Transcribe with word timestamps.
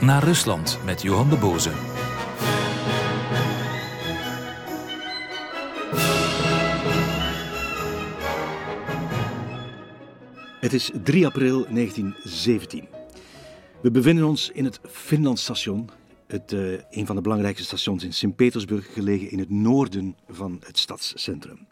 Naar 0.00 0.24
Rusland 0.24 0.78
met 0.84 1.02
Johan 1.02 1.30
de 1.30 1.36
Boze. 1.36 1.70
Het 10.60 10.72
is 10.72 10.90
3 11.02 11.26
april 11.26 11.66
1917. 11.68 12.88
We 13.82 13.90
bevinden 13.90 14.24
ons 14.24 14.50
in 14.50 14.64
het 14.64 14.80
Finlandstation, 14.90 15.90
het, 16.26 16.52
uh, 16.52 16.78
een 16.90 17.06
van 17.06 17.16
de 17.16 17.22
belangrijkste 17.22 17.64
stations 17.64 18.04
in 18.04 18.12
Sint-Petersburg, 18.12 18.92
gelegen 18.92 19.30
in 19.30 19.38
het 19.38 19.50
noorden 19.50 20.16
van 20.28 20.60
het 20.66 20.78
stadscentrum. 20.78 21.66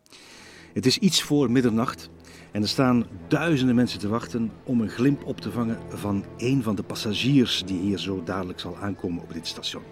Het 0.73 0.87
is 0.87 0.99
iets 0.99 1.23
voor 1.23 1.51
middernacht 1.51 2.11
en 2.53 2.63
er 2.63 2.69
staan 2.69 3.07
duizenden 3.29 3.75
mensen 3.75 3.99
te 3.99 4.09
wachten 4.09 4.51
om 4.65 4.81
een 4.81 4.89
glimp 4.89 5.25
op 5.25 5.41
te 5.41 5.51
vangen 5.51 5.79
van 5.89 6.25
een 6.37 6.63
van 6.63 6.75
de 6.75 6.83
passagiers 6.83 7.63
die 7.67 7.81
hier 7.81 7.99
zo 7.99 8.23
dadelijk 8.25 8.61
zal 8.61 8.77
aankomen 8.77 9.23
op 9.23 9.33
dit 9.33 9.47
station. 9.47 9.83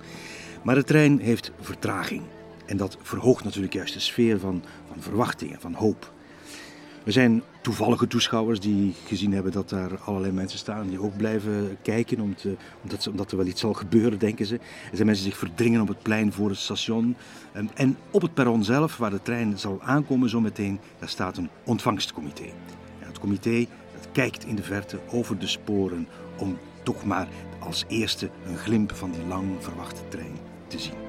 Maar 0.63 0.75
de 0.75 0.85
trein 0.85 1.19
heeft 1.19 1.53
vertraging 1.61 2.23
en 2.67 2.77
dat 2.77 2.99
verhoogt 3.03 3.45
natuurlijk 3.45 3.75
juist 3.75 3.95
de 3.95 4.01
sfeer 4.01 4.39
van, 4.39 4.63
van 4.93 5.03
verwachting 5.03 5.53
en 5.53 5.61
van 5.61 5.75
hoop. 5.75 6.13
Er 7.05 7.13
zijn 7.13 7.43
toevallige 7.69 8.07
toeschouwers 8.07 8.61
die 8.61 8.95
gezien 9.07 9.33
hebben 9.33 9.53
dat 9.53 9.69
daar 9.69 9.99
allerlei 10.05 10.33
mensen 10.33 10.59
staan 10.59 10.89
die 10.89 11.03
ook 11.03 11.17
blijven 11.17 11.79
kijken 11.83 12.21
omdat, 12.21 12.47
omdat, 12.83 13.09
omdat 13.09 13.31
er 13.31 13.37
wel 13.37 13.47
iets 13.47 13.61
zal 13.61 13.73
gebeuren, 13.73 14.19
denken 14.19 14.47
ze. 14.47 14.55
Er 14.55 14.97
zijn 14.97 15.07
mensen 15.07 15.25
die 15.25 15.33
zich 15.33 15.41
verdringen 15.41 15.81
op 15.81 15.89
het 15.89 16.03
plein 16.03 16.33
voor 16.33 16.49
het 16.49 16.59
station. 16.59 17.17
En, 17.53 17.71
en 17.75 17.97
op 18.11 18.23
het 18.23 18.35
perron 18.35 18.65
zelf, 18.65 18.97
waar 18.97 19.11
de 19.11 19.23
trein 19.23 19.59
zal 19.59 19.83
aankomen 19.83 20.29
zometeen, 20.29 20.81
daar 20.99 21.09
staat 21.09 21.37
een 21.37 21.51
ontvangstcomité. 21.65 22.47
Het 22.99 23.19
comité 23.19 23.67
dat 23.95 24.09
kijkt 24.13 24.45
in 24.45 24.57
de 24.57 24.63
verte 24.63 24.99
over 25.11 25.39
de 25.39 25.47
sporen 25.47 26.09
om 26.39 26.59
toch 26.83 27.05
maar 27.05 27.29
als 27.59 27.85
eerste 27.89 28.31
een 28.47 28.59
glimp 28.59 28.95
van 28.95 29.11
die 29.11 29.27
lang 29.27 29.47
verwachte 29.59 30.09
trein 30.09 30.37
te 30.67 30.79
zien. 30.79 31.08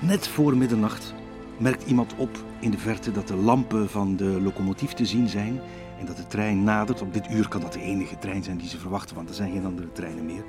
Net 0.00 0.28
voor 0.28 0.56
middernacht 0.56 1.14
merkt 1.58 1.84
iemand 1.84 2.14
op 2.16 2.44
in 2.60 2.70
de 2.70 2.78
verte 2.78 3.12
dat 3.12 3.28
de 3.28 3.34
lampen 3.34 3.90
van 3.90 4.16
de 4.16 4.40
locomotief 4.40 4.92
te 4.92 5.06
zien 5.06 5.28
zijn 5.28 5.60
en 5.98 6.06
dat 6.06 6.16
de 6.16 6.26
trein 6.26 6.64
nadert. 6.64 7.02
Op 7.02 7.12
dit 7.12 7.30
uur 7.30 7.48
kan 7.48 7.60
dat 7.60 7.72
de 7.72 7.80
enige 7.80 8.18
trein 8.18 8.42
zijn 8.42 8.56
die 8.56 8.68
ze 8.68 8.78
verwachten, 8.78 9.16
want 9.16 9.28
er 9.28 9.34
zijn 9.34 9.52
geen 9.52 9.64
andere 9.64 9.92
treinen 9.92 10.26
meer. 10.26 10.44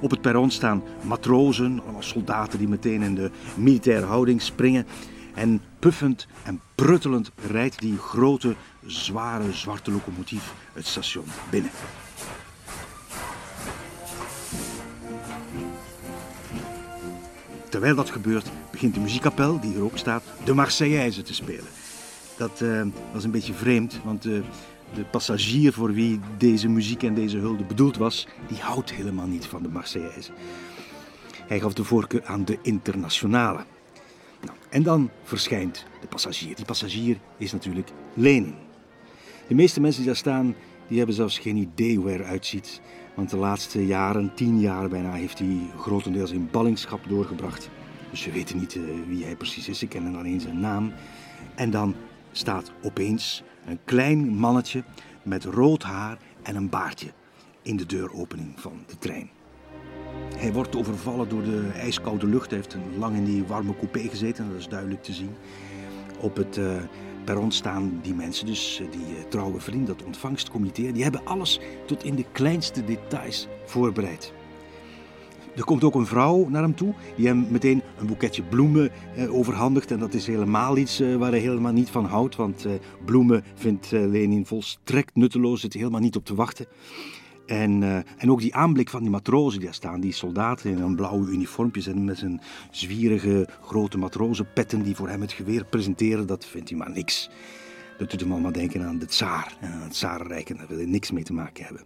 Op 0.00 0.10
het 0.10 0.20
perron 0.20 0.50
staan 0.50 0.82
matrozen, 1.02 1.82
allemaal 1.82 2.02
soldaten 2.02 2.58
die 2.58 2.68
meteen 2.68 3.02
in 3.02 3.14
de 3.14 3.30
militaire 3.56 4.06
houding 4.06 4.42
springen. 4.42 4.86
En 5.34 5.62
puffend 5.78 6.26
en 6.42 6.60
pruttelend 6.74 7.30
rijdt 7.50 7.80
die 7.80 7.98
grote, 7.98 8.54
zware, 8.86 9.52
zwarte 9.52 9.90
locomotief 9.90 10.54
het 10.72 10.86
station 10.86 11.26
binnen. 11.50 11.70
Terwijl 17.68 17.94
dat 17.94 18.10
gebeurt, 18.10 18.50
begint 18.74 18.94
de 18.94 19.00
muziekkapel, 19.00 19.60
die 19.60 19.74
er 19.74 19.82
ook 19.82 19.98
staat, 19.98 20.22
de 20.44 20.54
Marseillaise 20.54 21.22
te 21.22 21.34
spelen. 21.34 21.64
Dat 22.36 22.64
was 23.12 23.24
een 23.24 23.30
beetje 23.30 23.52
vreemd, 23.52 24.00
want 24.04 24.26
uh, 24.26 24.42
de 24.94 25.04
passagier 25.04 25.72
voor 25.72 25.92
wie 25.92 26.20
deze 26.38 26.68
muziek 26.68 27.02
en 27.02 27.14
deze 27.14 27.36
hulde 27.36 27.64
bedoeld 27.64 27.96
was, 27.96 28.26
die 28.48 28.58
houdt 28.58 28.92
helemaal 28.92 29.26
niet 29.26 29.46
van 29.46 29.62
de 29.62 29.68
Marseillaise. 29.68 30.30
Hij 31.46 31.60
gaf 31.60 31.72
de 31.72 31.84
voorkeur 31.84 32.24
aan 32.24 32.44
de 32.44 32.58
internationale. 32.62 33.64
Nou, 34.40 34.56
en 34.68 34.82
dan 34.82 35.10
verschijnt 35.22 35.86
de 36.00 36.06
passagier. 36.06 36.56
Die 36.56 36.64
passagier 36.64 37.16
is 37.36 37.52
natuurlijk 37.52 37.88
Lenin. 38.14 38.54
De 39.48 39.54
meeste 39.54 39.80
mensen 39.80 40.00
die 40.00 40.10
daar 40.10 40.20
staan, 40.20 40.54
die 40.88 40.96
hebben 40.96 41.16
zelfs 41.16 41.38
geen 41.38 41.56
idee 41.56 41.96
hoe 41.96 42.06
hij 42.06 42.18
eruit 42.18 42.46
ziet. 42.46 42.80
Want 43.14 43.30
de 43.30 43.36
laatste 43.36 43.86
jaren, 43.86 44.32
tien 44.34 44.60
jaar 44.60 44.88
bijna, 44.88 45.12
heeft 45.12 45.38
hij 45.38 45.58
grotendeels 45.78 46.30
in 46.30 46.48
ballingschap 46.50 47.00
doorgebracht. 47.08 47.68
Dus 48.14 48.24
we 48.24 48.32
weten 48.32 48.58
niet 48.58 48.74
uh, 48.74 48.84
wie 49.06 49.24
hij 49.24 49.36
precies 49.36 49.68
is, 49.68 49.78
ze 49.78 49.86
kennen 49.86 50.16
alleen 50.16 50.40
zijn 50.40 50.60
naam. 50.60 50.92
En 51.54 51.70
dan 51.70 51.94
staat 52.32 52.72
opeens 52.82 53.42
een 53.66 53.78
klein 53.84 54.28
mannetje 54.28 54.84
met 55.22 55.44
rood 55.44 55.82
haar 55.82 56.18
en 56.42 56.56
een 56.56 56.68
baardje 56.68 57.12
in 57.62 57.76
de 57.76 57.86
deuropening 57.86 58.60
van 58.60 58.72
de 58.86 58.98
trein. 58.98 59.30
Hij 60.36 60.52
wordt 60.52 60.76
overvallen 60.76 61.28
door 61.28 61.42
de 61.42 61.70
ijskoude 61.74 62.26
lucht. 62.26 62.50
Hij 62.50 62.58
heeft 62.58 62.76
lang 62.98 63.16
in 63.16 63.24
die 63.24 63.44
warme 63.44 63.76
coupé 63.76 64.08
gezeten, 64.08 64.48
dat 64.48 64.58
is 64.58 64.68
duidelijk 64.68 65.02
te 65.02 65.12
zien. 65.12 65.34
Op 66.20 66.36
het 66.36 66.56
uh, 66.56 66.76
perron 67.24 67.52
staan 67.52 67.98
die 68.02 68.14
mensen, 68.14 68.46
dus 68.46 68.82
die 68.90 69.16
uh, 69.16 69.22
trouwe 69.28 69.60
vriend, 69.60 69.86
dat 69.86 70.02
ontvangstcomité, 70.02 70.92
die 70.92 71.02
hebben 71.02 71.24
alles 71.24 71.60
tot 71.86 72.04
in 72.04 72.14
de 72.14 72.24
kleinste 72.32 72.84
details 72.84 73.48
voorbereid. 73.64 74.32
Er 75.56 75.64
komt 75.64 75.84
ook 75.84 75.94
een 75.94 76.06
vrouw 76.06 76.48
naar 76.48 76.62
hem 76.62 76.74
toe, 76.74 76.94
die 77.16 77.26
hem 77.26 77.46
meteen 77.50 77.82
een 77.98 78.06
boeketje 78.06 78.42
bloemen 78.42 78.90
eh, 79.16 79.34
overhandigt. 79.34 79.90
En 79.90 79.98
dat 79.98 80.14
is 80.14 80.26
helemaal 80.26 80.76
iets 80.76 81.00
eh, 81.00 81.16
waar 81.16 81.30
hij 81.30 81.40
helemaal 81.40 81.72
niet 81.72 81.90
van 81.90 82.04
houdt, 82.04 82.36
want 82.36 82.64
eh, 82.64 82.72
bloemen 83.04 83.44
vindt 83.54 83.90
Lenin 83.90 84.46
volstrekt 84.46 85.14
nutteloos, 85.14 85.60
zit 85.60 85.72
helemaal 85.72 86.00
niet 86.00 86.16
op 86.16 86.24
te 86.24 86.34
wachten. 86.34 86.66
En, 87.46 87.82
en 88.16 88.30
ook 88.30 88.40
die 88.40 88.54
aanblik 88.54 88.90
van 88.90 89.00
die 89.00 89.10
matrozen 89.10 89.58
die 89.58 89.68
daar 89.68 89.74
staan, 89.74 90.00
die 90.00 90.12
soldaten 90.12 90.70
in 90.70 90.78
hun 90.78 90.96
blauwe 90.96 91.30
uniformpjes 91.30 91.86
en 91.86 92.04
met 92.04 92.18
zijn 92.18 92.40
zwierige 92.70 93.48
grote 93.62 93.98
matrozenpetten 93.98 94.82
die 94.82 94.96
voor 94.96 95.08
hem 95.08 95.20
het 95.20 95.32
geweer 95.32 95.64
presenteren, 95.64 96.26
dat 96.26 96.46
vindt 96.46 96.68
hij 96.68 96.78
maar 96.78 96.90
niks. 96.90 97.30
Dat 97.98 98.10
doet 98.10 98.20
hem 98.20 98.32
allemaal 98.32 98.52
denken 98.52 98.86
aan 98.86 98.98
de 98.98 99.06
tsaar, 99.06 99.56
aan 99.60 99.82
het 99.82 99.92
tsarenrijk 99.92 100.50
en 100.50 100.56
daar 100.56 100.66
wil 100.68 100.76
hij 100.76 100.86
niks 100.86 101.10
mee 101.10 101.24
te 101.24 101.32
maken 101.32 101.64
hebben. 101.64 101.82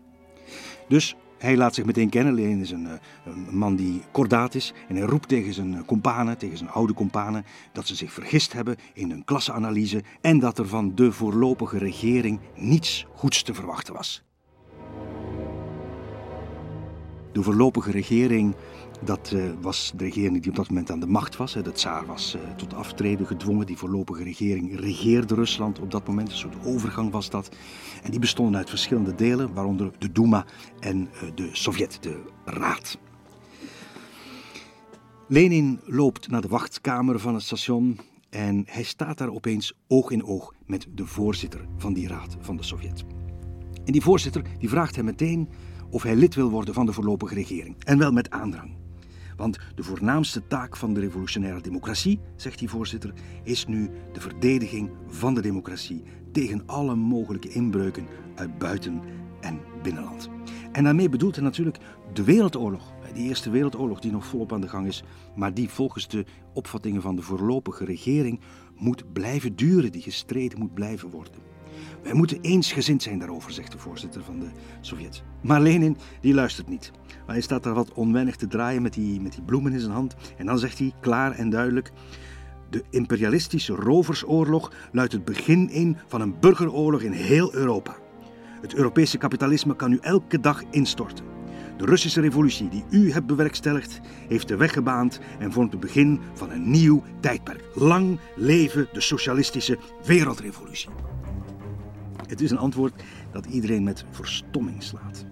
Dus 0.88 1.16
hij 1.38 1.56
laat 1.56 1.74
zich 1.74 1.84
meteen 1.84 2.08
kennen. 2.08 2.34
Lenin 2.34 2.60
is 2.60 2.70
een, 2.70 2.86
eh, 2.86 2.92
een, 3.24 3.46
man 3.50 3.76
die 3.76 4.02
kordaat 4.10 4.54
is. 4.54 4.72
En 4.88 4.96
hij 4.96 5.04
roept 5.04 5.28
tegen 5.28 5.54
zijn 5.54 5.84
companen, 5.84 6.38
tegen 6.38 6.58
zijn 6.58 6.70
oude 6.70 6.94
companen, 6.94 7.44
dat 7.72 7.86
ze 7.86 7.94
zich 7.94 8.12
vergist 8.12 8.52
hebben 8.52 8.76
in 8.92 9.10
hun 9.10 9.24
klasseanalyse 9.24 10.02
en 10.20 10.38
dat 10.38 10.58
er 10.58 10.68
van 10.68 10.94
de 10.94 11.12
voorlopige 11.12 11.78
regering 11.78 12.40
niets 12.54 13.06
goeds 13.14 13.42
te 13.42 13.54
verwachten 13.54 13.94
was. 13.94 14.22
De 17.32 17.42
voorlopige 17.42 17.90
regering, 17.90 18.54
dat 19.04 19.32
uh, 19.34 19.42
was 19.60 19.92
de 19.96 20.04
regering 20.04 20.42
die 20.42 20.50
op 20.50 20.56
dat 20.56 20.68
moment 20.68 20.90
aan 20.90 21.00
de 21.00 21.06
macht 21.06 21.36
was. 21.36 21.52
De 21.52 21.72
tsaar 21.72 22.06
was 22.06 22.36
uh, 22.36 22.42
tot 22.56 22.74
aftreden 22.74 23.26
gedwongen. 23.26 23.66
Die 23.66 23.76
voorlopige 23.76 24.22
regering 24.22 24.80
regeerde 24.80 25.34
Rusland 25.34 25.80
op 25.80 25.90
dat 25.90 26.06
moment. 26.06 26.30
Een 26.30 26.36
soort 26.36 26.64
overgang 26.64 27.10
was 27.10 27.30
dat. 27.30 27.48
En 28.02 28.10
die 28.10 28.20
bestonden 28.20 28.56
uit 28.56 28.68
verschillende 28.68 29.14
delen, 29.14 29.54
waaronder 29.54 29.90
de 29.98 30.12
Duma 30.12 30.44
en 30.80 31.08
uh, 31.14 31.30
de 31.34 31.48
Sovjet, 31.52 31.98
de 32.00 32.22
Raad. 32.44 32.98
Lenin 35.28 35.80
loopt 35.84 36.28
naar 36.28 36.40
de 36.40 36.48
wachtkamer 36.48 37.18
van 37.18 37.34
het 37.34 37.42
station 37.42 37.98
en 38.30 38.62
hij 38.66 38.82
staat 38.82 39.18
daar 39.18 39.32
opeens 39.32 39.72
oog 39.88 40.10
in 40.10 40.24
oog 40.24 40.54
met 40.66 40.86
de 40.94 41.06
voorzitter 41.06 41.66
van 41.76 41.92
die 41.92 42.08
raad 42.08 42.36
van 42.40 42.56
de 42.56 42.62
Sovjet. 42.62 43.04
En 43.84 43.92
die 43.92 44.02
voorzitter 44.02 44.42
die 44.58 44.68
vraagt 44.68 44.96
hem 44.96 45.04
meteen 45.04 45.48
of 45.90 46.02
hij 46.02 46.16
lid 46.16 46.34
wil 46.34 46.50
worden 46.50 46.74
van 46.74 46.86
de 46.86 46.92
voorlopige 46.92 47.34
regering. 47.34 47.76
En 47.84 47.98
wel 47.98 48.12
met 48.12 48.30
aandrang. 48.30 48.87
Want 49.38 49.58
de 49.74 49.82
voornaamste 49.82 50.46
taak 50.46 50.76
van 50.76 50.94
de 50.94 51.00
revolutionaire 51.00 51.60
democratie, 51.60 52.20
zegt 52.36 52.58
die 52.58 52.68
voorzitter, 52.68 53.12
is 53.42 53.66
nu 53.66 53.90
de 54.12 54.20
verdediging 54.20 54.90
van 55.06 55.34
de 55.34 55.40
democratie 55.40 56.02
tegen 56.32 56.62
alle 56.66 56.94
mogelijke 56.94 57.48
inbreuken 57.48 58.06
uit 58.34 58.58
buiten- 58.58 59.00
en 59.40 59.60
binnenland. 59.82 60.28
En 60.72 60.84
daarmee 60.84 61.08
bedoelt 61.08 61.34
hij 61.34 61.44
natuurlijk 61.44 61.78
de 62.12 62.24
Wereldoorlog, 62.24 62.92
die 63.14 63.28
Eerste 63.28 63.50
Wereldoorlog 63.50 64.00
die 64.00 64.12
nog 64.12 64.26
volop 64.26 64.52
aan 64.52 64.60
de 64.60 64.68
gang 64.68 64.86
is, 64.86 65.02
maar 65.36 65.54
die 65.54 65.68
volgens 65.68 66.08
de 66.08 66.24
opvattingen 66.54 67.02
van 67.02 67.16
de 67.16 67.22
voorlopige 67.22 67.84
regering 67.84 68.40
moet 68.76 69.12
blijven 69.12 69.56
duren, 69.56 69.92
die 69.92 70.02
gestreden 70.02 70.58
moet 70.58 70.74
blijven 70.74 71.10
worden. 71.10 71.47
Wij 72.02 72.12
moeten 72.12 72.40
eensgezind 72.40 73.02
zijn 73.02 73.18
daarover, 73.18 73.52
zegt 73.52 73.72
de 73.72 73.78
voorzitter 73.78 74.24
van 74.24 74.38
de 74.40 74.46
Sovjet. 74.80 75.22
Maar 75.40 75.60
Lenin, 75.60 75.96
die 76.20 76.34
luistert 76.34 76.68
niet. 76.68 76.92
Hij 77.26 77.40
staat 77.40 77.62
daar 77.62 77.74
wat 77.74 77.92
onwennig 77.92 78.36
te 78.36 78.46
draaien 78.46 78.82
met 78.82 78.92
die, 78.92 79.20
met 79.20 79.32
die 79.32 79.42
bloemen 79.42 79.72
in 79.72 79.80
zijn 79.80 79.92
hand. 79.92 80.14
En 80.36 80.46
dan 80.46 80.58
zegt 80.58 80.78
hij 80.78 80.92
klaar 81.00 81.32
en 81.32 81.50
duidelijk... 81.50 81.92
De 82.70 82.84
imperialistische 82.90 83.74
roversoorlog 83.74 84.72
luidt 84.92 85.12
het 85.12 85.24
begin 85.24 85.70
in 85.70 85.96
van 86.06 86.20
een 86.20 86.40
burgeroorlog 86.40 87.02
in 87.02 87.12
heel 87.12 87.54
Europa. 87.54 87.96
Het 88.60 88.74
Europese 88.74 89.18
kapitalisme 89.18 89.76
kan 89.76 89.90
nu 89.90 89.98
elke 90.00 90.40
dag 90.40 90.62
instorten. 90.70 91.24
De 91.76 91.84
Russische 91.84 92.20
revolutie 92.20 92.68
die 92.68 92.84
u 92.90 93.12
hebt 93.12 93.26
bewerkstelligd, 93.26 94.00
heeft 94.28 94.48
de 94.48 94.56
weg 94.56 94.72
gebaand 94.72 95.20
en 95.38 95.52
vormt 95.52 95.72
het 95.72 95.80
begin 95.80 96.20
van 96.34 96.50
een 96.50 96.70
nieuw 96.70 97.02
tijdperk. 97.20 97.64
Lang 97.74 98.18
leven 98.36 98.88
de 98.92 99.00
socialistische 99.00 99.78
wereldrevolutie. 100.04 100.88
Het 102.28 102.40
is 102.40 102.50
een 102.50 102.58
antwoord 102.58 103.02
dat 103.32 103.46
iedereen 103.46 103.82
met 103.82 104.04
verstomming 104.10 104.82
slaat. 104.82 105.24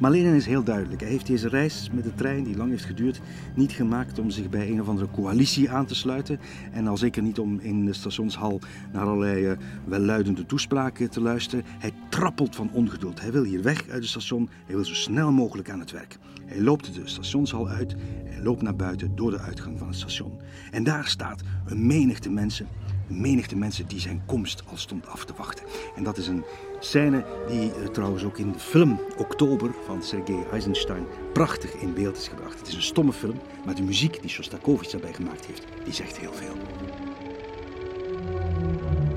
Maar 0.00 0.10
Lenin 0.10 0.34
is 0.34 0.46
heel 0.46 0.62
duidelijk. 0.62 1.00
Hij 1.00 1.10
heeft 1.10 1.26
deze 1.26 1.48
reis 1.48 1.90
met 1.92 2.04
de 2.04 2.14
trein, 2.14 2.44
die 2.44 2.56
lang 2.56 2.70
heeft 2.70 2.84
geduurd, 2.84 3.20
niet 3.54 3.72
gemaakt 3.72 4.18
om 4.18 4.30
zich 4.30 4.48
bij 4.48 4.70
een 4.70 4.80
of 4.80 4.88
andere 4.88 5.10
coalitie 5.10 5.70
aan 5.70 5.86
te 5.86 5.94
sluiten. 5.94 6.40
En 6.72 6.86
al 6.86 6.96
zeker 6.96 7.22
niet 7.22 7.38
om 7.38 7.58
in 7.60 7.84
de 7.84 7.92
stationshal 7.92 8.60
naar 8.92 9.04
allerlei 9.04 9.50
uh, 9.50 9.56
welluidende 9.84 10.46
toespraken 10.46 11.10
te 11.10 11.20
luisteren. 11.20 11.64
Hij 11.78 11.92
trappelt 12.08 12.56
van 12.56 12.70
ongeduld. 12.72 13.20
Hij 13.20 13.32
wil 13.32 13.44
hier 13.44 13.62
weg 13.62 13.88
uit 13.88 14.00
het 14.00 14.08
station. 14.08 14.48
Hij 14.66 14.74
wil 14.74 14.84
zo 14.84 14.94
snel 14.94 15.32
mogelijk 15.32 15.70
aan 15.70 15.80
het 15.80 15.90
werk. 15.90 16.18
Hij 16.44 16.60
loopt 16.60 16.94
de 16.94 17.00
stationshal 17.04 17.68
uit. 17.68 17.94
Hij 18.24 18.42
loopt 18.42 18.62
naar 18.62 18.76
buiten 18.76 19.16
door 19.16 19.30
de 19.30 19.38
uitgang 19.38 19.78
van 19.78 19.86
het 19.86 19.96
station. 19.96 20.40
En 20.70 20.84
daar 20.84 21.06
staat 21.06 21.42
een 21.66 21.86
menigte 21.86 22.30
mensen 22.30 22.66
menigte 23.10 23.56
mensen 23.56 23.86
die 23.86 24.00
zijn 24.00 24.22
komst 24.26 24.62
al 24.70 24.76
stond 24.76 25.06
af 25.06 25.24
te 25.24 25.32
wachten. 25.36 25.66
En 25.96 26.02
dat 26.02 26.16
is 26.16 26.26
een 26.26 26.44
scène 26.78 27.24
die 27.48 27.68
uh, 27.68 27.86
trouwens 27.86 28.24
ook 28.24 28.38
in 28.38 28.52
de 28.52 28.58
film 28.58 29.00
Oktober 29.16 29.70
van 29.84 30.02
Sergei 30.02 30.44
Eisenstein 30.52 31.06
prachtig 31.32 31.74
in 31.74 31.94
beeld 31.94 32.16
is 32.16 32.28
gebracht. 32.28 32.58
Het 32.58 32.68
is 32.68 32.74
een 32.74 32.82
stomme 32.82 33.12
film, 33.12 33.36
maar 33.64 33.74
de 33.74 33.82
muziek 33.82 34.20
die 34.20 34.30
Shostakovich 34.30 34.90
daarbij 34.90 35.12
gemaakt 35.12 35.46
heeft, 35.46 35.64
die 35.84 35.92
zegt 35.92 36.18
heel 36.18 36.32
veel. 36.32 36.56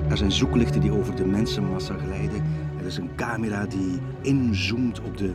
Er 0.08 0.16
zijn 0.16 0.32
zoeklichten 0.32 0.80
die 0.80 0.92
over 0.92 1.16
de 1.16 1.26
mensenmassa 1.26 1.94
glijden. 1.98 2.42
Er 2.78 2.86
is 2.86 2.96
een 2.96 3.14
camera 3.16 3.66
die 3.66 4.00
inzoomt 4.20 5.00
op 5.00 5.16
de 5.16 5.34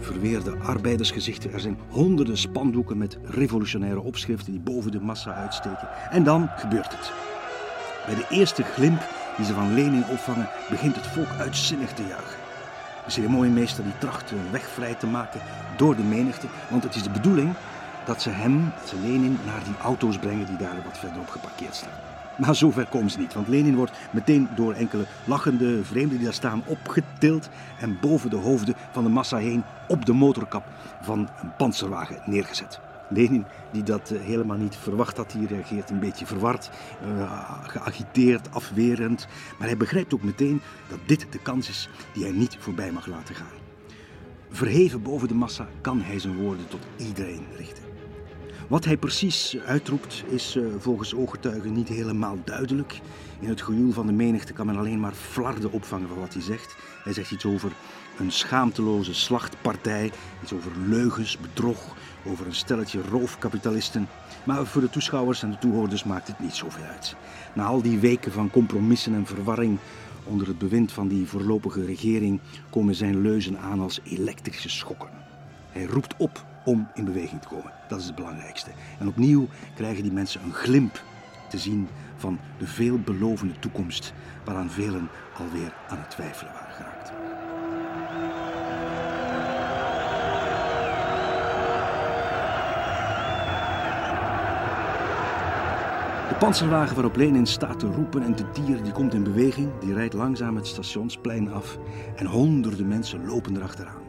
verweerde 0.00 0.56
arbeidersgezichten. 0.56 1.52
Er 1.52 1.60
zijn 1.60 1.78
honderden 1.88 2.38
spandoeken 2.38 2.98
met 2.98 3.18
revolutionaire 3.24 4.00
opschriften 4.00 4.52
die 4.52 4.60
boven 4.60 4.90
de 4.90 5.00
massa 5.00 5.34
uitsteken. 5.34 5.88
En 6.10 6.24
dan 6.24 6.48
gebeurt 6.56 6.98
het. 6.98 7.12
Bij 8.06 8.14
de 8.14 8.26
eerste 8.28 8.62
glimp 8.62 9.02
die 9.36 9.46
ze 9.46 9.54
van 9.54 9.74
Lenin 9.74 10.04
opvangen, 10.10 10.48
begint 10.70 10.96
het 10.96 11.06
volk 11.06 11.28
uitzinnig 11.38 11.92
te 11.92 12.06
juichen. 12.06 12.38
De 13.04 13.10
ceremoniemeester 13.10 13.84
die 13.84 13.98
tracht 13.98 14.30
een 14.30 14.50
weg 14.50 14.68
vrij 14.68 14.94
te 14.94 15.06
maken 15.06 15.40
door 15.76 15.96
de 15.96 16.02
menigte, 16.02 16.46
want 16.68 16.82
het 16.82 16.94
is 16.94 17.02
de 17.02 17.10
bedoeling 17.10 17.54
dat 18.04 18.22
ze 18.22 18.30
hem, 18.30 18.72
dat 18.80 18.88
ze 18.88 18.96
Lenin, 19.00 19.38
naar 19.44 19.64
die 19.64 19.74
auto's 19.82 20.18
brengen 20.18 20.46
die 20.46 20.56
daar 20.56 20.82
wat 20.84 20.98
verderop 20.98 21.28
geparkeerd 21.28 21.74
staan. 21.74 21.90
Maar 22.36 22.54
zover 22.54 22.86
komen 22.86 23.10
ze 23.10 23.18
niet, 23.18 23.34
want 23.34 23.48
Lenin 23.48 23.76
wordt 23.76 23.92
meteen 24.10 24.48
door 24.54 24.72
enkele 24.74 25.04
lachende 25.24 25.84
vreemden 25.84 26.16
die 26.16 26.24
daar 26.24 26.34
staan 26.34 26.62
opgetild 26.66 27.48
en 27.80 27.98
boven 28.00 28.30
de 28.30 28.36
hoofden 28.36 28.74
van 28.90 29.04
de 29.04 29.10
massa 29.10 29.36
heen 29.36 29.64
op 29.88 30.04
de 30.04 30.12
motorkap 30.12 30.64
van 31.00 31.28
een 31.42 31.56
panzerwagen 31.56 32.20
neergezet. 32.24 32.80
Lenin, 33.08 33.44
die 33.72 33.82
dat 33.82 34.10
eh, 34.10 34.20
helemaal 34.20 34.56
niet 34.56 34.76
verwacht 34.76 35.16
had, 35.16 35.30
die 35.30 35.46
reageert 35.46 35.90
een 35.90 36.00
beetje 36.00 36.26
verward, 36.26 36.70
uh, 37.04 37.64
geagiteerd, 37.66 38.54
afwerend. 38.54 39.26
Maar 39.58 39.68
hij 39.68 39.76
begrijpt 39.76 40.14
ook 40.14 40.22
meteen 40.22 40.60
dat 40.88 40.98
dit 41.06 41.26
de 41.30 41.38
kans 41.38 41.68
is 41.68 41.88
die 42.12 42.22
hij 42.22 42.32
niet 42.32 42.56
voorbij 42.60 42.92
mag 42.92 43.06
laten 43.06 43.34
gaan. 43.34 43.64
Verheven 44.50 45.02
boven 45.02 45.28
de 45.28 45.34
massa 45.34 45.68
kan 45.80 46.00
hij 46.00 46.18
zijn 46.18 46.36
woorden 46.36 46.68
tot 46.68 46.86
iedereen 46.96 47.46
richten. 47.56 47.84
Wat 48.68 48.84
hij 48.84 48.96
precies 48.96 49.56
uitroept 49.66 50.24
is 50.28 50.56
uh, 50.56 50.66
volgens 50.78 51.14
ooggetuigen 51.14 51.72
niet 51.72 51.88
helemaal 51.88 52.38
duidelijk. 52.44 53.00
In 53.40 53.48
het 53.48 53.62
gejoel 53.62 53.92
van 53.92 54.06
de 54.06 54.12
menigte 54.12 54.52
kan 54.52 54.66
men 54.66 54.76
alleen 54.76 55.00
maar 55.00 55.12
flarden 55.12 55.72
opvangen 55.72 56.08
van 56.08 56.18
wat 56.18 56.32
hij 56.32 56.42
zegt. 56.42 56.76
Hij 57.04 57.12
zegt 57.12 57.30
iets 57.30 57.44
over 57.44 57.72
een 58.18 58.32
schaamteloze 58.32 59.14
slachtpartij, 59.14 60.12
iets 60.42 60.52
over 60.52 60.70
leugens, 60.86 61.38
bedrog, 61.38 61.96
over 62.26 62.46
een 62.46 62.54
stelletje 62.54 63.00
roofkapitalisten. 63.10 64.08
Maar 64.44 64.66
voor 64.66 64.80
de 64.80 64.90
toeschouwers 64.90 65.42
en 65.42 65.50
de 65.50 65.58
toehoorders 65.58 66.04
maakt 66.04 66.26
het 66.28 66.38
niet 66.38 66.54
zoveel 66.54 66.84
uit. 66.84 67.16
Na 67.52 67.64
al 67.64 67.82
die 67.82 67.98
weken 67.98 68.32
van 68.32 68.50
compromissen 68.50 69.14
en 69.14 69.26
verwarring 69.26 69.78
onder 70.24 70.46
het 70.46 70.58
bewind 70.58 70.92
van 70.92 71.08
die 71.08 71.26
voorlopige 71.26 71.84
regering 71.84 72.40
komen 72.70 72.94
zijn 72.94 73.20
leuzen 73.20 73.58
aan 73.58 73.80
als 73.80 74.00
elektrische 74.04 74.68
schokken. 74.68 75.08
Hij 75.70 75.84
roept 75.84 76.14
op 76.16 76.44
om 76.64 76.88
in 76.94 77.04
beweging 77.04 77.40
te 77.40 77.48
komen. 77.48 77.72
Dat 77.88 78.00
is 78.00 78.06
het 78.06 78.14
belangrijkste. 78.14 78.70
En 78.98 79.08
opnieuw 79.08 79.48
krijgen 79.74 80.02
die 80.02 80.12
mensen 80.12 80.42
een 80.42 80.54
glimp 80.54 81.02
te 81.48 81.58
zien 81.58 81.88
van 82.16 82.38
de 82.58 82.66
veelbelovende 82.66 83.58
toekomst 83.58 84.12
waaraan 84.44 84.70
velen 84.70 85.08
alweer 85.38 85.74
aan 85.88 85.98
het 85.98 86.10
twijfelen 86.10 86.52
waren 86.52 86.65
De 96.36 96.44
panzerwagen 96.44 96.94
waarop 96.94 97.16
Lenin 97.16 97.46
staat 97.46 97.78
te 97.78 97.86
roepen 97.86 98.22
en 98.22 98.34
te 98.34 98.44
dieren, 98.52 98.82
die 98.82 98.92
komt 98.92 99.14
in 99.14 99.22
beweging, 99.22 99.78
die 99.78 99.94
rijdt 99.94 100.14
langzaam 100.14 100.56
het 100.56 100.66
stationsplein 100.66 101.52
af 101.52 101.78
en 102.16 102.26
honderden 102.26 102.88
mensen 102.88 103.26
lopen 103.26 103.56
erachteraan. 103.56 104.02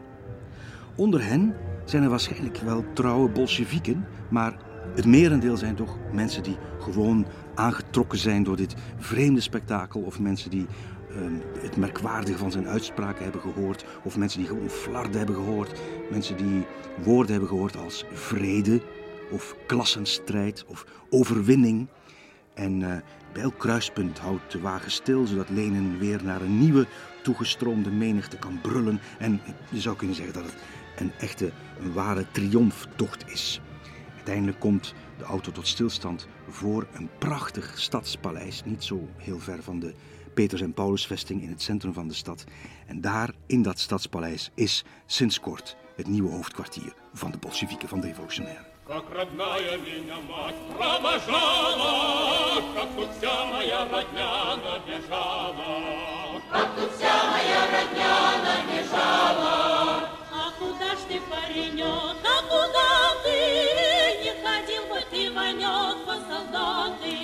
Onder 0.95 1.25
hen 1.25 1.56
zijn 1.85 2.03
er 2.03 2.09
waarschijnlijk 2.09 2.57
wel 2.57 2.83
trouwe 2.94 3.29
Bolsjewieken, 3.29 4.06
maar 4.29 4.57
het 4.95 5.06
merendeel 5.06 5.57
zijn 5.57 5.75
toch 5.75 5.97
mensen 6.12 6.44
die 6.44 6.57
gewoon 6.79 7.25
aangetrokken 7.56 8.18
zijn 8.18 8.44
door 8.44 8.56
dit 8.56 8.75
vreemde 8.97 9.41
spektakel 9.41 10.01
of 10.01 10.19
mensen 10.19 10.50
die 10.50 10.65
ehm, 11.09 11.33
het 11.62 11.77
merkwaardige 11.77 12.38
van 12.38 12.51
zijn 12.51 12.68
uitspraken 12.68 13.23
hebben 13.23 13.41
gehoord 13.41 13.85
of 14.03 14.18
mensen 14.18 14.39
die 14.39 14.47
gewoon 14.47 14.69
flarden 14.69 15.18
hebben 15.18 15.35
gehoord, 15.35 15.80
mensen 16.12 16.38
die 16.38 16.65
woorden 17.03 17.31
hebben 17.31 17.50
gehoord 17.50 17.77
als 17.77 18.06
vrede 18.13 18.81
of 19.31 19.56
klassenstrijd 19.68 20.65
of 20.68 20.85
overwinning. 21.09 21.88
En 22.57 22.80
uh, 22.80 22.95
bij 23.33 23.42
elk 23.42 23.57
kruispunt 23.57 24.19
houdt 24.19 24.51
de 24.51 24.59
wagen 24.59 24.92
stil, 24.92 25.25
zodat 25.25 25.50
Lenin 25.50 25.98
weer 25.98 26.24
naar 26.24 26.42
een 26.42 26.59
nieuwe 26.59 26.88
toegestroomde 27.24 27.92
menigte 27.92 28.38
kan 28.38 28.62
brullen. 28.62 29.00
En 29.19 29.42
je 29.69 29.81
zou 29.81 29.95
kunnen 29.95 30.15
zeggen 30.15 30.33
dat 30.33 30.44
het 30.44 30.56
een 30.98 31.12
echte, 31.19 31.51
een 31.80 31.94
ware 31.94 32.25
triomftocht 32.31 33.31
is. 33.31 33.62
Uiteindelijk 34.15 34.59
komt 34.59 34.94
de 35.18 35.24
auto 35.24 35.51
tot 35.51 35.68
stilstand 35.68 36.27
voor 36.50 36.88
een 36.94 37.09
prachtig 37.18 37.80
stadspaleis, 37.80 38.62
niet 38.65 38.83
zo 38.83 39.07
heel 39.18 39.39
ver 39.39 39.63
van 39.63 39.80
de 39.80 39.94
Peters- 40.33 40.62
en 40.62 40.74
Paulusvesting 40.74 41.42
in 41.42 41.50
het 41.50 41.62
centrum 41.62 41.94
van 41.94 42.07
de 42.07 42.13
stad. 42.13 42.44
En 42.88 43.01
daar, 43.01 43.33
in 43.45 43.62
dat 43.62 43.80
stadspaleis, 43.80 44.51
is 44.54 44.83
sinds 45.06 45.39
kort 45.39 45.77
het 45.95 46.07
nieuwe 46.07 46.31
hoofdkwartier 46.31 46.94
van 47.13 47.31
de 47.31 47.38
Bolsjewieken, 47.38 47.88
van 47.88 48.00
de 48.00 48.07
revolutionairen. 48.07 48.67
Как 48.87 49.05
родная 49.11 49.79
меня 49.79 50.17
мать 50.29 50.55
провожала, 50.76 52.62
Как 52.75 52.88
тут 52.96 53.08
вся 53.17 53.44
моя 53.46 53.88
родня 53.88 54.56
набежала. 54.56 56.40
Как 56.50 56.75
тут 56.76 56.90
вся 56.96 57.31
моя 57.31 57.62
родня 57.73 58.17
набежала. 58.46 59.55
А 60.32 60.52
куда 60.58 60.90
ж 60.94 60.99
ты, 61.08 61.20
паренек, 61.31 62.17
а 62.25 62.43
куда 62.50 62.93
ты? 63.23 63.38
Не 64.23 64.32
ходил 64.43 64.82
бы 64.90 65.00
ты, 65.11 65.31
Ванек, 65.32 65.96
по 66.05 66.14
солдаты. 66.29 67.17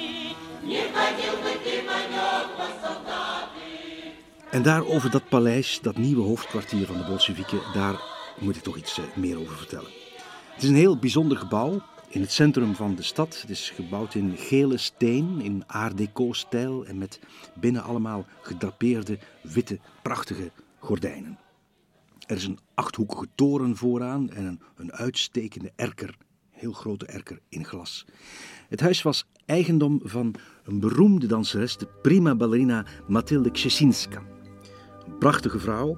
Не 0.62 0.82
ходил 0.94 1.34
бы 1.42 1.52
ты, 1.64 1.82
Ванек, 1.86 2.48
по 2.56 2.66
солдаты. 2.80 4.12
En 4.50 4.62
daar 4.62 4.86
over 4.86 5.10
dat 5.10 5.28
paleis, 5.28 5.78
dat 5.82 5.96
nieuwe 5.96 6.22
hoofdkwartier 6.22 6.86
van 6.86 6.96
de 6.96 7.04
Bolsjewieken, 7.04 7.60
daar 7.72 7.94
moet 8.38 8.56
ik 8.56 8.62
toch 8.62 8.76
iets 8.76 9.00
meer 9.14 9.38
over 9.38 9.56
vertellen. 9.56 10.01
Het 10.63 10.71
is 10.71 10.77
een 10.77 10.83
heel 10.83 10.97
bijzonder 10.97 11.37
gebouw 11.37 11.81
in 12.09 12.21
het 12.21 12.31
centrum 12.31 12.75
van 12.75 12.95
de 12.95 13.01
stad. 13.01 13.41
Het 13.41 13.49
is 13.49 13.69
gebouwd 13.69 14.15
in 14.15 14.37
gele 14.37 14.77
steen, 14.77 15.41
in 15.41 15.63
art 15.67 15.97
deco-stijl 15.97 16.85
en 16.85 16.97
met 16.97 17.19
binnen 17.59 17.83
allemaal 17.83 18.25
gedrapeerde 18.41 19.17
witte 19.41 19.79
prachtige 20.01 20.51
gordijnen. 20.79 21.37
Er 22.27 22.35
is 22.35 22.45
een 22.45 22.59
achthoekige 22.73 23.27
toren 23.35 23.75
vooraan 23.75 24.29
en 24.29 24.45
een, 24.45 24.59
een 24.75 24.91
uitstekende 24.91 25.71
erker, 25.75 26.17
heel 26.49 26.73
grote 26.73 27.05
erker 27.05 27.39
in 27.49 27.65
glas. 27.65 28.05
Het 28.69 28.79
huis 28.79 29.01
was 29.01 29.25
eigendom 29.45 29.99
van 30.03 30.35
een 30.63 30.79
beroemde 30.79 31.27
danseres, 31.27 31.77
de 31.77 31.87
prima 32.01 32.35
ballerina 32.35 32.85
Mathilde 33.07 33.51
Krzeszynska. 33.51 34.21
Een 35.05 35.17
prachtige 35.17 35.59
vrouw 35.59 35.97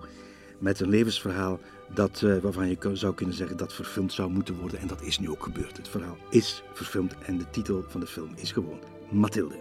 met 0.60 0.80
een 0.80 0.90
levensverhaal 0.90 1.60
dat, 1.94 2.22
uh, 2.22 2.38
waarvan 2.38 2.70
je 2.70 2.78
zou 2.94 3.14
kunnen 3.14 3.36
zeggen 3.36 3.58
dat 3.58 3.74
verfilmd 3.74 4.14
zou 4.14 4.32
moeten 4.32 4.60
worden. 4.60 4.80
En 4.80 4.88
dat 4.88 5.02
is 5.02 5.20
nu 5.20 5.30
ook 5.30 5.44
gebeurd. 5.44 5.78
Het 5.78 5.88
verhaal 5.88 6.18
is 6.30 6.64
verfilmd 6.74 7.16
en 7.18 7.38
de 7.38 7.50
titel 7.50 7.84
van 7.88 8.00
de 8.00 8.08
film 8.08 8.30
is 8.36 8.52
gewoon 8.52 8.80
Mathilde. 9.10 9.56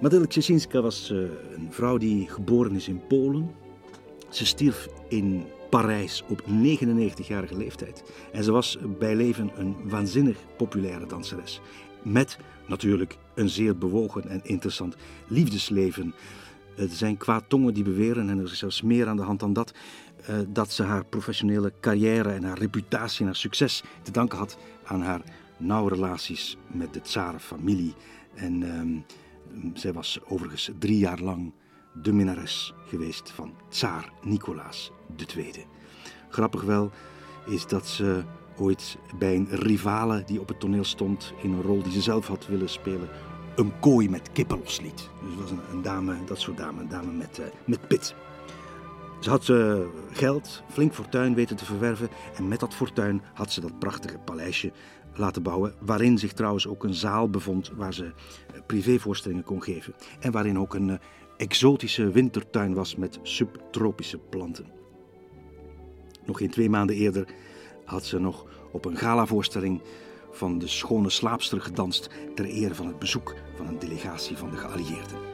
Mathilde 0.00 0.26
Krzeszynska 0.26 0.80
was 0.80 1.10
uh, 1.10 1.18
een 1.56 1.68
vrouw 1.70 1.96
die 1.96 2.28
geboren 2.28 2.74
is 2.74 2.88
in 2.88 3.06
Polen. 3.06 3.50
Ze 4.28 4.46
stierf 4.46 4.88
in 5.08 5.44
Parijs 5.70 6.24
op 6.28 6.42
99-jarige 6.42 7.56
leeftijd. 7.56 8.02
En 8.32 8.44
ze 8.44 8.52
was 8.52 8.78
bij 8.98 9.16
leven 9.16 9.50
een 9.56 9.76
waanzinnig 9.84 10.36
populaire 10.56 11.06
danseres. 11.06 11.60
Met 12.02 12.38
natuurlijk 12.66 13.16
een 13.34 13.48
zeer 13.48 13.78
bewogen 13.78 14.28
en 14.28 14.40
interessant 14.42 14.96
liefdesleven. 15.26 16.14
Er 16.76 16.88
zijn 16.88 17.16
kwaad 17.16 17.44
tongen 17.48 17.74
die 17.74 17.84
beweren, 17.84 18.28
en 18.28 18.38
er 18.38 18.44
is 18.44 18.58
zelfs 18.58 18.82
meer 18.82 19.08
aan 19.08 19.16
de 19.16 19.22
hand 19.22 19.40
dan 19.40 19.52
dat, 19.52 19.72
uh, 20.30 20.36
dat 20.48 20.72
ze 20.72 20.82
haar 20.82 21.04
professionele 21.04 21.72
carrière 21.80 22.30
en 22.32 22.44
haar 22.44 22.58
reputatie 22.58 23.20
en 23.20 23.26
haar 23.26 23.36
succes 23.36 23.82
te 24.02 24.10
danken 24.10 24.38
had 24.38 24.58
aan 24.84 25.02
haar 25.02 25.22
nauwe 25.56 25.88
relaties 25.88 26.56
met 26.66 26.92
de 26.92 27.00
tsarenfamilie. 27.00 27.94
En 28.34 28.62
um, 28.62 29.04
zij 29.74 29.92
was 29.92 30.20
overigens 30.24 30.70
drie 30.78 30.98
jaar 30.98 31.20
lang 31.20 31.52
de 32.02 32.12
minnares 32.12 32.74
geweest 32.86 33.30
van 33.30 33.54
tsaar 33.68 34.12
Nicolaas 34.22 34.92
II. 35.36 35.66
Grappig 36.28 36.62
wel 36.62 36.90
is 37.46 37.66
dat 37.66 37.86
ze 37.86 38.24
ooit 38.56 38.98
bij 39.18 39.34
een 39.34 39.48
rivale 39.50 40.22
die 40.26 40.40
op 40.40 40.48
het 40.48 40.60
toneel 40.60 40.84
stond 40.84 41.32
in 41.42 41.52
een 41.52 41.62
rol 41.62 41.82
die 41.82 41.92
ze 41.92 42.02
zelf 42.02 42.26
had 42.26 42.46
willen 42.46 42.68
spelen, 42.68 43.08
een 43.56 43.72
kooi 43.80 44.08
met 44.08 44.32
kippen 44.32 44.58
losliet. 44.58 45.08
Dus 45.24 45.34
was 45.34 45.50
een, 45.50 45.82
dame, 45.82 46.16
dat 46.24 46.40
soort 46.40 46.56
dame, 46.56 46.80
een 46.80 46.88
dame 46.88 47.12
met, 47.12 47.38
uh, 47.38 47.46
met 47.64 47.88
pit. 47.88 48.14
Ze 49.22 49.30
had 49.30 49.48
uh, 49.48 49.78
geld, 50.10 50.62
flink 50.68 50.94
fortuin 50.94 51.34
weten 51.34 51.56
te 51.56 51.64
verwerven 51.64 52.08
en 52.36 52.48
met 52.48 52.60
dat 52.60 52.74
fortuin 52.74 53.22
had 53.34 53.52
ze 53.52 53.60
dat 53.60 53.78
prachtige 53.78 54.18
paleisje 54.18 54.72
laten 55.14 55.42
bouwen, 55.42 55.74
waarin 55.80 56.18
zich 56.18 56.32
trouwens 56.32 56.66
ook 56.66 56.84
een 56.84 56.94
zaal 56.94 57.30
bevond 57.30 57.70
waar 57.76 57.94
ze 57.94 58.04
eh, 58.04 58.60
privévoorstellingen 58.66 59.44
kon 59.44 59.62
geven 59.62 59.94
en 60.20 60.32
waarin 60.32 60.58
ook 60.58 60.74
een 60.74 60.88
uh, 60.88 60.96
exotische 61.36 62.10
wintertuin 62.10 62.74
was 62.74 62.96
met 62.96 63.18
subtropische 63.22 64.18
planten. 64.18 64.66
Nog 66.24 66.38
geen 66.38 66.50
twee 66.50 66.70
maanden 66.70 66.96
eerder 66.96 67.26
had 67.84 68.04
ze 68.04 68.18
nog 68.18 68.46
op 68.72 68.84
een 68.84 68.96
galavoorstelling 68.96 69.82
van 70.30 70.58
de 70.58 70.68
schone 70.68 71.10
slaapster 71.10 71.60
gedanst 71.60 72.10
ter 72.34 72.44
ere 72.44 72.74
van 72.74 72.86
het 72.86 72.98
bezoek 72.98 73.34
van 73.56 73.66
een 73.66 73.78
delegatie 73.78 74.36
van 74.36 74.50
de 74.50 74.56
geallieerden. 74.56 75.32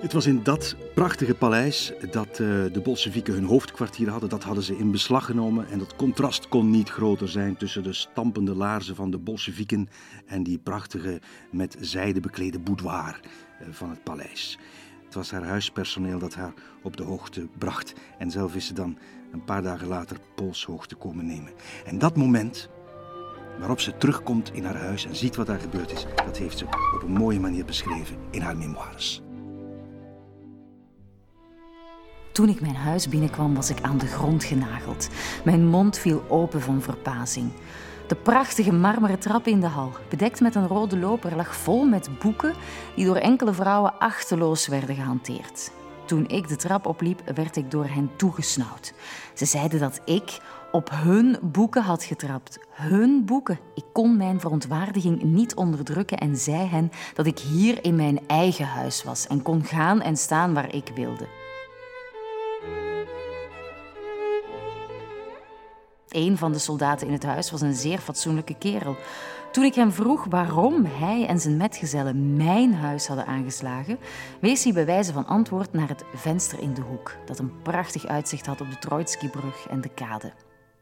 Het 0.00 0.12
was 0.12 0.26
in 0.26 0.42
dat 0.42 0.76
prachtige 0.94 1.34
paleis 1.34 1.92
dat 2.10 2.28
uh, 2.28 2.38
de 2.72 2.80
Bolsjewieken 2.84 3.34
hun 3.34 3.44
hoofdkwartier 3.44 4.08
hadden. 4.08 4.28
Dat 4.28 4.42
hadden 4.42 4.64
ze 4.64 4.76
in 4.76 4.90
beslag 4.90 5.24
genomen 5.24 5.68
en 5.68 5.78
dat 5.78 5.96
contrast 5.96 6.48
kon 6.48 6.70
niet 6.70 6.88
groter 6.88 7.28
zijn 7.28 7.56
tussen 7.56 7.82
de 7.82 7.92
stampende 7.92 8.54
laarzen 8.54 8.94
van 8.94 9.10
de 9.10 9.18
Bolsjewieken 9.18 9.88
en 10.26 10.42
die 10.42 10.58
prachtige 10.58 11.20
met 11.50 11.76
zijde 11.80 12.20
beklede 12.20 12.58
boudoir 12.58 13.20
uh, 13.60 13.66
van 13.70 13.90
het 13.90 14.02
paleis. 14.02 14.58
Het 15.04 15.14
was 15.14 15.30
haar 15.30 15.44
huispersoneel 15.44 16.18
dat 16.18 16.34
haar 16.34 16.52
op 16.82 16.96
de 16.96 17.02
hoogte 17.02 17.48
bracht 17.58 17.92
en 18.18 18.30
zelf 18.30 18.54
is 18.54 18.66
ze 18.66 18.74
dan 18.74 18.98
een 19.32 19.44
paar 19.44 19.62
dagen 19.62 19.88
later 19.88 20.16
polshoogte 20.34 20.94
komen 20.94 21.26
nemen. 21.26 21.52
En 21.84 21.98
dat 21.98 22.16
moment 22.16 22.68
waarop 23.58 23.80
ze 23.80 23.96
terugkomt 23.96 24.52
in 24.52 24.64
haar 24.64 24.76
huis 24.76 25.06
en 25.06 25.16
ziet 25.16 25.36
wat 25.36 25.46
daar 25.46 25.60
gebeurd 25.60 25.92
is, 25.92 26.06
dat 26.26 26.38
heeft 26.38 26.58
ze 26.58 26.64
op 26.94 27.02
een 27.02 27.12
mooie 27.12 27.40
manier 27.40 27.64
beschreven 27.64 28.16
in 28.30 28.40
haar 28.40 28.56
memoires. 28.56 29.25
Toen 32.36 32.48
ik 32.48 32.60
mijn 32.60 32.76
huis 32.76 33.08
binnenkwam, 33.08 33.54
was 33.54 33.70
ik 33.70 33.80
aan 33.82 33.98
de 33.98 34.06
grond 34.06 34.44
genageld. 34.44 35.08
Mijn 35.44 35.66
mond 35.66 35.98
viel 35.98 36.24
open 36.28 36.60
van 36.60 36.82
verbazing. 36.82 37.52
De 38.06 38.14
prachtige 38.14 38.72
marmeren 38.72 39.18
trap 39.18 39.46
in 39.46 39.60
de 39.60 39.66
hal, 39.66 39.92
bedekt 40.08 40.40
met 40.40 40.54
een 40.54 40.66
rode 40.66 40.98
loper, 40.98 41.36
lag 41.36 41.56
vol 41.56 41.84
met 41.84 42.08
boeken 42.18 42.54
die 42.96 43.04
door 43.04 43.16
enkele 43.16 43.52
vrouwen 43.52 43.98
achteloos 43.98 44.66
werden 44.66 44.94
gehanteerd. 44.94 45.70
Toen 46.06 46.28
ik 46.28 46.48
de 46.48 46.56
trap 46.56 46.86
opliep, 46.86 47.22
werd 47.34 47.56
ik 47.56 47.70
door 47.70 47.86
hen 47.86 48.10
toegesnauwd. 48.16 48.94
Ze 49.34 49.44
zeiden 49.44 49.80
dat 49.80 50.00
ik 50.04 50.38
op 50.72 50.90
hun 50.92 51.38
boeken 51.42 51.82
had 51.82 52.04
getrapt. 52.04 52.58
Hun 52.70 53.24
boeken. 53.24 53.58
Ik 53.74 53.84
kon 53.92 54.16
mijn 54.16 54.40
verontwaardiging 54.40 55.22
niet 55.22 55.54
onderdrukken 55.54 56.18
en 56.18 56.36
zei 56.36 56.66
hen 56.66 56.90
dat 57.14 57.26
ik 57.26 57.38
hier 57.38 57.84
in 57.84 57.96
mijn 57.96 58.20
eigen 58.26 58.66
huis 58.66 59.04
was 59.04 59.26
en 59.26 59.42
kon 59.42 59.64
gaan 59.64 60.02
en 60.02 60.16
staan 60.16 60.54
waar 60.54 60.74
ik 60.74 60.90
wilde. 60.94 61.45
Een 66.16 66.38
van 66.38 66.52
de 66.52 66.58
soldaten 66.58 67.06
in 67.06 67.12
het 67.12 67.24
huis 67.24 67.50
was 67.50 67.60
een 67.60 67.74
zeer 67.74 67.98
fatsoenlijke 67.98 68.54
kerel. 68.58 68.96
Toen 69.52 69.64
ik 69.64 69.74
hem 69.74 69.92
vroeg 69.92 70.24
waarom 70.24 70.84
hij 70.84 71.26
en 71.26 71.40
zijn 71.40 71.56
metgezellen 71.56 72.36
mijn 72.36 72.74
huis 72.74 73.06
hadden 73.06 73.26
aangeslagen, 73.26 73.98
wees 74.40 74.64
hij 74.64 74.72
bij 74.72 74.86
wijze 74.86 75.12
van 75.12 75.26
antwoord 75.26 75.72
naar 75.72 75.88
het 75.88 76.04
venster 76.14 76.60
in 76.60 76.74
de 76.74 76.80
hoek, 76.80 77.16
dat 77.26 77.38
een 77.38 77.62
prachtig 77.62 78.06
uitzicht 78.06 78.46
had 78.46 78.60
op 78.60 78.70
de 78.70 78.78
Troitsky-brug 78.78 79.66
en 79.66 79.80
de 79.80 79.88
kade. 79.88 80.32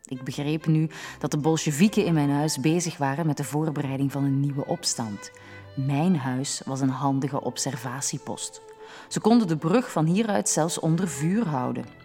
Ik 0.05 0.23
begreep 0.23 0.67
nu 0.67 0.91
dat 1.19 1.31
de 1.31 1.39
Bolsjewieken 1.39 2.05
in 2.05 2.15
mijn 2.15 2.31
huis 2.31 2.61
bezig 2.61 2.97
waren 2.97 3.27
met 3.27 3.37
de 3.37 3.45
voorbereiding 3.45 4.13
van 4.13 4.25
een 4.25 4.41
nieuwe 4.41 4.67
opstand. 4.67 5.31
Mijn 5.77 6.17
huis 6.17 6.63
was 6.65 6.81
een 6.81 6.89
handige 6.89 7.41
observatiepost. 7.43 8.61
Ze 9.09 9.21
konden 9.21 9.49
de 9.49 9.57
brug 9.57 9.91
van 9.91 10.07
hieruit 10.07 10.49
zelfs 10.49 10.79
onder 10.79 11.09
vuur 11.09 11.47
houden. 11.47 12.04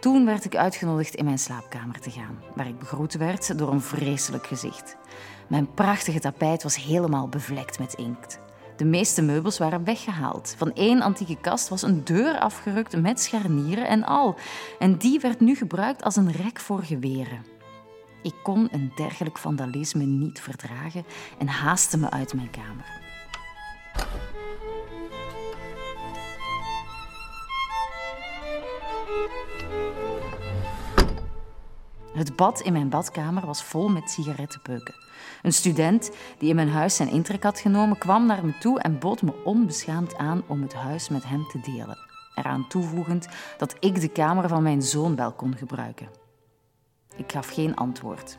Toen 0.00 0.24
werd 0.24 0.44
ik 0.44 0.56
uitgenodigd 0.56 1.14
in 1.14 1.24
mijn 1.24 1.38
slaapkamer 1.38 2.00
te 2.00 2.10
gaan, 2.10 2.38
waar 2.54 2.68
ik 2.68 2.78
begroet 2.78 3.14
werd 3.14 3.58
door 3.58 3.72
een 3.72 3.80
vreselijk 3.80 4.46
gezicht. 4.46 4.96
Mijn 5.48 5.74
prachtige 5.74 6.20
tapijt 6.20 6.62
was 6.62 6.76
helemaal 6.84 7.28
bevlekt 7.28 7.78
met 7.78 7.94
inkt. 7.94 8.40
De 8.76 8.84
meeste 8.84 9.22
meubels 9.22 9.58
waren 9.58 9.84
weggehaald. 9.84 10.54
Van 10.58 10.72
één 10.72 11.02
antieke 11.02 11.36
kast 11.40 11.68
was 11.68 11.82
een 11.82 12.04
deur 12.04 12.38
afgerukt 12.38 13.00
met 13.00 13.20
scharnieren 13.20 13.88
en 13.88 14.04
al. 14.04 14.36
En 14.78 14.96
die 14.96 15.20
werd 15.20 15.40
nu 15.40 15.54
gebruikt 15.54 16.02
als 16.02 16.16
een 16.16 16.32
rek 16.32 16.60
voor 16.60 16.82
geweren. 16.82 17.44
Ik 18.22 18.34
kon 18.42 18.68
een 18.72 18.92
dergelijk 18.96 19.38
vandalisme 19.38 20.04
niet 20.04 20.40
verdragen 20.40 21.04
en 21.38 21.48
haastte 21.48 21.98
me 21.98 22.10
uit 22.10 22.34
mijn 22.34 22.50
kamer. 22.50 23.05
Het 32.16 32.36
bad 32.36 32.60
in 32.60 32.72
mijn 32.72 32.88
badkamer 32.88 33.46
was 33.46 33.62
vol 33.62 33.88
met 33.88 34.10
sigarettenpeuken. 34.10 34.94
Een 35.42 35.52
student 35.52 36.10
die 36.38 36.48
in 36.48 36.54
mijn 36.54 36.68
huis 36.68 36.96
zijn 36.96 37.08
intrek 37.08 37.42
had 37.42 37.58
genomen, 37.58 37.98
kwam 37.98 38.26
naar 38.26 38.44
me 38.44 38.58
toe 38.58 38.80
en 38.80 38.98
bood 38.98 39.22
me 39.22 39.44
onbeschaamd 39.44 40.16
aan 40.16 40.42
om 40.46 40.62
het 40.62 40.74
huis 40.74 41.08
met 41.08 41.24
hem 41.24 41.46
te 41.48 41.60
delen. 41.60 41.98
Eraan 42.34 42.68
toevoegend 42.68 43.28
dat 43.58 43.76
ik 43.80 44.00
de 44.00 44.08
kamer 44.08 44.48
van 44.48 44.62
mijn 44.62 44.82
zoon 44.82 45.16
wel 45.16 45.32
kon 45.32 45.56
gebruiken. 45.56 46.08
Ik 47.16 47.32
gaf 47.32 47.48
geen 47.48 47.74
antwoord. 47.74 48.36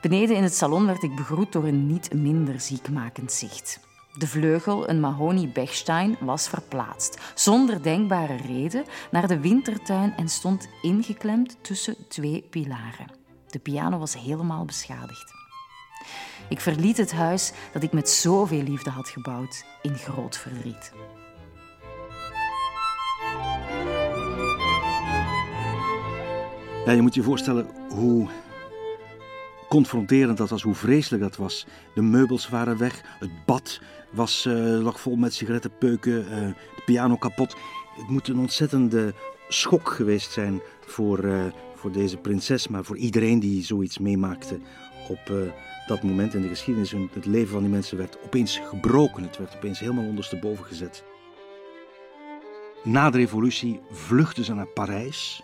Beneden 0.00 0.36
in 0.36 0.42
het 0.42 0.54
salon 0.54 0.86
werd 0.86 1.02
ik 1.02 1.16
begroet 1.16 1.52
door 1.52 1.64
een 1.64 1.86
niet 1.86 2.12
minder 2.12 2.60
ziekmakend 2.60 3.32
zicht. 3.32 3.80
De 4.18 4.26
vleugel, 4.26 4.88
een 4.88 5.00
Mahoney 5.00 5.50
Bechstein, 5.52 6.16
was 6.20 6.48
verplaatst, 6.48 7.18
zonder 7.34 7.82
denkbare 7.82 8.36
reden, 8.36 8.84
naar 9.10 9.28
de 9.28 9.40
wintertuin 9.40 10.14
en 10.16 10.28
stond 10.28 10.68
ingeklemd 10.82 11.56
tussen 11.60 11.96
twee 12.08 12.46
pilaren. 12.50 13.10
De 13.46 13.58
piano 13.58 13.98
was 13.98 14.18
helemaal 14.18 14.64
beschadigd. 14.64 15.34
Ik 16.48 16.60
verliet 16.60 16.96
het 16.96 17.12
huis 17.12 17.52
dat 17.72 17.82
ik 17.82 17.92
met 17.92 18.08
zoveel 18.08 18.62
liefde 18.62 18.90
had 18.90 19.08
gebouwd 19.08 19.64
in 19.82 19.94
groot 19.94 20.36
verdriet. 20.36 20.92
Ja, 26.84 26.92
je 26.92 27.02
moet 27.02 27.14
je 27.14 27.22
voorstellen 27.22 27.66
hoe 27.88 28.28
confronterend 29.68 30.38
dat 30.38 30.50
was, 30.50 30.62
hoe 30.62 30.74
vreselijk 30.74 31.22
dat 31.22 31.36
was. 31.36 31.66
De 31.94 32.02
meubels 32.02 32.48
waren 32.48 32.78
weg, 32.78 33.02
het 33.18 33.44
bad 33.44 33.80
was, 34.10 34.44
uh, 34.48 34.54
lag 34.82 35.00
vol 35.00 35.16
met 35.16 35.34
sigarettenpeuken, 35.34 36.20
uh, 36.20 36.28
de 36.76 36.82
piano 36.84 37.16
kapot. 37.16 37.56
Het 37.96 38.08
moet 38.08 38.28
een 38.28 38.38
ontzettende 38.38 39.14
schok 39.48 39.88
geweest 39.88 40.32
zijn 40.32 40.60
voor, 40.86 41.24
uh, 41.24 41.44
voor 41.74 41.92
deze 41.92 42.16
prinses, 42.16 42.68
maar 42.68 42.84
voor 42.84 42.96
iedereen 42.96 43.40
die 43.40 43.64
zoiets 43.64 43.98
meemaakte 43.98 44.58
op 45.08 45.32
dat 45.86 46.02
moment 46.02 46.34
in 46.34 46.42
de 46.42 46.48
geschiedenis. 46.48 46.94
Het 47.12 47.26
leven 47.26 47.52
van 47.52 47.62
die 47.62 47.70
mensen 47.70 47.98
werd 47.98 48.18
opeens 48.24 48.58
gebroken, 48.58 49.22
het 49.22 49.38
werd 49.38 49.56
opeens 49.56 49.78
helemaal 49.78 50.04
ondersteboven 50.04 50.64
gezet. 50.64 51.04
Na 52.84 53.10
de 53.10 53.18
revolutie 53.18 53.80
vluchtte 53.90 54.44
ze 54.44 54.54
naar 54.54 54.66
Parijs. 54.66 55.42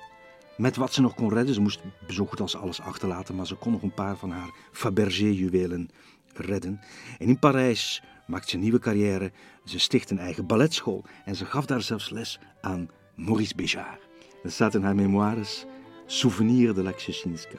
Met 0.57 0.77
wat 0.77 0.93
ze 0.93 1.01
nog 1.01 1.15
kon 1.15 1.33
redden. 1.33 1.55
Ze 1.55 1.61
moest 1.61 1.81
zo 2.09 2.27
goed 2.27 2.41
als 2.41 2.57
alles 2.57 2.81
achterlaten, 2.81 3.35
maar 3.35 3.47
ze 3.47 3.55
kon 3.55 3.73
nog 3.73 3.83
een 3.83 3.95
paar 3.95 4.17
van 4.17 4.31
haar 4.31 4.51
Fabergé-juwelen 4.73 5.91
redden. 6.35 6.81
En 7.19 7.29
in 7.29 7.39
Parijs 7.39 8.03
maakte 8.27 8.49
ze 8.49 8.55
een 8.55 8.63
nieuwe 8.63 8.79
carrière. 8.79 9.33
Ze 9.65 9.79
stichtte 9.79 10.15
een 10.15 10.21
eigen 10.21 10.47
balletschool 10.47 11.05
en 11.25 11.37
ze 11.37 11.45
gaf 11.45 11.67
daar 11.67 11.83
zelfs 11.83 12.11
les 12.11 12.39
aan 12.61 12.91
Maurice 13.15 13.55
Béjart. 13.55 14.09
Dat 14.43 14.53
staat 14.53 14.75
in 14.75 14.83
haar 14.83 14.95
memoires 14.95 15.67
Souvenir 16.07 16.75
de 16.75 16.83
la 16.83 16.93
Kshechinska. 16.93 17.59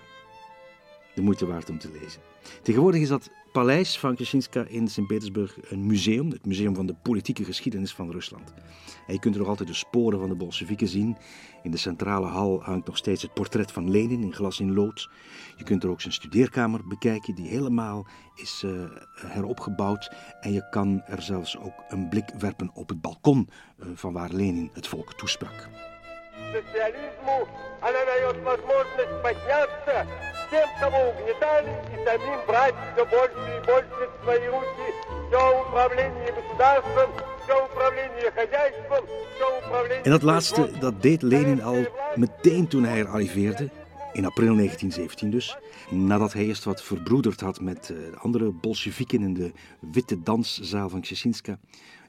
De 1.16 1.22
moeite 1.22 1.46
waard 1.46 1.70
om 1.70 1.80
te 1.80 1.92
lezen. 1.92 2.22
Tegenwoordig 2.62 3.02
is 3.02 3.08
dat 3.08 3.30
paleis 3.54 4.00
van 4.00 4.16
Kshechinska 4.16 4.66
in 4.68 4.88
Sint-Petersburg 4.88 5.72
een 5.72 5.86
museum, 5.86 6.30
het 6.30 6.46
museum 6.46 6.76
van 6.76 6.86
de 6.86 6.94
politieke 6.94 7.44
geschiedenis 7.44 7.94
van 7.94 8.12
Rusland. 8.12 8.54
En 9.08 9.14
je 9.14 9.20
kunt 9.20 9.34
er 9.34 9.40
nog 9.40 9.50
altijd 9.50 9.70
de 9.70 9.76
sporen 9.76 10.20
van 10.20 10.30
de 10.30 10.36
Bolsjewieken 10.36 10.88
zien. 10.88 11.18
In 11.64 11.72
de 11.72 11.78
centrale 11.78 12.26
hal 12.26 12.64
hangt 12.64 12.88
nog 12.88 12.98
steeds 12.98 13.22
het 13.22 13.34
portret 13.34 13.72
van 13.72 13.92
Lenin 13.92 14.24
in 14.24 14.34
glas 14.34 14.60
in 14.60 14.74
lood. 14.74 15.10
Je 15.58 15.64
kunt 15.64 15.84
er 15.84 15.90
ook 15.90 16.02
zijn 16.02 16.14
studeerkamer 16.14 16.88
bekijken, 16.88 17.36
die 17.36 17.48
helemaal 17.48 18.08
is 18.36 18.64
uh, 18.66 18.72
heropgebouwd. 19.16 20.12
En 20.40 20.52
je 20.54 20.70
kan 20.70 21.02
er 21.06 21.22
zelfs 21.22 21.58
ook 21.58 21.84
een 21.88 22.10
blik 22.10 22.30
werpen 22.40 22.72
op 22.74 22.90
het 22.90 23.02
balkon 23.02 23.50
uh, 23.80 23.88
van 23.94 24.14
waar 24.14 24.34
Lenin 24.34 24.70
het 24.74 24.88
volk 24.88 25.14
toesprak 25.14 25.70
Социализму 26.53 27.49
она 27.81 28.05
дает 28.05 28.37
возможность 28.43 29.23
подняться 29.23 30.07
тем, 30.51 30.69
кого 30.81 31.11
угнетали, 31.11 31.71
и 31.93 32.05
самим 32.05 32.41
брать 32.47 32.75
все 32.95 33.05
больше 33.05 33.57
и 33.57 33.67
больше 33.67 34.09
в 34.09 34.25
свои 34.25 34.47
руки 34.49 34.79
En 40.03 40.11
dat 40.11 40.23
laatste, 40.23 40.71
dat 40.81 41.03
deed 41.03 41.23
Lenin 41.23 41.63
al 41.63 41.87
meteen 42.15 42.69
toen 42.69 42.85
hij 42.85 42.99
er 42.99 43.09
arriveerde, 43.09 43.71
in 44.13 44.25
april 44.25 44.55
1917 44.55 45.31
dus, 45.31 45.57
nadat 45.91 46.33
hij 46.33 46.45
eerst 46.45 46.65
wat 46.65 46.83
verbroederd 46.83 47.41
had 47.41 47.61
met 47.61 47.79
eh, 47.79 47.97
de 47.97 48.17
andere 48.19 48.51
Bolsjewieken 48.51 49.23
in 49.23 49.35
de 49.35 49.53
witte 49.81 50.23
danszaal 50.23 50.89
van 50.89 51.01
Ksheshinska. 51.01 51.59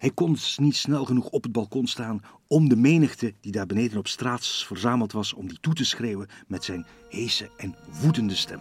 hij 0.04 0.12
kon 0.12 0.32
dus 0.32 0.58
niet 0.58 0.76
snel 0.76 1.04
genoeg 1.04 1.28
op 1.28 1.42
het 1.42 1.52
balkon 1.52 1.86
staan 1.86 2.22
om 2.46 2.68
de 2.68 2.76
menigte 2.76 3.34
die 3.40 3.52
daar 3.52 3.66
beneden 3.66 3.98
op 3.98 4.08
straat 4.08 4.46
verzameld 4.46 5.12
was, 5.12 5.32
om 5.32 5.48
die 5.48 5.58
toe 5.60 5.74
te 5.74 5.84
schreeuwen 5.84 6.28
met 6.46 6.64
zijn 6.64 6.86
heese 7.08 7.50
en 7.56 7.74
woedende 8.00 8.34
stem. 8.34 8.60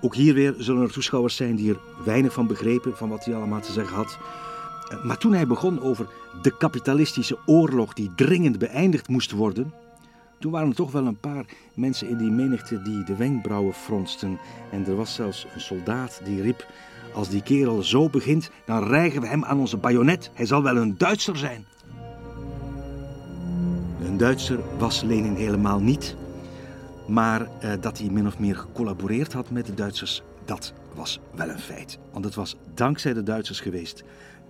Ook 0.00 0.14
hier 0.14 0.34
weer 0.34 0.54
zullen 0.58 0.82
er 0.82 0.92
toeschouwers 0.92 1.36
zijn 1.36 1.56
die 1.56 1.70
er 1.70 1.80
weinig 2.04 2.32
van 2.32 2.46
begrepen 2.46 2.96
van 2.96 3.08
wat 3.08 3.24
hij 3.24 3.34
allemaal 3.34 3.60
te 3.60 3.72
zeggen 3.72 3.96
had. 3.96 4.18
Eh, 4.88 5.04
maar 5.04 5.18
toen 5.18 5.32
hij 5.32 5.46
begon 5.46 5.82
over 5.82 6.08
de 6.42 6.56
kapitalistische 6.56 7.38
oorlog 7.46 7.92
die 7.92 8.12
dringend 8.14 8.58
beëindigd 8.58 9.08
moest 9.08 9.30
worden, 9.30 9.72
toen 10.38 10.52
waren 10.52 10.68
er 10.68 10.74
toch 10.74 10.92
wel 10.92 11.06
een 11.06 11.20
paar 11.20 11.44
mensen 11.74 12.08
in 12.08 12.16
die 12.16 12.30
menigte 12.30 12.82
die 12.82 13.04
de 13.04 13.16
wenkbrauwen 13.16 13.74
fronsten. 13.74 14.38
En 14.70 14.86
er 14.86 14.96
was 14.96 15.14
zelfs 15.14 15.46
een 15.54 15.60
soldaat 15.60 16.20
die 16.24 16.42
riep: 16.42 16.66
Als 17.14 17.28
die 17.28 17.42
kerel 17.42 17.82
zo 17.82 18.08
begint, 18.08 18.50
dan 18.64 18.84
rijgen 18.84 19.20
we 19.20 19.26
hem 19.26 19.44
aan 19.44 19.58
onze 19.58 19.76
bajonet. 19.76 20.30
Hij 20.34 20.46
zal 20.46 20.62
wel 20.62 20.76
een 20.76 20.98
Duitser 20.98 21.36
zijn. 21.36 21.66
Een 24.04 24.16
Duitser 24.16 24.60
was 24.78 25.02
Lenin 25.02 25.34
helemaal 25.34 25.80
niet. 25.80 26.16
Maar 27.06 27.48
eh, 27.60 27.72
dat 27.80 27.98
hij 27.98 28.10
min 28.10 28.26
of 28.26 28.38
meer 28.38 28.56
gecollaboreerd 28.56 29.32
had 29.32 29.50
met 29.50 29.66
de 29.66 29.74
Duitsers, 29.74 30.22
dat 30.44 30.72
was 30.94 31.20
wel 31.34 31.48
een 31.48 31.58
feit. 31.58 31.98
Want 32.12 32.24
het 32.24 32.34
was 32.34 32.56
dankzij 32.74 33.12
de 33.12 33.22
Duitsers 33.22 33.60
geweest 33.60 34.04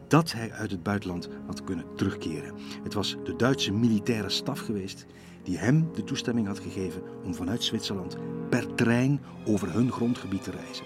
dat 0.09 0.33
hij 0.33 0.53
uit 0.53 0.71
het 0.71 0.83
buitenland 0.83 1.29
had 1.47 1.65
kunnen 1.65 1.85
terugkeren. 1.97 2.55
Het 2.83 2.95
was 2.95 3.17
de 3.25 3.37
Duitse 3.37 3.73
militaire 3.73 4.29
staf 4.29 4.61
geweest 4.61 5.07
die 5.49 5.59
hem 5.59 5.89
de 5.95 6.05
toestemming 6.05 6.47
had 6.47 6.59
gegeven 6.59 7.03
om 7.25 7.35
vanuit 7.35 7.65
Zwitserland 7.65 8.17
per 8.49 8.75
trein 8.75 9.21
over 9.47 9.73
hun 9.73 9.93
grondgebied 9.93 10.43
te 10.43 10.51
reizen. 10.51 10.85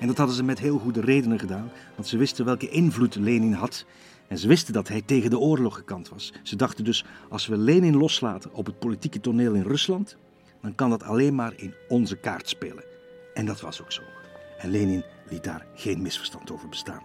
En 0.00 0.06
dat 0.06 0.16
hadden 0.16 0.36
ze 0.36 0.44
met 0.44 0.58
heel 0.58 0.78
goede 0.78 1.00
redenen 1.00 1.38
gedaan, 1.38 1.70
want 1.94 2.08
ze 2.08 2.16
wisten 2.16 2.44
welke 2.44 2.68
invloed 2.68 3.14
Lenin 3.14 3.52
had 3.52 3.84
en 4.28 4.38
ze 4.38 4.48
wisten 4.48 4.72
dat 4.72 4.88
hij 4.88 5.02
tegen 5.02 5.30
de 5.30 5.38
oorlog 5.38 5.74
gekant 5.74 6.08
was. 6.08 6.32
Ze 6.42 6.56
dachten 6.56 6.84
dus, 6.84 7.04
als 7.28 7.46
we 7.46 7.56
Lenin 7.56 7.96
loslaten 7.96 8.52
op 8.52 8.66
het 8.66 8.78
politieke 8.78 9.20
toneel 9.20 9.54
in 9.54 9.62
Rusland, 9.62 10.16
dan 10.60 10.74
kan 10.74 10.90
dat 10.90 11.02
alleen 11.02 11.34
maar 11.34 11.52
in 11.56 11.74
onze 11.88 12.16
kaart 12.16 12.48
spelen. 12.48 12.84
En 13.34 13.46
dat 13.46 13.60
was 13.60 13.82
ook 13.82 13.92
zo. 13.92 14.02
En 14.58 14.70
Lenin 14.70 15.04
liet 15.30 15.44
daar 15.44 15.66
geen 15.74 16.02
misverstand 16.02 16.50
over 16.50 16.68
bestaan. 16.68 17.02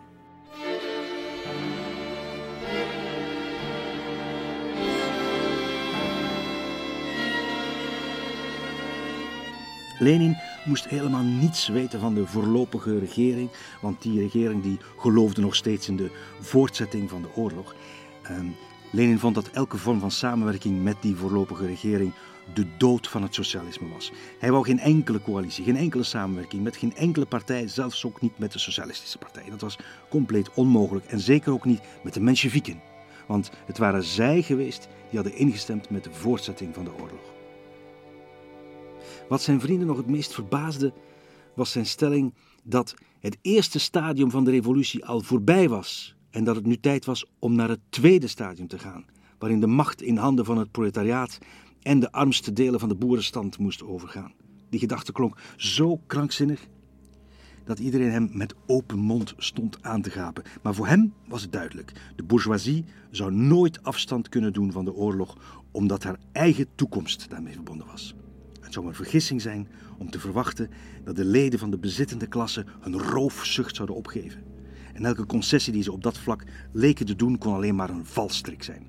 Lenin 10.02 10.38
moest 10.66 10.88
helemaal 10.88 11.24
niets 11.24 11.68
weten 11.68 12.00
van 12.00 12.14
de 12.14 12.28
voorlopige 12.28 13.00
regering, 13.00 13.50
want 13.82 14.02
die 14.02 14.20
regering 14.20 14.64
die 14.64 14.80
geloofde 14.98 15.42
nog 15.42 15.56
steeds 15.56 15.88
in 15.88 15.96
de 15.96 16.12
voortzetting 16.40 17.10
van 17.10 17.22
de 17.22 17.36
oorlog. 17.36 17.76
Um, 18.32 18.56
Lenin 18.92 19.20
vond 19.20 19.36
dat 19.36 19.50
elke 19.50 19.78
vorm 19.78 20.00
van 20.00 20.12
samenwerking 20.12 20.84
met 20.84 20.96
die 21.02 21.16
voorlopige 21.16 21.66
regering 21.66 22.14
de 22.54 22.66
dood 22.78 23.08
van 23.08 23.22
het 23.22 23.36
socialisme 23.36 23.88
was. 23.90 24.12
Hij 24.40 24.52
wou 24.52 24.66
geen 24.66 24.80
enkele 24.80 25.22
coalitie, 25.22 25.64
geen 25.64 25.78
enkele 25.78 26.04
samenwerking 26.04 26.64
met 26.64 26.78
geen 26.78 26.96
enkele 26.96 27.26
partij, 27.26 27.68
zelfs 27.68 28.06
ook 28.06 28.22
niet 28.22 28.38
met 28.38 28.52
de 28.52 28.60
Socialistische 28.60 29.18
Partij. 29.18 29.44
Dat 29.50 29.62
was 29.62 29.78
compleet 30.10 30.54
onmogelijk 30.54 31.06
en 31.06 31.20
zeker 31.20 31.54
ook 31.54 31.66
niet 31.66 31.82
met 32.04 32.14
de 32.14 32.22
Mensjevieken. 32.22 32.82
Want 33.28 33.52
het 33.66 33.78
waren 33.78 34.04
zij 34.04 34.42
geweest 34.42 34.88
die 35.10 35.20
hadden 35.20 35.38
ingestemd 35.38 35.90
met 35.90 36.04
de 36.04 36.12
voortzetting 36.12 36.74
van 36.74 36.84
de 36.84 36.94
oorlog. 36.94 37.31
Wat 39.32 39.42
zijn 39.42 39.60
vrienden 39.60 39.88
nog 39.88 39.98
het 39.98 40.08
meest 40.10 40.34
verbaasde, 40.34 40.94
was 41.56 41.72
zijn 41.72 41.86
stelling 41.86 42.34
dat 42.64 42.94
het 43.20 43.38
eerste 43.42 43.80
stadium 43.80 44.32
van 44.32 44.44
de 44.44 44.52
revolutie 44.52 45.06
al 45.06 45.22
voorbij 45.22 45.70
was 45.70 46.16
en 46.30 46.44
dat 46.44 46.56
het 46.56 46.66
nu 46.66 46.78
tijd 46.78 47.06
was 47.06 47.26
om 47.40 47.56
naar 47.56 47.70
het 47.70 47.80
tweede 47.90 48.28
stadium 48.28 48.68
te 48.68 48.80
gaan, 48.80 49.06
waarin 49.40 49.60
de 49.60 49.68
macht 49.68 50.02
in 50.02 50.18
handen 50.18 50.46
van 50.46 50.58
het 50.58 50.72
proletariaat 50.72 51.38
en 51.82 52.00
de 52.00 52.12
armste 52.12 52.54
delen 52.54 52.80
van 52.80 52.90
de 52.90 52.96
boerenstand 52.96 53.58
moest 53.58 53.84
overgaan. 53.84 54.34
Die 54.70 54.80
gedachte 54.80 55.12
klonk 55.12 55.38
zo 55.58 55.98
krankzinnig 56.08 56.68
dat 57.64 57.80
iedereen 57.80 58.12
hem 58.12 58.30
met 58.34 58.56
open 58.68 59.00
mond 59.00 59.34
stond 59.38 59.78
aan 59.82 60.02
te 60.02 60.10
gapen. 60.10 60.44
Maar 60.62 60.76
voor 60.76 60.88
hem 60.88 61.14
was 61.28 61.42
het 61.42 61.52
duidelijk: 61.52 61.92
de 62.16 62.24
bourgeoisie 62.24 62.86
zou 63.12 63.34
nooit 63.34 63.84
afstand 63.84 64.30
kunnen 64.30 64.54
doen 64.54 64.72
van 64.72 64.86
de 64.86 64.94
oorlog, 64.94 65.38
omdat 65.72 66.04
haar 66.04 66.20
eigen 66.32 66.68
toekomst 66.76 67.30
daarmee 67.30 67.54
verbonden 67.54 67.88
was. 67.88 68.16
Het 68.62 68.74
zou 68.74 68.88
een 68.88 68.94
vergissing 68.94 69.42
zijn 69.42 69.68
om 69.98 70.10
te 70.10 70.20
verwachten 70.20 70.70
dat 71.04 71.16
de 71.16 71.26
leden 71.26 71.60
van 71.60 71.72
de 71.72 71.78
bezittende 71.78 72.28
klasse 72.28 72.66
hun 72.80 73.02
roofzucht 73.02 73.76
zouden 73.76 73.96
opgeven. 73.96 74.44
En 74.94 75.06
elke 75.06 75.26
concessie 75.26 75.74
die 75.74 75.84
ze 75.84 75.92
op 75.92 76.04
dat 76.04 76.18
vlak 76.18 76.44
leken 76.72 77.06
te 77.06 77.16
doen, 77.16 77.38
kon 77.38 77.54
alleen 77.54 77.76
maar 77.76 77.90
een 77.90 78.06
valstrik 78.06 78.64
zijn. 78.64 78.88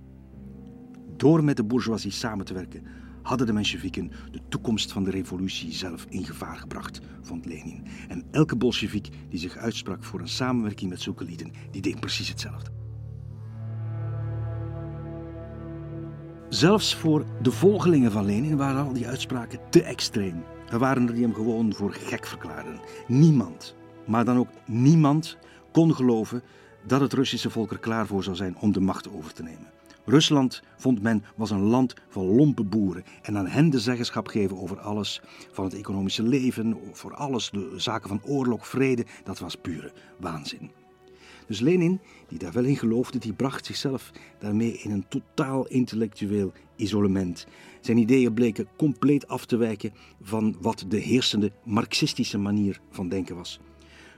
Door 1.17 1.45
met 1.45 1.57
de 1.57 1.65
bourgeoisie 1.65 2.11
samen 2.11 2.45
te 2.45 2.55
werken, 2.55 2.87
hadden 3.23 3.47
de 3.47 3.53
Mensjevieken 3.53 4.11
de 4.31 4.41
toekomst 4.49 4.93
van 4.93 5.05
de 5.05 5.11
revolutie 5.11 5.73
zelf 5.73 6.07
in 6.09 6.25
gevaar 6.25 6.57
gebracht, 6.57 7.01
vond 7.21 7.47
Lenin. 7.47 7.87
En 8.09 8.25
elke 8.31 8.57
Bolsjevik 8.57 9.09
die 9.29 9.39
zich 9.39 9.57
uitsprak 9.57 10.05
voor 10.05 10.21
een 10.21 10.29
samenwerking 10.29 10.91
met 10.91 11.01
zulke 11.01 11.25
lieden, 11.25 11.53
die 11.71 11.83
deed 11.83 12.01
precies 12.01 12.29
hetzelfde. 12.29 12.82
Zelfs 16.53 16.95
voor 16.95 17.25
de 17.43 17.51
volgelingen 17.51 18.13
van 18.13 18.25
Lenin 18.25 18.57
waren 18.57 18.85
al 18.85 18.93
die 18.93 19.07
uitspraken 19.07 19.59
te 19.71 19.83
extreem. 19.83 20.45
Er 20.71 20.79
waren 20.79 21.07
er 21.07 21.15
die 21.15 21.23
hem 21.23 21.35
gewoon 21.35 21.75
voor 21.75 21.93
gek 21.93 22.27
verklaarden. 22.27 22.81
Niemand, 23.07 23.75
maar 24.07 24.25
dan 24.25 24.37
ook 24.37 24.49
niemand, 24.67 25.37
kon 25.71 25.95
geloven 25.95 26.43
dat 26.87 27.01
het 27.01 27.13
Russische 27.13 27.51
volk 27.51 27.71
er 27.71 27.79
klaar 27.79 28.07
voor 28.07 28.23
zou 28.23 28.37
zijn 28.37 28.57
om 28.57 28.73
de 28.73 28.81
macht 28.81 29.11
over 29.11 29.33
te 29.33 29.43
nemen. 29.43 29.67
Rusland, 30.05 30.63
vond 30.77 31.03
men, 31.03 31.25
was 31.35 31.51
een 31.51 31.63
land 31.63 31.95
van 32.09 32.25
lompe 32.25 32.65
boeren 32.65 33.05
en 33.23 33.39
aan 33.39 33.49
hen 33.49 33.71
de 33.71 33.81
zeggenschap 33.81 34.27
geven 34.27 34.59
over 34.59 34.81
alles, 34.81 35.23
van 35.53 35.65
het 35.65 35.75
economische 35.75 36.23
leven, 36.23 36.79
voor 36.93 37.15
alles, 37.15 37.51
de 37.51 37.73
zaken 37.77 38.09
van 38.09 38.23
oorlog, 38.25 38.67
vrede, 38.67 39.07
dat 39.25 39.39
was 39.39 39.57
pure 39.57 39.93
waanzin. 40.21 40.82
Dus 41.53 41.61
Lenin, 41.61 42.01
die 42.29 42.39
daar 42.39 42.53
wel 42.53 42.65
in 42.65 42.77
geloofde, 42.77 43.19
die 43.19 43.33
bracht 43.33 43.67
zichzelf 43.67 44.11
daarmee 44.39 44.73
in 44.73 44.91
een 44.91 45.09
totaal 45.09 45.67
intellectueel 45.67 46.53
isolement. 46.77 47.47
Zijn 47.81 47.99
ideeën 47.99 48.35
bleken 48.35 48.69
compleet 48.77 49.29
af 49.29 49.47
te 49.47 49.57
wijken 49.57 49.93
van 50.23 50.57
wat 50.61 50.85
de 50.89 50.97
heersende 50.97 51.53
marxistische 51.65 52.39
manier 52.39 52.81
van 52.91 53.09
denken 53.09 53.37
was. 53.37 53.61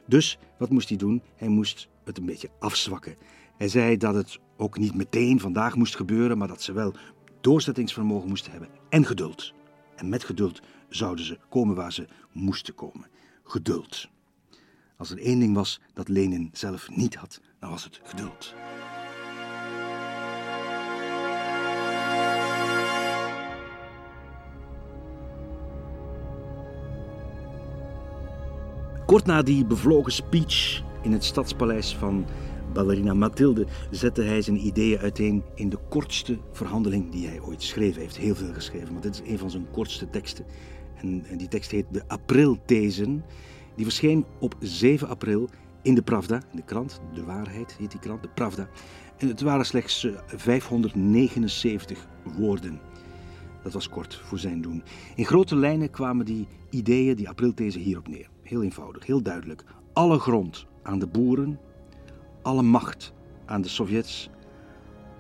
Dus 0.07 0.39
wat 0.59 0.71
moest 0.71 0.89
hij 0.89 0.99
doen? 0.99 1.23
Hij 1.37 1.49
moest 1.49 1.89
het 2.05 2.19
een 2.19 2.25
beetje 2.25 2.51
afzwakken. 2.59 3.17
Hij 3.57 3.69
zei 3.69 3.97
dat 3.97 4.15
het 4.15 4.39
ook 4.57 4.79
niet 4.79 4.95
meteen 4.95 5.41
vandaag 5.41 5.77
moest 5.77 5.97
gebeuren, 5.97 6.39
maar 6.39 6.49
dat 6.49 6.63
ze 6.63 6.73
wel 6.73 6.95
doorzettingsvermogen 7.41 8.29
moesten 8.29 8.51
hebben 8.51 8.69
en 8.89 9.05
geduld. 9.05 9.53
En 9.97 10.09
met 10.09 10.25
geduld 10.25 10.63
zouden 10.89 11.25
ze 11.25 11.39
komen 11.49 11.75
waar 11.75 11.93
ze 11.93 12.09
moesten 12.33 12.75
komen. 12.75 13.09
Geduld. 13.45 14.13
Als 14.97 15.11
er 15.11 15.19
één 15.19 15.39
ding 15.39 15.55
was 15.55 15.81
dat 15.93 16.09
Lenin 16.09 16.51
zelf 16.53 16.89
niet 16.91 17.15
had, 17.15 17.41
dan 17.59 17.71
was 17.71 17.85
het 17.85 18.01
geduld. 18.05 18.55
Kort 29.07 29.27
na 29.27 29.43
die 29.43 29.65
bevlogen 29.65 30.13
speech 30.13 30.83
in 31.03 31.13
het 31.13 31.25
stadspaleis 31.25 31.95
van 31.97 32.27
ballerina 32.73 33.15
Mathilde 33.15 33.67
zette 33.91 34.23
hij 34.23 34.43
zijn 34.43 34.67
ideeën 34.67 34.99
uiteen 34.99 35.43
in 35.55 35.69
de 35.69 35.79
kortste 35.89 36.39
verhandeling 36.53 37.11
die 37.11 37.27
hij 37.27 37.41
ooit 37.41 37.63
schreef. 37.63 37.95
Hij 37.95 38.03
heeft 38.03 38.17
heel 38.17 38.35
veel 38.35 38.53
geschreven, 38.53 38.93
maar 38.93 39.03
dit 39.03 39.15
is 39.15 39.31
een 39.31 39.39
van 39.39 39.51
zijn 39.51 39.71
kortste 39.71 40.11
teksten. 40.11 40.45
En, 40.95 41.25
die 41.37 41.49
tekst 41.49 41.71
heet 41.71 41.87
De 41.91 42.03
Aprilthezen. 42.07 43.25
Die 43.77 43.85
verscheen 43.85 44.25
op 44.39 44.57
7 44.61 45.09
april 45.09 45.49
in 45.83 45.95
de 45.95 46.03
Pravda, 46.03 46.35
in 46.35 46.57
de 46.57 46.63
krant. 46.63 47.01
De 47.15 47.25
Waarheid 47.25 47.77
heet 47.79 47.91
die 47.91 48.01
krant, 48.01 48.23
de 48.23 48.29
Pravda. 48.29 48.69
En 49.17 49.29
het 49.29 49.41
waren 49.41 49.67
slechts 49.67 50.07
579 50.27 51.99
eh, 51.99 52.33
woorden. 52.37 52.81
Dat 53.63 53.73
was 53.73 53.89
kort 53.89 54.15
voor 54.25 54.39
zijn 54.39 54.61
doen. 54.61 54.83
In 55.17 55.25
grote 55.25 55.57
lijnen 55.57 55.91
kwamen 55.91 56.25
die 56.25 56.47
ideeën, 56.71 57.17
die 57.17 57.29
aprilthese 57.29 57.79
hierop 57.79 58.09
neer. 58.09 58.29
Heel 58.43 58.63
eenvoudig, 58.63 59.07
heel 59.07 59.23
duidelijk. 59.23 59.65
Alle 59.93 60.19
grond 60.19 60.67
aan 60.83 60.99
de 60.99 61.07
boeren, 61.07 61.59
alle 62.43 62.63
macht 62.63 63.13
aan 63.47 63.63
de 63.63 63.69
Sovjets, 63.69 64.31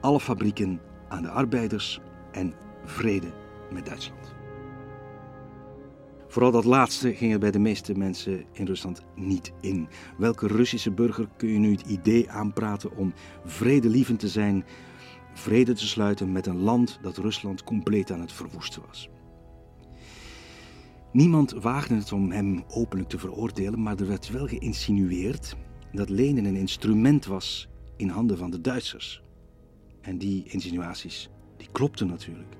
alle 0.01 0.21
fabrieken 0.21 0.81
aan 1.09 1.23
de 1.23 1.31
arbeiders 1.31 2.01
en 2.33 2.55
vrede 2.85 3.33
met 3.73 3.87
Duitsland. 3.87 4.34
Vooral 6.35 6.53
dat 6.53 6.65
laatste 6.65 7.15
ging 7.15 7.33
er 7.33 7.39
bij 7.39 7.51
de 7.51 7.59
meeste 7.59 7.95
mensen 7.95 8.45
in 8.53 8.67
Rusland 8.67 9.03
niet 9.15 9.53
in. 9.61 9.89
Welke 10.19 10.47
Russische 10.47 10.91
burger 10.91 11.29
kun 11.37 11.49
je 11.49 11.59
nu 11.59 11.71
het 11.71 11.87
idee 11.87 12.31
aanpraten 12.31 12.97
om 12.97 13.13
vredelievend 13.45 14.19
te 14.19 14.29
zijn, 14.29 14.65
vrede 15.35 15.73
te 15.73 15.87
sluiten 15.87 16.33
met 16.33 16.47
een 16.47 16.61
land 16.61 16.99
dat 17.03 17.17
Rusland 17.17 17.65
compleet 17.65 18.11
aan 18.11 18.21
het 18.21 18.33
verwoesten 18.33 18.83
was? 18.87 19.09
Niemand 21.13 21.53
waagde 21.53 21.95
het 21.95 22.13
om 22.13 22.31
hem 22.31 22.65
openlijk 22.69 23.09
te 23.09 23.19
veroordelen, 23.19 23.83
maar 23.83 23.97
er 23.97 24.09
werd 24.09 24.31
wel 24.31 24.47
geïnsinueerd 24.47 25.57
dat 25.93 26.09
Lenin 26.09 26.45
een 26.45 26.57
instrument 26.57 27.27
was 27.27 27.69
in 27.97 28.09
handen 28.09 28.39
van 28.39 28.51
de 28.51 28.61
Duitsers. 28.61 29.23
En 30.01 30.19
die 30.19 30.45
insinuaties, 30.49 31.31
die 31.57 31.69
klopten 31.73 32.07
natuurlijk. 32.07 32.57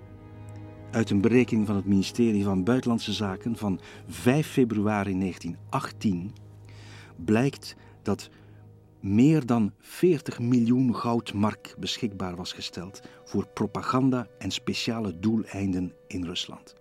Uit 0.95 1.11
een 1.11 1.21
berekening 1.21 1.67
van 1.67 1.77
het 1.77 1.85
ministerie 1.85 2.45
van 2.45 2.65
Buitenlandse 2.65 3.13
Zaken 3.13 3.57
van 3.57 3.81
5 4.09 4.47
februari 4.47 5.19
1918 5.19 6.33
blijkt 7.25 7.77
dat 8.03 8.31
meer 9.01 9.47
dan 9.47 9.73
40 9.79 10.39
miljoen 10.39 10.95
goudmark 10.97 11.75
beschikbaar 11.79 12.37
was 12.37 12.53
gesteld 12.53 13.03
voor 13.25 13.47
propaganda 13.47 14.27
en 14.39 14.51
speciale 14.51 15.19
doeleinden 15.19 15.93
in 16.07 16.25
Rusland. 16.25 16.75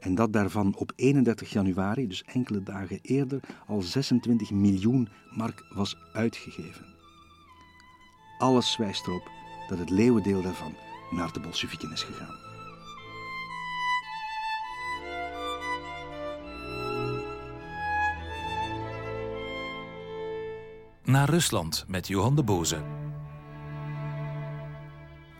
En 0.00 0.14
dat 0.14 0.32
daarvan 0.32 0.74
op 0.76 0.92
31 0.96 1.50
januari, 1.50 2.06
dus 2.06 2.22
enkele 2.22 2.62
dagen 2.62 2.98
eerder, 3.02 3.40
al 3.66 3.82
26 3.82 4.50
miljoen 4.50 5.08
mark 5.30 5.64
was 5.74 5.96
uitgegeven. 6.12 6.86
Alles 8.38 8.76
wijst 8.76 9.06
erop 9.06 9.30
dat 9.68 9.78
het 9.78 9.90
leeuwendeel 9.90 10.42
daarvan 10.42 10.74
naar 11.10 11.32
de 11.32 11.40
Bolsjewieken 11.40 11.92
is 11.92 12.02
gegaan. 12.02 12.47
Naar 21.08 21.30
Rusland 21.30 21.84
met 21.86 22.08
Johan 22.08 22.36
de 22.36 22.42
Boze. 22.42 22.82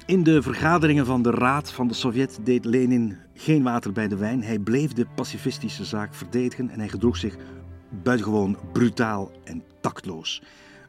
In 0.07 0.23
de 0.23 0.43
vergaderingen 0.43 1.07
van 1.07 1.23
de 1.23 1.31
Raad 1.31 1.73
van 1.73 1.89
de 1.89 1.95
Sovjet 1.95 2.39
deed 2.43 2.65
Lenin 2.65 3.17
geen 3.35 3.63
water 3.63 3.93
bij 3.93 4.09
de 4.09 4.17
wijn. 4.17 4.43
Hij 4.43 4.59
bleef 4.59 4.93
de 4.93 5.07
pacifistische 5.15 5.85
zaak 5.85 6.15
verdedigen 6.15 6.71
en 6.71 6.79
hij 6.79 6.89
gedroeg 6.89 7.17
zich 7.17 7.37
buitengewoon 8.03 8.59
brutaal 8.73 9.31
en 9.45 9.63
tactloos. 9.81 10.43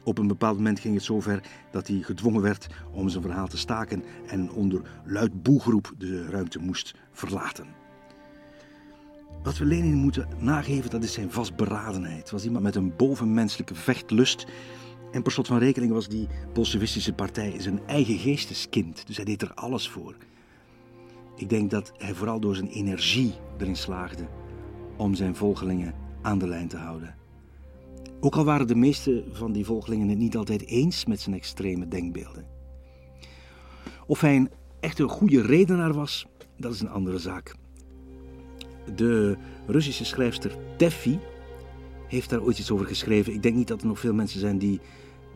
Op 0.04 0.18
een 0.18 0.26
bepaald 0.26 0.56
moment 0.56 0.80
ging 0.80 0.94
het 0.94 1.04
zover 1.04 1.42
dat 1.70 1.86
hij 1.86 2.00
gedwongen 2.02 2.42
werd 2.42 2.66
om 2.92 3.08
zijn 3.08 3.22
verhaal 3.22 3.48
te 3.48 3.58
staken 3.58 4.04
en 4.26 4.50
onder 4.50 4.82
luid 5.04 5.42
boegeroep 5.42 5.94
de 5.98 6.26
ruimte 6.26 6.58
moest 6.58 6.94
verlaten. 7.12 7.66
Wat 9.42 9.58
we 9.58 9.64
Lenin 9.64 9.94
moeten 9.94 10.28
nageven, 10.38 10.90
dat 10.90 11.02
is 11.02 11.12
zijn 11.12 11.30
vastberadenheid. 11.30 12.30
Was 12.30 12.44
iemand 12.44 12.64
met 12.64 12.74
een 12.74 12.96
bovenmenselijke 12.96 13.74
vechtlust. 13.74 14.46
En 15.12 15.22
per 15.22 15.32
slot 15.32 15.46
van 15.46 15.58
rekening 15.58 15.92
was 15.92 16.08
die 16.08 16.28
Bolsjewistische 16.52 17.12
partij 17.12 17.60
zijn 17.60 17.80
eigen 17.86 18.18
geesteskind. 18.18 19.06
Dus 19.06 19.16
hij 19.16 19.24
deed 19.24 19.42
er 19.42 19.54
alles 19.54 19.88
voor. 19.88 20.16
Ik 21.36 21.48
denk 21.48 21.70
dat 21.70 21.92
hij 21.96 22.14
vooral 22.14 22.40
door 22.40 22.54
zijn 22.54 22.68
energie 22.68 23.34
erin 23.58 23.76
slaagde 23.76 24.26
om 24.96 25.14
zijn 25.14 25.36
volgelingen 25.36 25.94
aan 26.22 26.38
de 26.38 26.48
lijn 26.48 26.68
te 26.68 26.76
houden. 26.76 27.14
Ook 28.20 28.36
al 28.36 28.44
waren 28.44 28.66
de 28.66 28.74
meeste 28.74 29.24
van 29.32 29.52
die 29.52 29.64
volgelingen 29.64 30.08
het 30.08 30.18
niet 30.18 30.36
altijd 30.36 30.66
eens 30.66 31.04
met 31.04 31.20
zijn 31.20 31.36
extreme 31.36 31.88
denkbeelden. 31.88 32.46
Of 34.06 34.20
hij 34.20 34.36
een 34.36 34.50
echt 34.80 34.98
een 34.98 35.08
goede 35.08 35.42
redenaar 35.42 35.92
was, 35.92 36.26
dat 36.56 36.74
is 36.74 36.80
een 36.80 36.90
andere 36.90 37.18
zaak. 37.18 37.54
De 38.94 39.36
Russische 39.66 40.04
schrijfster 40.04 40.56
Teffy 40.76 41.18
heeft 42.08 42.30
daar 42.30 42.42
ooit 42.42 42.58
iets 42.58 42.70
over 42.70 42.86
geschreven. 42.86 43.32
Ik 43.32 43.42
denk 43.42 43.54
niet 43.54 43.68
dat 43.68 43.80
er 43.80 43.86
nog 43.86 43.98
veel 43.98 44.14
mensen 44.14 44.40
zijn 44.40 44.58
die 44.58 44.80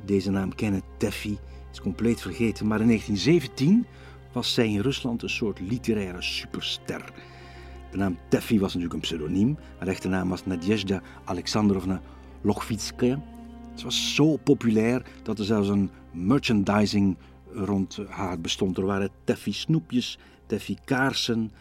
deze 0.04 0.30
naam 0.30 0.54
kennen. 0.54 0.82
Teffy 0.96 1.36
is 1.72 1.80
compleet 1.80 2.20
vergeten. 2.20 2.66
Maar 2.66 2.80
in 2.80 2.86
1917 2.86 3.86
was 4.32 4.54
zij 4.54 4.68
in 4.68 4.80
Rusland 4.80 5.22
een 5.22 5.30
soort 5.30 5.60
literaire 5.60 6.22
superster. 6.22 7.12
De 7.90 7.96
naam 7.96 8.18
Teffy 8.28 8.58
was 8.58 8.74
natuurlijk 8.74 8.94
een 8.94 9.00
pseudoniem. 9.00 9.58
Haar 9.78 9.88
echte 9.88 10.08
naam 10.08 10.28
was 10.28 10.46
Nadezhda 10.46 11.02
Alexandrovna 11.24 12.02
Lochvitskaya. 12.40 13.22
Ze 13.74 13.84
was 13.84 14.14
zo 14.14 14.36
populair 14.36 15.02
dat 15.22 15.38
er 15.38 15.44
zelfs 15.44 15.68
een 15.68 15.90
merchandising 16.12 17.16
rond 17.52 17.98
haar 18.08 18.40
bestond. 18.40 18.78
Er 18.78 18.86
waren 18.86 19.10
Teffy 19.24 19.52
snoepjes, 19.52 20.18
Teffy 20.46 20.76
kaarsen, 20.84 21.52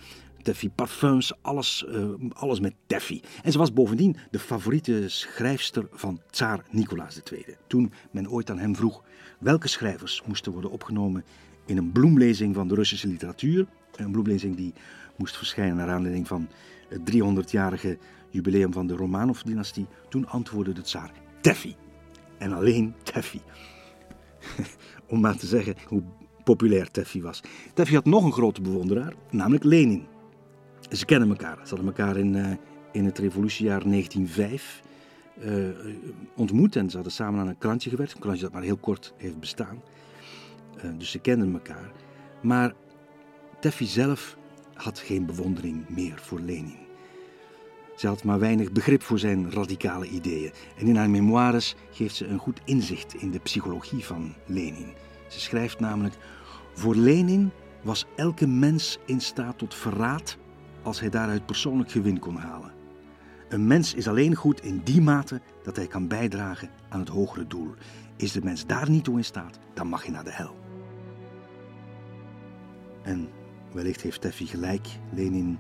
Teffy 0.44 0.70
parfums, 0.70 1.34
alles, 1.42 1.86
uh, 1.90 2.30
alles 2.34 2.60
met 2.60 2.74
Teffy. 2.88 3.22
En 3.44 3.52
ze 3.52 3.58
was 3.58 3.74
bovendien 3.74 4.16
de 4.32 4.40
favoriete 4.40 5.10
schrijfster 5.10 5.88
van 5.92 6.22
tsaar 6.30 6.66
Nicolaas 6.70 7.22
II. 7.32 7.46
Toen 7.68 7.92
men 8.12 8.30
ooit 8.30 8.50
aan 8.50 8.60
hem 8.60 8.76
vroeg 8.76 9.04
welke 9.40 9.68
schrijvers 9.68 10.22
moesten 10.26 10.52
worden 10.52 10.72
opgenomen 10.72 11.24
in 11.66 11.78
een 11.78 11.92
bloemlezing 11.92 12.56
van 12.56 12.68
de 12.68 12.76
Russische 12.76 13.08
literatuur, 13.08 13.68
een 13.96 14.12
bloemlezing 14.12 14.56
die 14.56 14.74
moest 15.16 15.38
verschijnen 15.38 15.76
naar 15.76 15.90
aanleiding 15.90 16.28
van 16.28 16.48
het 16.90 17.12
300-jarige 17.12 17.98
jubileum 18.30 18.74
van 18.74 18.88
de 18.88 18.96
Romanov-dynastie, 18.96 19.88
toen 20.10 20.28
antwoordde 20.28 20.74
de 20.74 20.82
tsaar 20.82 21.12
Teffy. 21.42 21.76
En 22.38 22.54
alleen 22.54 22.94
Teffy. 23.04 23.40
Om 25.10 25.20
maar 25.20 25.38
te 25.38 25.48
zeggen 25.48 25.76
hoe 25.88 26.04
populair 26.44 26.92
Teffy 26.92 27.22
was. 27.22 27.42
Teffy 27.74 27.94
had 27.94 28.06
nog 28.06 28.24
een 28.24 28.32
grote 28.32 28.62
bewonderaar, 28.62 29.14
namelijk 29.30 29.64
Lenin. 29.64 30.06
Ze 30.94 31.06
kennen 31.06 31.30
elkaar. 31.30 31.58
Ze 31.64 31.76
hadden 31.76 31.86
elkaar 31.88 32.18
in, 32.18 32.34
uh, 32.34 32.48
in 32.92 33.06
het 33.06 33.18
revolutiejaar 33.18 33.84
1905 33.84 34.82
uh, 35.40 35.70
eh, 35.70 35.76
ontmoet 36.36 36.76
en 36.76 36.90
ze 36.90 36.96
hadden 36.96 37.14
samen 37.14 37.40
aan 37.40 37.48
een 37.48 37.58
krantje 37.58 37.90
gewerkt. 37.90 38.14
Een 38.14 38.20
krantje 38.20 38.44
dat 38.44 38.54
maar 38.54 38.62
heel 38.62 38.78
kort 38.78 39.14
heeft 39.18 39.40
bestaan. 39.40 39.82
Uh, 40.78 40.92
dus 40.98 41.12
ze 41.12 41.20
kenden 41.20 41.54
elkaar. 41.54 41.92
Maar 42.42 42.74
Teffy 43.60 43.86
zelf 43.86 44.38
had 44.74 45.00
geen 45.00 45.26
bewondering 45.26 45.90
meer 45.90 46.20
voor 46.20 46.40
Lenin. 46.40 46.78
Ze 47.96 48.08
had 48.08 48.24
maar 48.24 48.40
weinig 48.40 48.72
begrip 48.72 49.02
voor 49.02 49.20
zijn 49.20 49.52
radicale 49.52 50.08
ideeën. 50.08 50.52
En 50.78 50.88
in 50.88 50.96
haar 50.96 51.10
memoires 51.10 51.76
geeft 51.92 52.16
ze 52.16 52.28
een 52.28 52.40
goed 52.40 52.62
inzicht 52.66 53.14
in 53.14 53.32
de 53.32 53.40
psychologie 53.40 54.06
van 54.06 54.34
Lenin. 54.46 54.94
Ze 55.28 55.40
schrijft 55.40 55.80
namelijk: 55.80 56.16
Voor 56.74 56.96
Lenin 56.96 57.52
was 57.82 58.06
elke 58.16 58.48
mens 58.48 59.00
in 59.06 59.22
staat 59.22 59.58
tot 59.58 59.76
verraad 59.76 60.38
als 60.84 61.00
hij 61.00 61.10
daaruit 61.10 61.46
persoonlijk 61.46 61.92
gewin 61.92 62.20
kon 62.20 62.36
halen. 62.36 62.72
Een 63.50 63.68
mens 63.68 63.94
is 63.94 64.08
alleen 64.08 64.36
goed 64.36 64.64
in 64.64 64.82
die 64.84 65.02
mate 65.02 65.42
dat 65.64 65.76
hij 65.76 65.88
kan 65.88 66.08
bijdragen 66.08 66.70
aan 66.90 67.00
het 67.00 67.10
hogere 67.10 67.48
doel. 67.48 67.74
Is 68.16 68.32
de 68.32 68.44
mens 68.44 68.66
daar 68.66 68.90
niet 68.90 69.04
toe 69.04 69.18
in 69.18 69.26
staat, 69.26 69.60
dan 69.74 69.88
mag 69.88 70.04
hij 70.04 70.12
naar 70.12 70.24
de 70.24 70.34
hel. 70.34 70.56
En 73.04 73.30
wellicht 73.72 74.02
heeft 74.02 74.22
Teffy 74.22 74.46
gelijk. 74.46 74.88
Lenin 75.14 75.58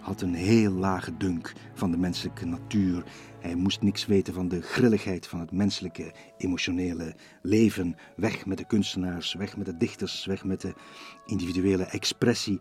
had 0.00 0.20
een 0.20 0.34
heel 0.34 0.72
lage 0.72 1.16
dunk 1.16 1.52
van 1.74 1.90
de 1.90 1.96
menselijke 1.96 2.46
natuur. 2.46 3.04
Hij 3.40 3.54
moest 3.54 3.82
niks 3.82 4.06
weten 4.06 4.34
van 4.34 4.48
de 4.48 4.62
grilligheid 4.62 5.26
van 5.26 5.40
het 5.40 5.52
menselijke, 5.52 6.12
emotionele 6.36 7.14
leven. 7.42 7.96
Weg 8.16 8.46
met 8.46 8.58
de 8.58 8.66
kunstenaars, 8.66 9.34
weg 9.34 9.56
met 9.56 9.66
de 9.66 9.76
dichters, 9.76 10.24
weg 10.24 10.44
met 10.44 10.60
de 10.60 10.74
individuele 11.26 11.84
expressie. 11.84 12.60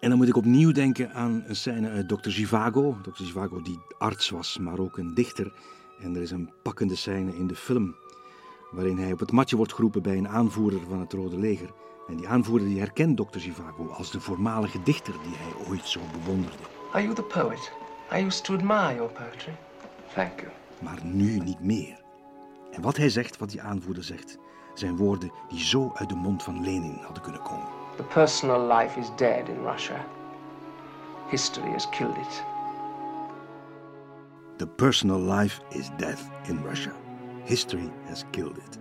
En 0.00 0.08
dan 0.08 0.18
moet 0.18 0.28
ik 0.28 0.36
opnieuw 0.36 0.72
denken 0.72 1.12
aan 1.12 1.42
een 1.46 1.56
scène 1.56 1.90
uit 1.90 2.08
Dr. 2.08 2.30
Zhivago. 2.30 2.96
Dr. 3.02 3.22
Zhivago 3.22 3.62
die 3.62 3.78
arts 3.98 4.30
was, 4.30 4.58
maar 4.58 4.78
ook 4.78 4.98
een 4.98 5.14
dichter. 5.14 5.52
En 6.00 6.16
er 6.16 6.22
is 6.22 6.30
een 6.30 6.50
pakkende 6.62 6.96
scène 6.96 7.36
in 7.36 7.46
de 7.46 7.54
film 7.54 7.96
waarin 8.70 8.98
hij 8.98 9.12
op 9.12 9.18
het 9.18 9.32
matje 9.32 9.56
wordt 9.56 9.72
geroepen 9.72 10.02
bij 10.02 10.16
een 10.16 10.28
aanvoerder 10.28 10.80
van 10.88 11.00
het 11.00 11.12
Rode 11.12 11.38
Leger. 11.38 11.70
En 12.08 12.16
die 12.16 12.28
aanvoerder 12.28 12.68
die 12.68 12.78
herkent 12.78 13.16
Dr. 13.16 13.38
Zhivago 13.38 13.88
als 13.88 14.10
de 14.10 14.20
voormalige 14.20 14.82
dichter 14.82 15.12
die 15.12 15.36
hij 15.36 15.66
ooit 15.68 15.86
zo 15.88 16.00
bewonderde. 16.12 16.56
Are 16.92 17.02
you 17.02 17.14
the 17.14 17.22
poet? 17.22 17.72
I 18.12 18.24
used 18.24 18.44
to 18.44 18.54
admire 18.54 18.94
your 18.94 19.12
poetry. 19.12 19.56
Thank 20.14 20.40
you. 20.40 20.52
Maar 20.82 21.00
nu 21.04 21.38
niet 21.38 21.60
meer. 21.60 22.04
En 22.70 22.82
wat 22.82 22.96
hij 22.96 23.08
zegt, 23.08 23.38
wat 23.38 23.50
die 23.50 23.62
aanvoerder 23.62 24.04
zegt, 24.04 24.38
zijn 24.74 24.96
woorden 24.96 25.30
die 25.48 25.64
zo 25.64 25.92
uit 25.94 26.08
de 26.08 26.14
mond 26.14 26.42
van 26.42 26.62
Lenin 26.62 26.98
hadden 27.02 27.22
kunnen 27.22 27.42
komen. 27.42 27.75
The 27.96 28.02
personal 28.02 28.58
life 28.58 29.00
is 29.00 29.10
dead 29.16 29.48
in 29.48 29.62
Russia. 29.62 30.04
History 31.28 31.70
has 31.70 31.86
killed 31.90 32.16
it. 32.18 32.44
The 34.58 34.66
personal 34.66 35.18
life 35.18 35.60
is 35.70 35.90
dead 35.96 36.18
in 36.48 36.62
Russia. 36.62 36.92
History 37.44 37.90
has 38.04 38.24
killed 38.30 38.56
it. 38.56 38.78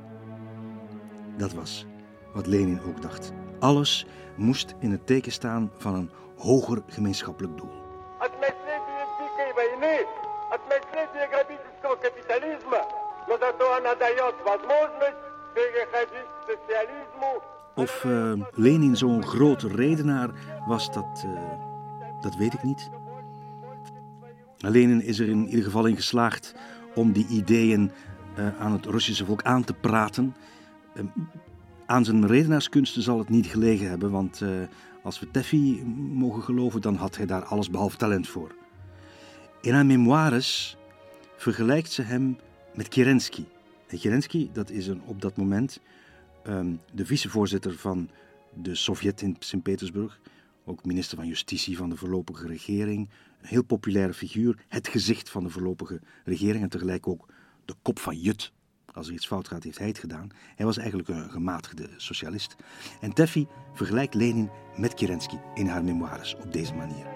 Dat 1.37 1.53
was 1.53 1.85
wat 2.33 2.47
Lenin 2.47 2.81
ook 2.87 3.01
dacht. 3.01 3.31
Alles 3.59 4.05
moest 4.35 4.73
in 4.79 4.91
het 4.91 5.07
teken 5.07 5.31
staan 5.31 5.71
van 5.77 5.95
een 5.95 6.11
hoger 6.37 6.83
gemeenschappelijk 6.87 7.57
doel. 7.57 7.83
Of 17.75 18.03
uh, 18.03 18.33
Lenin 18.51 18.97
zo'n 18.97 19.23
grote 19.23 19.67
redenaar 19.67 20.29
was, 20.67 20.93
dat, 20.93 21.23
uh, 21.25 21.31
dat 22.21 22.35
weet 22.35 22.53
ik 22.53 22.63
niet. 22.63 22.89
Lenin 24.57 25.01
is 25.01 25.19
er 25.19 25.29
in 25.29 25.47
ieder 25.47 25.63
geval 25.63 25.85
in 25.85 25.95
geslaagd 25.95 26.55
om 26.95 27.11
die 27.11 27.27
ideeën 27.27 27.91
uh, 28.39 28.59
aan 28.59 28.71
het 28.71 28.85
Russische 28.85 29.25
volk 29.25 29.43
aan 29.43 29.63
te 29.63 29.73
praten. 29.73 30.35
Ehm, 30.95 31.05
aan 31.85 32.05
zijn 32.05 32.27
redenaarskunsten 32.27 33.01
zal 33.01 33.19
het 33.19 33.29
niet 33.29 33.45
gelegen 33.45 33.89
hebben, 33.89 34.11
want 34.11 34.41
als 35.03 35.19
we 35.19 35.31
Teffi 35.31 35.83
mogen 36.13 36.43
geloven, 36.43 36.81
dan 36.81 36.95
had 36.95 37.17
hij 37.17 37.25
daar 37.25 37.43
alles 37.43 37.69
behalve 37.69 37.97
talent 37.97 38.27
voor. 38.27 38.55
In 39.61 39.73
haar 39.73 39.85
memoires 39.85 40.77
vergelijkt 41.37 41.91
ze 41.91 42.01
hem 42.01 42.37
met 42.73 42.87
Kerensky. 42.87 43.45
En 43.87 43.99
Kerensky, 43.99 44.49
dat 44.53 44.69
is 44.69 44.87
een, 44.87 45.01
op 45.05 45.21
dat 45.21 45.37
moment 45.37 45.79
um, 46.47 46.79
de 46.93 47.05
vicevoorzitter 47.05 47.75
van 47.77 48.09
de 48.53 48.75
Sovjet 48.75 49.21
in 49.21 49.35
Sint-Petersburg, 49.39 50.19
ook 50.65 50.85
minister 50.85 51.17
van 51.17 51.27
Justitie 51.27 51.77
van 51.77 51.89
de 51.89 51.95
voorlopige 51.95 52.47
regering, 52.47 53.09
een 53.41 53.47
heel 53.47 53.63
populaire 53.63 54.13
figuur, 54.13 54.63
het 54.67 54.87
gezicht 54.87 55.29
van 55.29 55.43
de 55.43 55.49
voorlopige 55.49 56.01
regering 56.23 56.63
en 56.63 56.69
tegelijk 56.69 57.07
ook 57.07 57.27
de 57.65 57.73
kop 57.81 57.99
van 57.99 58.19
Jut. 58.19 58.51
Als 58.93 59.07
er 59.07 59.13
iets 59.13 59.27
fout 59.27 59.47
gaat, 59.47 59.63
heeft 59.63 59.77
hij 59.77 59.87
het 59.87 59.99
gedaan. 59.99 60.29
Hij 60.55 60.65
was 60.65 60.77
eigenlijk 60.77 61.09
een 61.09 61.29
gematigde 61.29 61.89
socialist. 61.97 62.55
En 63.01 63.13
Teffi 63.13 63.47
vergelijkt 63.73 64.13
Lenin 64.13 64.49
met 64.77 64.93
Kerensky 64.93 65.37
in 65.53 65.67
haar 65.67 65.83
memoires 65.83 66.35
op 66.35 66.53
deze 66.53 66.73
manier. 66.73 67.14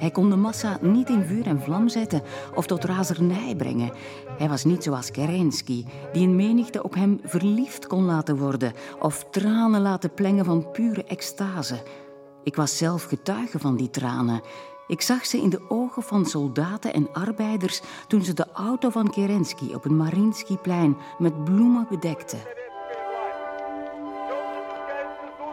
Hij 0.00 0.10
kon 0.10 0.30
de 0.30 0.36
massa 0.36 0.78
niet 0.80 1.08
in 1.08 1.24
vuur 1.24 1.46
en 1.46 1.60
vlam 1.60 1.88
zetten 1.88 2.22
of 2.54 2.66
tot 2.66 2.84
razernij 2.84 3.54
brengen. 3.56 3.92
Hij 4.38 4.48
was 4.48 4.64
niet 4.64 4.82
zoals 4.82 5.10
Kerensky, 5.10 5.84
die 6.12 6.26
een 6.26 6.36
menigte 6.36 6.82
op 6.82 6.94
hem 6.94 7.20
verliefd 7.24 7.86
kon 7.86 8.04
laten 8.04 8.36
worden 8.36 8.72
of 8.98 9.26
tranen 9.30 9.80
laten 9.80 10.14
plengen 10.14 10.44
van 10.44 10.70
pure 10.70 11.04
extase. 11.04 11.82
Ik 12.44 12.56
was 12.56 12.76
zelf 12.76 13.04
getuige 13.04 13.58
van 13.58 13.76
die 13.76 13.90
tranen. 13.90 14.40
Ik 14.86 15.00
zag 15.00 15.26
ze 15.26 15.36
in 15.36 15.50
de 15.50 15.60
ogen 15.68 16.02
van 16.02 16.26
soldaten 16.26 16.92
en 16.94 17.12
arbeiders 17.12 17.80
toen 18.06 18.22
ze 18.22 18.32
de 18.32 18.46
auto 18.52 18.90
van 18.90 19.10
Kerensky 19.10 19.72
op 19.74 19.82
het 19.82 19.92
Marinskyplein 19.92 20.96
met 21.18 21.44
bloemen 21.44 21.86
bedekten. 21.90 22.38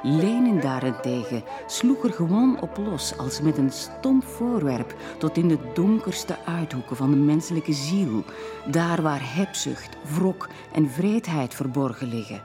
Lenin 0.04 0.60
daarentegen 0.60 1.44
sloeg 1.66 2.04
er 2.04 2.14
gewoon 2.14 2.62
op 2.62 2.78
los 2.78 3.18
als 3.18 3.42
met 3.42 3.58
een 3.58 3.72
stom 3.72 4.24
voorwerp 4.24 4.96
tot 5.18 5.38
in 5.38 5.48
de 5.48 5.58
donkerste 5.74 6.38
uithoeken 6.46 6.96
van 6.96 7.12
de 7.12 7.18
menselijke 7.18 7.74
ziel, 7.74 8.24
daar 8.66 9.02
waar 9.02 9.36
hebzucht, 9.36 9.98
wrok 10.16 10.48
en 10.74 10.90
vreedheid 10.90 11.54
verborgen 11.54 12.08
liggen. 12.08 12.42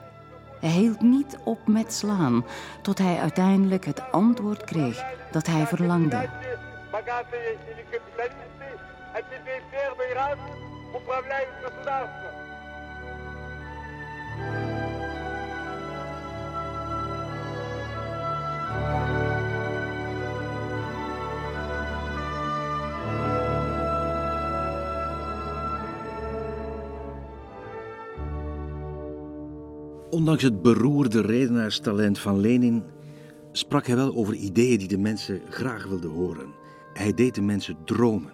Hij 0.60 0.70
hield 0.70 1.00
niet 1.00 1.38
op 1.44 1.66
met 1.66 1.92
slaan, 1.92 2.44
tot 2.82 2.98
hij 2.98 3.18
uiteindelijk 3.18 3.84
het 3.84 4.10
antwoord 4.10 4.64
kreeg 4.64 5.04
dat 5.30 5.46
hij 5.46 5.66
verlangde. 5.66 6.28
Ondanks 30.12 30.42
het 30.42 30.62
beroerde 30.62 31.20
redenaarstalent 31.20 32.18
van 32.18 32.40
Lenin 32.40 32.84
sprak 33.52 33.86
hij 33.86 33.96
wel 33.96 34.14
over 34.14 34.34
ideeën 34.34 34.78
die 34.78 34.88
de 34.88 34.98
mensen 34.98 35.40
graag 35.50 35.86
wilden 35.86 36.10
horen. 36.10 36.54
Hij 36.92 37.14
deed 37.14 37.34
de 37.34 37.42
mensen 37.42 37.76
dromen. 37.84 38.32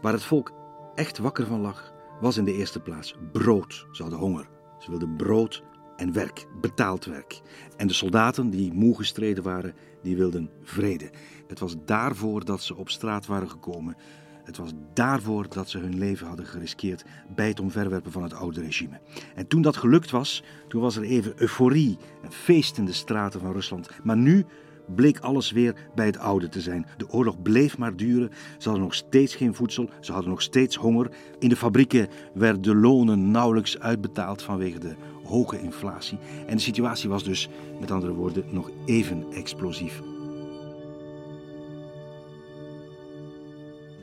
Waar 0.00 0.12
het 0.12 0.22
volk 0.22 0.52
echt 0.94 1.18
wakker 1.18 1.46
van 1.46 1.60
lag, 1.60 1.92
was 2.20 2.36
in 2.36 2.44
de 2.44 2.52
eerste 2.52 2.80
plaats 2.80 3.14
brood. 3.32 3.86
Ze 3.90 4.02
hadden 4.02 4.20
honger. 4.20 4.48
Ze 4.78 4.90
wilden 4.90 5.16
brood 5.16 5.62
en 6.00 6.12
werk, 6.12 6.46
betaald 6.60 7.04
werk. 7.04 7.40
En 7.76 7.86
de 7.86 7.92
soldaten 7.92 8.50
die 8.50 8.72
moe 8.72 8.96
gestreden 8.96 9.42
waren, 9.42 9.74
die 10.02 10.16
wilden 10.16 10.50
vrede. 10.62 11.10
Het 11.46 11.58
was 11.58 11.74
daarvoor 11.84 12.44
dat 12.44 12.62
ze 12.62 12.76
op 12.76 12.90
straat 12.90 13.26
waren 13.26 13.50
gekomen. 13.50 13.96
Het 14.44 14.56
was 14.56 14.72
daarvoor 14.94 15.46
dat 15.48 15.68
ze 15.68 15.78
hun 15.78 15.98
leven 15.98 16.26
hadden 16.26 16.46
geriskeerd 16.46 17.04
bij 17.34 17.48
het 17.48 17.60
omverwerpen 17.60 18.12
van 18.12 18.22
het 18.22 18.34
oude 18.34 18.60
regime. 18.60 19.00
En 19.34 19.46
toen 19.46 19.62
dat 19.62 19.76
gelukt 19.76 20.10
was, 20.10 20.44
toen 20.68 20.80
was 20.80 20.96
er 20.96 21.02
even 21.02 21.32
euforie 21.36 21.98
en 22.22 22.32
feest 22.32 22.78
in 22.78 22.84
de 22.84 22.92
straten 22.92 23.40
van 23.40 23.52
Rusland. 23.52 23.88
Maar 24.02 24.16
nu 24.16 24.46
bleek 24.94 25.18
alles 25.18 25.50
weer 25.50 25.74
bij 25.94 26.06
het 26.06 26.18
oude 26.18 26.48
te 26.48 26.60
zijn. 26.60 26.86
De 26.96 27.10
oorlog 27.10 27.42
bleef 27.42 27.78
maar 27.78 27.96
duren. 27.96 28.30
Ze 28.58 28.68
hadden 28.68 28.82
nog 28.82 28.94
steeds 28.94 29.34
geen 29.34 29.54
voedsel, 29.54 29.90
ze 30.00 30.12
hadden 30.12 30.30
nog 30.30 30.42
steeds 30.42 30.76
honger. 30.76 31.10
In 31.38 31.48
de 31.48 31.56
fabrieken 31.56 32.08
werden 32.34 32.62
de 32.62 32.74
lonen 32.74 33.30
nauwelijks 33.30 33.78
uitbetaald 33.78 34.42
vanwege 34.42 34.78
de 34.78 34.94
hoge 35.30 35.60
inflatie. 35.60 36.18
En 36.46 36.56
de 36.56 36.62
situatie 36.62 37.08
was 37.08 37.24
dus, 37.24 37.48
met 37.80 37.90
andere 37.90 38.12
woorden, 38.12 38.44
nog 38.50 38.70
even 38.84 39.32
explosief. 39.32 40.02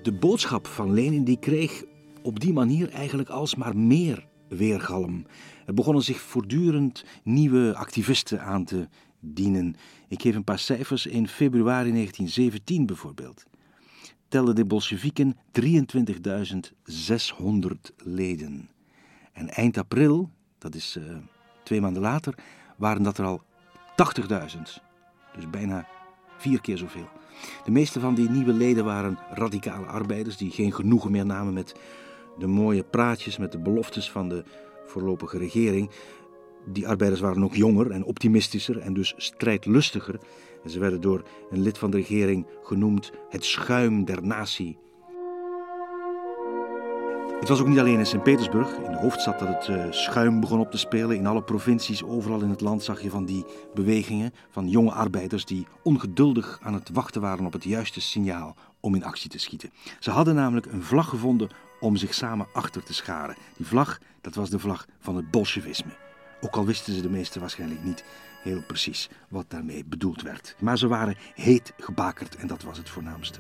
De 0.03 0.17
boodschap 0.19 0.67
van 0.67 0.93
Lenin 0.93 1.23
die 1.23 1.39
kreeg 1.39 1.83
op 2.21 2.39
die 2.39 2.53
manier 2.53 2.89
eigenlijk 2.89 3.29
alsmaar 3.29 3.77
meer 3.77 4.27
weergalm. 4.47 5.25
Er 5.65 5.73
begonnen 5.73 6.03
zich 6.03 6.19
voortdurend 6.19 7.03
nieuwe 7.23 7.75
activisten 7.75 8.41
aan 8.41 8.65
te 8.65 8.87
dienen. 9.19 9.75
Ik 10.07 10.21
geef 10.21 10.35
een 10.35 10.43
paar 10.43 10.59
cijfers. 10.59 11.05
In 11.05 11.27
februari 11.27 11.91
1917 11.91 12.85
bijvoorbeeld 12.85 13.45
telden 14.27 14.55
de 14.55 14.65
Bolsjewieken 14.65 15.35
23.600 15.35 15.39
leden. 17.97 18.69
En 19.33 19.49
eind 19.49 19.77
april, 19.77 20.29
dat 20.57 20.75
is 20.75 20.97
uh, 20.99 21.15
twee 21.63 21.81
maanden 21.81 22.01
later, 22.01 22.35
waren 22.77 23.03
dat 23.03 23.17
er 23.17 23.25
al 23.25 23.41
80.000. 24.19 24.27
Dus 25.35 25.49
bijna 25.49 25.87
vier 26.37 26.61
keer 26.61 26.77
zoveel. 26.77 27.09
De 27.65 27.71
meeste 27.71 27.99
van 27.99 28.15
die 28.15 28.29
nieuwe 28.29 28.53
leden 28.53 28.85
waren 28.85 29.19
radicale 29.31 29.85
arbeiders 29.85 30.37
die 30.37 30.51
geen 30.51 30.73
genoegen 30.73 31.11
meer 31.11 31.25
namen 31.25 31.53
met 31.53 31.75
de 32.37 32.47
mooie 32.47 32.83
praatjes, 32.83 33.37
met 33.37 33.51
de 33.51 33.59
beloftes 33.59 34.11
van 34.11 34.29
de 34.29 34.43
voorlopige 34.85 35.37
regering. 35.37 35.89
Die 36.65 36.87
arbeiders 36.87 37.21
waren 37.21 37.43
ook 37.43 37.55
jonger 37.55 37.91
en 37.91 38.03
optimistischer 38.03 38.79
en 38.79 38.93
dus 38.93 39.13
strijdlustiger. 39.17 40.19
En 40.63 40.69
ze 40.69 40.79
werden 40.79 41.01
door 41.01 41.23
een 41.49 41.61
lid 41.61 41.77
van 41.77 41.91
de 41.91 41.97
regering 41.97 42.45
genoemd 42.63 43.11
het 43.29 43.45
schuim 43.45 44.05
der 44.05 44.23
natie. 44.23 44.77
Het 47.39 47.47
was 47.47 47.59
ook 47.59 47.67
niet 47.67 47.79
alleen 47.79 47.99
in 47.99 48.05
Sint-Petersburg, 48.05 48.77
in 48.77 48.91
de 48.91 48.97
hoofdstad, 48.97 49.39
dat 49.39 49.47
het 49.47 49.67
uh, 49.67 49.91
schuim 49.91 50.39
begon 50.39 50.59
op 50.59 50.71
te 50.71 50.77
spelen. 50.77 51.17
In 51.17 51.25
alle 51.25 51.43
provincies, 51.43 52.03
overal 52.03 52.41
in 52.41 52.49
het 52.49 52.61
land 52.61 52.83
zag 52.83 53.01
je 53.01 53.09
van 53.09 53.25
die 53.25 53.45
bewegingen 53.73 54.33
van 54.49 54.69
jonge 54.69 54.91
arbeiders 54.91 55.45
die 55.45 55.67
ongeduldig 55.83 56.59
aan 56.63 56.73
het 56.73 56.89
wachten 56.89 57.21
waren 57.21 57.45
op 57.45 57.53
het 57.53 57.63
juiste 57.63 58.01
signaal 58.01 58.55
om 58.79 58.95
in 58.95 59.03
actie 59.03 59.29
te 59.29 59.37
schieten. 59.37 59.71
Ze 59.99 60.11
hadden 60.11 60.35
namelijk 60.35 60.65
een 60.65 60.83
vlag 60.83 61.09
gevonden 61.09 61.49
om 61.79 61.95
zich 61.95 62.13
samen 62.13 62.47
achter 62.53 62.83
te 62.83 62.93
scharen. 62.93 63.35
Die 63.57 63.65
vlag, 63.65 63.99
dat 64.21 64.35
was 64.35 64.49
de 64.49 64.59
vlag 64.59 64.85
van 64.99 65.15
het 65.15 65.31
bolsjewisme. 65.31 65.91
Ook 66.41 66.55
al 66.55 66.65
wisten 66.65 66.93
ze 66.93 67.01
de 67.01 67.09
meesten 67.09 67.41
waarschijnlijk 67.41 67.83
niet 67.83 68.03
heel 68.43 68.61
precies 68.67 69.09
wat 69.29 69.45
daarmee 69.47 69.85
bedoeld 69.85 70.21
werd. 70.21 70.55
Maar 70.59 70.77
ze 70.77 70.87
waren 70.87 71.17
heet 71.35 71.73
gebakerd 71.77 72.35
en 72.35 72.47
dat 72.47 72.63
was 72.63 72.77
het 72.77 72.89
voornaamste. 72.89 73.39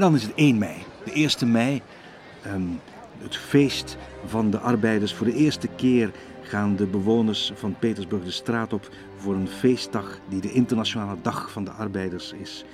En 0.00 0.06
dan 0.06 0.14
is 0.14 0.22
het 0.22 0.34
1 0.34 0.58
mei, 0.58 0.74
de 1.04 1.12
1 1.12 1.50
mei, 1.50 1.82
um, 2.46 2.80
het 3.18 3.36
feest 3.36 3.96
van 4.26 4.50
de 4.50 4.58
arbeiders. 4.58 5.14
Voor 5.14 5.26
de 5.26 5.34
eerste 5.34 5.68
keer 5.68 6.10
gaan 6.42 6.76
de 6.76 6.86
bewoners 6.86 7.52
van 7.54 7.76
Petersburg 7.78 8.24
de 8.24 8.30
straat 8.30 8.72
op 8.72 8.88
voor 9.16 9.34
een 9.34 9.48
feestdag 9.48 10.20
die 10.28 10.40
de 10.40 10.52
internationale 10.52 11.16
dag 11.22 11.50
van 11.50 11.64
de 11.64 11.70
arbeiders 11.70 12.32
is. 12.32 12.64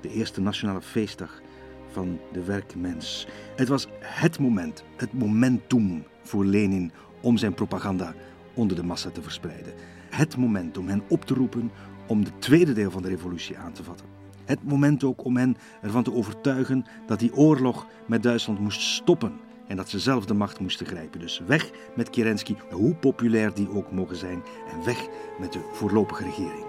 De 0.00 0.10
eerste 0.10 0.40
nationale 0.40 0.82
feestdag 0.82 1.40
van 1.90 2.20
de 2.32 2.44
werkmens. 2.44 3.26
Het 3.56 3.68
was 3.68 3.86
het 4.00 4.38
moment, 4.38 4.84
het 4.96 5.12
momentum 5.12 6.04
voor 6.22 6.44
Lenin 6.44 6.92
om 7.20 7.36
zijn 7.36 7.54
propaganda 7.54 8.14
onder 8.54 8.76
de 8.76 8.84
massa 8.84 9.10
te 9.10 9.22
verspreiden. 9.22 9.72
Het 10.10 10.36
moment 10.36 10.78
om 10.78 10.88
hen 10.88 11.02
op 11.08 11.24
te 11.24 11.34
roepen 11.34 11.70
om 12.06 12.20
het 12.20 12.40
tweede 12.40 12.72
deel 12.72 12.90
van 12.90 13.02
de 13.02 13.08
revolutie 13.08 13.58
aan 13.58 13.72
te 13.72 13.84
vatten. 13.84 14.15
Het 14.46 14.64
moment 14.64 15.04
ook 15.04 15.24
om 15.24 15.36
hen 15.36 15.56
ervan 15.82 16.02
te 16.02 16.12
overtuigen 16.12 16.84
dat 17.06 17.18
die 17.18 17.34
oorlog 17.34 17.86
met 18.06 18.22
Duitsland 18.22 18.58
moest 18.58 18.80
stoppen 18.80 19.40
en 19.66 19.76
dat 19.76 19.88
ze 19.88 19.98
zelf 19.98 20.26
de 20.26 20.34
macht 20.34 20.60
moesten 20.60 20.86
grijpen. 20.86 21.20
Dus 21.20 21.42
weg 21.46 21.70
met 21.96 22.10
Kerensky, 22.10 22.54
hoe 22.70 22.94
populair 22.94 23.54
die 23.54 23.70
ook 23.70 23.92
mogen 23.92 24.16
zijn, 24.16 24.42
en 24.72 24.84
weg 24.84 25.06
met 25.38 25.52
de 25.52 25.70
voorlopige 25.72 26.24
regering. 26.24 26.64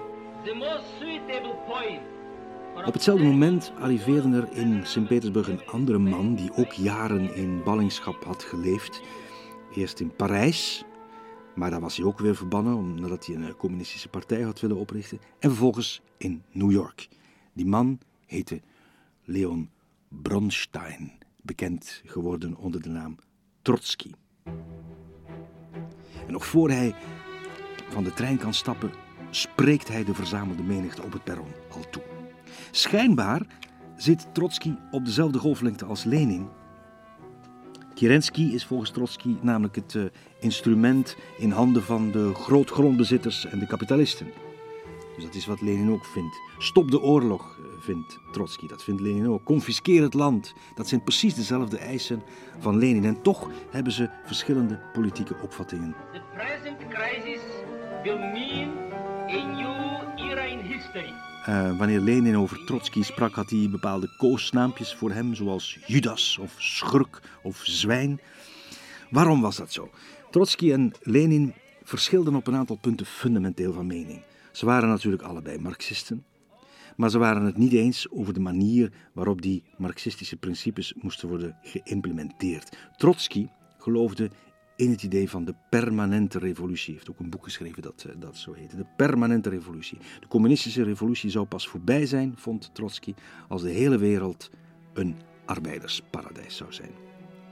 Op 2.86 2.94
hetzelfde 2.94 3.26
moment 3.26 3.72
arriveerde 3.80 4.38
er 4.38 4.48
in 4.52 4.86
Sint-Petersburg 4.86 5.48
een 5.48 5.66
andere 5.66 5.98
man 5.98 6.36
die 6.36 6.52
ook 6.56 6.72
jaren 6.72 7.36
in 7.36 7.64
ballingschap 7.64 8.24
had 8.24 8.44
geleefd. 8.44 9.02
Eerst 9.76 10.00
in 10.00 10.16
Parijs, 10.16 10.84
maar 11.56 11.70
daar 11.70 11.82
was 11.82 11.98
hij 11.98 12.06
ook 12.06 12.20
weer 12.20 12.36
verbannen 12.36 12.76
omdat 12.76 13.26
hij 13.26 13.36
een 13.36 13.56
communistische 13.58 14.10
partij 14.10 14.42
had 14.42 14.60
willen 14.60 14.78
oprichten. 14.78 15.20
En 15.40 15.50
vervolgens 15.50 16.02
in 16.18 16.44
New 16.52 16.72
York. 16.72 17.08
Die 17.58 17.66
man 17.66 18.00
heette 18.26 18.62
Leon 19.24 19.70
Bronstein, 20.08 21.12
bekend 21.42 22.02
geworden 22.06 22.56
onder 22.56 22.82
de 22.82 22.90
naam 22.90 23.18
Trotsky. 23.62 24.12
En 26.26 26.32
nog 26.32 26.46
voor 26.46 26.70
hij 26.70 26.96
van 27.90 28.04
de 28.04 28.14
trein 28.14 28.38
kan 28.38 28.54
stappen, 28.54 28.92
spreekt 29.30 29.88
hij 29.88 30.04
de 30.04 30.14
verzamelde 30.14 30.64
menigte 30.64 31.04
op 31.04 31.14
het 31.14 31.24
perron 31.24 31.52
al 31.72 31.90
toe. 31.90 32.04
Schijnbaar 32.72 33.42
zit 33.96 34.28
Trotsky 34.34 34.74
op 34.92 35.06
dezelfde 35.06 35.40
golflengte 35.40 35.86
als 35.86 36.04
Lenin. 36.04 36.48
Kerensky 37.96 38.44
is 38.44 38.66
volgens 38.66 38.92
Trotsky 38.92 39.36
namelijk 39.42 39.76
het 39.76 39.94
uh, 39.94 40.06
instrument 40.40 41.16
in 41.38 41.52
handen 41.52 41.84
van 41.84 42.12
de 42.12 42.34
grootgrondbezitters 42.34 43.46
en 43.46 43.60
de 43.60 43.68
kapitalisten. 43.68 44.28
Dus 45.18 45.26
dat 45.26 45.36
is 45.36 45.46
wat 45.46 45.62
Lenin 45.62 45.92
ook 45.92 46.06
vindt. 46.06 46.42
Stop 46.58 46.92
de 46.92 47.02
oorlog, 47.02 47.58
eh, 47.58 47.66
vindt 47.80 48.20
Trotsky. 48.32 48.68
Dat 48.68 48.84
vindt 48.84 49.02
Lenin 49.02 49.28
ook. 49.28 49.44
Confiskeer 49.44 50.02
het 50.02 50.14
land. 50.14 50.54
Dat 50.76 50.88
zijn 50.88 51.04
precies 51.04 51.36
dezelfde 51.36 51.78
eisen 51.78 52.24
van 52.60 52.78
Lenin. 52.78 53.06
En 53.06 53.22
toch 53.22 53.50
hebben 53.70 53.94
ze 53.94 54.10
verschillende 54.26 54.80
politieke 54.94 55.36
opvattingen. 55.42 55.96
The 56.14 56.22
present 56.34 56.78
crisis 56.90 57.42
will 58.04 58.18
mean 58.18 58.70
a 59.30 59.56
new 59.56 60.30
era 60.30 60.42
in 60.42 60.60
history. 60.60 61.14
Uh, 61.50 61.78
wanneer 61.78 62.00
Lenin 62.00 62.38
over 62.38 62.66
Trotsky 62.66 63.04
sprak, 63.04 63.34
had 63.34 63.50
hij 63.50 63.68
bepaalde 63.72 64.16
koosnaampjes 64.18 64.96
voor 64.96 65.12
hem, 65.12 65.36
zoals 65.36 65.78
Judas 65.86 66.38
of 66.42 66.56
schurk 66.58 67.22
of 67.44 67.60
zwijn. 67.64 68.20
Waarom 69.10 69.42
was 69.42 69.56
dat 69.56 69.74
zo? 69.74 69.90
Trotsky 70.32 70.72
en 70.72 70.92
Lenin 71.02 71.54
verschilden 71.84 72.36
op 72.36 72.48
een 72.48 72.56
aantal 72.56 72.78
punten 72.82 73.06
fundamenteel 73.06 73.74
van 73.74 73.88
mening. 73.88 74.22
Ze 74.58 74.66
waren 74.66 74.90
natuurlijk 74.90 75.24
allebei 75.24 75.60
Marxisten, 75.60 76.26
maar 76.96 77.10
ze 77.10 77.18
waren 77.18 77.46
het 77.46 77.58
niet 77.58 77.74
eens 77.74 78.10
over 78.10 78.34
de 78.34 78.40
manier 78.40 78.92
waarop 79.14 79.42
die 79.42 79.64
Marxistische 79.78 80.38
principes 80.38 80.94
moesten 81.02 81.30
worden 81.30 81.58
geïmplementeerd. 81.62 82.78
Trotsky 82.96 83.48
geloofde 83.78 84.30
in 84.76 84.90
het 84.90 85.04
idee 85.04 85.30
van 85.30 85.46
de 85.46 85.56
permanente 85.70 86.40
revolutie. 86.40 86.86
Hij 86.86 86.94
heeft 86.94 87.10
ook 87.10 87.20
een 87.20 87.30
boek 87.30 87.44
geschreven 87.44 87.82
dat, 87.82 88.06
eh, 88.10 88.16
dat 88.20 88.38
zo 88.38 88.54
heette. 88.54 88.76
De 88.76 88.86
permanente 88.96 89.50
revolutie. 89.50 89.98
De 90.20 90.28
communistische 90.28 90.84
revolutie 90.84 91.30
zou 91.30 91.46
pas 91.46 91.68
voorbij 91.68 92.06
zijn, 92.06 92.34
vond 92.36 92.70
Trotsky, 92.74 93.14
als 93.48 93.62
de 93.62 93.72
hele 93.72 93.98
wereld 93.98 94.50
een 94.94 95.16
arbeidersparadijs 95.46 96.56
zou 96.56 96.74
zijn. 96.74 96.92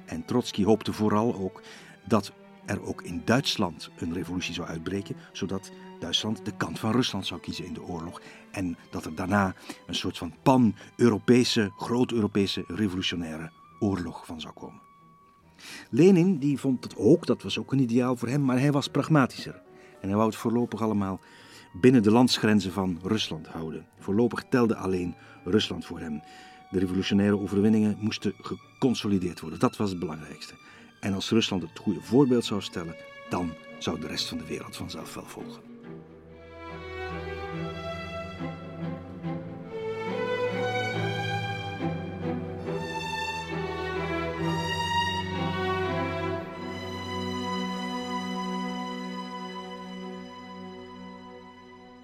En 0.06 0.26
Trotsky 0.26 0.64
hoopte 0.64 0.94
vooral 0.94 1.36
ook 1.36 1.62
dat 2.08 2.34
er 2.66 2.82
ook 2.86 3.02
in 3.02 3.22
Duitsland 3.26 3.90
een 3.98 4.14
revolutie 4.14 4.54
zou 4.54 4.68
uitbreken, 4.68 5.16
zodat 5.32 5.72
Duitsland 6.00 6.46
de 6.46 6.56
kant 6.58 6.80
van 6.80 6.92
Rusland 6.92 7.26
zou 7.26 7.40
kiezen 7.40 7.66
in 7.66 7.74
de 7.74 7.84
oorlog 7.84 8.22
en 8.52 8.78
dat 8.92 9.06
er 9.06 9.16
daarna 9.16 9.56
een 9.88 9.96
soort 9.96 10.18
van 10.18 10.34
pan-Europese, 10.44 11.72
groot-Europese 11.78 12.64
revolutionaire 12.68 13.52
oorlog 13.80 14.26
van 14.26 14.42
zou 14.42 14.54
komen. 14.54 14.82
Lenin 15.90 16.38
die 16.38 16.60
vond 16.60 16.84
het 16.84 16.96
ook, 16.98 17.26
dat 17.26 17.44
was 17.44 17.60
ook 17.60 17.72
een 17.72 17.80
ideaal 17.80 18.16
voor 18.16 18.28
hem, 18.28 18.46
maar 18.46 18.60
hij 18.60 18.72
was 18.72 18.88
pragmatischer. 18.88 19.62
En 20.02 20.08
hij 20.08 20.16
wou 20.16 20.30
het 20.30 20.38
voorlopig 20.38 20.82
allemaal 20.82 21.20
binnen 21.74 22.04
de 22.04 22.12
landsgrenzen 22.12 22.72
van 22.72 23.00
Rusland 23.04 23.48
houden. 23.48 23.88
Voorlopig 24.00 24.44
telde 24.50 24.76
alleen 24.76 25.16
Rusland 25.44 25.86
voor 25.86 26.00
hem. 26.00 26.22
De 26.70 26.80
revolutionaire 26.80 27.40
overwinningen 27.40 27.98
moesten 28.00 28.34
geconsolideerd 28.42 29.40
worden. 29.40 29.60
Dat 29.60 29.78
was 29.78 29.90
het 29.90 30.00
belangrijkste. 30.00 30.54
En 31.00 31.14
als 31.14 31.30
Rusland 31.30 31.62
het 31.62 31.80
goede 31.80 32.02
voorbeeld 32.02 32.46
zou 32.46 32.62
stellen, 32.62 32.96
dan 33.30 33.54
zou 33.80 34.00
de 34.00 34.08
rest 34.08 34.28
van 34.28 34.38
de 34.38 34.46
wereld 34.46 34.76
vanzelf 34.76 35.14
wel 35.14 35.26
volgen. 35.26 35.75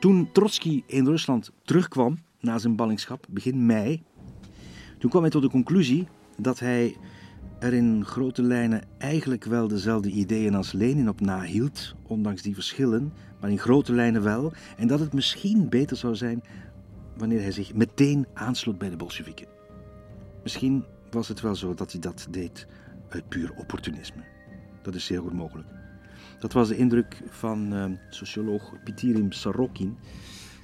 Toen 0.02 0.32
Trotsky 0.32 0.84
in 0.86 1.06
Rusland 1.06 1.52
terugkwam 1.64 2.18
na 2.40 2.58
zijn 2.58 2.76
ballingschap, 2.76 3.26
begin 3.30 3.66
mei, 3.66 4.04
toen 4.98 5.10
kwam 5.10 5.22
hij 5.22 5.32
tot 5.32 5.42
de 5.42 5.50
conclusie 5.50 6.08
dat 6.38 6.60
hij 6.60 6.96
er 7.60 7.74
in 7.74 8.06
grote 8.06 8.42
lijnen 8.42 8.84
eigenlijk 8.98 9.44
wel 9.44 9.68
dezelfde 9.68 10.10
ideeën 10.10 10.56
als 10.56 10.72
Lenin 10.72 11.10
op 11.10 11.20
nahield, 11.20 11.96
ondanks 12.08 12.42
die 12.42 12.54
verschillen, 12.54 13.14
maar 13.42 13.50
in 13.50 13.58
grote 13.60 13.94
lijnen 13.94 14.24
wel, 14.24 14.54
en 14.78 14.88
dat 14.88 15.00
het 15.00 15.14
misschien 15.14 15.70
beter 15.70 15.98
zou 15.98 16.16
zijn 16.16 16.44
wanneer 17.18 17.42
hij 17.42 17.52
zich 17.52 17.74
meteen 17.74 18.28
aansloot 18.34 18.78
bij 18.78 18.90
de 18.90 18.98
Bolsjewieken. 18.98 19.48
Misschien 20.44 20.84
was 21.12 21.28
het 21.28 21.42
wel 21.42 21.56
zo 21.56 21.74
dat 21.74 21.92
hij 21.92 22.02
dat 22.02 22.28
deed 22.30 22.68
uit 23.10 23.30
puur 23.30 23.54
opportunisme. 23.56 24.24
Dat 24.82 24.96
is 24.96 25.06
zeer 25.06 25.22
goed 25.22 25.34
mogelijk. 25.34 25.81
Dat 26.40 26.54
was 26.54 26.68
de 26.68 26.78
indruk 26.78 27.22
van 27.30 27.74
uh, 27.74 27.86
socioloog 28.10 28.74
Pitirim 28.84 29.32
Sarokin, 29.32 29.98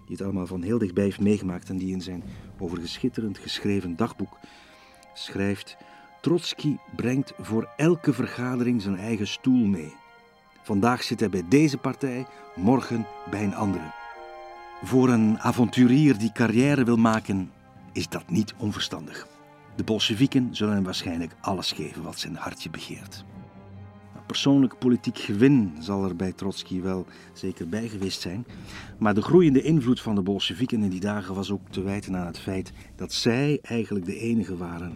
die 0.05 0.15
het 0.15 0.21
allemaal 0.21 0.47
van 0.47 0.61
heel 0.61 0.77
dichtbij 0.77 1.03
heeft 1.03 1.19
meegemaakt 1.19 1.69
en 1.69 1.77
die 1.77 1.91
in 1.91 2.01
zijn 2.01 2.23
overigens 2.59 2.93
schitterend 2.93 3.37
geschreven 3.37 3.95
dagboek 3.95 4.37
schrijft 5.13 5.77
Trotsky 6.21 6.75
brengt 6.95 7.33
voor 7.39 7.69
elke 7.77 8.13
vergadering 8.13 8.81
zijn 8.81 8.97
eigen 8.97 9.27
stoel 9.27 9.65
mee. 9.65 9.93
Vandaag 10.63 11.03
zit 11.03 11.19
hij 11.19 11.29
bij 11.29 11.43
deze 11.49 11.77
partij, 11.77 12.25
morgen 12.55 13.05
bij 13.29 13.43
een 13.43 13.55
andere. 13.55 13.91
Voor 14.83 15.09
een 15.09 15.39
avonturier 15.39 16.17
die 16.17 16.31
carrière 16.31 16.83
wil 16.83 16.97
maken, 16.97 17.51
is 17.93 18.09
dat 18.09 18.29
niet 18.29 18.53
onverstandig. 18.57 19.27
De 19.75 19.83
Bolsjewieken 19.83 20.55
zullen 20.55 20.73
hem 20.73 20.83
waarschijnlijk 20.83 21.35
alles 21.41 21.71
geven 21.71 22.03
wat 22.03 22.19
zijn 22.19 22.35
hartje 22.35 22.69
begeert. 22.69 23.25
Persoonlijk 24.27 24.77
politiek 24.79 25.17
gewin 25.17 25.73
zal 25.79 26.03
er 26.03 26.15
bij 26.15 26.31
Trotsky 26.31 26.81
wel 26.81 27.05
zeker 27.33 27.69
bij 27.69 27.87
geweest 27.87 28.21
zijn, 28.21 28.45
maar 28.97 29.13
de 29.13 29.21
groeiende 29.21 29.61
invloed 29.61 30.01
van 30.01 30.15
de 30.15 30.21
Bolsjewieken 30.21 30.83
in 30.83 30.89
die 30.89 30.99
dagen 30.99 31.35
was 31.35 31.51
ook 31.51 31.69
te 31.69 31.81
wijten 31.81 32.15
aan 32.15 32.25
het 32.25 32.39
feit 32.39 32.71
dat 32.95 33.13
zij 33.13 33.59
eigenlijk 33.61 34.05
de 34.05 34.19
enige 34.19 34.57
waren 34.57 34.93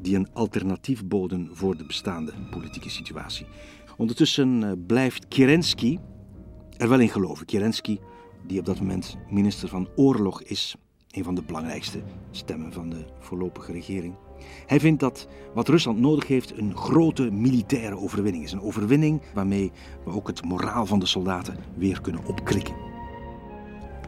die 0.00 0.16
een 0.16 0.28
alternatief 0.32 1.04
boden 1.04 1.48
voor 1.52 1.76
de 1.76 1.84
bestaande 1.84 2.32
politieke 2.50 2.90
situatie. 2.90 3.46
Ondertussen 3.96 4.62
eh, 4.64 4.72
blijft 4.86 5.28
Kerensky 5.28 5.98
er 6.76 6.88
wel 6.88 7.00
in 7.00 7.08
geloven. 7.08 7.46
Kerensky, 7.46 7.98
die 8.46 8.58
op 8.58 8.64
dat 8.64 8.78
moment 8.78 9.16
minister 9.30 9.68
van 9.68 9.88
Oorlog 9.96 10.42
is, 10.42 10.74
een 11.10 11.24
van 11.24 11.34
de 11.34 11.42
belangrijkste 11.42 12.02
stemmen 12.30 12.72
van 12.72 12.90
de 12.90 13.04
voorlopige 13.18 13.72
regering. 13.72 14.14
Hij 14.66 14.80
vindt 14.80 15.00
dat 15.00 15.26
wat 15.54 15.68
Rusland 15.68 15.98
nodig 15.98 16.26
heeft 16.26 16.58
een 16.58 16.76
grote 16.76 17.30
militaire 17.30 17.96
overwinning 17.96 18.44
is. 18.44 18.52
Een 18.52 18.60
overwinning 18.60 19.22
waarmee 19.34 19.72
we 20.04 20.10
ook 20.10 20.26
het 20.26 20.44
moraal 20.44 20.86
van 20.86 20.98
de 20.98 21.06
soldaten 21.06 21.56
weer 21.74 22.00
kunnen 22.00 22.24
opkrikken. 22.24 22.74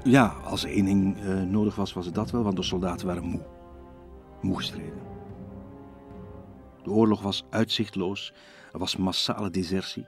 Ja, 0.05 0.27
als 0.45 0.65
er 0.65 0.71
één 0.71 0.85
ding 0.85 1.17
uh, 1.19 1.43
nodig 1.43 1.75
was, 1.75 1.93
was 1.93 2.07
het 2.07 2.15
dat 2.15 2.31
wel, 2.31 2.43
want 2.43 2.57
de 2.57 2.63
soldaten 2.63 3.07
waren 3.07 3.25
moe. 3.25 3.41
Moe 4.41 4.57
gestreden. 4.57 4.99
De 6.83 6.91
oorlog 6.91 7.23
was 7.23 7.45
uitzichtloos, 7.51 8.33
er 8.73 8.79
was 8.79 8.97
massale 8.97 9.51
desertie. 9.51 10.07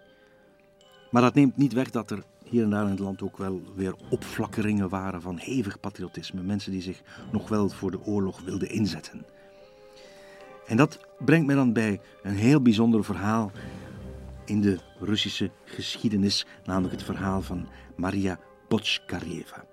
Maar 1.10 1.22
dat 1.22 1.34
neemt 1.34 1.56
niet 1.56 1.72
weg 1.72 1.90
dat 1.90 2.10
er 2.10 2.24
hier 2.44 2.62
en 2.62 2.70
daar 2.70 2.84
in 2.84 2.90
het 2.90 2.98
land 2.98 3.22
ook 3.22 3.36
wel 3.36 3.60
weer 3.74 3.94
opflakkeringen 4.10 4.88
waren 4.88 5.22
van 5.22 5.36
hevig 5.38 5.80
patriotisme. 5.80 6.42
Mensen 6.42 6.72
die 6.72 6.82
zich 6.82 7.02
nog 7.32 7.48
wel 7.48 7.68
voor 7.68 7.90
de 7.90 8.04
oorlog 8.04 8.40
wilden 8.40 8.70
inzetten. 8.70 9.24
En 10.65 10.77
dat 10.77 10.99
brengt 11.19 11.45
mij 11.45 11.55
dan 11.55 11.73
bij 11.73 11.99
een 12.23 12.35
heel 12.35 12.61
bijzonder 12.61 13.03
verhaal 13.03 13.51
in 14.45 14.61
de 14.61 14.79
Russische 14.99 15.51
geschiedenis, 15.65 16.45
namelijk 16.63 16.93
het 16.93 17.03
verhaal 17.03 17.41
van 17.41 17.67
Maria 17.95 18.39
Potskarieva. 18.67 19.65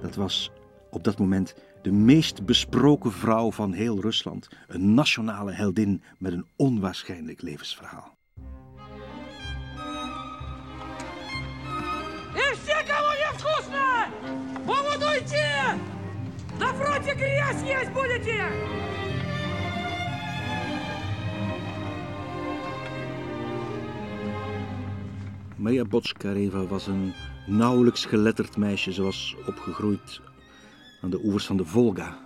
Dat 0.00 0.14
was 0.14 0.50
op 0.90 1.04
dat 1.04 1.18
moment 1.18 1.54
de 1.82 1.92
meest 1.92 2.44
besproken 2.44 3.12
vrouw 3.12 3.52
van 3.52 3.72
heel 3.72 4.00
Rusland, 4.00 4.48
een 4.66 4.94
nationale 4.94 5.52
heldin 5.52 6.02
met 6.18 6.32
een 6.32 6.46
onwaarschijnlijk 6.56 7.42
levensverhaal. 7.42 8.14
И 12.34 12.54
все, 12.62 12.76
кому 12.90 13.12
не 13.22 13.28
вкусно, 13.38 13.86
грязь 17.16 17.62
есть 17.62 17.90
будете! 17.92 19.09
Maria 25.61 25.85
Botskareva 25.85 26.65
was 26.65 26.87
een 26.87 27.13
nauwelijks 27.47 28.05
geletterd 28.05 28.57
meisje. 28.57 28.93
Ze 28.93 29.01
was 29.01 29.35
opgegroeid 29.47 30.21
aan 31.01 31.09
de 31.09 31.23
oevers 31.23 31.45
van 31.45 31.57
de 31.57 31.65
Volga. 31.65 32.19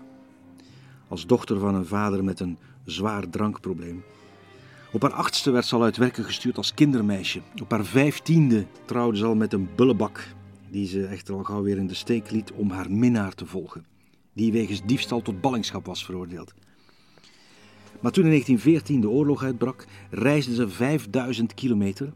Als 1.07 1.25
dochter 1.25 1.59
van 1.59 1.75
een 1.75 1.85
vader 1.85 2.23
met 2.23 2.39
een 2.39 2.57
zwaar 2.85 3.29
drankprobleem. 3.29 4.03
Op 4.91 5.01
haar 5.01 5.11
achtste 5.11 5.51
werd 5.51 5.65
ze 5.65 5.75
al 5.75 5.83
uit 5.83 5.97
werken 5.97 6.23
gestuurd 6.23 6.57
als 6.57 6.73
kindermeisje. 6.73 7.41
Op 7.61 7.71
haar 7.71 7.85
vijftiende 7.85 8.65
trouwde 8.85 9.17
ze 9.17 9.25
al 9.25 9.35
met 9.35 9.53
een 9.53 9.69
bullebak, 9.75 10.27
die 10.69 10.87
ze 10.87 11.05
echter 11.05 11.33
al 11.33 11.43
gauw 11.43 11.63
weer 11.63 11.77
in 11.77 11.87
de 11.87 11.93
steek 11.93 12.31
liet 12.31 12.51
om 12.51 12.69
haar 12.69 12.91
minnaar 12.91 13.33
te 13.33 13.45
volgen, 13.45 13.85
die 14.33 14.51
wegens 14.51 14.85
diefstal 14.85 15.21
tot 15.21 15.41
ballingschap 15.41 15.85
was 15.85 16.05
veroordeeld. 16.05 16.53
Maar 17.99 18.11
toen 18.11 18.23
in 18.23 18.29
1914 18.29 19.01
de 19.01 19.09
oorlog 19.09 19.43
uitbrak, 19.43 19.85
reisde 20.09 20.53
ze 20.53 20.69
5000 20.69 21.53
kilometer 21.53 22.13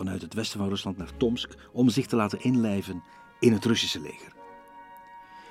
vanuit 0.00 0.22
het 0.22 0.34
westen 0.34 0.58
van 0.58 0.68
Rusland 0.68 0.96
naar 0.96 1.16
Tomsk 1.16 1.54
om 1.72 1.88
zich 1.88 2.06
te 2.06 2.16
laten 2.16 2.42
inlijven 2.42 3.02
in 3.40 3.52
het 3.52 3.64
Russische 3.64 4.00
leger. 4.00 4.32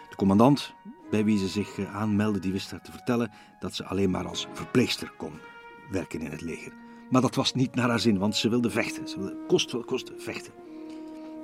De 0.09 0.15
commandant, 0.15 0.73
bij 1.09 1.25
wie 1.25 1.37
ze 1.37 1.47
zich 1.47 1.77
eh, 1.77 1.95
aanmeldde, 1.95 2.39
die 2.39 2.51
wist 2.51 2.71
haar 2.71 2.81
te 2.81 2.91
vertellen 2.91 3.31
dat 3.59 3.75
ze 3.75 3.85
alleen 3.85 4.09
maar 4.09 4.27
als 4.27 4.47
verpleegster 4.53 5.11
kon 5.17 5.33
werken 5.91 6.21
in 6.21 6.31
het 6.31 6.41
leger. 6.41 6.73
Maar 7.09 7.21
dat 7.21 7.35
was 7.35 7.53
niet 7.53 7.75
naar 7.75 7.89
haar 7.89 7.99
zin, 7.99 8.17
want 8.17 8.35
ze 8.35 8.49
wilde 8.49 8.69
vechten. 8.69 9.07
Ze 9.07 9.19
wilde 9.19 9.37
kost 9.47 9.71
wel 9.71 9.83
kost 9.83 10.11
vechten. 10.17 10.53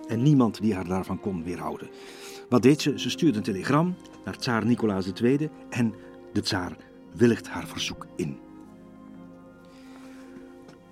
En 0.08 0.24
niemand 0.24 0.62
die 0.62 0.74
haar 0.74 0.88
daarvan 0.88 1.20
kon 1.20 1.44
weerhouden. 1.44 1.90
Wat 2.50 2.62
deed 2.62 2.82
ze? 2.82 3.00
Ze 3.00 3.10
stuurde 3.10 3.38
een 3.38 3.44
telegram 3.44 3.96
naar 4.24 4.38
tsaar 4.38 4.66
Nicolaas 4.66 5.12
II 5.22 5.50
en 5.70 5.94
de 6.34 6.42
tsaar 6.42 6.78
willigt 7.14 7.48
haar 7.48 7.68
verzoek 7.68 8.08
in. 8.16 8.45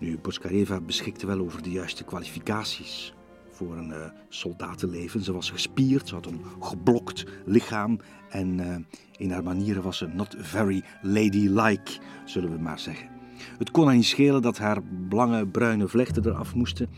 Nu, 0.04 0.18
Boskareva 0.22 0.82
beschikte 0.82 1.26
wel 1.26 1.40
over 1.40 1.62
de 1.62 1.72
juiste 1.72 2.04
kwalificaties 2.04 3.14
voor 3.52 3.78
een 3.78 3.90
uh, 3.90 4.06
soldatenleven. 4.30 5.22
Ze 5.22 5.34
was 5.34 5.50
gespierd, 5.50 6.08
ze 6.08 6.14
had 6.14 6.26
een 6.26 6.42
geblokt 6.60 7.26
lichaam 7.46 8.00
en 8.30 8.60
uh, 8.60 8.76
in 9.18 9.32
haar 9.32 9.44
manieren 9.44 9.84
was 9.84 9.98
ze 9.98 10.08
not 10.08 10.36
very 10.40 10.84
ladylike, 11.02 12.00
zullen 12.26 12.52
we 12.52 12.58
maar 12.58 12.80
zeggen. 12.80 13.08
Het 13.58 13.72
kon 13.72 13.86
haar 13.86 13.96
niet 13.96 14.06
schelen 14.06 14.42
dat 14.42 14.58
haar 14.58 14.78
lange 15.10 15.48
bruine 15.48 15.88
vlechten 15.88 16.26
eraf 16.26 16.56
moesten. 16.56 16.90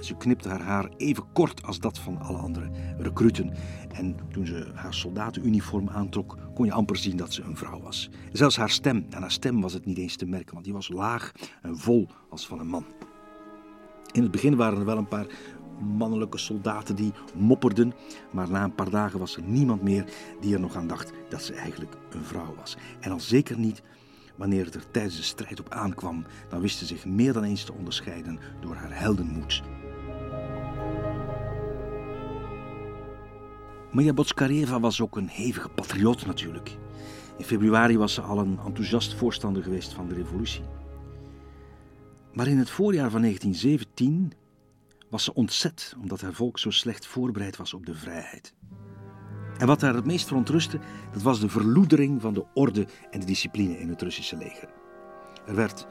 Ze 0.00 0.16
knipte 0.16 0.48
haar 0.48 0.62
haar 0.62 0.88
even 0.96 1.32
kort 1.32 1.62
als 1.62 1.78
dat 1.78 1.98
van 1.98 2.18
alle 2.18 2.38
andere 2.38 2.70
recruten. 2.98 3.52
En 3.92 4.16
toen 4.32 4.46
ze 4.46 4.70
haar 4.74 4.94
soldatenuniform 4.94 5.88
aantrok, 5.88 6.36
kon 6.54 6.66
je 6.66 6.72
amper 6.72 6.96
zien 6.96 7.16
dat 7.16 7.32
ze 7.32 7.42
een 7.42 7.56
vrouw 7.56 7.80
was. 7.80 8.10
Zelfs 8.32 8.56
haar 8.56 8.70
stem, 8.70 9.06
en 9.10 9.20
haar 9.20 9.30
stem 9.30 9.60
was 9.60 9.72
het 9.72 9.86
niet 9.86 9.98
eens 9.98 10.16
te 10.16 10.26
merken, 10.26 10.52
want 10.52 10.64
die 10.64 10.74
was 10.74 10.88
laag 10.88 11.32
en 11.62 11.78
vol 11.78 12.08
als 12.30 12.46
van 12.46 12.60
een 12.60 12.66
man. 12.66 12.84
In 14.12 14.22
het 14.22 14.30
begin 14.30 14.56
waren 14.56 14.78
er 14.78 14.84
wel 14.84 14.96
een 14.96 15.08
paar 15.08 15.26
mannelijke 15.96 16.38
soldaten 16.38 16.96
die 16.96 17.12
mopperden, 17.36 17.92
maar 18.32 18.50
na 18.50 18.64
een 18.64 18.74
paar 18.74 18.90
dagen 18.90 19.18
was 19.18 19.36
er 19.36 19.42
niemand 19.42 19.82
meer 19.82 20.04
die 20.40 20.54
er 20.54 20.60
nog 20.60 20.76
aan 20.76 20.86
dacht 20.86 21.12
dat 21.28 21.42
ze 21.42 21.54
eigenlijk 21.54 21.96
een 22.10 22.24
vrouw 22.24 22.54
was. 22.54 22.76
En 23.00 23.12
al 23.12 23.20
zeker 23.20 23.58
niet 23.58 23.82
wanneer 24.36 24.64
het 24.64 24.74
er 24.74 24.90
tijdens 24.90 25.16
de 25.16 25.22
strijd 25.22 25.60
op 25.60 25.72
aankwam, 25.72 26.24
dan 26.48 26.60
wist 26.60 26.78
ze 26.78 26.86
zich 26.86 27.06
meer 27.06 27.32
dan 27.32 27.44
eens 27.44 27.64
te 27.64 27.72
onderscheiden 27.72 28.38
door 28.60 28.74
haar 28.74 29.00
heldenmoed. 29.00 29.62
Maria 33.92 34.12
Botskareva 34.12 34.80
was 34.80 35.00
ook 35.00 35.16
een 35.16 35.28
hevige 35.28 35.68
patriot 35.68 36.26
natuurlijk. 36.26 36.76
In 37.38 37.44
februari 37.44 37.98
was 37.98 38.14
ze 38.14 38.20
al 38.20 38.38
een 38.38 38.58
enthousiast 38.64 39.14
voorstander 39.14 39.62
geweest 39.62 39.92
van 39.92 40.08
de 40.08 40.14
revolutie. 40.14 40.62
Maar 42.32 42.46
in 42.46 42.58
het 42.58 42.70
voorjaar 42.70 43.10
van 43.10 43.20
1917 43.20 44.32
was 45.08 45.24
ze 45.24 45.34
ontzet 45.34 45.94
omdat 46.00 46.20
haar 46.20 46.32
volk 46.32 46.58
zo 46.58 46.70
slecht 46.70 47.06
voorbereid 47.06 47.56
was 47.56 47.74
op 47.74 47.86
de 47.86 47.94
vrijheid. 47.94 48.54
En 49.58 49.66
wat 49.66 49.80
haar 49.80 49.94
het 49.94 50.06
meest 50.06 50.26
verontrustte, 50.26 50.78
dat 51.12 51.22
was 51.22 51.40
de 51.40 51.48
verloedering 51.48 52.20
van 52.20 52.34
de 52.34 52.44
orde 52.54 52.86
en 53.10 53.20
de 53.20 53.26
discipline 53.26 53.78
in 53.78 53.88
het 53.88 54.02
Russische 54.02 54.36
leger. 54.36 54.68
Er 55.46 55.54
werd 55.54 55.86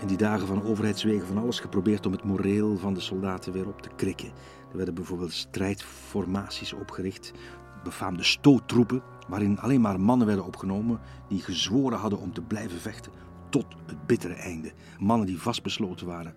in 0.00 0.06
die 0.06 0.16
dagen 0.16 0.46
van 0.46 0.62
overheidswegen 0.62 1.26
van 1.26 1.38
alles 1.38 1.60
geprobeerd 1.60 2.06
om 2.06 2.12
het 2.12 2.24
moreel 2.24 2.76
van 2.78 2.94
de 2.94 3.00
soldaten 3.00 3.52
weer 3.52 3.66
op 3.66 3.82
te 3.82 3.90
krikken. 3.96 4.32
Er 4.70 4.76
werden 4.76 4.94
bijvoorbeeld 4.94 5.32
strijdformaties 5.32 6.72
opgericht, 6.72 7.32
befaamde 7.84 8.22
stoottroepen, 8.22 9.02
waarin 9.28 9.58
alleen 9.58 9.80
maar 9.80 10.00
mannen 10.00 10.26
werden 10.26 10.44
opgenomen 10.44 11.00
die 11.28 11.42
gezworen 11.42 11.98
hadden 11.98 12.18
om 12.18 12.32
te 12.32 12.42
blijven 12.42 12.80
vechten 12.80 13.12
tot 13.50 13.66
het 13.86 14.06
bittere 14.06 14.34
einde. 14.34 14.72
Mannen 14.98 15.26
die 15.26 15.40
vastbesloten 15.40 16.06
waren 16.06 16.34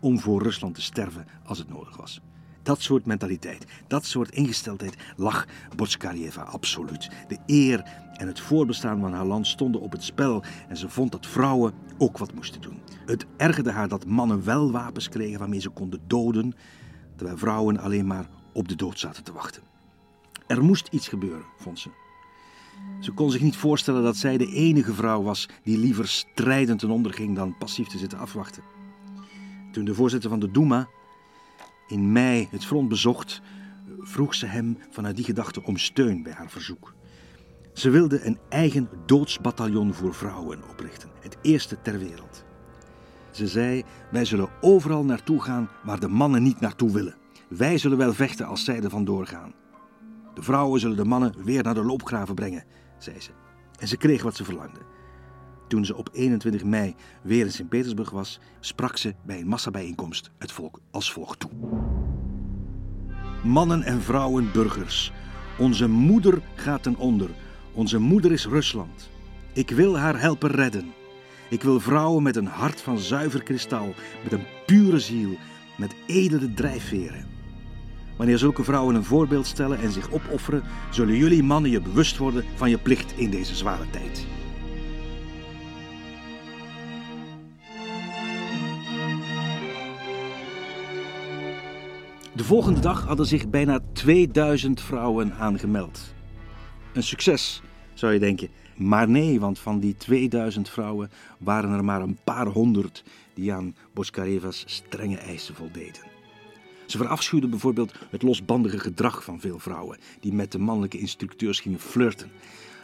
om 0.00 0.20
voor 0.20 0.42
Rusland 0.42 0.74
te 0.74 0.82
sterven 0.82 1.26
als 1.44 1.58
het 1.58 1.68
nodig 1.68 1.96
was. 1.96 2.20
Dat 2.62 2.80
soort 2.80 3.06
mentaliteit, 3.06 3.66
dat 3.86 4.04
soort 4.04 4.30
ingesteldheid 4.30 4.96
lag 5.16 5.46
Botskarieva 5.76 6.42
absoluut. 6.42 7.10
De 7.28 7.38
eer 7.46 7.82
en 8.16 8.26
het 8.26 8.40
voorbestaan 8.40 9.00
van 9.00 9.12
haar 9.12 9.24
land 9.24 9.46
stonden 9.46 9.80
op 9.80 9.92
het 9.92 10.02
spel 10.02 10.42
en 10.68 10.76
ze 10.76 10.88
vond 10.88 11.12
dat 11.12 11.26
vrouwen 11.26 11.72
ook 11.98 12.18
wat 12.18 12.34
moesten 12.34 12.60
doen. 12.60 12.80
Het 13.06 13.26
ergerde 13.36 13.70
haar 13.70 13.88
dat 13.88 14.06
mannen 14.06 14.44
wel 14.44 14.70
wapens 14.70 15.08
kregen 15.08 15.38
waarmee 15.38 15.60
ze 15.60 15.68
konden 15.68 16.00
doden, 16.06 16.54
terwijl 17.16 17.38
vrouwen 17.38 17.78
alleen 17.78 18.06
maar 18.06 18.28
op 18.52 18.68
de 18.68 18.74
dood 18.74 18.98
zaten 18.98 19.24
te 19.24 19.32
wachten. 19.32 19.62
Er 20.46 20.64
moest 20.64 20.88
iets 20.90 21.08
gebeuren, 21.08 21.44
vond 21.56 21.78
ze. 21.78 21.90
Ze 23.00 23.12
kon 23.12 23.30
zich 23.30 23.40
niet 23.40 23.56
voorstellen 23.56 24.02
dat 24.02 24.16
zij 24.16 24.38
de 24.38 24.52
enige 24.52 24.94
vrouw 24.94 25.22
was 25.22 25.48
die 25.62 25.78
liever 25.78 26.08
strijdend 26.08 26.78
ten 26.78 26.90
onder 26.90 27.12
ging 27.12 27.36
dan 27.36 27.56
passief 27.58 27.86
te 27.86 27.98
zitten 27.98 28.18
afwachten. 28.18 28.62
Toen 29.72 29.84
de 29.84 29.94
voorzitter 29.94 30.30
van 30.30 30.40
de 30.40 30.50
Duma 30.50 30.88
in 31.88 32.12
mei 32.12 32.48
het 32.50 32.64
front 32.64 32.88
bezocht, 32.88 33.40
vroeg 33.98 34.34
ze 34.34 34.46
hem 34.46 34.78
vanuit 34.90 35.16
die 35.16 35.24
gedachte 35.24 35.62
om 35.62 35.76
steun 35.76 36.22
bij 36.22 36.32
haar 36.32 36.50
verzoek. 36.50 36.94
Ze 37.72 37.90
wilde 37.90 38.26
een 38.26 38.38
eigen 38.48 38.88
doodsbataljon 39.06 39.94
voor 39.94 40.14
vrouwen 40.14 40.62
oprichten, 40.70 41.10
het 41.20 41.36
eerste 41.42 41.82
ter 41.82 41.98
wereld. 41.98 42.45
Ze 43.36 43.46
zei: 43.46 43.84
Wij 44.10 44.24
zullen 44.24 44.48
overal 44.60 45.04
naartoe 45.04 45.42
gaan 45.42 45.68
waar 45.84 46.00
de 46.00 46.08
mannen 46.08 46.42
niet 46.42 46.60
naartoe 46.60 46.92
willen. 46.92 47.16
Wij 47.48 47.78
zullen 47.78 47.98
wel 47.98 48.12
vechten 48.12 48.46
als 48.46 48.64
zij 48.64 48.82
er 48.82 48.90
vandoor 48.90 49.26
gaan. 49.26 49.54
De 50.34 50.42
vrouwen 50.42 50.80
zullen 50.80 50.96
de 50.96 51.04
mannen 51.04 51.34
weer 51.44 51.62
naar 51.62 51.74
de 51.74 51.84
loopgraven 51.84 52.34
brengen, 52.34 52.64
zei 52.98 53.20
ze. 53.20 53.30
En 53.78 53.88
ze 53.88 53.96
kreeg 53.96 54.22
wat 54.22 54.36
ze 54.36 54.44
verlangde. 54.44 54.80
Toen 55.68 55.84
ze 55.84 55.96
op 55.96 56.08
21 56.12 56.64
mei 56.64 56.94
weer 57.22 57.44
in 57.44 57.52
Sint-Petersburg 57.52 58.10
was, 58.10 58.40
sprak 58.60 58.96
ze 58.96 59.14
bij 59.24 59.40
een 59.40 59.48
massabijeenkomst 59.48 60.30
het 60.38 60.52
volk 60.52 60.80
als 60.90 61.12
volgt 61.12 61.40
toe. 61.40 61.50
Mannen 63.44 63.82
en 63.82 64.02
vrouwen, 64.02 64.52
burgers, 64.52 65.12
onze 65.58 65.88
moeder 65.88 66.42
gaat 66.54 66.82
ten 66.82 66.96
onder. 66.96 67.30
Onze 67.72 67.98
moeder 67.98 68.32
is 68.32 68.46
Rusland. 68.46 69.10
Ik 69.52 69.70
wil 69.70 69.98
haar 69.98 70.20
helpen 70.20 70.50
redden. 70.50 70.95
Ik 71.48 71.62
wil 71.62 71.80
vrouwen 71.80 72.22
met 72.22 72.36
een 72.36 72.46
hart 72.46 72.80
van 72.80 72.98
zuiver 72.98 73.42
kristal, 73.42 73.94
met 74.22 74.32
een 74.32 74.46
pure 74.66 74.98
ziel, 74.98 75.38
met 75.76 75.94
edele 76.06 76.54
drijfveren. 76.54 77.26
Wanneer 78.16 78.38
zulke 78.38 78.64
vrouwen 78.64 78.94
een 78.94 79.04
voorbeeld 79.04 79.46
stellen 79.46 79.78
en 79.78 79.92
zich 79.92 80.12
opofferen, 80.12 80.62
zullen 80.90 81.16
jullie 81.16 81.42
mannen 81.42 81.70
je 81.70 81.80
bewust 81.80 82.16
worden 82.16 82.44
van 82.54 82.70
je 82.70 82.78
plicht 82.78 83.12
in 83.16 83.30
deze 83.30 83.54
zware 83.54 83.90
tijd. 83.90 84.26
De 92.34 92.44
volgende 92.44 92.80
dag 92.80 93.04
hadden 93.04 93.26
zich 93.26 93.48
bijna 93.48 93.80
2000 93.92 94.80
vrouwen 94.80 95.34
aangemeld. 95.34 96.14
Een 96.92 97.02
succes, 97.02 97.62
zou 97.98 98.12
je 98.12 98.18
denken. 98.18 98.48
Maar 98.76 99.08
nee, 99.08 99.40
want 99.40 99.58
van 99.58 99.80
die 99.80 99.96
2000 99.96 100.68
vrouwen 100.70 101.10
waren 101.38 101.70
er 101.70 101.84
maar 101.84 102.02
een 102.02 102.18
paar 102.24 102.46
honderd 102.46 103.04
die 103.34 103.52
aan 103.52 103.74
Boskareva's 103.92 104.64
strenge 104.66 105.16
eisen 105.16 105.54
voldeden. 105.54 106.02
Ze 106.86 106.96
verafschuwden 106.96 107.50
bijvoorbeeld 107.50 107.92
het 108.10 108.22
losbandige 108.22 108.78
gedrag 108.78 109.24
van 109.24 109.40
veel 109.40 109.58
vrouwen 109.58 109.98
die 110.20 110.32
met 110.32 110.52
de 110.52 110.58
mannelijke 110.58 110.98
instructeurs 110.98 111.60
gingen 111.60 111.80
flirten. 111.80 112.30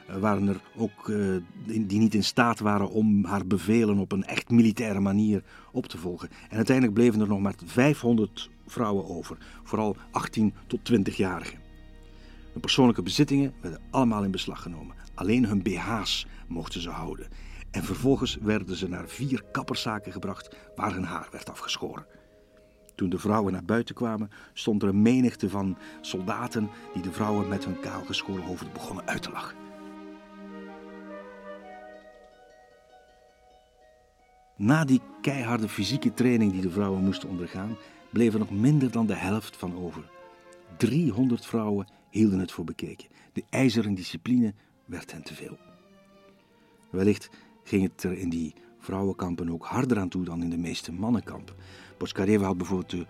Er 0.06 0.20
waren 0.20 0.48
er 0.48 0.60
ook 0.76 1.08
uh, 1.08 1.36
die 1.64 1.98
niet 1.98 2.14
in 2.14 2.24
staat 2.24 2.60
waren 2.60 2.90
om 2.90 3.24
haar 3.24 3.46
bevelen 3.46 3.98
op 3.98 4.12
een 4.12 4.24
echt 4.24 4.50
militaire 4.50 5.00
manier 5.00 5.42
op 5.72 5.86
te 5.86 5.98
volgen. 5.98 6.28
En 6.48 6.56
uiteindelijk 6.56 6.96
bleven 6.96 7.20
er 7.20 7.28
nog 7.28 7.40
maar 7.40 7.54
500 7.64 8.50
vrouwen 8.66 9.08
over, 9.08 9.36
vooral 9.62 9.96
18 10.10 10.54
tot 10.66 10.92
20-jarigen. 10.92 11.60
Hun 12.52 12.60
persoonlijke 12.60 13.02
bezittingen 13.02 13.52
werden 13.60 13.80
allemaal 13.90 14.24
in 14.24 14.30
beslag 14.30 14.62
genomen. 14.62 15.01
Alleen 15.14 15.46
hun 15.46 15.62
BH's 15.62 16.26
mochten 16.48 16.80
ze 16.80 16.90
houden. 16.90 17.28
En 17.70 17.84
vervolgens 17.84 18.36
werden 18.40 18.76
ze 18.76 18.88
naar 18.88 19.08
vier 19.08 19.42
kapperszaken 19.52 20.12
gebracht 20.12 20.56
waar 20.76 20.92
hun 20.92 21.04
haar 21.04 21.28
werd 21.30 21.50
afgeschoren. 21.50 22.06
Toen 22.94 23.10
de 23.10 23.18
vrouwen 23.18 23.52
naar 23.52 23.64
buiten 23.64 23.94
kwamen, 23.94 24.30
stond 24.52 24.82
er 24.82 24.88
een 24.88 25.02
menigte 25.02 25.50
van 25.50 25.78
soldaten 26.00 26.70
die 26.92 27.02
de 27.02 27.12
vrouwen 27.12 27.48
met 27.48 27.64
hun 27.64 27.80
kaalgeschoren 27.80 28.44
hoofd 28.44 28.72
begonnen 28.72 29.06
uit 29.06 29.22
te 29.22 29.30
lachen. 29.30 29.56
Na 34.56 34.84
die 34.84 35.00
keiharde 35.20 35.68
fysieke 35.68 36.14
training 36.14 36.52
die 36.52 36.60
de 36.60 36.70
vrouwen 36.70 37.04
moesten 37.04 37.28
ondergaan, 37.28 37.76
bleef 38.10 38.32
er 38.32 38.38
nog 38.38 38.50
minder 38.50 38.90
dan 38.90 39.06
de 39.06 39.14
helft 39.14 39.56
van 39.56 39.76
over. 39.76 40.10
300 40.76 41.46
vrouwen 41.46 41.86
hielden 42.10 42.38
het 42.38 42.52
voor 42.52 42.64
bekeken. 42.64 43.08
De 43.32 43.44
ijzeren 43.50 43.94
discipline 43.94 44.54
werd 44.92 45.12
hen 45.12 45.22
te 45.22 45.34
veel. 45.34 45.58
Wellicht 46.90 47.30
ging 47.62 47.82
het 47.82 48.02
er 48.02 48.18
in 48.18 48.28
die 48.28 48.54
vrouwenkampen 48.78 49.50
ook 49.50 49.64
harder 49.64 49.98
aan 49.98 50.08
toe 50.08 50.24
dan 50.24 50.42
in 50.42 50.50
de 50.50 50.56
meeste 50.56 50.92
mannenkampen. 50.92 51.54
Botskareva 51.98 52.44
had 52.44 52.56
bijvoorbeeld 52.56 52.90
de 52.90 53.06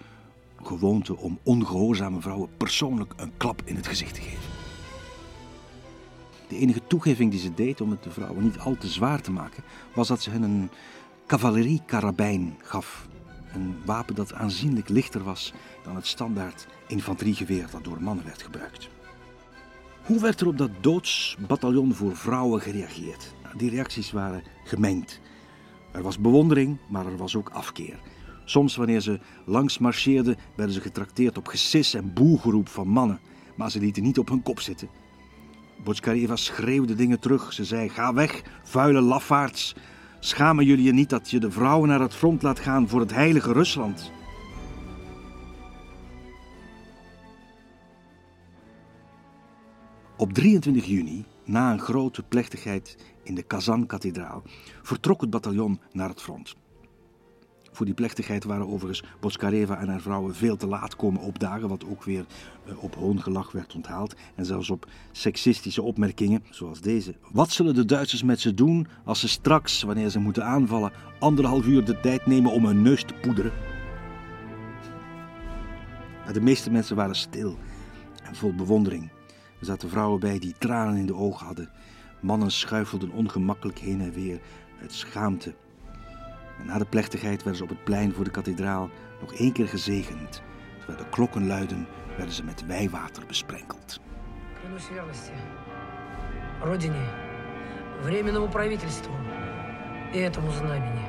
gewoonte 0.62 1.16
om 1.16 1.39
ongehoorzame 1.43 2.20
vrouwen 2.20 2.57
persoonlijk 2.57 3.12
een 3.16 3.37
klap 3.37 3.62
in 3.64 3.76
het 3.76 3.87
gezicht 3.87 4.14
te 4.14 4.20
geven. 4.20 4.51
De 6.49 6.59
enige 6.59 6.87
toegeving 6.87 7.30
die 7.30 7.41
ze 7.41 7.55
deed 7.55 7.80
om 7.80 7.91
het 7.91 8.03
de 8.03 8.11
vrouwen 8.11 8.43
niet 8.43 8.59
al 8.59 8.76
te 8.76 8.89
zwaar 8.89 9.22
te 9.22 9.33
maken, 9.33 9.62
was 9.95 10.09
dat 10.09 10.22
ze 10.22 10.30
hen 10.30 10.43
een 10.43 10.70
cavaleriekarabijn 11.26 12.57
gaf. 12.62 13.09
Een 13.53 13.76
wapen 13.85 14.14
dat 14.14 14.33
aanzienlijk 14.33 14.89
lichter 14.89 15.22
was 15.22 15.53
dan 15.85 15.97
het 15.97 16.07
standaard 16.07 16.66
infanteriegeweer 16.87 17.66
dat 17.70 17.85
door 17.85 18.03
mannen 18.03 18.24
werd 18.24 18.43
gebruikt. 18.43 18.89
Hoe 20.03 20.20
werd 20.20 20.40
er 20.40 20.46
op 20.46 20.59
dat 20.59 20.70
doodsbataljon 20.80 21.94
voor 21.94 22.16
vrouwen 22.16 22.61
gereageerd? 22.61 23.34
Die 23.57 23.70
reacties 23.70 24.12
waren 24.12 24.42
gemengd. 24.64 25.20
Er 25.92 26.03
was 26.03 26.18
bewondering, 26.18 26.78
maar 26.88 27.07
er 27.07 27.16
was 27.16 27.36
ook 27.36 27.48
afkeer. 27.48 27.98
Soms, 28.44 28.76
wanneer 28.76 29.00
ze 29.00 29.20
langs 29.44 29.78
marcheerden, 29.78 30.36
werden 30.55 30.74
ze 30.74 30.80
getrakteerd 30.80 31.38
op 31.38 31.46
gesis 31.46 31.94
en 31.94 32.12
boelgeroep 32.12 32.68
van 32.68 32.88
mannen, 32.88 33.20
maar 33.55 33.70
ze 33.70 33.78
lieten 33.78 34.03
niet 34.03 34.18
op 34.18 34.28
hun 34.28 34.42
kop 34.42 34.61
zitten. 34.61 34.88
Botskareva 35.84 36.36
schreeuwde 36.36 36.94
dingen 36.94 37.20
terug. 37.20 37.53
Ze 37.53 37.64
zei: 37.64 37.88
Ga 37.88 38.14
weg, 38.14 38.42
vuile 38.62 39.00
lafaards. 39.00 39.74
Schamen 40.20 40.64
jullie 40.64 40.84
je 40.84 40.92
niet 40.92 41.11
dat 41.11 41.30
je 41.30 41.40
de 41.40 41.50
vrouwen 41.50 41.88
naar 41.88 42.00
het 42.00 42.14
front 42.14 42.42
laat 42.42 42.59
gaan 42.59 42.88
voor 42.88 43.00
het 43.00 43.14
heilige 43.14 43.53
Rusland? 43.53 44.12
Op 50.23 50.33
23 50.33 50.85
juni, 50.85 51.25
na 51.45 51.73
een 51.73 51.81
grote 51.81 52.23
plechtigheid 52.23 52.97
in 53.23 53.35
de 53.35 53.43
Kazan-kathedraal, 53.43 54.43
vertrok 54.83 55.20
het 55.20 55.31
bataljon 55.31 55.81
naar 55.93 56.09
het 56.09 56.23
front. 56.23 56.57
Voor 57.73 57.87
die 57.87 57.95
plechtigheid 57.95 58.45
waren 58.45 58.68
overigens 58.68 59.05
Boskareva 59.20 59.79
en 59.79 59.89
haar 59.89 60.01
vrouwen 60.01 60.35
veel 60.35 60.57
te 60.57 60.66
laat 60.66 60.97
komen 60.97 61.20
opdagen, 61.20 61.68
wat 61.68 61.85
ook 61.85 62.05
weer 62.05 62.27
eh, 62.66 62.83
op 62.83 62.95
hoongelach 62.95 63.53
werd 63.53 63.75
onthaald. 63.75 64.14
En 64.35 64.45
zelfs 64.45 64.70
op 64.70 64.87
seksistische 65.12 65.83
opmerkingen, 65.83 66.45
zoals 66.51 66.81
deze. 66.81 67.14
Wat 67.33 67.51
zullen 67.51 67.75
de 67.75 67.85
Duitsers 67.85 68.23
met 68.23 68.41
ze 68.41 68.55
doen 68.55 68.87
als 69.05 69.20
ze 69.20 69.29
straks, 69.29 69.83
wanneer 69.83 70.09
ze 70.09 70.18
moeten 70.18 70.45
aanvallen, 70.45 70.93
anderhalf 71.18 71.66
uur 71.66 71.85
de 71.85 72.01
tijd 72.01 72.27
nemen 72.27 72.53
om 72.53 72.66
hun 72.66 72.83
neus 72.83 73.05
te 73.05 73.14
poederen? 73.14 73.53
De 76.33 76.41
meeste 76.41 76.70
mensen 76.70 76.97
waren 76.97 77.16
stil 77.16 77.59
en 78.23 78.35
vol 78.35 78.55
bewondering. 78.55 79.11
Er 79.61 79.65
zaten 79.65 79.89
vrouwen 79.89 80.20
bij 80.20 80.39
die 80.39 80.55
tranen 80.57 80.95
in 80.95 81.05
de 81.05 81.15
ogen 81.15 81.45
hadden. 81.45 81.70
Mannen 82.20 82.51
schuifelden 82.51 83.11
ongemakkelijk 83.11 83.80
heen 83.80 84.01
en 84.01 84.13
weer 84.13 84.39
uit 84.82 84.93
schaamte. 84.93 85.53
En 86.59 86.65
na 86.65 86.78
de 86.78 86.86
plechtigheid 86.86 87.43
werden 87.43 87.55
ze 87.55 87.63
op 87.63 87.70
het 87.70 87.84
plein 87.84 88.13
voor 88.13 88.24
de 88.24 88.32
kathedraal 88.32 88.89
nog 89.22 89.34
één 89.34 89.51
keer 89.51 89.68
gezegend. 89.68 90.41
Terwijl 90.78 90.97
de 90.97 91.09
klokken 91.09 91.47
luiden, 91.47 91.88
werden 92.18 92.34
ze 92.36 92.43
met 92.43 92.65
wijwater 92.65 93.26
besprenkeld. 93.28 93.99
Клянусь 94.61 94.89
верности 94.89 95.32
Родине, 96.61 97.05
Временному 98.01 98.47
правительству 98.47 99.13
и 100.13 100.18
этому 100.18 100.51
знамени. 100.51 101.07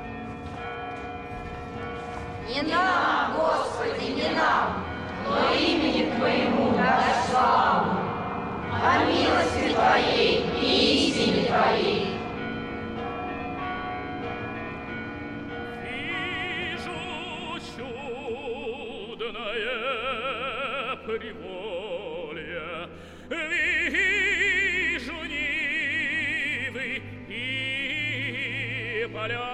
Не 2.49 2.63
нам, 2.63 3.37
Господи, 3.37 4.13
не 4.13 4.29
нам, 4.31 4.85
но 5.25 5.55
имени 5.55 6.11
Твоему 6.17 6.72
дашь 6.72 6.72
славу, 6.72 6.72
О 8.84 9.06
милости 9.06 9.74
Твоей 9.74 10.44
и 10.62 11.08
истине 11.08 11.46
Твоей. 11.46 12.08
Приволье, 21.06 22.90
вижу 23.30 25.20
нивы 25.26 26.88
и 27.28 29.08
поля. 29.14 29.53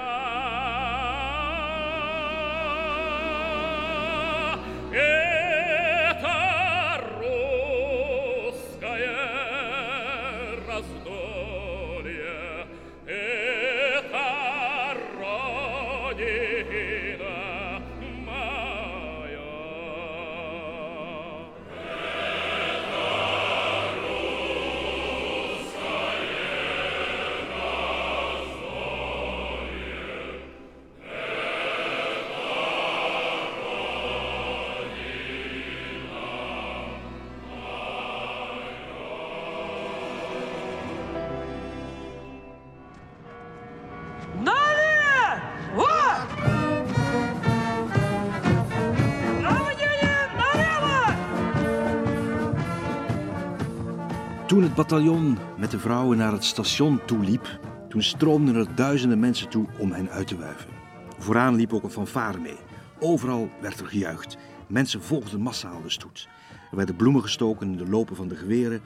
Bataljon 54.79 55.37
met 55.57 55.71
de 55.71 55.79
vrouwen 55.79 56.17
naar 56.17 56.31
het 56.31 56.43
station 56.43 56.99
toeliep, 57.05 57.59
toen 57.89 58.03
stroomden 58.03 58.55
er 58.55 58.75
duizenden 58.75 59.19
mensen 59.19 59.49
toe 59.49 59.65
om 59.77 59.91
hen 59.91 60.09
uit 60.09 60.27
te 60.27 60.37
wuiven. 60.37 60.69
Vooraan 61.17 61.55
liep 61.55 61.73
ook 61.73 61.83
een 61.83 61.91
fanfare 61.91 62.39
mee. 62.39 62.57
Overal 62.99 63.49
werd 63.61 63.79
er 63.79 63.85
gejuicht. 63.85 64.37
Mensen 64.67 65.03
volgden 65.03 65.41
massaal 65.41 65.81
de 65.81 65.89
stoet. 65.89 66.27
Er 66.71 66.77
werden 66.77 66.95
bloemen 66.95 67.21
gestoken 67.21 67.71
in 67.71 67.77
de 67.77 67.89
lopen 67.89 68.15
van 68.15 68.27
de 68.27 68.35
geweren. 68.35 68.81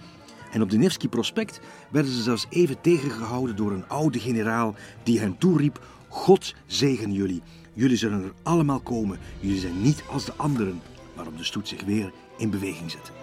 En 0.52 0.62
op 0.62 0.70
de 0.70 0.78
Nevsky 0.78 1.08
Prospect 1.08 1.60
werden 1.92 2.12
ze 2.12 2.22
zelfs 2.22 2.46
even 2.50 2.82
tegengehouden 2.82 3.56
door 3.56 3.72
een 3.72 3.88
oude 3.88 4.20
generaal 4.20 4.76
die 5.04 5.20
hen 5.20 5.38
toeriep: 5.38 5.86
God 6.08 6.56
zegen 6.66 7.12
jullie. 7.12 7.42
Jullie 7.74 7.98
zullen 7.98 8.24
er 8.24 8.34
allemaal 8.44 8.80
komen. 8.80 9.20
Jullie 9.40 9.60
zijn 9.60 9.82
niet 9.82 10.04
als 10.12 10.26
de 10.26 10.34
anderen. 10.36 10.82
Waarop 11.16 11.38
de 11.38 11.44
stoet 11.44 11.68
zich 11.68 11.84
weer 11.84 12.12
in 12.38 12.50
beweging 12.50 12.92
zette. 12.92 13.23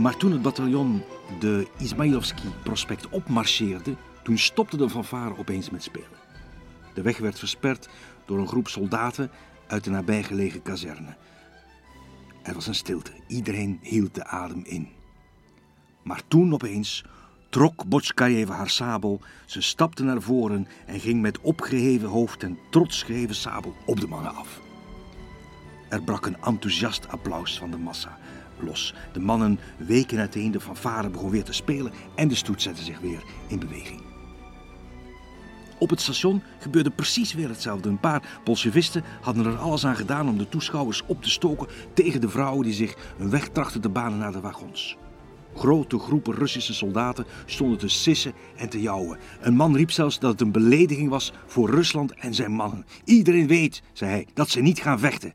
Maar 0.00 0.16
toen 0.16 0.32
het 0.32 0.42
bataljon 0.42 1.02
de 1.38 1.68
Ismailovski-prospect 1.78 3.08
opmarcheerde, 3.08 3.96
toen 4.22 4.38
stopte 4.38 4.76
de 4.76 4.90
fanfare 4.90 5.38
opeens 5.38 5.70
met 5.70 5.82
spelen. 5.82 6.18
De 6.94 7.02
weg 7.02 7.18
werd 7.18 7.38
versperd 7.38 7.88
door 8.24 8.38
een 8.38 8.48
groep 8.48 8.68
soldaten 8.68 9.30
uit 9.66 9.84
de 9.84 9.90
nabijgelegen 9.90 10.62
kazerne. 10.62 11.16
Er 12.42 12.54
was 12.54 12.66
een 12.66 12.74
stilte. 12.74 13.12
Iedereen 13.26 13.78
hield 13.82 14.14
de 14.14 14.24
adem 14.24 14.62
in. 14.64 14.88
Maar 16.02 16.22
toen 16.28 16.52
opeens 16.52 17.04
trok 17.48 17.84
Botskajeva 17.84 18.54
haar 18.54 18.70
sabel. 18.70 19.20
Ze 19.46 19.60
stapte 19.60 20.02
naar 20.04 20.22
voren 20.22 20.66
en 20.86 21.00
ging 21.00 21.20
met 21.20 21.40
opgeheven 21.40 22.08
hoofd 22.08 22.42
en 22.42 22.58
trots 22.70 23.02
geheven 23.02 23.34
sabel 23.34 23.74
op 23.86 24.00
de 24.00 24.08
mannen 24.08 24.34
af. 24.34 24.60
Er 25.88 26.02
brak 26.02 26.26
een 26.26 26.42
enthousiast 26.42 27.08
applaus 27.08 27.58
van 27.58 27.70
de 27.70 27.78
massa 27.78 28.18
los. 28.62 28.94
De 29.12 29.20
mannen 29.20 29.58
weken 29.76 30.18
uiteen, 30.18 30.50
de 30.50 30.60
fanfare 30.60 31.10
begon 31.10 31.30
weer 31.30 31.44
te 31.44 31.52
spelen 31.52 31.92
en 32.14 32.28
de 32.28 32.34
stoet 32.34 32.62
zette 32.62 32.82
zich 32.82 33.00
weer 33.00 33.22
in 33.46 33.58
beweging. 33.58 34.00
Op 35.80 35.90
het 35.90 36.00
station 36.00 36.42
gebeurde 36.58 36.90
precies 36.90 37.34
weer 37.34 37.48
hetzelfde. 37.48 37.88
Een 37.88 38.00
paar 38.00 38.40
bolsjevisten 38.44 39.04
hadden 39.20 39.46
er 39.46 39.56
alles 39.56 39.86
aan 39.86 39.96
gedaan 39.96 40.28
om 40.28 40.38
de 40.38 40.48
toeschouwers 40.48 41.02
op 41.06 41.22
te 41.22 41.30
stoken 41.30 41.66
tegen 41.94 42.20
de 42.20 42.28
vrouwen 42.28 42.64
die 42.64 42.74
zich 42.74 42.96
een 43.18 43.30
weg 43.30 43.48
trachten 43.48 43.80
te 43.80 43.88
banen 43.88 44.18
naar 44.18 44.32
de 44.32 44.40
wagons. 44.40 44.96
Grote 45.54 45.98
groepen 45.98 46.34
Russische 46.34 46.74
soldaten 46.74 47.26
stonden 47.46 47.78
te 47.78 47.88
sissen 47.88 48.32
en 48.56 48.68
te 48.68 48.80
jouwen. 48.80 49.18
Een 49.40 49.54
man 49.54 49.76
riep 49.76 49.90
zelfs 49.90 50.18
dat 50.18 50.30
het 50.30 50.40
een 50.40 50.52
belediging 50.52 51.08
was 51.08 51.32
voor 51.46 51.70
Rusland 51.70 52.14
en 52.14 52.34
zijn 52.34 52.52
mannen. 52.52 52.86
Iedereen 53.04 53.46
weet, 53.46 53.82
zei 53.92 54.10
hij, 54.10 54.26
dat 54.34 54.48
ze 54.48 54.60
niet 54.60 54.80
gaan 54.80 54.98
vechten. 54.98 55.32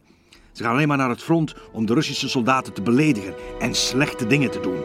Ze 0.56 0.64
gaan 0.64 0.72
alleen 0.72 0.88
maar 0.88 0.98
naar 0.98 1.10
het 1.10 1.24
front 1.24 1.56
om 1.72 1.86
de 1.86 1.94
Russische 1.94 2.30
soldaten 2.30 2.74
te 2.74 2.82
beledigen 2.82 3.34
en 3.60 3.76
slechte 3.76 4.28
dingen 4.28 4.52
te 4.52 4.60
doen. 4.60 4.80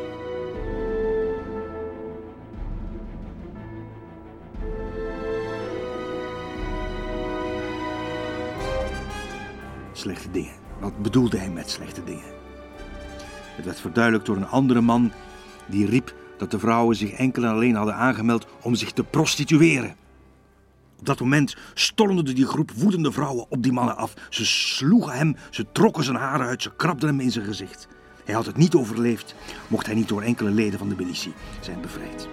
Slechte 9.92 10.30
dingen. 10.30 10.54
Wat 10.80 11.02
bedoelde 11.02 11.38
hij 11.38 11.50
met 11.50 11.70
slechte 11.70 12.04
dingen? 12.04 12.32
Het 13.56 13.64
werd 13.64 13.80
verduidelijkt 13.80 14.26
door 14.26 14.36
een 14.36 14.48
andere 14.48 14.80
man 14.80 15.12
die 15.66 15.86
riep 15.86 16.14
dat 16.38 16.50
de 16.50 16.58
vrouwen 16.58 16.96
zich 16.96 17.10
enkel 17.10 17.42
en 17.42 17.50
alleen 17.50 17.74
hadden 17.74 17.94
aangemeld 17.94 18.46
om 18.62 18.74
zich 18.74 18.92
te 18.92 19.04
prostitueren. 19.04 19.96
Op 21.00 21.06
dat 21.06 21.20
moment 21.20 21.56
stormde 21.74 22.32
die 22.32 22.46
groep 22.46 22.70
woedende 22.70 23.12
vrouwen 23.12 23.46
op 23.48 23.62
die 23.62 23.72
mannen 23.72 23.96
af. 23.96 24.14
Ze 24.30 24.46
sloegen 24.46 25.12
hem, 25.12 25.36
ze 25.50 25.66
trokken 25.72 26.04
zijn 26.04 26.16
haren 26.16 26.46
uit, 26.46 26.62
ze 26.62 26.70
krabden 26.76 27.08
hem 27.08 27.20
in 27.20 27.30
zijn 27.30 27.44
gezicht. 27.44 27.88
Hij 28.24 28.34
had 28.34 28.46
het 28.46 28.56
niet 28.56 28.74
overleefd, 28.74 29.34
mocht 29.68 29.86
hij 29.86 29.94
niet 29.94 30.08
door 30.08 30.22
enkele 30.22 30.50
leden 30.50 30.78
van 30.78 30.88
de 30.88 30.94
militie 30.96 31.32
zijn 31.60 31.80
bevrijd. 31.80 32.28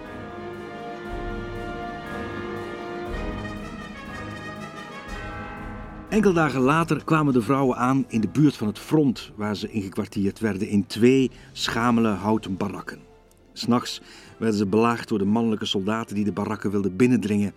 Enkele 6.08 6.34
dagen 6.34 6.60
later 6.60 7.04
kwamen 7.04 7.32
de 7.32 7.42
vrouwen 7.42 7.76
aan 7.76 8.04
in 8.08 8.20
de 8.20 8.28
buurt 8.28 8.56
van 8.56 8.66
het 8.66 8.78
front, 8.78 9.32
waar 9.36 9.56
ze 9.56 9.70
ingekwartierd 9.70 10.38
werden 10.38 10.68
in 10.68 10.86
twee 10.86 11.30
schamele 11.52 12.08
houten 12.08 12.56
barakken. 12.56 12.98
S'nachts 13.52 14.00
werden 14.38 14.58
ze 14.58 14.66
belaagd 14.66 15.08
door 15.08 15.18
de 15.18 15.24
mannelijke 15.24 15.66
soldaten 15.66 16.14
die 16.14 16.24
de 16.24 16.32
barakken 16.32 16.70
wilden 16.70 16.96
binnendringen 16.96 17.54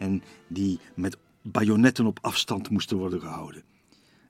en 0.00 0.22
die 0.46 0.78
met 0.94 1.16
bajonetten 1.42 2.06
op 2.06 2.18
afstand 2.22 2.70
moesten 2.70 2.96
worden 2.96 3.20
gehouden. 3.20 3.62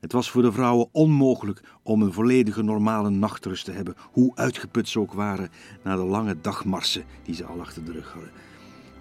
Het 0.00 0.12
was 0.12 0.30
voor 0.30 0.42
de 0.42 0.52
vrouwen 0.52 0.88
onmogelijk 0.92 1.62
om 1.82 2.02
een 2.02 2.12
volledige 2.12 2.62
normale 2.62 3.10
nachtrust 3.10 3.64
te 3.64 3.72
hebben, 3.72 3.94
hoe 4.12 4.32
uitgeput 4.34 4.88
ze 4.88 5.00
ook 5.00 5.12
waren 5.12 5.50
na 5.84 5.96
de 5.96 6.02
lange 6.02 6.40
dagmarsen 6.40 7.04
die 7.24 7.34
ze 7.34 7.44
al 7.44 7.60
achter 7.60 7.84
de 7.84 7.92
rug 7.92 8.12
hadden. 8.12 8.30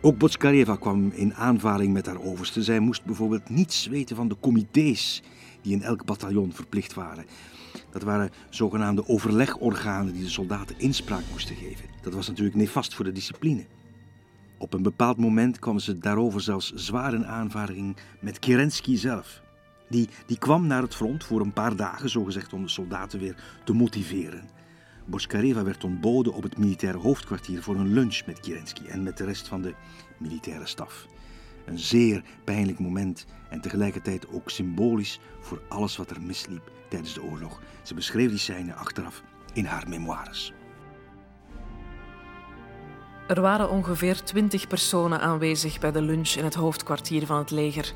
Ook 0.01 0.17
Botskareva 0.17 0.75
kwam 0.75 1.11
in 1.13 1.33
aanvaring 1.33 1.93
met 1.93 2.05
haar 2.05 2.21
overste. 2.21 2.63
Zij 2.63 2.79
moest 2.79 3.05
bijvoorbeeld 3.05 3.49
niets 3.49 3.87
weten 3.87 4.15
van 4.15 4.27
de 4.27 4.37
comité's 4.39 5.21
die 5.61 5.73
in 5.73 5.81
elk 5.81 6.05
bataljon 6.05 6.53
verplicht 6.53 6.93
waren. 6.93 7.25
Dat 7.91 8.03
waren 8.03 8.29
zogenaamde 8.49 9.07
overlegorganen 9.07 10.13
die 10.13 10.23
de 10.23 10.29
soldaten 10.29 10.79
inspraak 10.79 11.23
moesten 11.31 11.55
geven. 11.55 11.85
Dat 12.01 12.13
was 12.13 12.27
natuurlijk 12.27 12.55
nefast 12.55 12.93
voor 12.93 13.05
de 13.05 13.11
discipline. 13.11 13.65
Op 14.61 14.73
een 14.73 14.81
bepaald 14.81 15.17
moment 15.17 15.59
kwam 15.59 15.79
ze 15.79 15.97
daarover 15.97 16.41
zelfs 16.41 16.73
zwaar 16.73 17.13
in 17.13 17.25
aanvaring 17.25 17.97
met 18.19 18.39
Kerensky 18.39 18.95
zelf. 18.95 19.41
Die, 19.89 20.09
die 20.25 20.37
kwam 20.37 20.67
naar 20.67 20.81
het 20.81 20.95
front 20.95 21.23
voor 21.23 21.41
een 21.41 21.53
paar 21.53 21.75
dagen, 21.75 22.09
zogezegd 22.09 22.53
om 22.53 22.63
de 22.63 22.69
soldaten 22.69 23.19
weer 23.19 23.43
te 23.63 23.73
motiveren. 23.73 24.49
Boskareva 25.05 25.63
werd 25.63 25.83
ontboden 25.83 26.33
op 26.33 26.43
het 26.43 26.57
militaire 26.57 26.97
hoofdkwartier 26.97 27.63
voor 27.63 27.75
een 27.75 27.93
lunch 27.93 28.25
met 28.25 28.39
Kerensky 28.39 28.85
en 28.85 29.03
met 29.03 29.17
de 29.17 29.25
rest 29.25 29.47
van 29.47 29.61
de 29.61 29.73
militaire 30.17 30.65
staf. 30.65 31.07
Een 31.65 31.79
zeer 31.79 32.23
pijnlijk 32.43 32.79
moment 32.79 33.25
en 33.49 33.61
tegelijkertijd 33.61 34.29
ook 34.29 34.49
symbolisch 34.49 35.19
voor 35.39 35.61
alles 35.69 35.97
wat 35.97 36.09
er 36.09 36.21
misliep 36.21 36.71
tijdens 36.89 37.13
de 37.13 37.23
oorlog. 37.23 37.61
Ze 37.83 37.93
beschreef 37.93 38.29
die 38.29 38.37
scène 38.37 38.73
achteraf 38.73 39.23
in 39.53 39.65
haar 39.65 39.89
memoires. 39.89 40.53
Er 43.29 43.41
waren 43.41 43.69
ongeveer 43.69 44.23
twintig 44.23 44.67
personen 44.67 45.21
aanwezig 45.21 45.79
bij 45.79 45.91
de 45.91 46.01
lunch 46.01 46.29
in 46.29 46.43
het 46.43 46.53
hoofdkwartier 46.53 47.25
van 47.25 47.37
het 47.37 47.51
leger. 47.51 47.93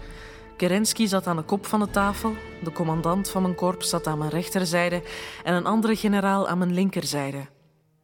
Kerensky 0.57 1.05
zat 1.05 1.27
aan 1.27 1.35
de 1.35 1.43
kop 1.43 1.65
van 1.65 1.79
de 1.79 1.89
tafel, 1.89 2.33
de 2.63 2.71
commandant 2.71 3.29
van 3.29 3.41
mijn 3.41 3.55
korps 3.55 3.89
zat 3.89 4.07
aan 4.07 4.17
mijn 4.17 4.29
rechterzijde 4.29 5.03
en 5.43 5.53
een 5.53 5.65
andere 5.65 5.95
generaal 5.95 6.47
aan 6.47 6.57
mijn 6.57 6.73
linkerzijde. 6.73 7.45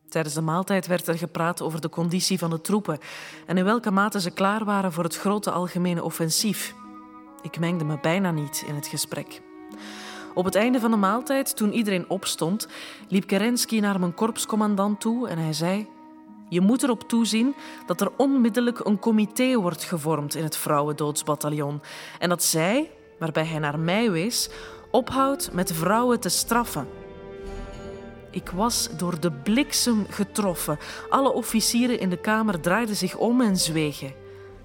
Tijdens 0.07 0.33
de 0.33 0.41
maaltijd 0.41 0.87
werd 0.87 1.07
er 1.07 1.17
gepraat 1.17 1.61
over 1.61 1.81
de 1.81 1.89
conditie 1.89 2.37
van 2.37 2.49
de 2.49 2.61
troepen 2.61 2.99
en 3.45 3.57
in 3.57 3.63
welke 3.63 3.91
mate 3.91 4.21
ze 4.21 4.31
klaar 4.31 4.65
waren 4.65 4.91
voor 4.91 5.03
het 5.03 5.17
grote 5.17 5.51
algemene 5.51 6.03
offensief. 6.03 6.73
Ik 7.41 7.59
mengde 7.59 7.85
me 7.85 7.97
bijna 8.01 8.31
niet 8.31 8.63
in 8.67 8.75
het 8.75 8.87
gesprek. 8.87 9.41
Op 10.33 10.45
het 10.45 10.55
einde 10.55 10.79
van 10.79 10.91
de 10.91 10.97
maaltijd, 10.97 11.55
toen 11.55 11.73
iedereen 11.73 12.09
opstond, 12.09 12.67
liep 13.07 13.27
Kerensky 13.27 13.79
naar 13.79 13.99
mijn 13.99 14.13
korpscommandant 14.13 14.99
toe 14.99 15.27
en 15.27 15.37
hij 15.37 15.53
zei: 15.53 15.87
Je 16.49 16.61
moet 16.61 16.83
erop 16.83 17.07
toezien 17.07 17.55
dat 17.85 18.01
er 18.01 18.11
onmiddellijk 18.17 18.79
een 18.79 18.99
comité 18.99 19.55
wordt 19.55 19.83
gevormd 19.83 20.35
in 20.35 20.43
het 20.43 20.57
vrouwendoodsbataljon 20.57 21.81
en 22.19 22.29
dat 22.29 22.43
zij, 22.43 22.91
waarbij 23.19 23.45
hij 23.45 23.59
naar 23.59 23.79
mij 23.79 24.11
wees, 24.11 24.49
ophoudt 24.91 25.53
met 25.53 25.73
vrouwen 25.73 26.19
te 26.19 26.29
straffen. 26.29 26.87
Ik 28.31 28.49
was 28.49 28.89
door 28.97 29.19
de 29.19 29.31
bliksem 29.31 30.05
getroffen. 30.09 30.77
Alle 31.09 31.33
officieren 31.33 31.99
in 31.99 32.09
de 32.09 32.17
kamer 32.17 32.59
draaiden 32.59 32.95
zich 32.95 33.15
om 33.15 33.41
en 33.41 33.57
zwegen. 33.57 34.13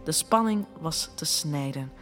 De 0.05 0.13
spanning 0.13 0.67
was 0.81 1.11
te 1.15 1.25
snijden. 1.25 1.93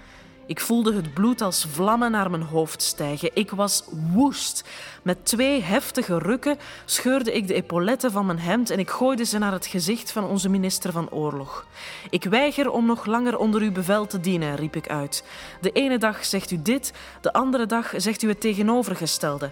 Ik 0.53 0.61
voelde 0.61 0.95
het 0.95 1.15
bloed 1.15 1.41
als 1.41 1.67
vlammen 1.71 2.11
naar 2.11 2.31
mijn 2.31 2.43
hoofd 2.43 2.83
stijgen. 2.83 3.31
Ik 3.35 3.51
was 3.51 3.85
woest. 4.13 4.65
Met 5.03 5.25
twee 5.27 5.63
heftige 5.63 6.19
rukken 6.19 6.59
scheurde 6.85 7.33
ik 7.33 7.47
de 7.47 7.55
epauletten 7.55 8.11
van 8.11 8.27
mijn 8.27 8.39
hemd 8.39 8.71
en 8.71 8.79
ik 8.79 8.91
gooide 8.91 9.25
ze 9.25 9.39
naar 9.39 9.53
het 9.53 9.67
gezicht 9.67 10.13
van 10.13 10.25
onze 10.25 10.49
minister 10.49 10.93
van 10.93 11.11
Oorlog. 11.11 11.67
Ik 12.11 12.25
weiger 12.25 12.71
om 12.71 12.87
nog 12.87 13.07
langer 13.07 13.39
onder 13.39 13.61
uw 13.61 13.73
bevel 13.73 14.07
te 14.07 14.21
dienen, 14.21 14.57
riep 14.57 14.77
ik 14.77 14.89
uit. 14.89 15.25
De 15.61 15.71
ene 15.71 15.99
dag 15.99 16.25
zegt 16.25 16.51
u 16.51 16.63
dit, 16.63 16.93
de 17.21 17.33
andere 17.33 17.67
dag 17.67 17.93
zegt 17.97 18.23
u 18.23 18.29
het 18.29 18.41
tegenovergestelde. 18.41 19.51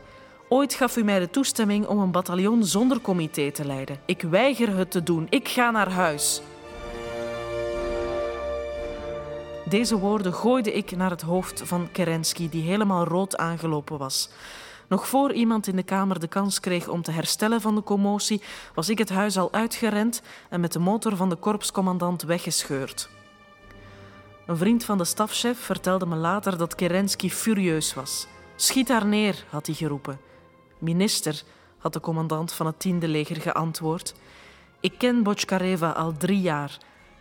Ooit 0.48 0.74
gaf 0.74 0.96
u 0.96 1.05
mij 1.05 1.18
de 1.18 1.30
toestemming 1.30 1.86
om 1.86 1.98
een 1.98 2.11
bataljon 2.12 2.64
zonder 2.64 3.01
comité 3.01 3.51
te 3.51 3.64
leiden. 3.64 4.01
Ik 4.05 4.22
weiger 4.22 4.76
het 4.76 4.90
te 4.90 5.03
doen. 5.03 5.26
Ik 5.30 5.48
ga 5.48 5.70
naar 5.70 5.90
huis. 5.90 6.42
Deze 9.70 9.98
woorden 9.98 10.34
gooide 10.34 10.72
ik 10.72 10.96
naar 10.96 11.10
het 11.10 11.22
hoofd 11.22 11.62
van 11.64 11.88
Kerensky, 11.92 12.48
die 12.48 12.62
helemaal 12.62 13.04
rood 13.04 13.36
aangelopen 13.36 13.98
was. 13.98 14.30
Nog 14.88 15.08
voor 15.08 15.32
iemand 15.32 15.66
in 15.66 15.76
de 15.76 15.82
kamer 15.82 16.20
de 16.20 16.28
kans 16.28 16.60
kreeg 16.60 16.88
om 16.88 17.02
te 17.02 17.10
herstellen 17.10 17.60
van 17.60 17.74
de 17.74 17.82
commotie, 17.82 18.42
was 18.74 18.88
ik 18.88 18.98
het 18.98 19.08
huis 19.08 19.38
al 19.38 19.52
uitgerend 19.52 20.22
en 20.48 20.60
met 20.60 20.72
de 20.72 20.78
motor 20.78 21.16
van 21.16 21.28
de 21.28 21.36
korpscommandant 21.36 22.22
weggescheurd. 22.22 23.08
Een 24.46 24.56
vriend 24.56 24.84
van 24.84 24.98
de 24.98 25.04
stafchef 25.04 25.58
vertelde 25.58 26.06
me 26.06 26.16
later 26.16 26.58
dat 26.58 26.74
Kerensky 26.74 27.28
furieus 27.28 27.94
was. 27.94 28.26
Schiet 28.56 28.88
haar 28.88 29.06
neer, 29.06 29.44
had 29.50 29.66
hij 29.66 29.74
geroepen. 29.74 30.20
Minister, 30.78 31.42
had 31.78 31.92
de 31.92 32.00
commandant 32.00 32.52
van 32.52 32.66
het 32.66 32.80
tiende 32.80 33.08
leger 33.08 33.40
geantwoord. 33.40 34.14
Ik 34.80 34.94
ken 34.98 35.22
Botchkareva 35.22 35.90
al 35.90 36.16
drie 36.16 36.40
jaar. 36.40 36.78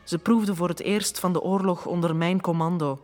Ze 0.09 0.17
proefde 0.17 0.55
voor 0.55 0.67
het 0.67 0.79
eerst 0.79 1.19
van 1.19 1.33
de 1.33 1.41
oorlog 1.41 1.85
onder 1.85 2.15
mijn 2.15 2.41
commando. 2.41 2.99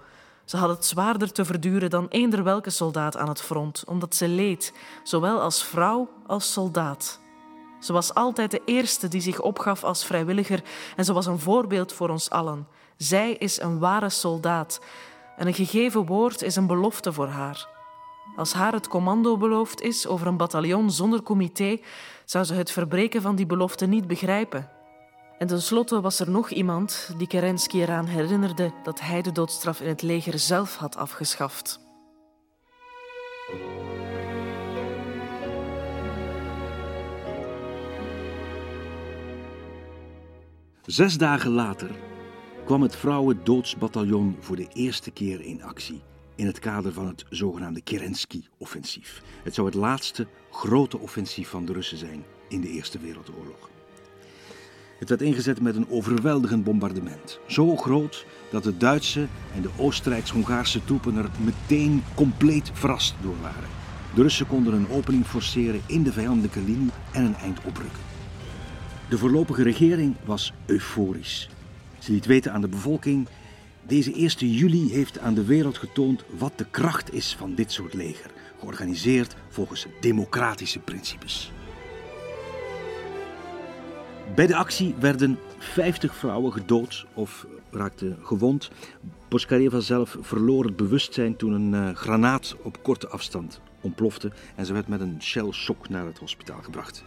Ze 0.45 0.57
had 0.57 0.69
het 0.69 0.85
zwaarder 0.85 1.31
te 1.31 1.45
verduren 1.45 1.89
dan 1.89 2.07
eender 2.07 2.43
welke 2.43 2.69
soldaat 2.69 3.17
aan 3.17 3.27
het 3.27 3.41
front, 3.41 3.83
omdat 3.87 4.15
ze 4.15 4.27
leed, 4.27 4.73
zowel 5.03 5.41
als 5.41 5.63
vrouw 5.63 6.09
als 6.27 6.53
soldaat. 6.53 7.19
Ze 7.79 7.93
was 7.93 8.13
altijd 8.13 8.51
de 8.51 8.61
eerste 8.65 9.07
die 9.07 9.21
zich 9.21 9.41
opgaf 9.41 9.83
als 9.83 10.05
vrijwilliger 10.05 10.63
en 10.95 11.05
ze 11.05 11.13
was 11.13 11.25
een 11.25 11.39
voorbeeld 11.39 11.93
voor 11.93 12.09
ons 12.09 12.29
allen. 12.29 12.67
Zij 12.97 13.31
is 13.33 13.61
een 13.61 13.79
ware 13.79 14.09
soldaat 14.09 14.79
en 15.37 15.47
een 15.47 15.53
gegeven 15.53 16.05
woord 16.05 16.41
is 16.41 16.55
een 16.55 16.67
belofte 16.67 17.13
voor 17.13 17.27
haar. 17.27 17.67
Als 18.35 18.53
haar 18.53 18.73
het 18.73 18.87
commando 18.87 19.37
beloofd 19.37 19.81
is 19.81 20.07
over 20.07 20.27
een 20.27 20.37
bataljon 20.37 20.91
zonder 20.91 21.23
comité, 21.23 21.79
zou 22.23 22.45
ze 22.45 22.53
het 22.53 22.71
verbreken 22.71 23.21
van 23.21 23.35
die 23.35 23.45
belofte 23.45 23.85
niet 23.85 24.07
begrijpen. 24.07 24.74
En 25.37 25.47
tenslotte 25.47 26.01
was 26.01 26.19
er 26.19 26.29
nog 26.29 26.49
iemand 26.49 27.09
die 27.17 27.27
Kerensky 27.27 27.77
eraan 27.77 28.05
herinnerde 28.05 28.71
dat 28.83 28.99
hij 29.01 29.21
de 29.21 29.31
doodstraf 29.31 29.81
in 29.81 29.87
het 29.87 30.01
leger 30.01 30.39
zelf 30.39 30.75
had 30.75 30.95
afgeschaft. 30.95 31.79
Zes 40.85 41.17
dagen 41.17 41.51
later 41.51 41.91
kwam 42.65 42.81
het 42.81 42.95
vrouwendoodsbataljon 42.95 44.37
voor 44.39 44.55
de 44.55 44.67
eerste 44.73 45.11
keer 45.11 45.41
in 45.41 45.63
actie 45.63 46.01
in 46.35 46.45
het 46.45 46.59
kader 46.59 46.93
van 46.93 47.07
het 47.07 47.25
zogenaamde 47.29 47.81
Kerensky-offensief. 47.81 49.21
Het 49.43 49.53
zou 49.53 49.67
het 49.67 49.75
laatste 49.75 50.27
grote 50.51 50.97
offensief 50.97 51.49
van 51.49 51.65
de 51.65 51.73
Russen 51.73 51.97
zijn 51.97 52.23
in 52.49 52.61
de 52.61 52.69
Eerste 52.69 52.99
Wereldoorlog. 52.99 53.74
Het 54.97 55.09
werd 55.09 55.21
ingezet 55.21 55.61
met 55.61 55.75
een 55.75 55.89
overweldigend 55.89 56.63
bombardement. 56.63 57.39
Zo 57.47 57.75
groot 57.75 58.25
dat 58.49 58.63
de 58.63 58.77
Duitse 58.77 59.27
en 59.55 59.61
de 59.61 59.69
Oostenrijks-Hongaarse 59.77 60.83
troepen 60.83 61.17
er 61.17 61.29
meteen 61.43 62.03
compleet 62.13 62.71
verrast 62.73 63.15
door 63.21 63.35
waren. 63.41 63.69
De 64.13 64.21
Russen 64.21 64.47
konden 64.47 64.73
een 64.73 64.89
opening 64.89 65.25
forceren 65.25 65.81
in 65.85 66.03
de 66.03 66.11
vijandelijke 66.11 66.59
linie 66.59 66.89
en 67.11 67.25
een 67.25 67.35
eind 67.35 67.59
oprukken. 67.63 68.03
De 69.09 69.17
voorlopige 69.17 69.63
regering 69.63 70.15
was 70.25 70.53
euforisch. 70.65 71.49
Ze 71.99 72.11
liet 72.11 72.25
weten 72.25 72.53
aan 72.53 72.61
de 72.61 72.67
bevolking: 72.67 73.27
deze 73.87 74.13
1 74.13 74.29
juli 74.51 74.91
heeft 74.91 75.19
aan 75.19 75.33
de 75.33 75.45
wereld 75.45 75.77
getoond 75.77 76.23
wat 76.37 76.57
de 76.57 76.65
kracht 76.71 77.13
is 77.13 77.35
van 77.37 77.55
dit 77.55 77.71
soort 77.71 77.93
leger, 77.93 78.31
georganiseerd 78.59 79.35
volgens 79.49 79.85
democratische 79.99 80.79
principes. 80.79 81.51
Bij 84.34 84.46
de 84.46 84.56
actie 84.56 84.94
werden 84.98 85.38
50 85.58 86.14
vrouwen 86.14 86.52
gedood 86.52 87.06
of 87.14 87.46
raakten 87.70 88.18
gewond. 88.22 88.70
Boskareva 89.28 89.80
zelf 89.80 90.16
verloor 90.20 90.64
het 90.64 90.76
bewustzijn 90.76 91.36
toen 91.36 91.52
een 91.52 91.72
uh, 91.72 91.96
granaat 91.96 92.56
op 92.62 92.82
korte 92.82 93.08
afstand 93.08 93.60
ontplofte 93.80 94.32
en 94.54 94.66
ze 94.66 94.72
werd 94.72 94.88
met 94.88 95.00
een 95.00 95.16
shell 95.22 95.50
shock 95.52 95.88
naar 95.88 96.06
het 96.06 96.18
hospitaal 96.18 96.62
gebracht. 96.62 97.04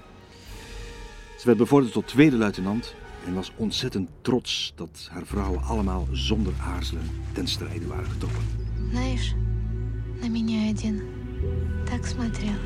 Ze 1.37 1.45
werd 1.45 1.57
bevorderd 1.57 1.93
tot 1.93 2.07
tweede 2.07 2.37
luitenant 2.37 2.95
en 3.25 3.33
was 3.33 3.51
ontzettend 3.55 4.09
trots 4.21 4.73
dat 4.75 5.09
haar 5.11 5.25
vrouwen 5.25 5.63
allemaal 5.63 6.07
zonder 6.11 6.53
aarzelen 6.61 7.09
ten 7.33 7.47
strijde 7.47 7.87
waren 7.87 8.11
getrokken. 8.11 8.43
Знаешь, 8.91 9.33
на 10.21 10.29
меня 10.29 10.69
один 10.69 11.01
так 11.85 12.05
смотрел. 12.05 12.59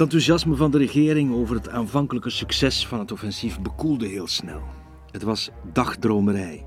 Het 0.00 0.08
enthousiasme 0.08 0.56
van 0.56 0.70
de 0.70 0.78
regering 0.78 1.34
over 1.34 1.56
het 1.56 1.68
aanvankelijke 1.68 2.30
succes 2.30 2.86
van 2.86 2.98
het 2.98 3.12
offensief 3.12 3.60
bekoelde 3.60 4.06
heel 4.06 4.26
snel. 4.26 4.62
Het 5.10 5.22
was 5.22 5.50
dagdromerij. 5.72 6.66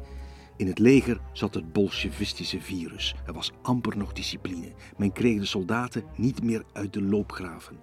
In 0.58 0.68
het 0.68 0.80
leger 0.80 1.20
zat 1.32 1.54
het 1.54 1.74
bolsjevistische 1.74 2.62
virus. 2.62 3.16
Er 3.26 3.34
was 3.34 3.52
amper 3.62 3.98
nog 3.98 4.14
discipline. 4.14 4.72
Men 4.98 5.12
kreeg 5.12 5.40
de 5.40 5.46
soldaten 5.46 6.04
niet 6.16 6.44
meer 6.44 6.64
uit 6.74 6.94
de 6.94 7.02
loopgraven. 7.02 7.80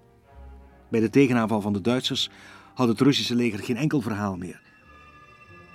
Bij 0.89 0.99
de 0.99 1.09
tegenaanval 1.09 1.61
van 1.61 1.73
de 1.73 1.81
Duitsers 1.81 2.29
had 2.73 2.87
het 2.87 3.01
Russische 3.01 3.35
leger 3.35 3.59
geen 3.59 3.77
enkel 3.77 4.01
verhaal 4.01 4.37
meer. 4.37 4.61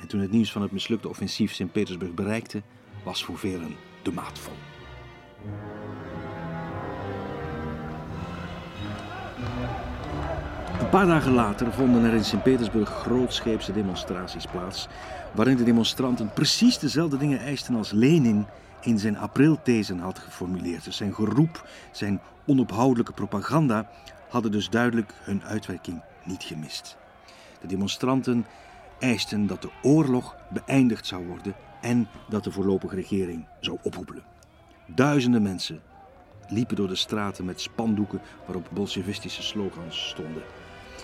En 0.00 0.08
toen 0.08 0.20
het 0.20 0.30
nieuws 0.30 0.52
van 0.52 0.62
het 0.62 0.72
mislukte 0.72 1.08
offensief 1.08 1.54
Sint-Petersburg 1.54 2.14
bereikte, 2.14 2.62
was 3.04 3.24
voor 3.24 3.38
velen 3.38 3.76
de 4.02 4.12
maat 4.12 4.38
vol. 4.38 4.54
Een 10.80 10.88
paar 10.88 11.06
dagen 11.06 11.32
later 11.32 11.72
vonden 11.72 12.04
er 12.04 12.14
in 12.14 12.24
Sint-Petersburg 12.24 12.88
grootscheepse 12.88 13.72
demonstraties 13.72 14.46
plaats, 14.46 14.88
waarin 15.34 15.56
de 15.56 15.64
demonstranten 15.64 16.32
precies 16.32 16.78
dezelfde 16.78 17.16
dingen 17.16 17.38
eisten 17.38 17.74
als 17.74 17.92
Lenin 17.92 18.46
in 18.80 18.98
zijn 18.98 19.18
aprilthezen 19.18 19.98
had 19.98 20.18
geformuleerd. 20.18 20.84
Dus 20.84 20.96
zijn 20.96 21.14
geroep, 21.14 21.68
zijn 21.90 22.20
onophoudelijke 22.46 23.12
propaganda 23.12 23.88
hadden 24.28 24.50
dus 24.50 24.70
duidelijk 24.70 25.12
hun 25.20 25.44
uitwerking 25.44 26.02
niet 26.24 26.42
gemist. 26.42 26.96
De 27.60 27.66
demonstranten 27.66 28.46
eisten 28.98 29.46
dat 29.46 29.62
de 29.62 29.70
oorlog 29.82 30.36
beëindigd 30.48 31.06
zou 31.06 31.26
worden 31.26 31.54
en 31.80 32.08
dat 32.28 32.44
de 32.44 32.50
voorlopige 32.52 32.94
regering 32.94 33.46
zou 33.60 33.78
ophoepelen. 33.82 34.22
Duizenden 34.86 35.42
mensen 35.42 35.80
liepen 36.48 36.76
door 36.76 36.88
de 36.88 36.96
straten 36.96 37.44
met 37.44 37.60
spandoeken 37.60 38.20
waarop 38.44 38.68
bolsjevistische 38.70 39.42
slogans 39.42 40.08
stonden. 40.08 40.42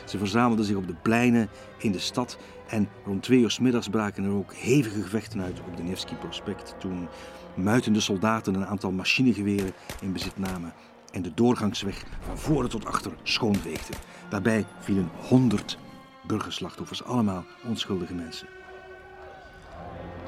Ze 0.04 0.18
verzamelden 0.18 0.64
zich 0.64 0.76
op 0.76 0.86
de 0.86 0.94
pleinen 1.02 1.48
in 1.78 1.92
de 1.92 1.98
stad 1.98 2.38
en 2.68 2.88
rond 3.04 3.22
twee 3.22 3.40
uur 3.40 3.50
s 3.50 3.58
middags 3.58 3.88
braken 3.88 4.24
er 4.24 4.32
ook 4.32 4.54
hevige 4.54 5.02
gevechten 5.02 5.42
uit 5.42 5.60
op 5.60 5.76
de 5.76 5.82
Nevsky 5.82 6.14
Prospect 6.14 6.74
toen 6.78 7.08
muitende 7.54 8.00
soldaten 8.00 8.54
een 8.54 8.66
aantal 8.66 8.92
machinegeweren 8.92 9.72
in 10.00 10.12
bezit 10.12 10.38
namen 10.38 10.72
en 11.12 11.22
de 11.22 11.34
doorgangsweg 11.34 12.04
van 12.20 12.38
voren 12.38 12.68
tot 12.68 12.86
achter 12.86 13.12
schoonveegden. 13.22 13.96
Daarbij 14.28 14.66
vielen 14.78 15.10
honderd 15.28 15.78
burgerslachtoffers, 16.26 17.04
allemaal 17.04 17.44
onschuldige 17.64 18.14
mensen. 18.14 18.48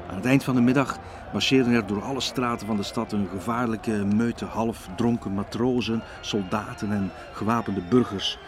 Aan 0.09 0.15
het 0.15 0.25
eind 0.25 0.43
van 0.43 0.55
de 0.55 0.61
middag 0.61 0.99
marcheerden 1.31 1.73
er 1.73 1.87
door 1.87 2.01
alle 2.01 2.21
straten 2.21 2.67
van 2.67 2.77
de 2.77 2.83
stad 2.83 3.11
een 3.11 3.27
gevaarlijke 3.27 3.91
meute 3.91 4.45
half 4.45 4.89
dronken 4.95 5.33
matrozen, 5.33 6.03
soldaten 6.21 6.91
en 6.91 7.11
gewapende 7.33 7.81
burgers 7.81 8.39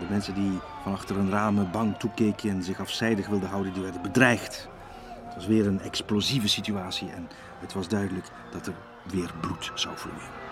de 0.00 0.06
mensen 0.08 0.34
die 0.34 0.58
van 0.82 0.92
achter 0.92 1.18
een 1.18 1.30
ramen 1.30 1.70
bang 1.70 1.96
toekeken 1.96 2.50
en 2.50 2.62
zich 2.62 2.80
afzijdig 2.80 3.26
wilden 3.28 3.48
houden, 3.48 3.72
die 3.72 3.82
werden 3.82 4.02
bedreigd. 4.02 4.68
Het 5.24 5.34
was 5.34 5.46
weer 5.46 5.66
een 5.66 5.80
explosieve 5.80 6.48
situatie 6.48 7.10
en 7.10 7.28
het 7.60 7.72
was 7.72 7.88
duidelijk 7.88 8.26
dat 8.52 8.66
er 8.66 8.74
weer 9.10 9.30
bloed 9.40 9.70
zou 9.74 9.96
vloeien. 9.96 10.42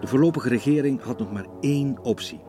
De 0.00 0.08
voorlopige 0.08 0.48
regering 0.48 1.02
had 1.02 1.18
nog 1.18 1.32
maar 1.32 1.46
één 1.60 1.98
optie. 1.98 2.40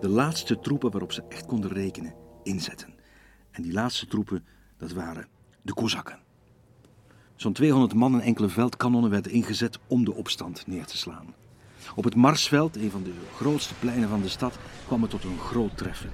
De 0.00 0.08
laatste 0.08 0.58
troepen 0.58 0.90
waarop 0.90 1.12
ze 1.12 1.24
echt 1.28 1.46
konden 1.46 1.72
rekenen, 1.72 2.14
inzetten. 2.42 2.94
En 3.50 3.62
die 3.62 3.72
laatste 3.72 4.06
troepen, 4.06 4.44
dat 4.76 4.92
waren 4.92 5.28
de 5.62 5.74
Kozakken. 5.74 6.23
Zo'n 7.36 7.52
200 7.52 7.94
man 7.94 8.14
en 8.14 8.20
enkele 8.20 8.48
veldkanonnen 8.48 9.10
werden 9.10 9.32
ingezet 9.32 9.78
om 9.86 10.04
de 10.04 10.14
opstand 10.14 10.66
neer 10.66 10.84
te 10.84 10.96
slaan. 10.96 11.34
Op 11.94 12.04
het 12.04 12.14
Marsveld, 12.14 12.76
een 12.76 12.90
van 12.90 13.02
de 13.02 13.12
grootste 13.36 13.74
pleinen 13.74 14.08
van 14.08 14.22
de 14.22 14.28
stad, 14.28 14.58
kwam 14.86 15.02
het 15.02 15.10
tot 15.10 15.24
een 15.24 15.38
groot 15.38 15.76
treffen. 15.76 16.10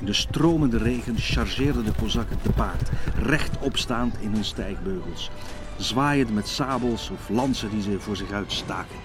In 0.00 0.06
de 0.06 0.12
stromende 0.12 0.78
regen 0.78 1.18
chargeerden 1.18 1.84
de 1.84 1.92
Kozakken 1.92 2.42
te 2.42 2.50
paard, 2.50 2.90
rechtop 3.16 3.76
staand 3.76 4.14
in 4.20 4.32
hun 4.32 4.44
stijgbeugels, 4.44 5.30
zwaaiend 5.76 6.34
met 6.34 6.48
sabels 6.48 7.10
of 7.10 7.28
lansen 7.28 7.70
die 7.70 7.82
ze 7.82 8.00
voor 8.00 8.16
zich 8.16 8.32
uit 8.32 8.52
staken. 8.52 8.98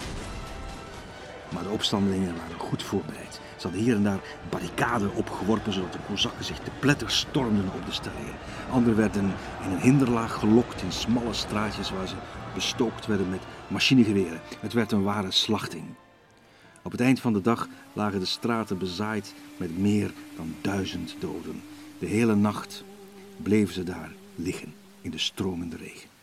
Maar 1.52 1.62
de 1.62 1.68
opstandelingen 1.68 2.36
waren 2.36 2.58
goed 2.58 2.82
voorbereid. 2.82 3.23
Ze 3.64 3.70
hadden 3.70 3.88
hier 3.88 3.96
en 3.96 4.04
daar 4.04 4.20
barricaden 4.50 5.14
opgeworpen 5.14 5.72
zodat 5.72 5.92
de 5.92 5.98
Kozakken 6.08 6.44
zich 6.44 6.58
te 6.58 6.70
pletter 6.80 7.10
stormden 7.10 7.70
op 7.74 7.86
de 7.86 7.92
stellingen. 7.92 8.34
Anderen 8.70 8.96
werden 8.96 9.34
in 9.64 9.70
een 9.70 9.80
hinderlaag 9.80 10.32
gelokt 10.32 10.82
in 10.82 10.92
smalle 10.92 11.32
straatjes 11.32 11.90
waar 11.90 12.08
ze 12.08 12.14
bestookt 12.54 13.06
werden 13.06 13.30
met 13.30 13.40
machinegeweren. 13.68 14.40
Het 14.60 14.72
werd 14.72 14.92
een 14.92 15.02
ware 15.02 15.30
slachting. 15.30 15.84
Op 16.82 16.92
het 16.92 17.00
eind 17.00 17.20
van 17.20 17.32
de 17.32 17.40
dag 17.40 17.68
lagen 17.92 18.20
de 18.20 18.26
straten 18.26 18.78
bezaaid 18.78 19.34
met 19.56 19.78
meer 19.78 20.12
dan 20.36 20.54
duizend 20.60 21.16
doden. 21.18 21.62
De 21.98 22.06
hele 22.06 22.34
nacht 22.34 22.84
bleven 23.42 23.74
ze 23.74 23.82
daar 23.82 24.12
liggen 24.34 24.74
in 25.00 25.10
de 25.10 25.18
stromende 25.18 25.76
regen. 25.76 26.13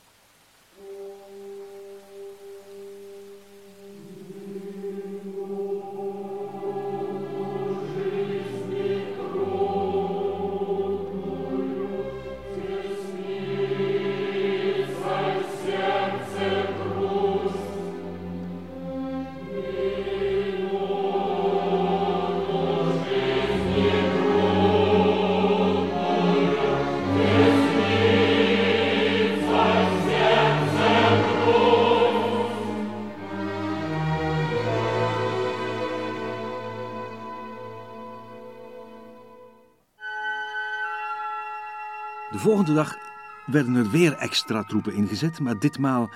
Volgende 42.65 42.83
dag 42.83 42.97
werden 43.45 43.75
er 43.75 43.89
weer 43.89 44.13
extra 44.13 44.63
troepen 44.63 44.93
ingezet, 44.93 45.39
maar 45.39 45.59
ditmaal 45.59 46.09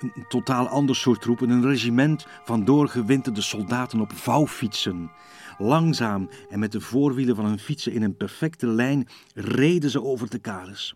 Een 0.00 0.24
totaal 0.28 0.68
ander 0.68 0.96
soort 0.96 1.20
troepen, 1.20 1.50
een 1.50 1.66
regiment 1.66 2.26
van 2.44 2.64
doorgewinterde 2.64 3.40
soldaten 3.40 4.00
op 4.00 4.12
vouwfietsen. 4.12 5.10
Langzaam 5.58 6.28
en 6.48 6.58
met 6.58 6.72
de 6.72 6.80
voorwielen 6.80 7.36
van 7.36 7.44
hun 7.44 7.58
fietsen 7.58 7.92
in 7.92 8.02
een 8.02 8.16
perfecte 8.16 8.66
lijn 8.66 9.08
reden 9.34 9.90
ze 9.90 10.02
over 10.02 10.30
de 10.30 10.38
kades. 10.38 10.94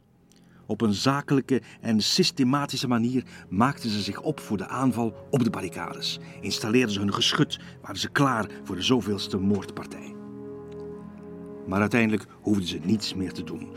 Op 0.66 0.80
een 0.80 0.94
zakelijke 0.94 1.62
en 1.80 2.01
systematische 2.01 2.88
manier 2.88 3.24
maakten 3.49 3.90
ze 3.90 4.01
zich 4.01 4.20
op 4.20 4.40
voor 4.40 4.57
de 4.57 4.68
aanval 4.68 5.14
op 5.30 5.44
de 5.44 5.51
barricades. 5.51 6.18
Installeerden 6.40 6.94
ze 6.94 7.01
hun 7.01 7.14
geschut, 7.14 7.61
waren 7.82 8.01
ze 8.01 8.09
klaar 8.09 8.51
voor 8.64 8.76
de 8.76 8.82
zoveelste 8.82 9.38
moordpartij. 9.38 10.14
Maar 11.66 11.80
uiteindelijk 11.80 12.26
hoefden 12.40 12.66
ze 12.66 12.78
niets 12.82 13.14
meer 13.14 13.32
te 13.32 13.44
doen. 13.44 13.68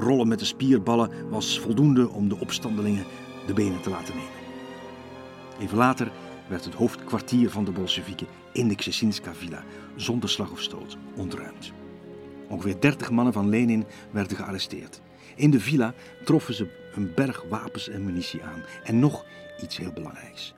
Rollen 0.00 0.28
met 0.28 0.38
de 0.38 0.44
spierballen 0.44 1.30
was 1.30 1.58
voldoende 1.58 2.08
om 2.08 2.28
de 2.28 2.38
opstandelingen 2.38 3.04
de 3.46 3.52
benen 3.52 3.80
te 3.80 3.90
laten 3.90 4.14
nemen. 4.16 4.32
Even 5.60 5.76
later 5.76 6.12
werd 6.48 6.64
het 6.64 6.74
hoofdkwartier 6.74 7.50
van 7.50 7.64
de 7.64 7.70
Bolsjewieken 7.70 8.26
in 8.52 8.68
de 8.68 8.74
Ksesinska 8.74 9.34
villa 9.34 9.64
zonder 9.96 10.28
slag 10.28 10.50
of 10.50 10.60
stoot 10.60 10.96
ontruimd. 11.16 11.72
Ongeveer 12.48 12.80
30 12.80 13.10
mannen 13.10 13.32
van 13.32 13.48
Lenin 13.48 13.84
werden 14.10 14.36
gearresteerd. 14.36 15.00
In 15.36 15.50
de 15.50 15.60
villa 15.60 15.94
troffen 16.24 16.54
ze 16.54 16.90
een 16.94 17.14
berg 17.14 17.44
wapens 17.48 17.88
en 17.88 18.04
munitie 18.04 18.42
aan. 18.42 18.62
En 18.84 18.98
nog 18.98 19.24
iets 19.62 19.76
heel 19.76 19.92
belangrijks. 19.92 20.54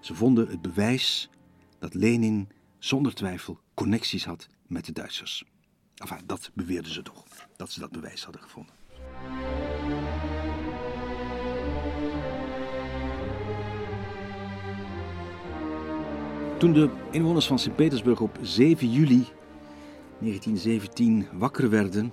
Ze 0.00 0.14
vonden 0.14 0.48
het 0.48 0.62
bewijs 0.62 1.30
dat 1.78 1.94
Lenin 1.94 2.48
zonder 2.78 3.14
twijfel 3.14 3.58
connecties 3.74 4.24
had 4.24 4.48
met 4.66 4.84
de 4.84 4.92
Duitsers. 4.92 5.44
Enfin, 5.96 6.20
dat 6.26 6.50
beweerden 6.54 6.92
ze 6.92 7.02
toch, 7.02 7.24
dat 7.56 7.72
ze 7.72 7.80
dat 7.80 7.90
bewijs 7.90 8.24
hadden 8.24 8.42
gevonden. 8.42 8.74
Toen 16.58 16.72
de 16.72 16.90
inwoners 17.10 17.46
van 17.46 17.58
Sint-Petersburg 17.58 18.20
op 18.20 18.38
7 18.40 18.90
juli 18.90 19.26
1917 20.18 21.26
wakker 21.32 21.70
werden, 21.70 22.12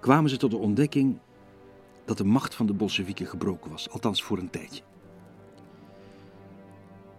kwamen 0.00 0.30
ze 0.30 0.36
tot 0.36 0.50
de 0.50 0.56
ontdekking 0.56 1.18
dat 2.04 2.18
de 2.18 2.24
macht 2.24 2.54
van 2.54 2.66
de 2.66 2.72
Bolsjewieken 2.74 3.26
gebroken 3.26 3.70
was, 3.70 3.90
althans 3.90 4.22
voor 4.22 4.38
een 4.38 4.50
tijdje. 4.50 4.82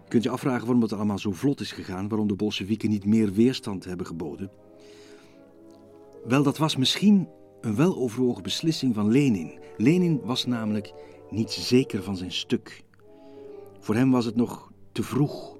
Je 0.04 0.08
kunt 0.08 0.22
je 0.22 0.30
afvragen 0.30 0.64
waarom 0.64 0.82
het 0.82 0.92
allemaal 0.92 1.18
zo 1.18 1.32
vlot 1.32 1.60
is 1.60 1.72
gegaan, 1.72 2.08
waarom 2.08 2.28
de 2.28 2.34
Bolsjewieken 2.34 2.90
niet 2.90 3.04
meer 3.04 3.32
weerstand 3.32 3.84
hebben 3.84 4.06
geboden. 4.06 4.50
Wel, 6.28 6.42
dat 6.42 6.58
was 6.58 6.76
misschien 6.76 7.28
een 7.60 7.76
weloverwogen 7.76 8.42
beslissing 8.42 8.94
van 8.94 9.10
Lenin. 9.10 9.58
Lenin 9.76 10.20
was 10.24 10.46
namelijk 10.46 10.92
niet 11.30 11.50
zeker 11.50 12.02
van 12.02 12.16
zijn 12.16 12.32
stuk. 12.32 12.84
Voor 13.78 13.94
hem 13.94 14.10
was 14.10 14.24
het 14.24 14.36
nog 14.36 14.72
te 14.92 15.02
vroeg 15.02 15.56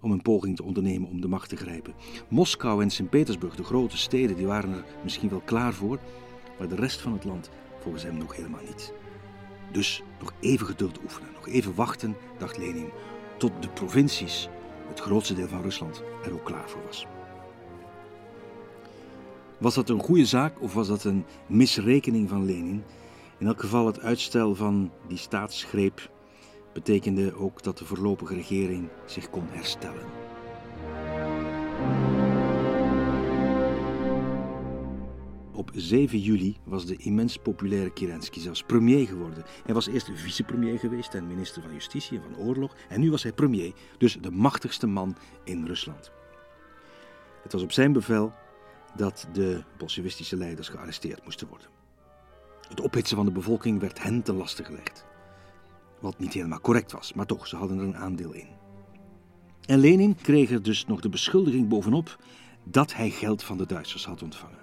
om 0.00 0.12
een 0.12 0.22
poging 0.22 0.56
te 0.56 0.62
ondernemen 0.62 1.08
om 1.08 1.20
de 1.20 1.28
macht 1.28 1.48
te 1.48 1.56
grijpen. 1.56 1.94
Moskou 2.28 2.82
en 2.82 2.90
Sint-Petersburg, 2.90 3.54
de 3.54 3.64
grote 3.64 3.96
steden, 3.96 4.36
die 4.36 4.46
waren 4.46 4.72
er 4.72 4.84
misschien 5.02 5.28
wel 5.28 5.42
klaar 5.44 5.72
voor, 5.72 5.98
maar 6.58 6.68
de 6.68 6.74
rest 6.74 7.00
van 7.00 7.12
het 7.12 7.24
land 7.24 7.50
volgens 7.78 8.02
hem 8.02 8.18
nog 8.18 8.36
helemaal 8.36 8.64
niet. 8.66 8.92
Dus 9.72 10.02
nog 10.18 10.32
even 10.40 10.66
geduld 10.66 11.02
oefenen, 11.02 11.32
nog 11.34 11.48
even 11.48 11.74
wachten, 11.74 12.16
dacht 12.38 12.58
Lenin, 12.58 12.90
tot 13.38 13.52
de 13.60 13.68
provincies, 13.68 14.48
het 14.88 15.00
grootste 15.00 15.34
deel 15.34 15.48
van 15.48 15.62
Rusland, 15.62 16.02
er 16.24 16.32
ook 16.32 16.44
klaar 16.44 16.68
voor 16.68 16.82
was. 16.86 17.06
Was 19.60 19.74
dat 19.74 19.88
een 19.88 20.00
goede 20.00 20.24
zaak 20.24 20.60
of 20.60 20.74
was 20.74 20.88
dat 20.88 21.04
een 21.04 21.24
misrekening 21.46 22.28
van 22.28 22.44
Lenin? 22.44 22.82
In 23.38 23.46
elk 23.46 23.60
geval 23.60 23.86
het 23.86 24.00
uitstel 24.00 24.54
van 24.54 24.90
die 25.08 25.18
staatsgreep 25.18 26.10
betekende 26.72 27.34
ook 27.34 27.62
dat 27.62 27.78
de 27.78 27.84
voorlopige 27.84 28.34
regering 28.34 28.88
zich 29.06 29.30
kon 29.30 29.44
herstellen. 29.50 30.04
Op 35.52 35.70
7 35.74 36.18
juli 36.18 36.56
was 36.64 36.86
de 36.86 36.96
immens 36.96 37.36
populaire 37.36 37.92
Kerensky 37.92 38.40
zelfs 38.40 38.62
premier 38.62 39.06
geworden. 39.06 39.44
Hij 39.64 39.74
was 39.74 39.86
eerst 39.86 40.10
vicepremier 40.14 40.78
geweest 40.78 41.14
en 41.14 41.26
minister 41.26 41.62
van 41.62 41.72
Justitie 41.72 42.18
en 42.18 42.24
van 42.24 42.46
Oorlog. 42.46 42.76
En 42.88 43.00
nu 43.00 43.10
was 43.10 43.22
hij 43.22 43.32
premier, 43.32 43.72
dus 43.98 44.18
de 44.20 44.30
machtigste 44.30 44.86
man 44.86 45.16
in 45.44 45.66
Rusland. 45.66 46.12
Het 47.42 47.52
was 47.52 47.62
op 47.62 47.72
zijn 47.72 47.92
bevel 47.92 48.32
dat 48.96 49.28
de 49.32 49.62
bolsjewistische 49.78 50.36
leiders 50.36 50.68
gearresteerd 50.68 51.24
moesten 51.24 51.48
worden. 51.48 51.68
Het 52.68 52.80
ophitsen 52.80 53.16
van 53.16 53.26
de 53.26 53.32
bevolking 53.32 53.80
werd 53.80 54.02
hen 54.02 54.22
ten 54.22 54.34
laste 54.34 54.64
gelegd. 54.64 55.04
Wat 56.00 56.18
niet 56.18 56.32
helemaal 56.32 56.60
correct 56.60 56.92
was, 56.92 57.12
maar 57.12 57.26
toch, 57.26 57.46
ze 57.46 57.56
hadden 57.56 57.78
er 57.78 57.84
een 57.84 57.96
aandeel 57.96 58.32
in. 58.32 58.48
En 59.66 59.78
Lenin 59.78 60.14
kreeg 60.14 60.50
er 60.50 60.62
dus 60.62 60.86
nog 60.86 61.00
de 61.00 61.08
beschuldiging 61.08 61.68
bovenop 61.68 62.18
dat 62.64 62.94
hij 62.94 63.10
geld 63.10 63.42
van 63.42 63.56
de 63.56 63.66
Duitsers 63.66 64.06
had 64.06 64.22
ontvangen. 64.22 64.58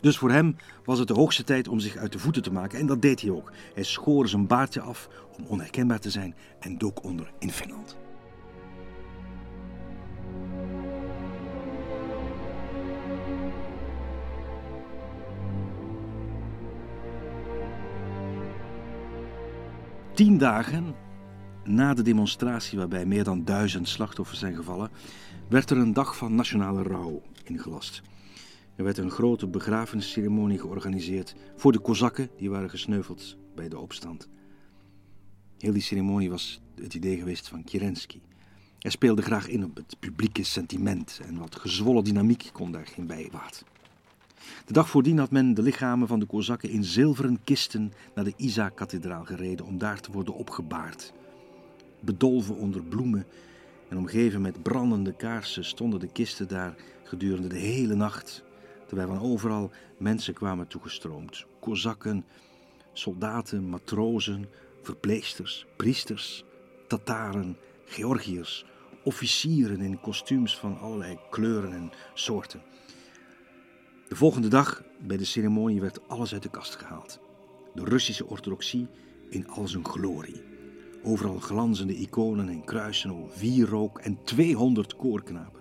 Dus 0.00 0.18
voor 0.18 0.30
hem 0.30 0.56
was 0.84 0.98
het 0.98 1.08
de 1.08 1.14
hoogste 1.14 1.44
tijd 1.44 1.68
om 1.68 1.78
zich 1.78 1.96
uit 1.96 2.12
de 2.12 2.18
voeten 2.18 2.42
te 2.42 2.52
maken 2.52 2.78
en 2.78 2.86
dat 2.86 3.02
deed 3.02 3.20
hij 3.20 3.30
ook. 3.30 3.52
Hij 3.74 3.82
schoor 3.82 4.28
zijn 4.28 4.46
baardje 4.46 4.80
af 4.80 5.08
om 5.38 5.44
onherkenbaar 5.46 6.00
te 6.00 6.10
zijn 6.10 6.34
en 6.60 6.78
dook 6.78 7.04
onder 7.04 7.32
in 7.38 7.50
Finland. 7.50 7.96
Tien 20.20 20.38
dagen 20.38 20.94
na 21.64 21.94
de 21.94 22.02
demonstratie 22.02 22.78
waarbij 22.78 23.06
meer 23.06 23.24
dan 23.24 23.44
duizend 23.44 23.88
slachtoffers 23.88 24.38
zijn 24.38 24.54
gevallen, 24.54 24.90
werd 25.48 25.70
er 25.70 25.76
een 25.76 25.92
dag 25.92 26.16
van 26.16 26.34
nationale 26.34 26.82
rouw 26.82 27.22
ingelast. 27.44 28.02
Er 28.76 28.84
werd 28.84 28.98
een 28.98 29.10
grote 29.10 29.46
begrafenisceremonie 29.46 30.58
georganiseerd 30.58 31.34
voor 31.56 31.72
de 31.72 31.78
Kozakken 31.78 32.30
die 32.36 32.50
waren 32.50 32.70
gesneuveld 32.70 33.36
bij 33.54 33.68
de 33.68 33.78
opstand. 33.78 34.28
Heel 35.58 35.72
die 35.72 35.82
ceremonie 35.82 36.30
was 36.30 36.60
het 36.74 36.94
idee 36.94 37.16
geweest 37.16 37.48
van 37.48 37.64
Kerensky. 37.64 38.20
Hij 38.78 38.90
speelde 38.90 39.22
graag 39.22 39.48
in 39.48 39.64
op 39.64 39.76
het 39.76 39.96
publieke 40.00 40.42
sentiment 40.42 41.20
en 41.26 41.38
wat 41.38 41.56
gezwollen 41.56 42.04
dynamiek 42.04 42.50
kon 42.52 42.72
daar 42.72 42.86
geen 42.86 43.06
bij 43.06 43.28
baat. 43.32 43.64
De 44.64 44.72
dag 44.72 44.90
voordien 44.90 45.18
had 45.18 45.30
men 45.30 45.54
de 45.54 45.62
lichamen 45.62 46.08
van 46.08 46.20
de 46.20 46.26
Kozakken 46.26 46.68
in 46.68 46.84
zilveren 46.84 47.40
kisten 47.44 47.92
naar 48.14 48.24
de 48.24 48.34
Isa-kathedraal 48.36 49.24
gereden 49.24 49.66
om 49.66 49.78
daar 49.78 50.00
te 50.00 50.12
worden 50.12 50.34
opgebaard. 50.34 51.12
Bedolven 52.00 52.56
onder 52.56 52.82
bloemen 52.82 53.26
en 53.88 53.96
omgeven 53.96 54.40
met 54.40 54.62
brandende 54.62 55.12
kaarsen 55.16 55.64
stonden 55.64 56.00
de 56.00 56.12
kisten 56.12 56.48
daar 56.48 56.74
gedurende 57.04 57.48
de 57.48 57.58
hele 57.58 57.94
nacht, 57.94 58.44
terwijl 58.86 59.08
van 59.08 59.20
overal 59.20 59.70
mensen 59.98 60.34
kwamen 60.34 60.66
toegestroomd. 60.66 61.46
Kozakken, 61.60 62.24
soldaten, 62.92 63.68
matrozen, 63.68 64.48
verpleegsters, 64.82 65.66
priesters, 65.76 66.44
Tataren, 66.86 67.56
Georgiërs, 67.84 68.64
officieren 69.04 69.80
in 69.80 70.00
kostuums 70.00 70.58
van 70.58 70.78
allerlei 70.78 71.18
kleuren 71.30 71.72
en 71.72 71.90
soorten. 72.14 72.62
De 74.10 74.16
volgende 74.16 74.48
dag 74.48 74.82
bij 75.06 75.16
de 75.16 75.24
ceremonie 75.24 75.80
werd 75.80 76.08
alles 76.08 76.32
uit 76.32 76.42
de 76.42 76.50
kast 76.50 76.76
gehaald. 76.76 77.20
De 77.74 77.84
Russische 77.84 78.26
orthodoxie 78.26 78.86
in 79.28 79.48
al 79.48 79.68
zijn 79.68 79.86
glorie. 79.86 80.42
Overal 81.02 81.38
glanzende 81.38 81.96
iconen 81.96 82.48
en 82.48 82.64
kruisen, 82.64 83.26
wierook 83.38 83.98
en 83.98 84.18
200 84.24 84.96
koorknapen. 84.96 85.60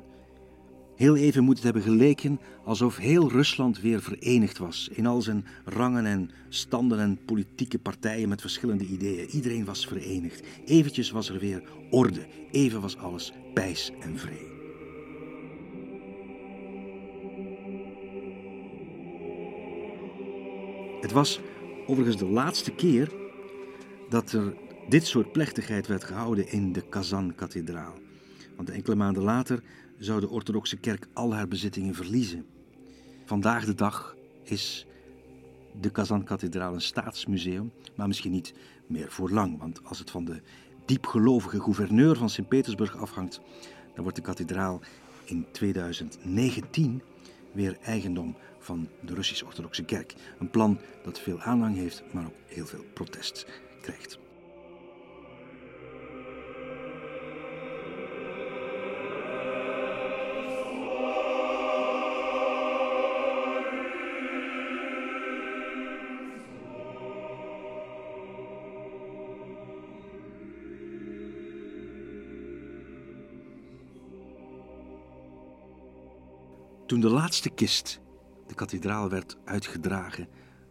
Heel 0.95 1.16
even 1.16 1.43
moet 1.43 1.56
het 1.56 1.64
hebben 1.64 1.82
geleken 1.82 2.39
alsof 2.64 2.97
heel 2.97 3.32
Rusland 3.32 3.82
weer 3.82 4.02
verenigd 4.02 4.58
was 4.58 4.89
in 4.91 5.06
al 5.06 5.22
zijn 5.22 5.45
rangen 5.66 6.06
en 6.06 6.32
standen 6.50 7.00
en 7.00 7.20
politieke 7.26 7.80
partijen 7.80 8.30
met 8.30 8.41
verschillende 8.41 8.86
ideeën. 8.86 9.30
Iedereen 9.30 9.66
was 9.66 9.88
verenigd. 9.88 10.43
Eventjes 10.66 11.12
was 11.12 11.30
er 11.30 11.39
weer 11.39 11.64
orde. 11.89 12.28
Even 12.52 12.82
was 12.82 12.97
alles 12.97 13.34
pijs 13.54 13.91
en 14.00 14.18
vrede. 14.18 14.59
Het 21.02 21.12
was 21.12 21.39
overigens 21.88 22.18
de 22.18 22.26
laatste 22.26 22.72
keer 22.72 23.12
dat 24.10 24.32
er 24.32 24.54
dit 24.89 25.08
soort 25.08 25.32
plechtigheid 25.32 25.88
werd 25.88 26.04
gehouden 26.04 26.52
in 26.52 26.74
de 26.74 26.82
Kazan-kathedraal. 26.82 27.93
Want 28.56 28.70
enkele 28.70 28.95
maanden 28.95 29.24
later 29.24 29.64
zou 29.97 30.20
de 30.20 30.30
orthodoxe 30.30 30.78
kerk 30.78 31.08
al 31.14 31.34
haar 31.34 31.47
bezittingen 31.47 31.95
verliezen. 31.95 32.45
Vandaag 33.26 33.66
de 33.66 33.76
dag 33.76 34.16
is 34.43 34.88
de 35.82 35.89
Kazan-kathedraal 35.89 36.74
een 36.74 36.82
staatsmuseum, 36.82 37.72
maar 37.95 38.08
misschien 38.08 38.32
niet 38.32 38.54
meer 38.88 39.12
voor 39.12 39.30
lang. 39.30 39.60
Want 39.60 39.84
als 39.84 40.00
het 40.00 40.12
van 40.12 40.26
de 40.26 40.41
diepgelovige 40.86 41.62
gouverneur 41.62 42.16
van 42.16 42.30
Sint-Petersburg 42.30 42.97
afhangt, 42.97 43.41
dan 43.93 44.04
wordt 44.04 44.16
de 44.16 44.24
kathedraal 44.24 44.82
in 45.26 45.45
2019 45.52 47.02
weer 47.52 47.78
eigendom 47.82 48.36
van 48.70 48.89
de 48.99 49.13
Russisch-Orthodoxe 49.13 49.84
Kerk. 49.84 50.13
Een 50.39 50.49
plan 50.49 50.80
dat 51.03 51.20
veel 51.20 51.39
aanhang 51.39 51.76
heeft, 51.76 52.03
maar 52.11 52.26
ook 52.26 52.34
heel 52.45 52.65
veel 52.65 52.86
protest 52.93 53.45
krijgt. 53.82 54.20
Toen 76.86 76.99
de 76.99 77.09
laatste 77.09 77.49
kist 77.49 77.99
kathedraal 78.60 79.10
werd 79.10 79.38
uitgedragen, 79.45 80.28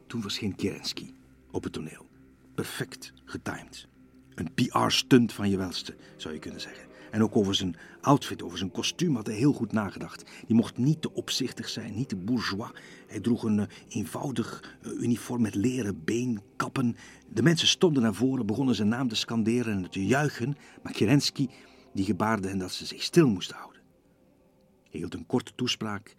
toen 0.07 0.23
verscheen 0.23 0.55
Kerensky 0.55 1.15
op 1.51 1.65
het 1.65 1.73
toneel. 1.73 2.07
Perfect 2.55 3.13
getimed. 3.25 3.89
Een 4.35 4.55
PR-stunt 4.55 5.33
van 5.33 5.51
je 5.51 5.57
welste, 5.57 5.97
zou 6.17 6.35
je 6.35 6.41
kunnen 6.41 6.61
zeggen. 6.61 6.87
En 7.11 7.23
ook 7.23 7.37
over 7.37 7.55
zijn 7.55 7.77
outfit, 8.01 8.43
over 8.43 8.59
zijn 8.59 8.71
kostuum 8.71 9.15
had 9.15 9.27
hij 9.27 9.37
heel 9.37 9.53
goed 9.53 9.73
nagedacht. 9.73 10.25
Die 10.47 10.57
mocht 10.57 10.79
niet 10.79 11.03
te 11.03 11.13
opzichtig 11.13 11.69
zijn, 11.69 11.95
niet 11.95 12.09
te 12.09 12.17
bourgeois. 12.17 12.71
Hij 13.07 13.21
droeg 13.21 13.43
een 13.43 13.59
uh, 13.59 13.65
eenvoudig 13.89 14.77
uh, 14.83 14.93
uniform 14.93 15.43
met 15.43 15.55
leren 15.55 16.05
beenkappen. 16.05 16.97
De 17.33 17.43
mensen 17.43 17.69
stonden 17.69 18.03
naar 18.03 18.15
voren, 18.15 18.47
begonnen 18.47 18.75
zijn 18.75 18.89
naam 18.89 19.09
te 19.09 19.15
scanderen 19.15 19.73
en 19.73 19.91
te 19.91 20.07
juichen. 20.07 20.57
Maar 20.83 20.93
Kerensky 20.93 21.49
die 21.95 22.05
gebaarde 22.05 22.49
hen 22.49 22.59
dat 22.59 22.73
ze 22.73 22.87
zich 22.87 23.03
stil 23.03 23.29
moesten 23.29 23.57
houden. 23.57 23.83
Hij 24.91 25.01
hield 25.01 25.15
een 25.15 25.27
korte 25.27 25.53
toespraak 25.55 26.15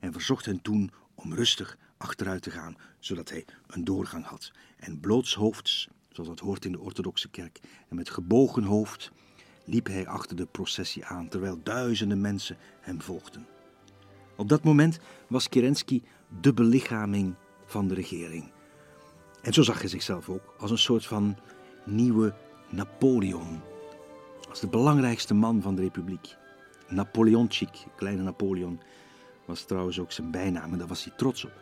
en 0.00 0.12
verzocht 0.12 0.46
hen 0.46 0.62
toen 0.62 0.90
om 1.24 1.34
rustig 1.34 1.78
achteruit 1.96 2.42
te 2.42 2.50
gaan, 2.50 2.76
zodat 2.98 3.30
hij 3.30 3.44
een 3.66 3.84
doorgang 3.84 4.24
had. 4.24 4.52
En 4.76 5.00
blootshoofds, 5.00 5.88
zoals 6.10 6.28
dat 6.28 6.40
hoort 6.40 6.64
in 6.64 6.72
de 6.72 6.80
orthodoxe 6.80 7.28
kerk, 7.28 7.60
en 7.88 7.96
met 7.96 8.10
gebogen 8.10 8.62
hoofd 8.62 9.10
liep 9.64 9.86
hij 9.86 10.06
achter 10.06 10.36
de 10.36 10.46
processie 10.46 11.04
aan, 11.04 11.28
terwijl 11.28 11.60
duizenden 11.62 12.20
mensen 12.20 12.56
hem 12.80 13.02
volgden. 13.02 13.46
Op 14.36 14.48
dat 14.48 14.64
moment 14.64 14.98
was 15.28 15.48
Kerensky 15.48 16.02
de 16.40 16.52
belichaming 16.52 17.34
van 17.66 17.88
de 17.88 17.94
regering. 17.94 18.52
En 19.42 19.52
zo 19.52 19.62
zag 19.62 19.80
hij 19.80 19.88
zichzelf 19.88 20.28
ook 20.28 20.54
als 20.58 20.70
een 20.70 20.78
soort 20.78 21.06
van 21.06 21.36
nieuwe 21.84 22.34
Napoleon. 22.70 23.60
Als 24.48 24.60
de 24.60 24.68
belangrijkste 24.68 25.34
man 25.34 25.62
van 25.62 25.74
de 25.74 25.82
republiek. 25.82 26.36
Napoleonchik, 26.88 27.86
kleine 27.96 28.22
Napoleon, 28.22 28.80
was 29.46 29.64
trouwens 29.64 29.98
ook 29.98 30.12
zijn 30.12 30.30
bijnaam 30.30 30.72
en 30.72 30.78
daar 30.78 30.86
was 30.86 31.04
hij 31.04 31.12
trots 31.16 31.44
op. 31.44 31.52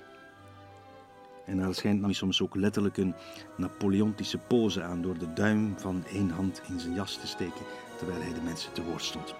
En 1.47 1.57
naar 1.57 1.74
schijnt 1.74 1.97
nam 1.97 2.05
hij 2.05 2.14
soms 2.14 2.43
ook 2.43 2.55
letterlijk 2.55 2.97
een 2.97 3.14
Napoleontische 3.57 4.39
pose 4.39 4.83
aan 4.83 5.03
door 5.03 5.18
de 5.18 5.33
duim 5.33 5.74
van 5.78 6.05
één 6.12 6.30
hand 6.30 6.62
in 6.68 6.80
zijn 6.80 6.95
jas 6.95 7.18
te 7.20 7.26
steken 7.26 7.64
terwijl 7.97 8.20
hij 8.20 8.35
de 8.35 8.41
mensen 8.41 8.72
te 8.72 8.83
woord 8.83 9.03
stond. 9.03 9.35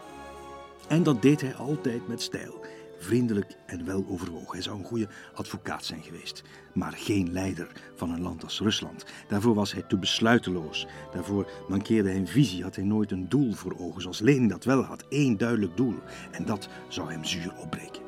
En 0.88 1.03
dat 1.03 1.22
deed 1.22 1.40
hij 1.40 1.55
altijd 1.55 2.09
met 2.09 2.22
stijl, 2.22 2.64
vriendelijk 2.99 3.57
en 3.66 3.84
wel 3.84 4.05
overwogen. 4.09 4.53
Hij 4.53 4.62
zou 4.62 4.78
een 4.78 4.84
goede 4.84 5.09
advocaat 5.34 5.84
zijn 5.84 6.03
geweest, 6.03 6.43
maar 6.74 6.93
geen 6.93 7.32
leider 7.32 7.72
van 7.95 8.11
een 8.11 8.22
land 8.22 8.45
als 8.45 8.61
Rusland. 8.61 9.05
Daarvoor 9.28 9.55
was 9.55 9.72
hij 9.72 9.82
te 9.82 9.99
besluiteloos. 9.99 10.86
Daarvoor 11.12 11.51
mankeerde 11.68 12.09
hij 12.09 12.18
een 12.18 12.28
visie, 12.28 12.62
had 12.62 12.76
hij 12.76 12.84
nooit 12.84 13.11
een 13.11 13.28
doel 13.28 13.53
voor 13.53 13.78
ogen, 13.78 14.03
zoals 14.03 14.20
Lenin 14.20 14.49
dat 14.49 14.64
wel 14.64 14.82
had. 14.82 15.05
één 15.09 15.38
duidelijk 15.38 15.76
doel. 15.76 15.95
En 16.30 16.45
dat 16.45 16.68
zou 16.88 17.11
hem 17.11 17.24
zuur 17.24 17.55
opbreken. 17.57 18.01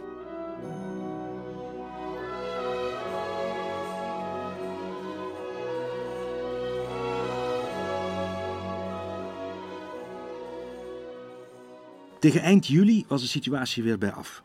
Tegen 12.24 12.42
eind 12.42 12.66
juli 12.66 13.04
was 13.08 13.20
de 13.20 13.28
situatie 13.28 13.82
weer 13.82 13.98
bij 13.98 14.12
af. 14.12 14.42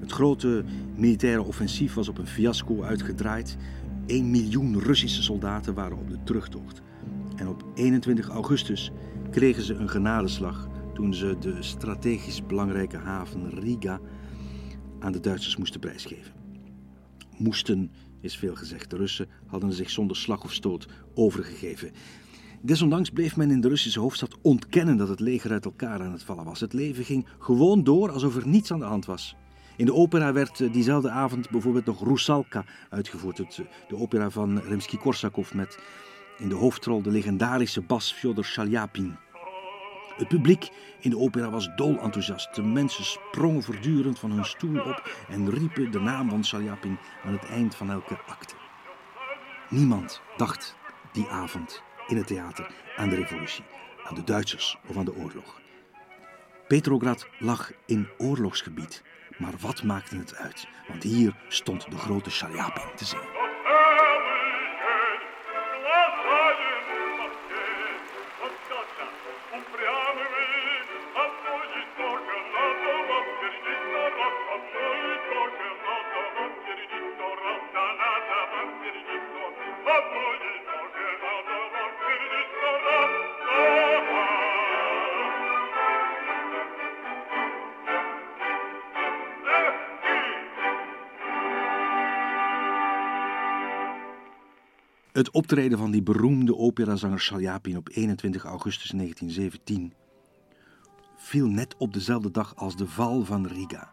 Het 0.00 0.12
grote 0.12 0.64
militaire 0.96 1.42
offensief 1.42 1.94
was 1.94 2.08
op 2.08 2.18
een 2.18 2.26
fiasco 2.26 2.82
uitgedraaid. 2.82 3.56
1 4.06 4.30
miljoen 4.30 4.80
Russische 4.80 5.22
soldaten 5.22 5.74
waren 5.74 5.98
op 5.98 6.10
de 6.10 6.22
terugtocht. 6.24 6.82
En 7.36 7.48
op 7.48 7.64
21 7.74 8.28
augustus 8.28 8.90
kregen 9.30 9.62
ze 9.62 9.74
een 9.74 9.88
genadeslag 9.88 10.68
toen 10.94 11.14
ze 11.14 11.36
de 11.40 11.56
strategisch 11.62 12.46
belangrijke 12.46 12.96
haven 12.96 13.60
Riga 13.60 14.00
aan 14.98 15.12
de 15.12 15.20
Duitsers 15.20 15.56
moesten 15.56 15.80
prijsgeven. 15.80 16.32
Moesten 17.36 17.90
is 18.20 18.36
veel 18.36 18.54
gezegd. 18.54 18.90
De 18.90 18.96
Russen 18.96 19.28
hadden 19.46 19.72
zich 19.72 19.90
zonder 19.90 20.16
slag 20.16 20.44
of 20.44 20.52
stoot 20.52 20.86
overgegeven. 21.14 21.90
Desondanks 22.64 23.10
bleef 23.10 23.36
men 23.36 23.50
in 23.50 23.60
de 23.60 23.68
Russische 23.68 24.00
hoofdstad 24.00 24.38
ontkennen 24.42 24.96
dat 24.96 25.08
het 25.08 25.20
leger 25.20 25.50
uit 25.50 25.64
elkaar 25.64 26.00
aan 26.00 26.12
het 26.12 26.22
vallen 26.22 26.44
was. 26.44 26.60
Het 26.60 26.72
leven 26.72 27.04
ging 27.04 27.26
gewoon 27.38 27.84
door 27.84 28.10
alsof 28.10 28.36
er 28.36 28.48
niets 28.48 28.72
aan 28.72 28.78
de 28.78 28.84
hand 28.84 29.06
was. 29.06 29.36
In 29.76 29.86
de 29.86 29.94
opera 29.94 30.32
werd 30.32 30.60
eh, 30.60 30.72
diezelfde 30.72 31.10
avond 31.10 31.50
bijvoorbeeld 31.50 31.84
nog 31.84 32.04
Rusalka 32.04 32.64
uitgevoerd. 32.90 33.38
Eh, 33.38 33.46
de 33.88 33.96
opera 33.96 34.30
van 34.30 34.58
Rimsky-Korsakov 34.58 35.52
met 35.52 35.78
in 36.38 36.48
de 36.48 36.54
hoofdrol 36.54 37.02
de 37.02 37.10
legendarische 37.10 37.80
bas 37.80 38.12
Fyodor 38.12 38.44
Shalyapin. 38.44 39.16
Het 40.16 40.28
publiek 40.28 40.70
in 41.00 41.10
de 41.10 41.18
opera 41.18 41.50
was 41.50 41.68
dol 41.76 41.98
enthousiast. 42.00 42.54
De 42.54 42.62
mensen 42.62 43.04
sprongen 43.04 43.62
voortdurend 43.62 44.18
van 44.18 44.30
hun 44.30 44.44
stoel 44.44 44.80
op 44.80 45.24
en 45.28 45.50
riepen 45.50 45.90
de 45.90 46.00
naam 46.00 46.28
van 46.28 46.44
Shalyapin 46.44 46.98
aan 47.24 47.32
het 47.32 47.44
eind 47.44 47.74
van 47.74 47.90
elke 47.90 48.18
acte. 48.26 48.54
Niemand 49.70 50.20
dacht 50.36 50.76
die 51.12 51.26
avond 51.26 51.82
in 52.12 52.18
het 52.18 52.26
theater 52.26 52.70
aan 52.96 53.08
de 53.08 53.14
revolutie, 53.14 53.64
aan 54.04 54.14
de 54.14 54.24
Duitsers 54.24 54.78
of 54.88 54.96
aan 54.96 55.04
de 55.04 55.14
oorlog. 55.14 55.60
Petrograd 56.68 57.26
lag 57.38 57.72
in 57.86 58.08
oorlogsgebied, 58.18 59.02
maar 59.38 59.52
wat 59.60 59.82
maakte 59.82 60.16
het 60.16 60.34
uit? 60.34 60.66
Want 60.88 61.02
hier 61.02 61.36
stond 61.48 61.90
de 61.90 61.96
grote 61.96 62.30
Shalyapin 62.30 62.96
te 62.96 63.04
zingen. 63.04 63.41
Het 95.22 95.30
optreden 95.30 95.78
van 95.78 95.90
die 95.90 96.02
beroemde 96.02 96.56
operazanger 96.56 97.20
Shalyapin 97.20 97.76
op 97.76 97.88
21 97.92 98.44
augustus 98.44 98.90
1917 98.90 99.92
viel 101.16 101.46
net 101.46 101.74
op 101.78 101.92
dezelfde 101.92 102.30
dag 102.30 102.56
als 102.56 102.76
de 102.76 102.86
val 102.86 103.24
van 103.24 103.46
Riga. 103.46 103.92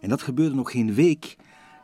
En 0.00 0.08
dat 0.08 0.22
gebeurde 0.22 0.54
nog 0.54 0.70
geen 0.70 0.94
week 0.94 1.36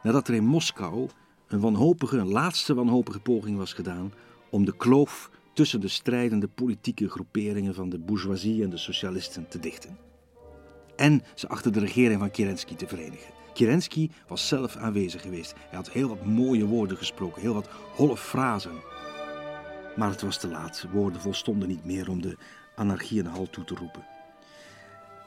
nadat 0.02 0.28
er 0.28 0.34
in 0.34 0.44
Moskou 0.44 1.08
een 1.46 1.60
wanhopige, 1.60 2.18
een 2.18 2.28
laatste 2.28 2.74
wanhopige 2.74 3.20
poging 3.20 3.56
was 3.56 3.72
gedaan 3.72 4.12
om 4.50 4.64
de 4.64 4.76
kloof 4.76 5.30
tussen 5.54 5.80
de 5.80 5.88
strijdende 5.88 6.48
politieke 6.48 7.08
groeperingen 7.08 7.74
van 7.74 7.88
de 7.88 7.98
bourgeoisie 7.98 8.62
en 8.62 8.70
de 8.70 8.76
socialisten 8.76 9.48
te 9.48 9.58
dichten. 9.58 9.98
En 10.96 11.22
ze 11.34 11.48
achter 11.48 11.72
de 11.72 11.80
regering 11.80 12.20
van 12.20 12.30
Kerensky 12.30 12.74
te 12.74 12.86
verenigen. 12.86 13.39
Kerensky 13.60 14.10
was 14.26 14.48
zelf 14.48 14.76
aanwezig 14.76 15.22
geweest. 15.22 15.54
Hij 15.68 15.76
had 15.76 15.90
heel 15.90 16.08
wat 16.08 16.24
mooie 16.24 16.64
woorden 16.64 16.96
gesproken, 16.96 17.42
heel 17.42 17.54
wat 17.54 17.68
holle 17.94 18.16
frazen. 18.16 18.82
Maar 19.96 20.10
het 20.10 20.22
was 20.22 20.38
te 20.38 20.48
laat. 20.48 20.86
Woorden 20.92 21.20
volstonden 21.20 21.68
niet 21.68 21.84
meer 21.84 22.08
om 22.08 22.22
de 22.22 22.36
anarchie 22.76 23.20
een 23.20 23.26
halt 23.26 23.52
toe 23.52 23.64
te 23.64 23.74
roepen. 23.74 24.06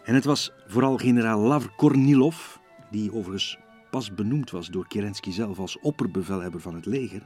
En 0.04 0.16
het 0.16 0.26
was 0.26 0.52
vooral 0.68 0.98
generaal 0.98 1.40
Lavr 1.40 1.70
Kornilov, 1.76 2.56
die 2.92 3.14
overigens 3.14 3.58
pas 3.90 4.14
benoemd 4.14 4.52
was 4.52 4.68
door 4.68 4.88
Kerensky 4.88 5.32
zelf 5.32 5.60
als 5.60 5.80
opperbevelhebber 5.80 6.62
van 6.62 6.76
het 6.76 6.86
leger, 6.86 7.22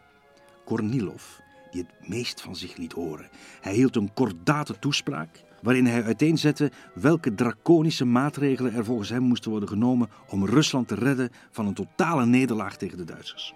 Kornilov, 0.65 1.23
die 1.71 1.81
het 1.81 2.09
meest 2.09 2.41
van 2.41 2.55
zich 2.55 2.77
liet 2.77 2.93
horen. 2.93 3.29
Hij 3.61 3.73
hield 3.73 3.95
een 3.95 4.13
kordate 4.13 4.79
toespraak 4.79 5.43
waarin 5.61 5.85
hij 5.85 6.03
uiteenzette 6.03 6.71
welke 6.93 7.35
draconische 7.35 8.05
maatregelen 8.05 8.73
er 8.73 8.85
volgens 8.85 9.09
hem 9.09 9.23
moesten 9.23 9.51
worden 9.51 9.69
genomen 9.69 10.09
om 10.29 10.45
Rusland 10.45 10.87
te 10.87 10.95
redden 10.95 11.29
van 11.51 11.67
een 11.67 11.73
totale 11.73 12.25
nederlaag 12.25 12.77
tegen 12.77 12.97
de 12.97 13.03
Duitsers. 13.03 13.53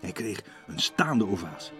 Hij 0.00 0.12
kreeg 0.12 0.42
een 0.66 0.78
staande 0.80 1.26
ovatie. 1.26 1.72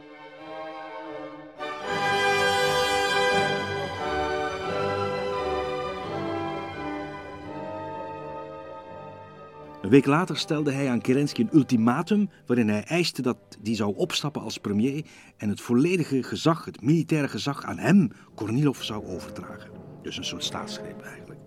Een 9.91 9.97
week 9.97 10.07
later 10.07 10.37
stelde 10.37 10.73
hij 10.73 10.91
aan 10.91 11.01
Kerensky 11.01 11.41
een 11.41 11.49
ultimatum 11.53 12.31
waarin 12.47 12.69
hij 12.69 12.85
eiste 12.85 13.23
dat 13.23 13.37
die 13.61 13.75
zou 13.75 13.97
opstappen 13.97 14.43
als 14.43 14.59
premier 14.59 15.05
en 15.37 15.49
het 15.49 15.61
volledige 15.61 16.23
gezag, 16.23 16.65
het 16.65 16.83
militaire 16.83 17.29
gezag, 17.29 17.65
aan 17.65 17.79
hem, 17.79 18.11
Kornilov, 18.35 18.83
zou 18.83 19.07
overdragen. 19.07 19.71
Dus 20.03 20.17
een 20.17 20.25
soort 20.25 20.45
staatsgreep 20.45 21.03
eigenlijk. 21.03 21.41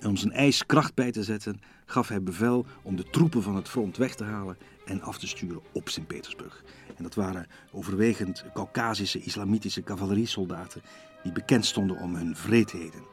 En 0.00 0.08
om 0.08 0.16
zijn 0.16 0.32
eis 0.32 0.66
kracht 0.66 0.94
bij 0.94 1.10
te 1.10 1.24
zetten, 1.24 1.60
gaf 1.86 2.08
hij 2.08 2.22
bevel 2.22 2.66
om 2.82 2.96
de 2.96 3.04
troepen 3.10 3.42
van 3.42 3.56
het 3.56 3.68
front 3.68 3.96
weg 3.96 4.14
te 4.14 4.24
halen 4.24 4.58
en 4.84 5.02
af 5.02 5.18
te 5.18 5.26
sturen 5.26 5.62
op 5.72 5.88
Sint-Petersburg. 5.88 6.64
En 6.96 7.02
dat 7.02 7.14
waren 7.14 7.46
overwegend 7.72 8.44
Caucasische 8.54 9.20
islamitische 9.20 9.82
cavaleriesoldaten 9.82 10.82
die 11.22 11.32
bekend 11.32 11.66
stonden 11.66 11.96
om 11.96 12.14
hun 12.14 12.36
vreedheden. 12.36 13.09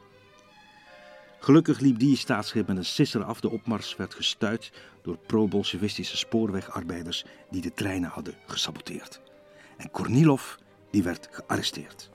Gelukkig 1.39 1.79
liep 1.79 1.99
die 1.99 2.17
staatsgreep 2.17 2.67
met 2.67 2.77
een 2.77 2.85
sisser 2.85 3.23
af. 3.23 3.39
De 3.39 3.49
opmars 3.49 3.95
werd 3.95 4.13
gestuit 4.13 4.71
door 5.01 5.17
pro-bolsjewistische 5.17 6.17
spoorwegarbeiders 6.17 7.25
die 7.49 7.61
de 7.61 7.73
treinen 7.73 8.09
hadden 8.09 8.33
gesaboteerd. 8.45 9.21
En 9.77 9.91
Kornilov 9.91 10.55
die 10.91 11.03
werd 11.03 11.27
gearresteerd. 11.31 12.09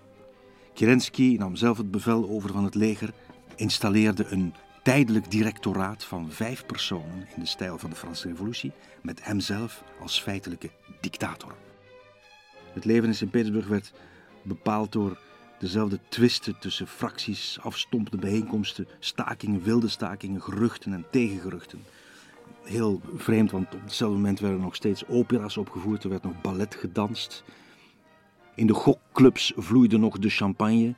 Kerensky 0.74 1.36
nam 1.38 1.56
zelf 1.56 1.76
het 1.76 1.90
bevel 1.90 2.28
over 2.28 2.52
van 2.52 2.64
het 2.64 2.74
leger, 2.74 3.12
installeerde 3.56 4.26
een 4.28 4.54
tijdelijk 4.82 5.30
directoraat 5.30 6.04
van 6.04 6.30
vijf 6.30 6.66
personen 6.66 7.28
in 7.34 7.40
de 7.40 7.46
stijl 7.46 7.78
van 7.78 7.90
de 7.90 7.96
Franse 7.96 8.28
Revolutie, 8.28 8.72
met 9.02 9.24
hemzelf 9.24 9.82
als 10.00 10.20
feitelijke 10.20 10.70
dictator. 11.00 11.54
Het 12.72 12.84
leven 12.84 13.08
in 13.08 13.14
Sint-Petersburg 13.14 13.66
werd 13.66 13.92
bepaald 14.42 14.92
door 14.92 15.18
dezelfde 15.62 15.98
twisten 16.08 16.58
tussen 16.58 16.86
fracties, 16.86 17.58
afstompende 17.60 18.18
bijeenkomsten, 18.18 18.88
stakingen, 18.98 19.62
wilde 19.62 19.88
stakingen, 19.88 20.42
geruchten 20.42 20.92
en 20.92 21.04
tegengeruchten. 21.10 21.78
Heel 22.62 23.00
vreemd, 23.16 23.50
want 23.50 23.74
op 23.74 23.80
hetzelfde 23.82 24.16
moment 24.16 24.40
werden 24.40 24.60
nog 24.60 24.74
steeds 24.74 25.06
opera's 25.06 25.56
opgevoerd, 25.56 26.04
er 26.04 26.10
werd 26.10 26.22
nog 26.22 26.40
ballet 26.40 26.74
gedanst. 26.74 27.44
In 28.54 28.66
de 28.66 28.72
gokclubs 28.72 29.52
vloeide 29.56 29.98
nog 29.98 30.18
de 30.18 30.28
champagne. 30.28 30.94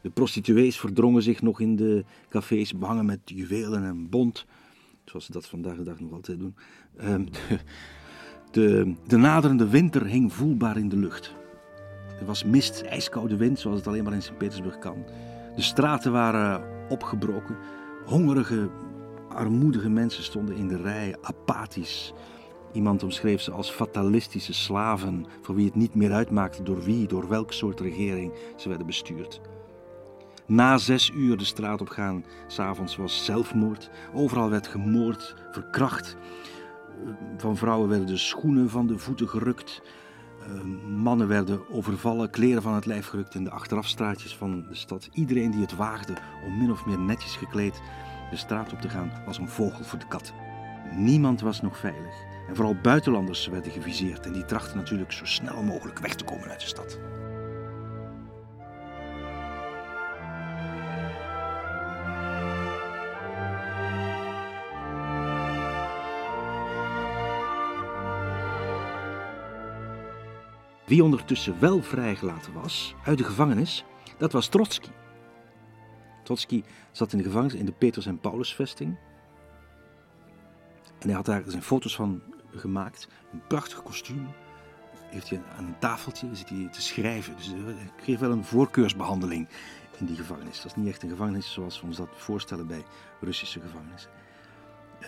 De 0.00 0.10
prostituees 0.10 0.78
verdrongen 0.78 1.22
zich 1.22 1.42
nog 1.42 1.60
in 1.60 1.76
de 1.76 2.04
cafés, 2.28 2.78
behangen 2.78 3.06
met 3.06 3.20
juwelen 3.24 3.84
en 3.84 4.08
bont. 4.08 4.46
Zoals 5.04 5.24
ze 5.24 5.32
dat 5.32 5.46
vandaag 5.46 5.76
de 5.76 5.82
dag 5.82 6.00
nog 6.00 6.12
altijd 6.12 6.38
doen. 6.38 6.54
Ehm, 6.96 7.24
de, 7.24 7.58
de, 8.50 8.94
de 9.06 9.16
naderende 9.16 9.68
winter 9.68 10.06
hing 10.06 10.32
voelbaar 10.32 10.76
in 10.76 10.88
de 10.88 10.96
lucht. 10.96 11.35
Er 12.18 12.26
was 12.26 12.44
mist, 12.44 12.82
ijskoude 12.82 13.36
wind, 13.36 13.58
zoals 13.58 13.78
het 13.78 13.86
alleen 13.86 14.04
maar 14.04 14.12
in 14.12 14.22
Sint-Petersburg 14.22 14.78
kan. 14.78 15.04
De 15.56 15.62
straten 15.62 16.12
waren 16.12 16.64
opgebroken. 16.88 17.56
Hongerige, 18.04 18.70
armoedige 19.28 19.88
mensen 19.88 20.22
stonden 20.22 20.56
in 20.56 20.68
de 20.68 20.82
rij, 20.82 21.16
apathisch. 21.20 22.12
Iemand 22.72 23.02
omschreef 23.02 23.40
ze 23.40 23.50
als 23.50 23.70
fatalistische 23.70 24.54
slaven, 24.54 25.26
voor 25.42 25.54
wie 25.54 25.64
het 25.64 25.74
niet 25.74 25.94
meer 25.94 26.12
uitmaakte 26.12 26.62
door 26.62 26.82
wie, 26.82 27.06
door 27.06 27.28
welk 27.28 27.52
soort 27.52 27.80
regering 27.80 28.32
ze 28.56 28.68
werden 28.68 28.86
bestuurd. 28.86 29.40
Na 30.46 30.78
zes 30.78 31.10
uur 31.14 31.36
de 31.36 31.44
straat 31.44 31.80
op 31.80 31.88
gaan, 31.88 32.24
s'avonds 32.46 32.96
was 32.96 33.24
zelfmoord. 33.24 33.90
Overal 34.14 34.50
werd 34.50 34.66
gemoord, 34.66 35.34
verkracht. 35.50 36.16
Van 37.36 37.56
vrouwen 37.56 37.88
werden 37.88 38.06
de 38.06 38.16
schoenen 38.16 38.70
van 38.70 38.86
de 38.86 38.98
voeten 38.98 39.28
gerukt. 39.28 39.82
Mannen 40.96 41.28
werden 41.28 41.70
overvallen, 41.70 42.30
kleren 42.30 42.62
van 42.62 42.74
het 42.74 42.86
lijf 42.86 43.06
gerukt 43.06 43.34
in 43.34 43.44
de 43.44 43.50
achterafstraatjes 43.50 44.36
van 44.36 44.66
de 44.68 44.74
stad. 44.74 45.08
Iedereen 45.12 45.50
die 45.50 45.60
het 45.60 45.76
waagde 45.76 46.14
om 46.46 46.58
min 46.58 46.70
of 46.70 46.86
meer 46.86 46.98
netjes 46.98 47.36
gekleed 47.36 47.80
de 48.30 48.36
straat 48.36 48.72
op 48.72 48.80
te 48.80 48.88
gaan, 48.88 49.12
was 49.26 49.38
een 49.38 49.48
vogel 49.48 49.84
voor 49.84 49.98
de 49.98 50.06
kat. 50.08 50.32
Niemand 50.92 51.40
was 51.40 51.60
nog 51.60 51.78
veilig. 51.78 52.14
En 52.48 52.56
vooral 52.56 52.76
buitenlanders 52.82 53.46
werden 53.46 53.72
geviseerd 53.72 54.26
en 54.26 54.32
die 54.32 54.44
trachten 54.44 54.76
natuurlijk 54.76 55.12
zo 55.12 55.24
snel 55.24 55.62
mogelijk 55.62 55.98
weg 55.98 56.14
te 56.14 56.24
komen 56.24 56.48
uit 56.48 56.60
de 56.60 56.66
stad. 56.66 56.98
Wie 70.86 71.04
ondertussen 71.04 71.60
wel 71.60 71.82
vrijgelaten 71.82 72.52
was 72.52 72.94
uit 73.04 73.18
de 73.18 73.24
gevangenis, 73.24 73.84
dat 74.18 74.32
was 74.32 74.48
Trotsky. 74.48 74.90
Trotsky 76.22 76.62
zat 76.90 77.12
in 77.12 77.18
de 77.18 77.24
gevangenis 77.24 77.54
in 77.54 77.66
de 77.66 77.72
Petrus- 77.72 78.06
en 78.06 78.20
Paulusvesting. 78.20 78.98
En 80.98 81.06
hij 81.06 81.14
had 81.14 81.24
daar 81.24 81.42
zijn 81.46 81.62
foto's 81.62 81.96
van 81.96 82.22
gemaakt. 82.54 83.08
Een 83.32 83.46
prachtig 83.46 83.82
kostuum. 83.82 84.28
Heeft 85.10 85.30
hij 85.30 85.42
aan 85.56 85.66
een 85.66 85.78
tafeltje 85.78 86.28
zit 86.32 86.48
hij 86.48 86.68
te 86.72 86.82
schrijven. 86.82 87.36
Dus 87.36 87.46
hij 87.46 87.90
kreeg 87.96 88.18
wel 88.18 88.30
een 88.30 88.44
voorkeursbehandeling 88.44 89.48
in 89.98 90.06
die 90.06 90.16
gevangenis. 90.16 90.56
Dat 90.56 90.70
is 90.70 90.76
niet 90.76 90.88
echt 90.88 91.02
een 91.02 91.08
gevangenis 91.08 91.52
zoals 91.52 91.80
we 91.80 91.86
ons 91.86 91.96
dat 91.96 92.08
voorstellen 92.12 92.66
bij 92.66 92.84
Russische 93.20 93.60
gevangenissen. 93.60 94.10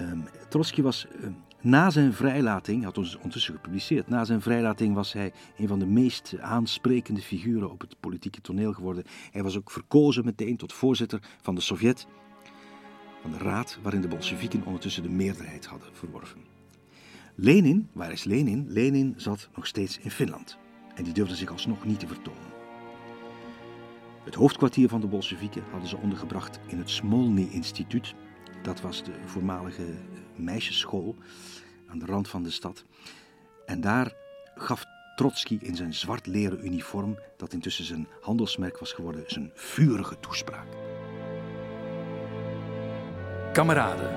Um, 0.01 0.29
Trotsky 0.49 0.83
was 0.83 1.07
uh, 1.20 1.29
na 1.61 1.90
zijn 1.90 2.12
vrijlating, 2.12 2.84
had 2.84 2.98
ons 2.98 3.16
ondertussen 3.16 3.54
gepubliceerd, 3.54 4.09
na 4.09 4.24
zijn 4.24 4.40
vrijlating 4.40 4.94
was 4.94 5.12
hij 5.12 5.32
een 5.56 5.68
van 5.68 5.78
de 5.78 5.86
meest 5.86 6.34
aansprekende 6.40 7.20
figuren 7.20 7.70
op 7.70 7.80
het 7.80 7.96
politieke 8.00 8.40
toneel 8.40 8.72
geworden. 8.72 9.04
Hij 9.30 9.42
was 9.42 9.56
ook 9.56 9.70
verkozen 9.70 10.24
meteen 10.24 10.56
tot 10.56 10.72
voorzitter 10.72 11.20
van 11.42 11.54
de 11.54 11.61
Sovjet, 11.61 12.06
van 13.22 13.30
de 13.30 13.38
raad 13.38 13.78
waarin 13.82 14.00
de 14.00 14.09
Bolsjewieken 14.09 14.64
ondertussen 14.64 15.02
de 15.02 15.09
meerderheid 15.09 15.66
hadden 15.66 15.88
verworven. 15.92 16.40
Lenin, 17.34 17.88
waar 17.92 18.12
is 18.12 18.24
Lenin? 18.24 18.66
Lenin 18.68 19.14
zat 19.16 19.48
nog 19.54 19.66
steeds 19.66 19.98
in 19.98 20.11
Finland 20.11 20.59
en 20.94 21.04
die 21.04 21.12
durfde 21.12 21.36
zich 21.36 21.50
alsnog 21.50 21.84
niet 21.84 22.00
te 22.00 22.06
vertonen. 22.06 22.56
Het 24.24 24.34
hoofdkwartier 24.34 24.88
van 24.88 25.00
de 25.00 25.06
Bolsjewieken 25.06 25.62
hadden 25.70 25.88
ze 25.88 25.96
ondergebracht 25.96 26.61
in 26.66 26.78
het 26.78 26.90
Smolny-instituut, 26.90 28.14
dat 28.62 28.80
was 28.80 29.04
de 29.04 29.12
voormalige 29.24 29.84
meisjesschool 30.39 31.16
aan 31.86 31.99
de 31.99 32.07
rand 32.07 32.28
van 32.28 32.43
de 32.43 32.51
stad. 32.51 32.84
En 33.66 33.80
daar 33.80 34.12
gaf 34.55 34.84
Trotsky 35.16 35.59
in 35.61 35.76
zijn 35.76 35.95
zwart 35.95 36.26
leren 36.26 36.66
uniform, 36.66 37.18
dat 37.36 37.53
intussen 37.53 37.84
zijn 37.84 38.07
handelsmerk 38.20 38.78
was 38.78 38.93
geworden, 38.93 39.24
zijn 39.26 39.51
vurige 39.55 40.20
toespraak. 40.20 40.66
Kameraden, 43.53 44.11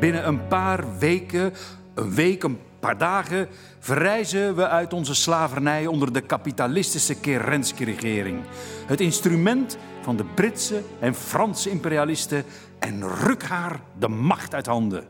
binnen 0.00 0.26
een 0.26 0.46
paar 0.46 0.98
weken, 0.98 1.52
een 1.94 2.14
week, 2.14 2.42
een 2.42 2.58
paar 2.80 2.98
dagen, 2.98 3.48
verrijzen 3.78 4.56
we 4.56 4.68
uit 4.68 4.92
onze 4.92 5.14
slavernij 5.14 5.86
onder 5.86 6.12
de 6.12 6.20
kapitalistische 6.20 7.20
Kerensky-regering. 7.20 8.44
Het 8.86 9.00
instrument 9.00 9.78
van 10.02 10.16
de 10.16 10.24
Britse 10.24 10.82
en 11.00 11.14
Franse 11.14 11.70
imperialisten 11.70 12.44
en 12.78 13.08
ruk 13.08 13.42
haar 13.42 13.80
de 13.98 14.08
macht 14.08 14.54
uit 14.54 14.66
handen. 14.66 15.08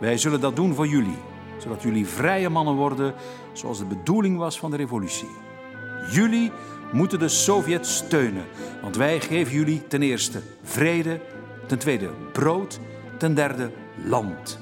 Wij 0.00 0.18
zullen 0.18 0.40
dat 0.40 0.56
doen 0.56 0.74
voor 0.74 0.86
jullie, 0.86 1.18
zodat 1.58 1.82
jullie 1.82 2.06
vrije 2.06 2.48
mannen 2.48 2.74
worden 2.74 3.14
zoals 3.52 3.78
de 3.78 3.84
bedoeling 3.84 4.38
was 4.38 4.58
van 4.58 4.70
de 4.70 4.76
revolutie. 4.76 5.28
Jullie 6.10 6.52
moeten 6.92 7.18
de 7.18 7.28
Sovjets 7.28 7.96
steunen, 7.96 8.44
want 8.82 8.96
wij 8.96 9.20
geven 9.20 9.52
jullie 9.52 9.86
ten 9.86 10.02
eerste 10.02 10.40
vrede, 10.62 11.20
ten 11.66 11.78
tweede 11.78 12.10
brood, 12.32 12.80
ten 13.18 13.34
derde 13.34 13.70
land. 14.04 14.58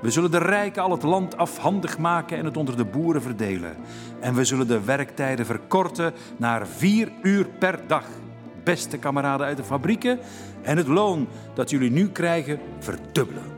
We 0.00 0.10
zullen 0.10 0.30
de 0.30 0.38
rijken 0.38 0.82
al 0.82 0.90
het 0.90 1.02
land 1.02 1.36
afhandig 1.36 1.98
maken 1.98 2.38
en 2.38 2.44
het 2.44 2.56
onder 2.56 2.76
de 2.76 2.84
boeren 2.84 3.22
verdelen. 3.22 3.76
En 4.20 4.34
we 4.34 4.44
zullen 4.44 4.66
de 4.66 4.84
werktijden 4.84 5.46
verkorten 5.46 6.12
naar 6.36 6.66
vier 6.66 7.12
uur 7.22 7.46
per 7.58 7.80
dag. 7.86 8.04
Beste 8.64 8.98
kameraden 8.98 9.46
uit 9.46 9.56
de 9.56 9.64
fabrieken, 9.64 10.18
en 10.62 10.76
het 10.76 10.86
loon 10.86 11.28
dat 11.54 11.70
jullie 11.70 11.90
nu 11.90 12.08
krijgen 12.08 12.60
verdubbelen. 12.78 13.49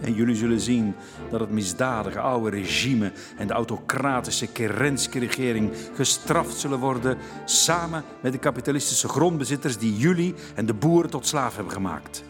En 0.00 0.14
jullie 0.14 0.36
zullen 0.36 0.60
zien 0.60 0.94
dat 1.30 1.40
het 1.40 1.50
misdadige 1.50 2.20
oude 2.20 2.50
regime 2.50 3.12
en 3.36 3.46
de 3.46 3.52
autocratische 3.52 4.46
Kerensky-regering 4.46 5.72
gestraft 5.94 6.56
zullen 6.56 6.78
worden 6.78 7.18
samen 7.44 8.04
met 8.20 8.32
de 8.32 8.38
kapitalistische 8.38 9.08
grondbezitters 9.08 9.78
die 9.78 9.96
jullie 9.96 10.34
en 10.54 10.66
de 10.66 10.74
boeren 10.74 11.10
tot 11.10 11.26
slaaf 11.26 11.54
hebben 11.54 11.72
gemaakt. 11.72 12.24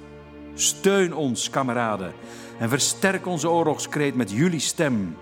Steun 0.54 1.14
ons, 1.14 1.50
kameraden, 1.50 2.12
en 2.58 2.68
versterk 2.68 3.26
onze 3.26 3.50
oorlogskreet 3.50 4.14
met 4.14 4.30
jullie 4.30 4.60
stem. 4.60 5.16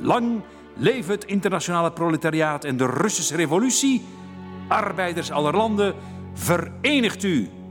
Lang 0.00 0.40
leef 0.76 1.06
het 1.06 1.24
internationale 1.24 1.92
proletariaat 1.92 2.64
en 2.64 2.76
de 2.76 2.86
Russische 2.86 3.36
revolutie. 3.36 4.04
Arbeiders 4.68 5.30
aller 5.30 5.56
landen, 5.56 5.94
verenigt 6.34 7.22
u! 7.22 7.61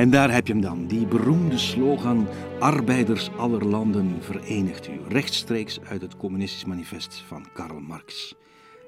En 0.00 0.10
daar 0.10 0.32
heb 0.32 0.46
je 0.46 0.52
hem 0.52 0.62
dan, 0.62 0.86
die 0.86 1.06
beroemde 1.06 1.58
slogan 1.58 2.28
Arbeiders 2.58 3.30
aller 3.36 3.64
landen 3.66 4.16
verenigt 4.20 4.88
u, 4.88 4.92
rechtstreeks 5.08 5.80
uit 5.80 6.02
het 6.02 6.16
Communistisch 6.16 6.64
Manifest 6.64 7.24
van 7.26 7.46
Karl 7.52 7.80
Marx. 7.80 8.34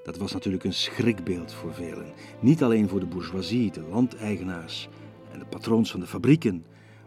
Dat 0.05 0.17
was 0.17 0.33
natuurlijk 0.33 0.65
een 0.65 0.73
schrikbeeld 0.73 1.53
voor 1.53 1.75
velen. 1.75 2.13
Niet 2.41 2.63
alleen 2.63 2.89
voor 2.89 3.01
de 3.01 3.07
bourgeoisie, 3.07 3.71
de 3.71 3.83
landeigenaars 3.91 4.89
en 5.33 5.39
de 5.39 5.45
patroons 5.45 5.91
van 5.91 6.01
de 6.01 6.07
fabrieken, 6.07 6.65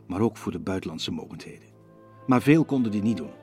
maar 0.08 0.22
ook 0.22 0.38
voor 0.38 0.52
de 0.52 0.60
buitenlandse 0.60 1.12
mogendheden. 1.12 1.68
Maar 2.28 2.42
veel 2.42 2.66
konden 2.66 2.92
die 2.92 3.02
niet 3.02 3.18
doen. 3.18 3.34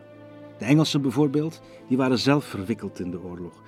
De 0.58 0.64
Engelsen 0.64 1.02
bijvoorbeeld, 1.02 1.62
die 1.88 1.96
waren 1.96 2.18
zelf 2.18 2.44
verwikkeld 2.44 3.00
in 3.00 3.10
de 3.10 3.22
oorlog. 3.22 3.62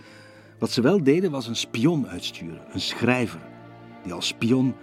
Wat 0.58 0.70
ze 0.70 0.80
wel 0.80 1.02
deden 1.02 1.30
was 1.30 1.46
een 1.46 1.56
spion 1.56 2.08
uitsturen, 2.08 2.62
een 2.72 2.80
schrijver, 2.80 3.40
die 4.02 4.12
als 4.12 4.26
spion 4.26 4.74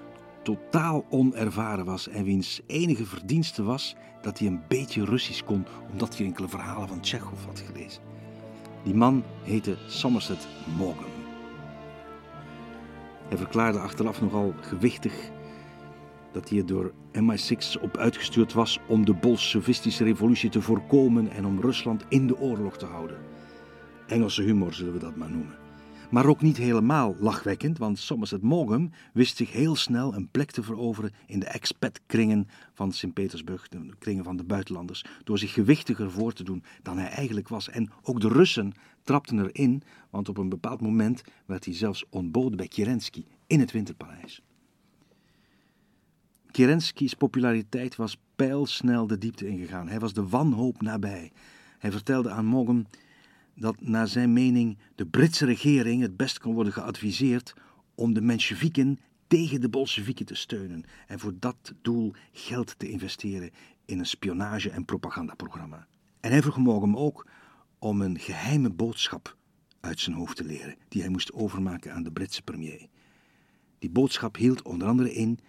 totaal 0.43 1.05
onervaren 1.09 1.85
was 1.85 2.07
en 2.07 2.23
wiens 2.23 2.61
enige 2.67 3.05
verdienste 3.05 3.63
was 3.63 3.95
dat 4.21 4.39
hij 4.39 4.47
een 4.47 4.61
beetje 4.67 5.05
Russisch 5.05 5.43
kon, 5.43 5.65
omdat 5.91 6.17
hij 6.17 6.25
enkele 6.25 6.47
verhalen 6.47 6.87
van 6.87 6.99
Tsjechov 6.99 7.45
had 7.45 7.59
gelezen. 7.59 8.01
Die 8.83 8.93
man 8.93 9.23
heette 9.43 9.77
Somerset 9.87 10.47
Maugham. 10.77 11.09
Hij 13.27 13.37
verklaarde 13.37 13.79
achteraf 13.79 14.21
nogal 14.21 14.53
gewichtig 14.61 15.13
dat 16.31 16.49
hij 16.49 16.57
er 16.57 16.65
door 16.65 16.93
MI6 17.13 17.81
op 17.81 17.97
uitgestuurd 17.97 18.53
was 18.53 18.79
om 18.87 19.05
de 19.05 19.13
Bolsjewistische 19.13 20.03
revolutie 20.03 20.49
te 20.49 20.61
voorkomen 20.61 21.31
en 21.31 21.45
om 21.45 21.61
Rusland 21.61 22.05
in 22.09 22.27
de 22.27 22.37
oorlog 22.37 22.77
te 22.77 22.85
houden. 22.85 23.17
Engelse 24.07 24.41
humor 24.41 24.73
zullen 24.73 24.93
we 24.93 24.99
dat 24.99 25.15
maar 25.15 25.31
noemen. 25.31 25.60
Maar 26.11 26.25
ook 26.25 26.41
niet 26.41 26.57
helemaal 26.57 27.15
lachwekkend, 27.19 27.77
want 27.77 27.99
Somerset 27.99 28.41
Maugham 28.41 28.91
wist 29.13 29.37
zich 29.37 29.51
heel 29.51 29.75
snel 29.75 30.15
een 30.15 30.29
plek 30.29 30.51
te 30.51 30.63
veroveren 30.63 31.11
in 31.25 31.39
de 31.39 31.45
expat-kringen 31.45 32.47
van 32.73 32.91
Sint-Petersburg, 32.91 33.67
de 33.67 33.89
kringen 33.99 34.23
van 34.23 34.37
de 34.37 34.43
buitenlanders, 34.43 35.05
door 35.23 35.37
zich 35.37 35.53
gewichtiger 35.53 36.11
voor 36.11 36.33
te 36.33 36.43
doen 36.43 36.63
dan 36.81 36.97
hij 36.97 37.09
eigenlijk 37.09 37.47
was. 37.47 37.69
En 37.69 37.91
ook 38.01 38.21
de 38.21 38.27
Russen 38.27 38.73
trapten 39.03 39.39
erin, 39.39 39.83
want 40.09 40.29
op 40.29 40.37
een 40.37 40.49
bepaald 40.49 40.81
moment 40.81 41.21
werd 41.45 41.65
hij 41.65 41.73
zelfs 41.73 42.05
ontboden 42.09 42.57
bij 42.57 42.67
Kerensky 42.67 43.25
in 43.47 43.59
het 43.59 43.71
Winterpaleis. 43.71 44.41
Kerenskys 46.51 47.13
populariteit 47.13 47.95
was 47.95 48.17
pijlsnel 48.35 49.07
de 49.07 49.17
diepte 49.17 49.47
ingegaan. 49.47 49.87
Hij 49.87 49.99
was 49.99 50.13
de 50.13 50.27
wanhoop 50.27 50.81
nabij. 50.81 51.31
Hij 51.77 51.91
vertelde 51.91 52.29
aan 52.29 52.45
Maugham 52.45 52.85
dat 53.61 53.81
naar 53.81 54.07
zijn 54.07 54.33
mening 54.33 54.77
de 54.95 55.05
Britse 55.05 55.45
regering 55.45 56.01
het 56.01 56.17
best 56.17 56.39
kon 56.39 56.53
worden 56.53 56.73
geadviseerd 56.73 57.53
om 57.95 58.13
de 58.13 58.21
Mensjevieken 58.21 58.99
tegen 59.27 59.61
de 59.61 59.69
Bolsjewieken 59.69 60.25
te 60.25 60.35
steunen 60.35 60.83
en 61.07 61.19
voor 61.19 61.33
dat 61.39 61.73
doel 61.81 62.13
geld 62.31 62.79
te 62.79 62.89
investeren 62.89 63.49
in 63.85 63.99
een 63.99 64.05
spionage- 64.05 64.69
en 64.69 64.85
propagandaprogramma. 64.85 65.87
En 66.19 66.31
hij 66.31 66.41
vroeg 66.41 66.57
Maugham 66.57 66.97
ook 66.97 67.27
om 67.79 68.01
een 68.01 68.19
geheime 68.19 68.69
boodschap 68.69 69.37
uit 69.79 69.99
zijn 69.99 70.15
hoofd 70.15 70.37
te 70.37 70.43
leren, 70.43 70.75
die 70.87 71.01
hij 71.01 71.11
moest 71.11 71.33
overmaken 71.33 71.93
aan 71.93 72.03
de 72.03 72.11
Britse 72.11 72.41
premier. 72.41 72.87
Die 73.79 73.89
boodschap 73.89 74.35
hield 74.35 74.61
onder 74.61 74.87
andere 74.87 75.13
in 75.13 75.39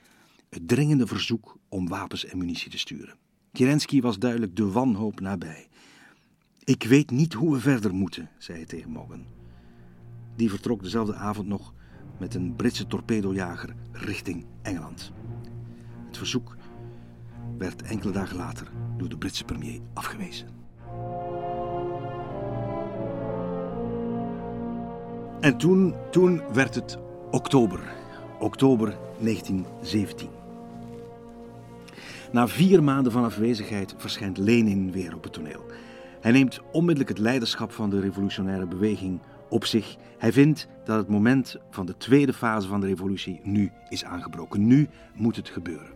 het 0.49 0.69
dringende 0.69 1.07
verzoek 1.07 1.59
om 1.69 1.89
wapens 1.89 2.25
en 2.25 2.39
munitie 2.39 2.71
te 2.71 2.79
sturen. 2.79 3.17
Kerensky 3.53 4.01
was 4.01 4.19
duidelijk 4.19 4.57
de 4.57 4.71
wanhoop 4.71 5.21
nabij. 5.21 5.69
Ik 6.65 6.83
weet 6.83 7.11
niet 7.11 7.33
hoe 7.33 7.53
we 7.53 7.61
verder 7.61 7.95
moeten, 7.95 8.31
zei 8.39 8.59
hij 8.59 8.67
tegen 8.67 8.91
Morgan. 8.91 9.25
Die 10.37 10.51
vertrok 10.51 10.83
dezelfde 10.83 11.15
avond 11.15 11.49
nog 11.49 11.75
met 12.19 12.35
een 12.35 12.57
Britse 12.57 12.87
torpedojager 12.87 13.75
richting 13.93 14.45
Engeland. 14.63 15.13
Het 16.07 16.17
verzoek 16.17 16.57
werd 17.59 17.83
enkele 17.83 18.13
dagen 18.13 18.37
later 18.37 18.71
door 18.97 19.09
de 19.09 19.19
Britse 19.19 19.45
premier 19.45 19.81
afgewezen. 19.93 20.49
En 25.41 25.57
toen, 25.57 25.95
toen 26.11 26.43
werd 26.53 26.75
het 26.75 26.99
oktober, 27.31 27.93
oktober 28.39 28.99
1917. 29.21 30.29
Na 32.33 32.49
vier 32.49 32.83
maanden 32.83 33.13
van 33.13 33.25
afwezigheid 33.25 33.95
verschijnt 33.97 34.39
Lenin 34.39 34.93
weer 34.93 35.15
op 35.15 35.23
het 35.23 35.33
toneel. 35.33 35.65
Hij 36.23 36.32
neemt 36.32 36.61
onmiddellijk 36.73 37.09
het 37.09 37.19
leiderschap 37.19 37.73
van 37.73 37.90
de 37.90 38.01
revolutionaire 38.01 38.66
beweging 38.66 39.20
op 39.49 39.65
zich. 39.65 39.97
Hij 40.19 40.32
vindt 40.32 40.69
dat 40.85 40.97
het 40.97 41.09
moment 41.09 41.57
van 41.70 41.86
de 41.86 41.97
tweede 41.97 42.32
fase 42.32 42.69
van 42.69 42.81
de 42.81 42.86
revolutie 42.86 43.40
nu 43.43 43.70
is 43.89 44.05
aangebroken. 44.05 44.66
Nu 44.66 44.89
moet 45.15 45.36
het 45.36 45.49
gebeuren. 45.49 45.90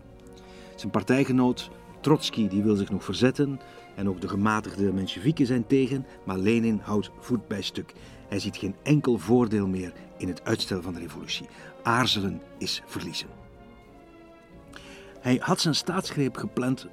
Zijn 0.76 0.92
partijgenoot 0.92 1.70
Trotsky 2.00 2.48
die 2.48 2.62
wil 2.62 2.76
zich 2.76 2.90
nog 2.90 3.04
verzetten 3.04 3.60
en 3.94 4.08
ook 4.08 4.20
de 4.20 4.28
gematigde 4.28 4.92
Mensjevieken 4.92 5.46
zijn 5.46 5.66
tegen, 5.66 6.06
maar 6.24 6.38
Lenin 6.38 6.80
houdt 6.82 7.10
voet 7.18 7.48
bij 7.48 7.62
stuk. 7.62 7.92
Hij 8.28 8.38
ziet 8.38 8.56
geen 8.56 8.74
enkel 8.82 9.18
voordeel 9.18 9.66
meer 9.66 9.92
in 10.18 10.28
het 10.28 10.44
uitstel 10.44 10.82
van 10.82 10.92
de 10.92 11.00
revolutie. 11.00 11.48
Aarzelen 11.82 12.40
is 12.58 12.82
verliezen. 12.86 13.28
Hij 15.20 15.38
had 15.40 15.60
zijn 15.60 15.74
staatsgreep 15.74 16.36
gepland, 16.36 16.86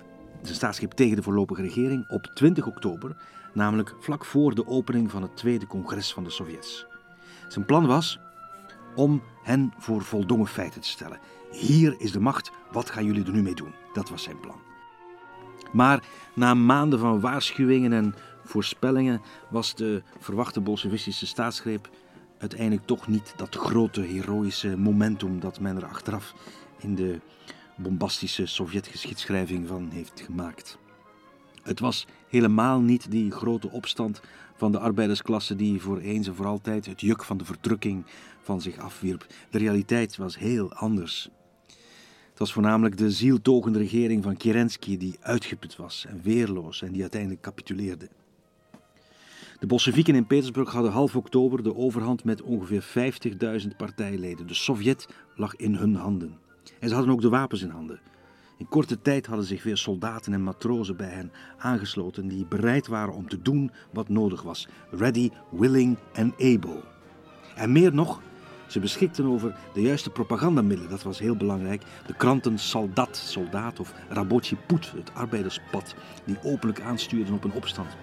zijn 0.44 0.56
staatsgreep 0.56 0.91
tegen 0.91 1.15
de 1.15 1.24
voorlopige 1.24 1.61
regering, 1.61 2.10
op 2.10 2.26
20 2.26 2.65
oktober, 2.65 3.15
namelijk 3.53 3.95
vlak 3.99 4.26
voor 4.26 4.56
de 4.56 4.68
opening 4.68 5.11
van 5.11 5.22
het 5.22 5.38
tweede 5.38 5.68
congres 5.68 6.14
van 6.14 6.24
de 6.24 6.30
Sovjets. 6.30 6.86
Zijn 7.48 7.65
plan 7.65 7.86
was 7.86 8.20
om 8.95 9.24
hen 9.44 9.74
voor 9.78 10.02
voldongen 10.02 10.48
feiten 10.48 10.82
te 10.82 10.88
stellen. 10.88 11.20
Hier 11.52 11.95
is 11.98 12.11
de 12.11 12.20
macht, 12.20 12.52
wat 12.72 12.90
gaan 12.90 13.06
jullie 13.06 13.26
er 13.26 13.32
nu 13.32 13.41
mee 13.41 13.56
doen? 13.56 13.74
Dat 13.94 14.10
was 14.10 14.24
zijn 14.24 14.40
plan. 14.40 14.61
Maar 15.72 16.03
na 16.36 16.53
maanden 16.53 16.99
van 16.99 17.20
waarschuwingen 17.20 17.94
en 17.94 18.15
voorspellingen 18.44 19.22
was 19.49 19.76
de 19.76 20.03
verwachte 20.20 20.61
bolsjewistische 20.61 21.26
staatsgreep 21.26 21.90
uiteindelijk 22.38 22.88
toch 22.88 23.07
niet 23.07 23.34
dat 23.36 23.56
grote 23.56 24.02
heroïsche 24.02 24.78
momentum 24.78 25.40
dat 25.40 25.60
men 25.60 25.78
er 25.78 25.86
achteraf 25.86 26.34
in 26.80 26.95
de 26.95 27.20
bombastische 27.76 28.45
Sovjetgeschiedschrijving 28.45 29.68
van 29.68 29.90
heeft 29.90 30.22
gemaakt. 30.22 30.78
Het 31.64 31.80
was 31.80 32.08
helemaal 32.28 32.80
niet 32.80 33.12
die 33.12 33.32
grote 33.32 33.70
opstand 33.72 34.22
van 34.56 34.72
de 34.72 34.80
arbeidersklasse 34.80 35.56
die 35.56 35.82
voor 35.82 35.98
eens 35.98 36.28
en 36.28 36.36
voor 36.36 36.45
altijd 36.45 36.86
het 36.86 37.02
juk 37.02 37.24
van 37.24 37.38
de 37.38 37.45
verdrukking 37.45 38.06
van 38.41 38.62
zich 38.62 38.78
afwierp. 38.78 39.26
De 39.50 39.58
realiteit 39.58 40.18
was 40.18 40.38
heel 40.38 40.74
anders. 40.74 41.30
Het 42.30 42.40
was 42.40 42.54
voornamelijk 42.54 42.98
de 42.98 43.12
zieltogende 43.12 43.80
regering 43.80 44.24
van 44.24 44.38
Kerensky 44.38 44.98
die 44.98 45.18
uitgeput 45.22 45.76
was 45.76 46.06
en 46.10 46.22
weerloos 46.22 46.82
en 46.82 46.91
die 46.91 47.02
uiteindelijk 47.02 47.41
capituleerde. 47.41 48.10
De 49.60 49.68
Bolsjewieken 49.68 50.16
in 50.16 50.28
Petersburg 50.28 50.72
hadden 50.72 50.91
half 50.91 51.16
oktober 51.16 51.64
de 51.64 51.76
overhand 51.76 52.24
met 52.24 52.41
ongeveer 52.41 52.86
50.000 53.62 53.68
partijleden. 53.78 54.48
De 54.48 54.54
Sovjet 54.54 55.08
lag 55.36 55.56
in 55.56 55.76
hun 55.76 55.95
handen. 55.95 56.38
En 56.80 56.90
ze 56.90 56.95
hadden 56.95 57.14
ook 57.14 57.22
de 57.22 57.30
wapens 57.30 57.61
in 57.61 57.69
handen. 57.69 57.99
In 58.57 58.68
korte 58.68 59.02
tijd 59.02 59.26
hadden 59.26 59.45
zich 59.45 59.64
weer 59.64 59.77
soldaten 59.77 60.34
en 60.34 60.44
matrozen 60.44 60.95
bij 60.95 61.10
hen 61.10 61.31
aangesloten 61.57 62.27
die 62.27 62.45
bereid 62.45 62.88
waren 62.88 63.14
om 63.14 63.30
te 63.30 63.41
doen 63.41 63.72
wat 63.91 64.10
nodig 64.10 64.41
was. 64.41 64.68
Ready, 64.91 65.30
willing 65.52 65.98
en 66.14 66.34
able. 66.34 66.84
En 67.56 67.72
meer 67.72 67.94
nog, 67.94 68.22
ze 68.68 68.80
beschikten 68.80 69.26
over 69.26 69.56
de 69.73 69.81
juiste 69.81 70.10
propagandamiddelen, 70.10 70.91
dat 70.91 71.03
was 71.03 71.19
heel 71.19 71.35
belangrijk. 71.35 71.84
De 72.07 72.14
kranten 72.14 72.60
Soldat, 72.60 73.18
soldaat 73.18 73.80
of 73.80 73.94
Rabochi 74.10 74.57
Put, 74.68 74.91
het 74.91 75.14
arbeiderspad, 75.14 75.95
die 76.26 76.38
openlijk 76.44 76.81
aanstuurden 76.81 77.34
op 77.34 77.44
een 77.44 77.53
opstand. 77.53 77.98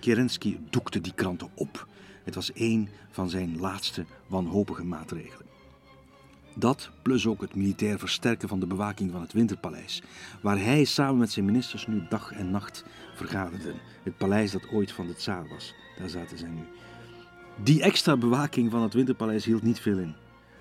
Kerensky 0.00 0.58
doekte 0.70 1.00
die 1.00 1.14
kranten 1.14 1.48
op. 1.54 1.86
Het 2.24 2.34
was 2.34 2.50
een 2.54 2.88
van 3.10 3.30
zijn 3.30 3.60
laatste 3.60 4.04
wanhopige 4.26 4.84
maatregelen. 4.84 5.49
Dat 6.54 6.90
plus 7.02 7.26
ook 7.26 7.40
het 7.40 7.54
militair 7.54 7.98
versterken 7.98 8.48
van 8.48 8.60
de 8.60 8.66
bewaking 8.66 9.10
van 9.10 9.20
het 9.20 9.32
Winterpaleis, 9.32 10.02
waar 10.40 10.58
hij 10.58 10.84
samen 10.84 11.18
met 11.18 11.30
zijn 11.30 11.44
ministers 11.44 11.86
nu 11.86 12.02
dag 12.08 12.32
en 12.32 12.50
nacht 12.50 12.84
vergaderden. 13.14 13.74
Het 14.02 14.16
paleis 14.16 14.50
dat 14.50 14.68
ooit 14.68 14.92
van 14.92 15.06
de 15.06 15.14
tsaar 15.14 15.48
was, 15.48 15.74
daar 15.98 16.08
zaten 16.08 16.38
zij 16.38 16.48
nu. 16.48 16.62
Die 17.62 17.82
extra 17.82 18.16
bewaking 18.16 18.70
van 18.70 18.82
het 18.82 18.94
Winterpaleis 18.94 19.44
hield 19.44 19.62
niet 19.62 19.80
veel 19.80 19.98
in. 19.98 20.14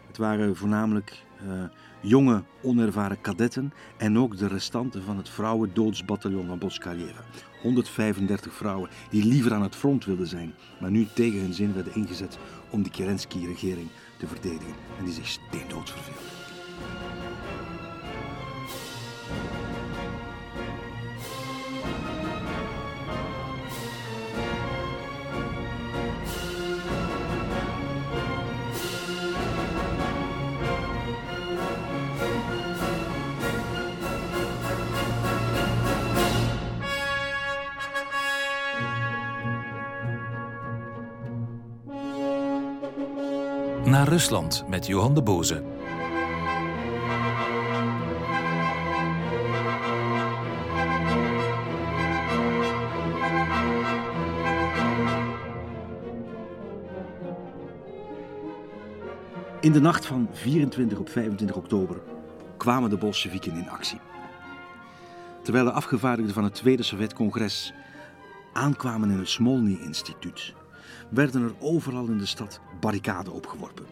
Het 0.07 0.18
waren 0.18 0.56
voornamelijk 0.56 1.24
uh, 1.48 1.64
jonge, 2.02 2.44
onervaren 2.61 3.22
kadetten 3.22 3.74
en 3.98 4.18
ook 4.18 4.38
de 4.38 4.48
restanten 4.48 5.03
van 5.03 5.18
het 5.18 5.30
vrouwendoodsbataljon 5.30 6.48
van 6.48 6.60
Boskaljeva. 6.60 7.22
135 7.61 8.53
vrouwen 8.53 8.90
die 9.10 9.26
liever 9.26 9.53
aan 9.53 9.61
het 9.61 9.76
front 9.76 10.06
wilden 10.06 10.28
zijn, 10.28 10.53
maar 10.80 10.91
nu 10.91 11.07
tegen 11.14 11.40
hun 11.40 11.53
zin 11.53 11.74
werden 11.74 11.95
ingezet 11.95 12.38
om 12.70 12.84
de 12.84 12.90
Kerensky-regering 12.90 13.88
te 14.20 14.28
verdedigen 14.28 14.76
en 14.98 15.06
die 15.06 15.14
zich 15.14 15.28
steendood 15.28 15.90
verveelden. 15.90 16.39
Naar 43.99 44.07
Rusland 44.07 44.63
met 44.67 44.88
Johan 44.88 45.13
de 45.13 45.21
Boze. 45.21 45.63
In 59.61 59.71
de 59.71 59.80
nacht 59.80 60.05
van 60.05 60.30
24 60.31 60.99
op 60.99 61.09
25 61.09 61.55
oktober 61.55 62.01
kwamen 62.57 62.89
de 62.89 62.97
Bolsjewieken 62.97 63.55
in 63.55 63.69
actie. 63.69 63.99
Terwijl 65.43 65.65
de 65.65 65.71
afgevaardigden 65.71 66.34
van 66.34 66.43
het 66.43 66.55
Tweede 66.55 66.84
Sovjet-congres 66.84 67.73
aankwamen 68.53 69.11
in 69.11 69.17
het 69.17 69.30
Smolny-instituut, 69.30 70.53
werden 71.10 71.44
er 71.44 71.56
overal 71.60 72.07
in 72.07 72.18
de 72.18 72.26
stad 72.26 72.60
barricaden 72.80 73.34
opgeworpen. 73.34 73.86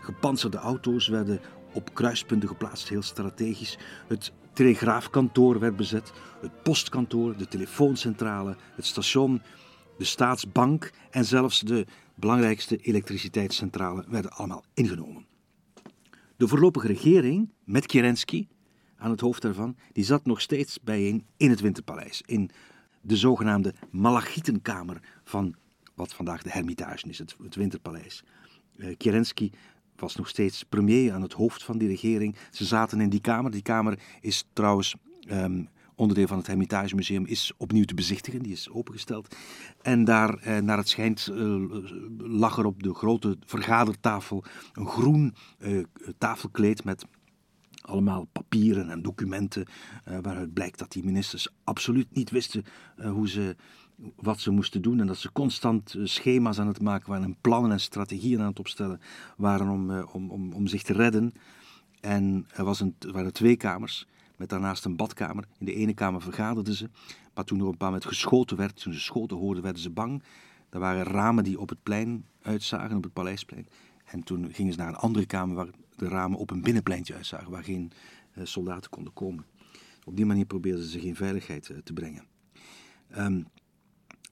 Gepantserde 0.00 0.56
auto's 0.56 1.08
werden 1.08 1.40
op 1.72 1.94
kruispunten 1.94 2.48
geplaatst, 2.48 2.88
heel 2.88 3.02
strategisch. 3.02 3.78
Het 4.08 4.32
telegraafkantoor 4.52 5.58
werd 5.58 5.76
bezet, 5.76 6.12
het 6.40 6.62
postkantoor, 6.62 7.36
de 7.36 7.48
telefooncentrale, 7.48 8.56
het 8.74 8.86
station, 8.86 9.42
de 9.98 10.04
staatsbank 10.04 10.90
en 11.10 11.24
zelfs 11.24 11.60
de 11.60 11.86
belangrijkste 12.14 12.76
elektriciteitscentrale 12.76 14.04
werden 14.08 14.30
allemaal 14.30 14.64
ingenomen. 14.74 15.26
De 16.36 16.48
voorlopige 16.48 16.86
regering, 16.86 17.52
met 17.64 17.86
Kerensky 17.86 18.48
aan 18.96 19.10
het 19.10 19.20
hoofd 19.20 19.42
daarvan, 19.42 19.76
die 19.92 20.04
zat 20.04 20.24
nog 20.24 20.40
steeds 20.40 20.80
bijeen 20.80 21.26
in 21.36 21.50
het 21.50 21.60
Winterpaleis, 21.60 22.22
in 22.26 22.50
de 23.00 23.16
zogenaamde 23.16 23.74
Malachitenkamer 23.90 25.00
van 25.24 25.54
wat 25.94 26.14
vandaag 26.14 26.42
de 26.42 26.50
Hermitage 26.50 27.08
is, 27.08 27.18
het, 27.18 27.36
het 27.42 27.54
Winterpaleis. 27.54 28.24
Uh, 28.76 28.96
Kerensky 28.96 29.50
was 29.96 30.16
nog 30.16 30.28
steeds 30.28 30.62
premier 30.62 31.12
aan 31.12 31.22
het 31.22 31.32
hoofd 31.32 31.64
van 31.64 31.78
die 31.78 31.88
regering. 31.88 32.36
Ze 32.50 32.64
zaten 32.64 33.00
in 33.00 33.10
die 33.10 33.20
kamer. 33.20 33.50
Die 33.50 33.62
kamer 33.62 33.98
is 34.20 34.44
trouwens 34.52 34.94
um, 35.30 35.68
onderdeel 35.94 36.26
van 36.26 36.38
het 36.38 36.46
Hermitage 36.46 36.94
Museum, 36.94 37.26
is 37.26 37.52
opnieuw 37.56 37.84
te 37.84 37.94
bezichtigen. 37.94 38.42
Die 38.42 38.52
is 38.52 38.70
opengesteld. 38.70 39.36
En 39.82 40.04
daar, 40.04 40.34
eh, 40.34 40.58
naar 40.58 40.76
het 40.76 40.88
schijnt, 40.88 41.28
eh, 41.28 41.56
lag 42.18 42.58
er 42.58 42.64
op 42.64 42.82
de 42.82 42.94
grote 42.94 43.36
vergadertafel 43.46 44.44
een 44.72 44.86
groen 44.86 45.34
tafelkleed 46.18 46.84
met 46.84 47.04
allemaal 47.82 48.28
papieren 48.32 48.90
en 48.90 49.02
documenten 49.02 49.66
waaruit 50.04 50.52
blijkt 50.52 50.78
dat 50.78 50.92
die 50.92 51.04
ministers 51.04 51.48
absoluut 51.64 52.14
niet 52.14 52.30
wisten 52.30 52.64
hoe 52.96 53.28
ze, 53.28 53.56
wat 54.16 54.40
ze 54.40 54.50
moesten 54.50 54.82
doen 54.82 55.00
en 55.00 55.06
dat 55.06 55.18
ze 55.18 55.32
constant 55.32 55.94
uh, 55.94 56.06
schema's 56.06 56.58
aan 56.58 56.66
het 56.66 56.80
maken 56.80 57.08
waren 57.08 57.24
en 57.24 57.36
plannen 57.40 57.70
en 57.70 57.80
strategieën 57.80 58.40
aan 58.40 58.46
het 58.46 58.58
opstellen 58.58 59.00
waren 59.36 59.68
om, 59.68 59.90
om, 60.00 60.30
om, 60.30 60.52
om 60.52 60.66
zich 60.66 60.82
te 60.82 60.92
redden. 60.92 61.32
En 62.00 62.46
er, 62.54 62.64
was 62.64 62.80
een, 62.80 62.94
er 62.98 63.12
waren 63.12 63.32
twee 63.32 63.56
kamers 63.56 64.06
met 64.36 64.48
daarnaast 64.48 64.84
een 64.84 64.96
badkamer. 64.96 65.44
In 65.58 65.66
de 65.66 65.74
ene 65.74 65.94
kamer 65.94 66.22
vergaderden 66.22 66.74
ze, 66.74 66.88
maar 67.34 67.44
toen 67.44 67.58
er 67.58 67.64
op 67.64 67.72
een 67.72 67.78
paar 67.78 67.90
moment 67.90 68.08
geschoten 68.08 68.56
werd, 68.56 68.82
toen 68.82 68.92
ze 68.92 69.00
schoten 69.00 69.36
hoorden, 69.36 69.62
werden 69.62 69.82
ze 69.82 69.90
bang. 69.90 70.22
Er 70.70 70.78
waren 70.78 71.04
ramen 71.04 71.44
die 71.44 71.60
op 71.60 71.68
het 71.68 71.82
plein 71.82 72.24
uitzagen, 72.42 72.96
op 72.96 73.02
het 73.02 73.12
paleisplein. 73.12 73.66
En 74.04 74.22
toen 74.22 74.52
gingen 74.52 74.72
ze 74.72 74.78
naar 74.78 74.88
een 74.88 74.94
andere 74.94 75.26
kamer 75.26 75.56
waar 75.56 75.68
de 75.96 76.08
ramen 76.08 76.38
op 76.38 76.50
een 76.50 76.62
binnenpleintje 76.62 77.14
uitzagen, 77.14 77.50
waar 77.50 77.64
geen 77.64 77.92
uh, 78.34 78.44
soldaten 78.44 78.90
konden 78.90 79.12
komen. 79.12 79.44
Op 80.04 80.16
die 80.16 80.26
manier 80.26 80.44
probeerden 80.44 80.84
ze 80.84 80.90
zich 80.90 81.02
in 81.02 81.16
veiligheid 81.16 81.74
te 81.84 81.92
brengen. 81.92 82.24
Um, 83.18 83.46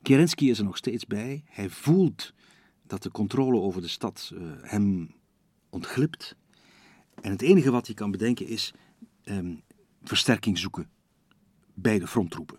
Kerensky 0.03 0.51
is 0.51 0.59
er 0.59 0.65
nog 0.65 0.77
steeds 0.77 1.07
bij. 1.07 1.43
Hij 1.47 1.71
voelt 1.71 2.33
dat 2.87 3.03
de 3.03 3.11
controle 3.11 3.61
over 3.61 3.81
de 3.81 3.89
stad 3.89 4.31
uh, 4.35 4.53
hem 4.61 5.15
ontglipt. 5.71 6.37
En 7.21 7.31
het 7.31 7.43
enige 7.43 7.71
wat 7.71 7.87
hij 7.87 7.95
kan 7.95 8.11
bedenken 8.11 8.47
is 8.47 8.75
um, 9.25 9.63
versterking 10.03 10.59
zoeken 10.59 10.89
bij 11.75 11.99
de 11.99 12.07
fronttroepen. 12.07 12.59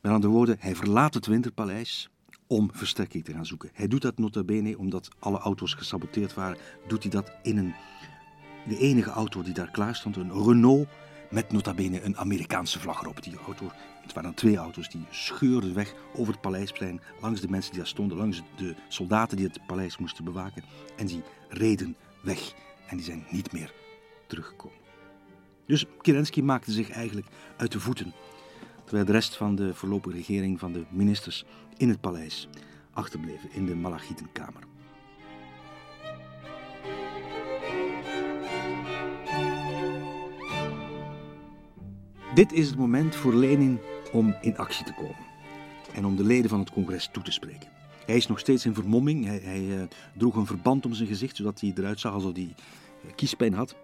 Met 0.00 0.12
andere 0.12 0.32
woorden, 0.32 0.56
hij 0.58 0.76
verlaat 0.76 1.14
het 1.14 1.26
Winterpaleis 1.26 2.10
om 2.46 2.70
versterking 2.72 3.24
te 3.24 3.32
gaan 3.32 3.46
zoeken. 3.46 3.70
Hij 3.72 3.88
doet 3.88 4.02
dat 4.02 4.18
nota 4.18 4.44
bene 4.44 4.78
omdat 4.78 5.08
alle 5.18 5.38
auto's 5.38 5.74
gesaboteerd 5.74 6.34
waren. 6.34 6.58
Doet 6.88 7.02
hij 7.02 7.10
dat 7.10 7.32
in 7.42 7.56
een, 7.56 7.74
de 8.68 8.78
enige 8.78 9.10
auto 9.10 9.42
die 9.42 9.54
daar 9.54 9.70
klaar 9.70 9.94
stond, 9.94 10.16
een 10.16 10.44
Renault 10.44 10.88
met 11.30 11.52
nota 11.52 11.74
bene 11.74 12.02
een 12.02 12.16
Amerikaanse 12.16 12.80
vlag 12.80 13.02
erop. 13.02 13.22
Die 13.22 13.36
auto, 13.36 13.70
het 14.02 14.12
waren 14.12 14.34
twee 14.34 14.56
auto's, 14.56 14.88
die 14.88 15.06
scheurden 15.10 15.74
weg 15.74 15.94
over 16.14 16.32
het 16.32 16.42
paleisplein, 16.42 17.00
langs 17.20 17.40
de 17.40 17.48
mensen 17.48 17.70
die 17.70 17.80
daar 17.80 17.88
stonden, 17.88 18.18
langs 18.18 18.42
de 18.56 18.74
soldaten 18.88 19.36
die 19.36 19.46
het 19.46 19.66
paleis 19.66 19.98
moesten 19.98 20.24
bewaken. 20.24 20.64
En 20.96 21.06
die 21.06 21.22
reden 21.48 21.96
weg 22.20 22.54
en 22.86 22.96
die 22.96 23.06
zijn 23.06 23.24
niet 23.30 23.52
meer 23.52 23.72
teruggekomen. 24.26 24.76
Dus 25.66 25.84
Kerensky 26.00 26.40
maakte 26.40 26.72
zich 26.72 26.90
eigenlijk 26.90 27.26
uit 27.56 27.72
de 27.72 27.80
voeten, 27.80 28.12
terwijl 28.84 29.04
de 29.04 29.12
rest 29.12 29.36
van 29.36 29.54
de 29.54 29.74
voorlopige 29.74 30.16
regering 30.16 30.58
van 30.58 30.72
de 30.72 30.84
ministers 30.90 31.44
in 31.76 31.88
het 31.88 32.00
paleis 32.00 32.48
achterbleven 32.92 33.52
in 33.52 33.66
de 33.66 33.74
Malachitenkamer. 33.74 34.62
Dit 42.34 42.52
is 42.52 42.66
het 42.66 42.76
moment 42.76 43.16
voor 43.16 43.34
Lenin 43.34 43.78
om 44.12 44.36
in 44.40 44.56
actie 44.56 44.84
te 44.84 44.94
komen 44.94 45.26
en 45.94 46.04
om 46.04 46.16
de 46.16 46.24
leden 46.24 46.50
van 46.50 46.58
het 46.58 46.70
congres 46.70 47.08
toe 47.12 47.22
te 47.22 47.32
spreken. 47.32 47.68
Hij 48.06 48.16
is 48.16 48.26
nog 48.26 48.38
steeds 48.38 48.64
in 48.66 48.74
vermomming. 48.74 49.24
Hij, 49.24 49.40
hij 49.42 49.60
uh, 49.60 49.82
droeg 50.16 50.36
een 50.36 50.46
verband 50.46 50.86
om 50.86 50.94
zijn 50.94 51.08
gezicht, 51.08 51.36
zodat 51.36 51.60
hij 51.60 51.72
eruit 51.76 52.00
zag 52.00 52.12
alsof 52.12 52.32
hij 52.32 52.54
uh, 53.04 53.14
kiespijn 53.14 53.54
had. 53.54 53.76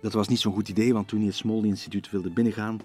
Dat 0.00 0.12
was 0.12 0.28
niet 0.28 0.40
zo'n 0.40 0.52
goed 0.52 0.68
idee, 0.68 0.92
want 0.92 1.08
toen 1.08 1.18
hij 1.18 1.28
het 1.28 1.36
Smolny-instituut 1.36 2.10
wilde 2.10 2.30
binnengaan, 2.30 2.80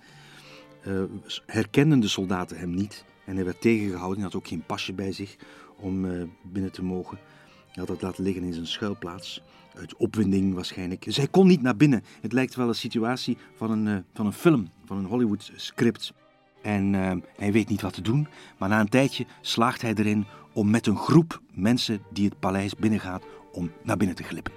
uh, 0.88 1.04
herkenden 1.46 2.00
de 2.00 2.08
soldaten 2.08 2.58
hem 2.58 2.74
niet. 2.74 3.06
En 3.26 3.36
hij 3.36 3.46
werd 3.46 3.62
tegengehouden. 3.62 4.16
Hij 4.16 4.26
had 4.26 4.36
ook 4.36 4.48
geen 4.48 4.66
pasje 4.66 4.94
bij 4.94 5.12
zich 5.12 5.36
om 5.78 6.02
binnen 6.44 6.72
te 6.72 6.84
mogen. 6.84 7.18
Hij 7.66 7.74
had 7.76 7.88
dat 7.88 8.02
laten 8.02 8.24
liggen 8.24 8.44
in 8.44 8.54
zijn 8.54 8.68
schuilplaats. 8.68 9.42
Uit 9.80 9.96
opwinding 9.96 10.54
waarschijnlijk. 10.54 11.06
Zij 11.08 11.28
kon 11.28 11.48
niet 11.48 11.62
naar 11.62 11.76
binnen. 11.76 12.04
Het 12.22 12.34
lijkt 12.34 12.56
wel 12.56 12.68
een 12.68 12.76
situatie 12.76 13.38
van 13.56 13.72
een, 13.72 13.86
uh, 13.86 13.98
van 14.14 14.26
een 14.26 14.34
film, 14.34 14.70
van 14.86 14.98
een 14.98 15.06
Hollywood 15.06 15.52
script. 15.56 16.14
En 16.62 16.94
uh, 16.94 17.12
hij 17.36 17.52
weet 17.52 17.70
niet 17.70 17.82
wat 17.82 17.94
te 17.94 18.02
doen. 18.02 18.28
Maar 18.58 18.70
na 18.70 18.80
een 18.80 18.90
tijdje 18.90 19.26
slaagt 19.42 19.82
hij 19.82 19.94
erin 19.94 20.26
om 20.54 20.70
met 20.70 20.88
een 20.88 20.98
groep 20.98 21.42
mensen 21.54 22.02
die 22.14 22.26
het 22.26 22.40
paleis 22.40 22.76
binnengaat, 22.76 23.24
om 23.52 23.72
naar 23.84 23.98
binnen 23.98 24.16
te 24.16 24.24
glippen. 24.24 24.54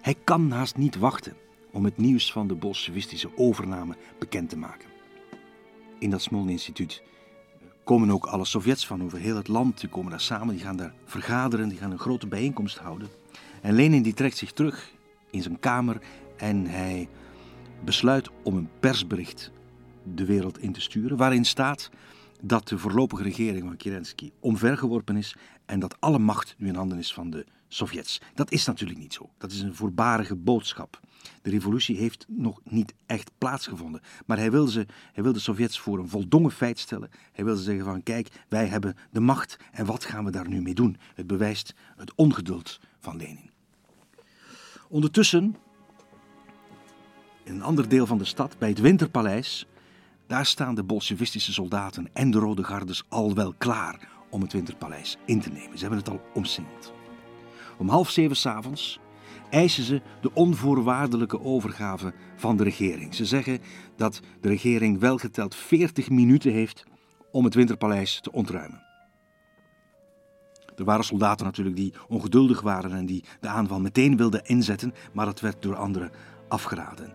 Hij 0.00 0.14
kan 0.24 0.50
haast 0.50 0.76
niet 0.76 0.96
wachten 0.96 1.36
om 1.72 1.84
het 1.84 1.96
nieuws 1.96 2.32
van 2.32 2.46
de 2.48 2.54
bolsjewistische 2.54 3.36
overname 3.36 3.96
bekend 4.18 4.48
te 4.48 4.56
maken. 4.56 4.88
In 5.98 6.10
dat 6.10 6.22
Smolny-instituut 6.22 7.02
komen 7.86 8.10
ook 8.10 8.26
alle 8.26 8.44
Sovjets 8.44 8.86
van 8.86 9.02
over 9.02 9.18
heel 9.18 9.36
het 9.36 9.48
land. 9.48 9.80
Die 9.80 9.88
komen 9.88 10.10
daar 10.10 10.20
samen, 10.20 10.54
die 10.54 10.64
gaan 10.64 10.76
daar 10.76 10.94
vergaderen, 11.04 11.68
die 11.68 11.78
gaan 11.78 11.90
een 11.90 11.98
grote 11.98 12.26
bijeenkomst 12.26 12.78
houden. 12.78 13.08
En 13.62 13.74
Lenin 13.74 14.02
die 14.02 14.14
trekt 14.14 14.36
zich 14.36 14.52
terug 14.52 14.92
in 15.30 15.42
zijn 15.42 15.58
kamer 15.58 16.00
en 16.36 16.66
hij 16.66 17.08
besluit 17.84 18.30
om 18.42 18.56
een 18.56 18.68
persbericht 18.80 19.50
de 20.14 20.24
wereld 20.24 20.58
in 20.58 20.72
te 20.72 20.80
sturen, 20.80 21.16
waarin 21.16 21.44
staat 21.44 21.90
dat 22.42 22.68
de 22.68 22.78
voorlopige 22.78 23.22
regering 23.22 23.64
van 23.66 23.76
Kerensky 23.76 24.30
omvergeworpen 24.40 25.16
is 25.16 25.36
en 25.66 25.80
dat 25.80 25.96
alle 26.00 26.18
macht 26.18 26.54
nu 26.58 26.68
in 26.68 26.74
handen 26.74 26.98
is 26.98 27.14
van 27.14 27.30
de 27.30 27.46
Sovjets. 27.68 28.20
Dat 28.34 28.50
is 28.50 28.66
natuurlijk 28.66 28.98
niet 28.98 29.14
zo. 29.14 29.30
Dat 29.38 29.52
is 29.52 29.60
een 29.60 29.74
voorbarige 29.74 30.36
boodschap. 30.36 31.00
De 31.42 31.50
revolutie 31.50 31.96
heeft 31.96 32.26
nog 32.28 32.60
niet 32.64 32.94
echt 33.06 33.30
plaatsgevonden. 33.38 34.00
Maar 34.26 34.36
hij 34.36 34.50
wil, 34.50 34.66
ze, 34.66 34.86
hij 35.12 35.22
wil 35.22 35.32
de 35.32 35.38
Sovjets 35.38 35.78
voor 35.78 35.98
een 35.98 36.08
voldongen 36.08 36.50
feit 36.50 36.78
stellen. 36.78 37.10
Hij 37.32 37.44
wil 37.44 37.56
ze 37.56 37.62
zeggen 37.62 37.84
van 37.84 38.02
kijk, 38.02 38.28
wij 38.48 38.66
hebben 38.66 38.96
de 39.10 39.20
macht 39.20 39.56
en 39.72 39.86
wat 39.86 40.04
gaan 40.04 40.24
we 40.24 40.30
daar 40.30 40.48
nu 40.48 40.62
mee 40.62 40.74
doen? 40.74 40.96
Het 41.14 41.26
bewijst 41.26 41.74
het 41.96 42.14
ongeduld 42.14 42.80
van 43.00 43.16
Lenin. 43.16 43.50
Ondertussen, 44.88 45.56
in 47.44 47.54
een 47.54 47.62
ander 47.62 47.88
deel 47.88 48.06
van 48.06 48.18
de 48.18 48.24
stad, 48.24 48.58
bij 48.58 48.68
het 48.68 48.80
Winterpaleis, 48.80 49.66
daar 50.26 50.46
staan 50.46 50.74
de 50.74 50.84
bolsjewistische 50.84 51.52
soldaten 51.52 52.08
en 52.12 52.30
de 52.30 52.38
Rode 52.38 52.64
Gardes 52.64 53.04
al 53.08 53.34
wel 53.34 53.54
klaar 53.58 54.08
om 54.30 54.42
het 54.42 54.52
Winterpaleis 54.52 55.16
in 55.24 55.40
te 55.40 55.50
nemen. 55.50 55.78
Ze 55.78 55.80
hebben 55.80 55.98
het 55.98 56.08
al 56.08 56.20
omsingeld. 56.34 56.92
Om 57.78 57.88
half 57.88 58.10
zeven 58.10 58.36
s'avonds 58.36 59.00
eisen 59.50 59.84
ze 59.84 60.02
de 60.20 60.30
onvoorwaardelijke 60.34 61.40
overgave 61.40 62.12
van 62.36 62.56
de 62.56 62.62
regering. 62.62 63.14
Ze 63.14 63.24
zeggen 63.24 63.58
dat 63.96 64.20
de 64.40 64.48
regering 64.48 64.98
welgeteld 64.98 65.54
40 65.54 66.10
minuten 66.10 66.52
heeft 66.52 66.84
om 67.30 67.44
het 67.44 67.54
Winterpaleis 67.54 68.20
te 68.20 68.32
ontruimen. 68.32 68.84
Er 70.76 70.84
waren 70.84 71.04
soldaten 71.04 71.46
natuurlijk 71.46 71.76
die 71.76 71.94
ongeduldig 72.08 72.60
waren 72.60 72.92
en 72.92 73.06
die 73.06 73.24
de 73.40 73.48
aanval 73.48 73.80
meteen 73.80 74.16
wilden 74.16 74.44
inzetten, 74.44 74.94
maar 75.12 75.26
dat 75.26 75.40
werd 75.40 75.62
door 75.62 75.76
anderen 75.76 76.10
afgeraden. 76.48 77.12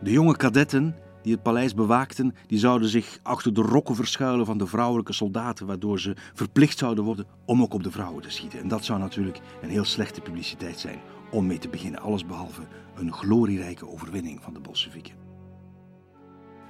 De 0.00 0.10
jonge 0.10 0.36
kadetten 0.36 0.96
die 1.24 1.32
het 1.32 1.42
paleis 1.42 1.74
bewaakten, 1.74 2.34
die 2.46 2.58
zouden 2.58 2.88
zich 2.88 3.18
achter 3.22 3.54
de 3.54 3.62
rokken 3.62 3.94
verschuilen 3.94 4.46
van 4.46 4.58
de 4.58 4.66
vrouwelijke 4.66 5.12
soldaten, 5.12 5.66
waardoor 5.66 6.00
ze 6.00 6.16
verplicht 6.34 6.78
zouden 6.78 7.04
worden 7.04 7.26
om 7.44 7.62
ook 7.62 7.74
op 7.74 7.82
de 7.82 7.90
vrouwen 7.90 8.22
te 8.22 8.30
schieten. 8.30 8.58
En 8.58 8.68
dat 8.68 8.84
zou 8.84 8.98
natuurlijk 8.98 9.40
een 9.62 9.68
heel 9.68 9.84
slechte 9.84 10.20
publiciteit 10.20 10.78
zijn 10.78 11.00
om 11.30 11.46
mee 11.46 11.58
te 11.58 11.68
beginnen, 11.68 12.00
allesbehalve 12.00 12.62
een 12.94 13.12
glorierijke 13.12 13.88
overwinning 13.88 14.42
van 14.42 14.54
de 14.54 14.60
Bolsjewieken. 14.60 15.14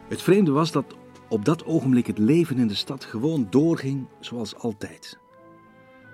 Het 0.08 0.22
vreemde 0.22 0.50
was 0.50 0.72
dat 0.72 0.96
op 1.28 1.44
dat 1.44 1.64
ogenblik 1.64 2.06
het 2.06 2.18
leven 2.18 2.58
in 2.58 2.68
de 2.68 2.74
stad 2.74 3.04
gewoon 3.04 3.46
doorging 3.50 4.08
zoals 4.20 4.56
altijd. 4.56 5.18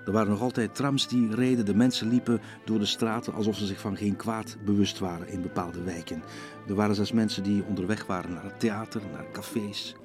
Er 0.05 0.11
waren 0.11 0.29
nog 0.29 0.41
altijd 0.41 0.75
trams 0.75 1.07
die 1.07 1.35
reden. 1.35 1.65
De 1.65 1.75
mensen 1.75 2.09
liepen 2.09 2.41
door 2.65 2.79
de 2.79 2.85
straten 2.85 3.33
alsof 3.33 3.55
ze 3.55 3.65
zich 3.65 3.79
van 3.79 3.97
geen 3.97 4.15
kwaad 4.15 4.57
bewust 4.65 4.99
waren 4.99 5.27
in 5.27 5.41
bepaalde 5.41 5.83
wijken. 5.83 6.23
Er 6.67 6.75
waren 6.75 6.95
zelfs 6.95 7.11
mensen 7.11 7.43
die 7.43 7.63
onderweg 7.63 8.05
waren 8.05 8.33
naar 8.33 8.43
het 8.43 8.59
theater, 8.59 9.01
naar 9.11 9.31
cafés. 9.31 9.95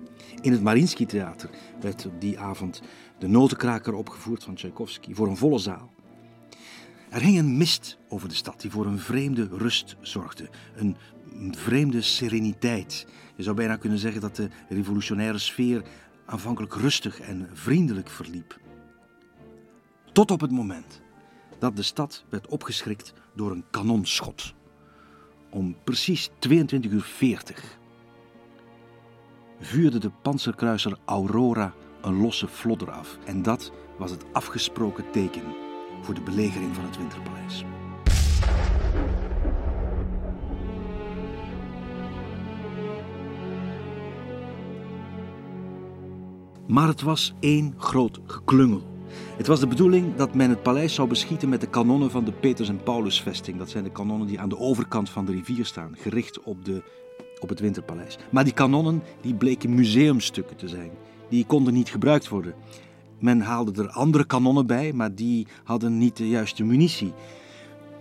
In 0.41 0.53
het 0.53 0.63
Mariinsky 0.63 1.07
Theater 1.07 1.51
werd 1.81 2.07
op 2.07 2.21
die 2.21 2.39
avond 2.39 2.83
de 3.19 3.29
Notenkraker 3.29 3.95
opgevoerd 3.95 4.45
van 4.45 4.55
Tchaikovsky 4.55 5.15
voor 5.15 5.29
een 5.29 5.37
volle 5.37 5.59
zaal. 5.59 5.95
Er 7.11 7.21
hing 7.21 7.39
een 7.39 7.57
mist 7.57 7.99
over 8.09 8.29
de 8.29 8.35
stad 8.35 8.61
die 8.61 8.71
voor 8.71 8.87
een 8.87 8.99
vreemde 8.99 9.49
rust 9.51 9.97
zorgde. 10.01 10.49
Een 10.77 10.97
vreemde 11.51 12.03
sereniteit. 12.03 13.07
Je 13.37 13.43
zou 13.43 13.57
bijna 13.57 13.77
kunnen 13.77 13.99
zeggen 13.99 14.21
dat 14.21 14.37
de 14.37 14.49
revolutionaire 14.69 15.39
sfeer 15.39 15.83
aanvankelijk 16.27 16.75
rustig 16.75 17.21
en 17.21 17.49
vriendelijk 17.53 18.11
verliep. 18.11 18.59
Tot 20.17 20.31
op 20.31 20.41
het 20.41 20.51
moment 20.51 21.03
dat 21.59 21.77
de 21.77 21.83
stad 21.83 22.25
werd 22.29 22.47
opgeschrikt 22.47 23.13
door 23.35 23.51
een 23.51 23.65
kanonschot. 23.71 24.55
Om 25.51 25.77
precies 25.85 26.31
22 26.39 26.91
uur 26.91 27.03
40 27.03 27.79
vuurde 29.61 29.99
de 29.99 30.11
panzerkruiser 30.23 30.99
Aurora 31.05 31.75
een 32.03 32.21
losse 32.21 32.49
flodder 32.49 32.91
af. 32.91 33.19
En 33.25 33.43
dat 33.43 33.73
was 33.99 34.11
het 34.11 34.25
afgesproken 34.33 35.11
teken 35.11 35.55
voor 36.03 36.15
de 36.15 36.21
belegering 36.21 36.75
van 36.75 36.85
het 36.85 36.97
Winterpaleis. 36.97 37.65
Maar 46.67 46.89
het 46.89 47.03
was 47.03 47.35
één 47.41 47.75
groot 47.79 48.21
geklungel. 48.27 48.96
Het 49.37 49.47
was 49.47 49.61
de 49.61 49.67
bedoeling 49.67 50.15
dat 50.17 50.35
men 50.35 50.51
het 50.51 50.63
paleis 50.63 50.95
zou 50.95 51.09
beschieten 51.09 51.49
met 51.49 51.61
de 51.61 51.67
kanonnen 51.67 52.11
van 52.11 52.25
de 52.25 52.33
Peters- 52.33 52.69
en 52.69 52.83
Paulusvesting. 52.83 53.59
Dat 53.59 53.71
zijn 53.71 53.85
de 53.85 53.93
kanonnen 53.93 54.27
die 54.27 54.41
aan 54.41 54.49
de 54.49 54.59
overkant 54.59 55.11
van 55.11 55.25
de 55.25 55.33
rivier 55.33 55.65
staan, 55.65 55.97
gericht 55.99 56.43
op, 56.43 56.65
de, 56.65 56.83
op 57.41 57.49
het 57.49 57.61
Winterpaleis. 57.61 58.19
Maar 58.31 58.45
die 58.45 58.53
kanonnen 58.53 59.03
die 59.21 59.35
bleken 59.35 59.75
museumstukken 59.75 60.57
te 60.57 60.69
zijn. 60.69 60.91
Die 61.29 61.47
konden 61.47 61.75
niet 61.75 61.89
gebruikt 61.89 62.29
worden. 62.29 62.55
Men 63.19 63.41
haalde 63.41 63.83
er 63.83 63.91
andere 63.91 64.25
kanonnen 64.25 64.67
bij, 64.67 64.93
maar 64.93 65.15
die 65.15 65.47
hadden 65.65 65.99
niet 65.99 66.17
de 66.17 66.29
juiste 66.29 66.65
munitie. 66.65 67.13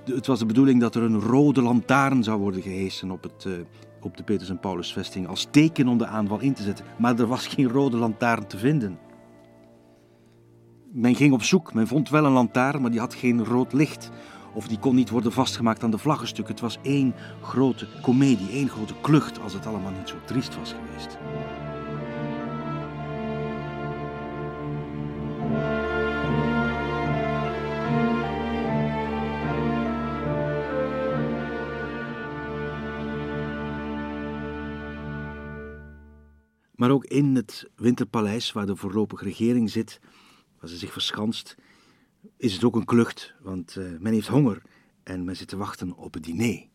Het 0.05 0.27
was 0.27 0.39
de 0.39 0.45
bedoeling 0.45 0.81
dat 0.81 0.95
er 0.95 1.03
een 1.03 1.19
rode 1.19 1.61
lantaarn 1.61 2.23
zou 2.23 2.39
worden 2.39 2.61
gehesen 2.61 3.11
op, 3.11 3.23
het, 3.23 3.45
uh, 3.47 3.53
op 4.01 4.17
de 4.17 4.23
Peters- 4.23 4.49
en 4.49 4.59
Paulusvesting 4.59 5.27
als 5.27 5.47
teken 5.51 5.87
om 5.87 5.97
de 5.97 6.05
aanval 6.05 6.39
in 6.39 6.53
te 6.53 6.63
zetten. 6.63 6.85
Maar 6.97 7.19
er 7.19 7.27
was 7.27 7.47
geen 7.47 7.69
rode 7.69 7.97
lantaarn 7.97 8.47
te 8.47 8.57
vinden. 8.57 8.97
Men 10.95 11.15
ging 11.15 11.33
op 11.33 11.43
zoek, 11.43 11.73
men 11.73 11.87
vond 11.87 12.09
wel 12.09 12.25
een 12.25 12.31
lantaarn, 12.31 12.81
maar 12.81 12.91
die 12.91 12.99
had 12.99 13.13
geen 13.13 13.45
rood 13.45 13.73
licht. 13.73 14.11
Of 14.53 14.67
die 14.67 14.79
kon 14.79 14.95
niet 14.95 15.09
worden 15.09 15.31
vastgemaakt 15.31 15.83
aan 15.83 15.91
de 15.91 15.97
vlaggenstuk. 15.97 16.47
Het 16.47 16.59
was 16.59 16.77
één 16.81 17.13
grote 17.41 17.87
komedie, 18.01 18.49
één 18.49 18.69
grote 18.69 18.93
klucht, 19.01 19.39
als 19.39 19.53
het 19.53 19.65
allemaal 19.65 19.91
niet 19.91 20.09
zo 20.09 20.15
triest 20.25 20.55
was 20.55 20.73
geweest. 20.73 21.17
Maar 36.75 36.91
ook 36.91 37.05
in 37.05 37.35
het 37.35 37.69
Winterpaleis, 37.75 38.51
waar 38.51 38.65
de 38.65 38.75
voorlopige 38.75 39.23
regering 39.23 39.69
zit, 39.69 39.99
waar 40.59 40.69
ze 40.69 40.77
zich 40.77 40.91
verschanst, 40.91 41.55
is 42.37 42.53
het 42.53 42.63
ook 42.63 42.75
een 42.75 42.85
klucht. 42.85 43.33
Want 43.39 43.75
uh, 43.75 43.99
men 43.99 44.13
heeft 44.13 44.27
honger 44.27 44.61
en 45.03 45.23
men 45.23 45.35
zit 45.35 45.47
te 45.47 45.57
wachten 45.57 45.95
op 45.95 46.13
het 46.13 46.23
diner. 46.23 46.67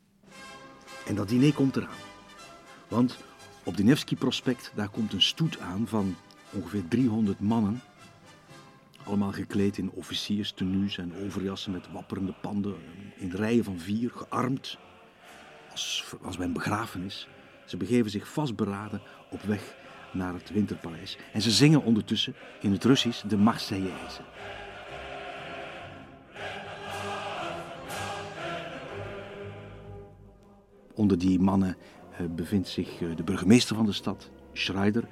En 1.06 1.14
dat 1.14 1.28
diner 1.28 1.54
komt 1.54 1.76
eraan. 1.76 2.08
Want 2.88 3.18
op 3.64 3.76
de 3.76 3.82
Nevsky-prospect, 3.82 4.72
daar 4.74 4.88
komt 4.88 5.12
een 5.12 5.22
stoet 5.22 5.58
aan 5.58 5.88
van 5.88 6.16
ongeveer 6.52 6.88
300 6.88 7.40
mannen. 7.40 7.80
Allemaal 9.04 9.32
gekleed 9.32 9.78
in 9.78 9.90
officierstenues 9.90 10.98
en 10.98 11.14
overjassen 11.24 11.72
met 11.72 11.92
wapperende 11.92 12.34
panden. 12.40 12.74
In 13.16 13.30
rijen 13.30 13.64
van 13.64 13.78
vier, 13.78 14.10
gearmd. 14.10 14.78
Als, 15.70 16.14
als 16.22 16.36
bij 16.36 16.46
een 16.46 16.52
begrafenis. 16.52 17.28
Ze 17.66 17.76
begeven 17.76 18.10
zich 18.10 18.32
vastberaden 18.32 19.02
op 19.30 19.42
weg 19.42 19.74
naar 20.12 20.34
het 20.34 20.50
Winterpaleis. 20.50 21.18
En 21.32 21.42
ze 21.42 21.50
zingen 21.50 21.82
ondertussen 21.82 22.34
in 22.60 22.72
het 22.72 22.84
Russisch 22.84 23.22
de 23.22 23.36
Marseillaise. 23.36 24.20
Onder 30.94 31.18
die 31.18 31.40
mannen 31.40 31.76
uh, 32.20 32.26
bevindt 32.34 32.68
zich 32.68 33.00
uh, 33.00 33.16
de 33.16 33.22
burgemeester 33.22 33.76
van 33.76 33.86
de 33.86 33.92
stad, 33.92 34.30
Schreider. 34.52 35.08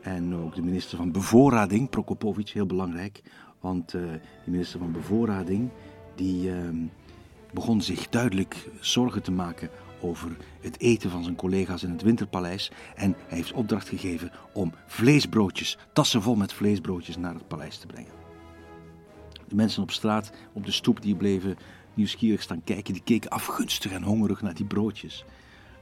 En 0.00 0.34
ook 0.34 0.54
de 0.54 0.62
minister 0.62 0.96
van 0.96 1.12
Bevoorrading, 1.12 1.90
Prokopovic, 1.90 2.48
heel 2.48 2.66
belangrijk. 2.66 3.22
Want 3.60 3.94
uh, 3.94 4.02
de 4.44 4.50
minister 4.50 4.78
van 4.78 4.92
Bevoorrading 4.92 5.70
die, 6.14 6.50
ehm, 6.50 6.76
begon 7.52 7.82
zich 7.82 8.08
duidelijk 8.08 8.70
zorgen 8.80 9.22
te 9.22 9.32
maken 9.32 9.70
over 10.02 10.36
het 10.60 10.80
eten 10.80 11.10
van 11.10 11.22
zijn 11.22 11.36
collega's 11.36 11.82
in 11.82 11.90
het 11.90 12.02
Winterpaleis. 12.02 12.70
En 12.94 13.14
hij 13.28 13.38
heeft 13.38 13.52
opdracht 13.52 13.88
gegeven 13.88 14.30
om 14.52 14.72
vleesbroodjes, 14.86 15.78
tassen 15.92 16.22
vol 16.22 16.34
met 16.34 16.52
vleesbroodjes, 16.52 17.16
naar 17.16 17.34
het 17.34 17.48
paleis 17.48 17.78
te 17.78 17.86
brengen. 17.86 18.12
De 19.48 19.54
mensen 19.54 19.82
op 19.82 19.90
straat, 19.90 20.32
op 20.52 20.64
de 20.64 20.72
stoep, 20.72 21.02
die 21.02 21.16
bleven 21.16 21.56
nieuwsgierig 21.94 22.42
staan 22.42 22.64
kijken. 22.64 22.92
Die 22.92 23.02
keken 23.02 23.30
afgunstig 23.30 23.92
en 23.92 24.02
hongerig 24.02 24.42
naar 24.42 24.54
die 24.54 24.64
broodjes. 24.64 25.24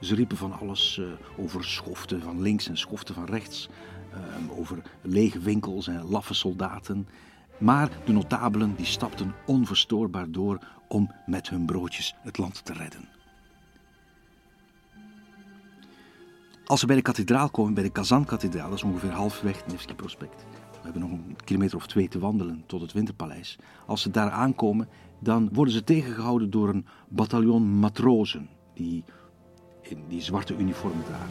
Ze 0.00 0.14
riepen 0.14 0.36
van 0.36 0.58
alles 0.58 0.96
uh, 0.96 1.06
over 1.36 1.64
schoften 1.64 2.22
van 2.22 2.40
links 2.40 2.68
en 2.68 2.76
schoften 2.76 3.14
van 3.14 3.24
rechts. 3.24 3.68
Uh, 4.14 4.58
over 4.58 4.82
lege 5.02 5.38
winkels 5.38 5.86
en 5.86 6.04
laffe 6.08 6.34
soldaten. 6.34 7.08
Maar 7.58 7.90
de 8.04 8.12
notabelen 8.12 8.74
die 8.76 8.86
stapten 8.86 9.34
onverstoorbaar 9.46 10.30
door 10.30 10.58
om 10.88 11.12
met 11.26 11.48
hun 11.48 11.66
broodjes 11.66 12.14
het 12.22 12.38
land 12.38 12.64
te 12.64 12.72
redden. 12.72 13.19
Als 16.70 16.80
we 16.80 16.86
bij 16.86 16.96
de 16.96 17.02
kathedraal 17.02 17.50
komen, 17.50 17.74
bij 17.74 17.82
de 17.82 17.90
Kazan-kathedraal, 17.90 18.68
dat 18.68 18.78
is 18.78 18.84
ongeveer 18.84 19.10
halfweg 19.10 19.66
Nevsky 19.66 19.94
Prospect. 19.94 20.46
We 20.70 20.78
hebben 20.82 21.02
nog 21.02 21.10
een 21.10 21.36
kilometer 21.44 21.76
of 21.76 21.86
twee 21.86 22.08
te 22.08 22.18
wandelen 22.18 22.62
tot 22.66 22.80
het 22.80 22.92
Winterpaleis. 22.92 23.58
Als 23.86 24.02
ze 24.02 24.10
daar 24.10 24.30
aankomen, 24.30 24.88
dan 25.20 25.48
worden 25.52 25.74
ze 25.74 25.84
tegengehouden 25.84 26.50
door 26.50 26.68
een 26.68 26.86
bataljon 27.08 27.78
matrozen 27.78 28.48
die 28.74 29.04
in 29.82 29.98
die 30.08 30.20
zwarte 30.20 30.56
uniformen 30.56 31.04
dragen. 31.04 31.28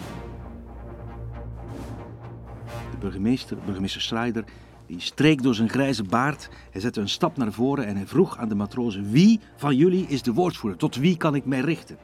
De 2.91 2.97
burgemeester, 2.99 3.57
burgemeester 3.65 4.01
Schreider, 4.01 4.43
die 4.85 4.99
streek 4.99 5.43
door 5.43 5.55
zijn 5.55 5.69
grijze 5.69 6.03
baard. 6.03 6.49
Hij 6.71 6.81
zette 6.81 7.01
een 7.01 7.09
stap 7.09 7.37
naar 7.37 7.53
voren 7.53 7.85
en 7.85 7.95
hij 7.95 8.07
vroeg 8.07 8.37
aan 8.37 8.49
de 8.49 8.55
matrozen: 8.55 9.11
Wie 9.11 9.39
van 9.55 9.75
jullie 9.75 10.07
is 10.07 10.21
de 10.21 10.33
woordvoerder? 10.33 10.79
Tot 10.79 10.95
wie 10.95 11.17
kan 11.17 11.35
ik 11.35 11.45
mij 11.45 11.59
richten? 11.59 11.97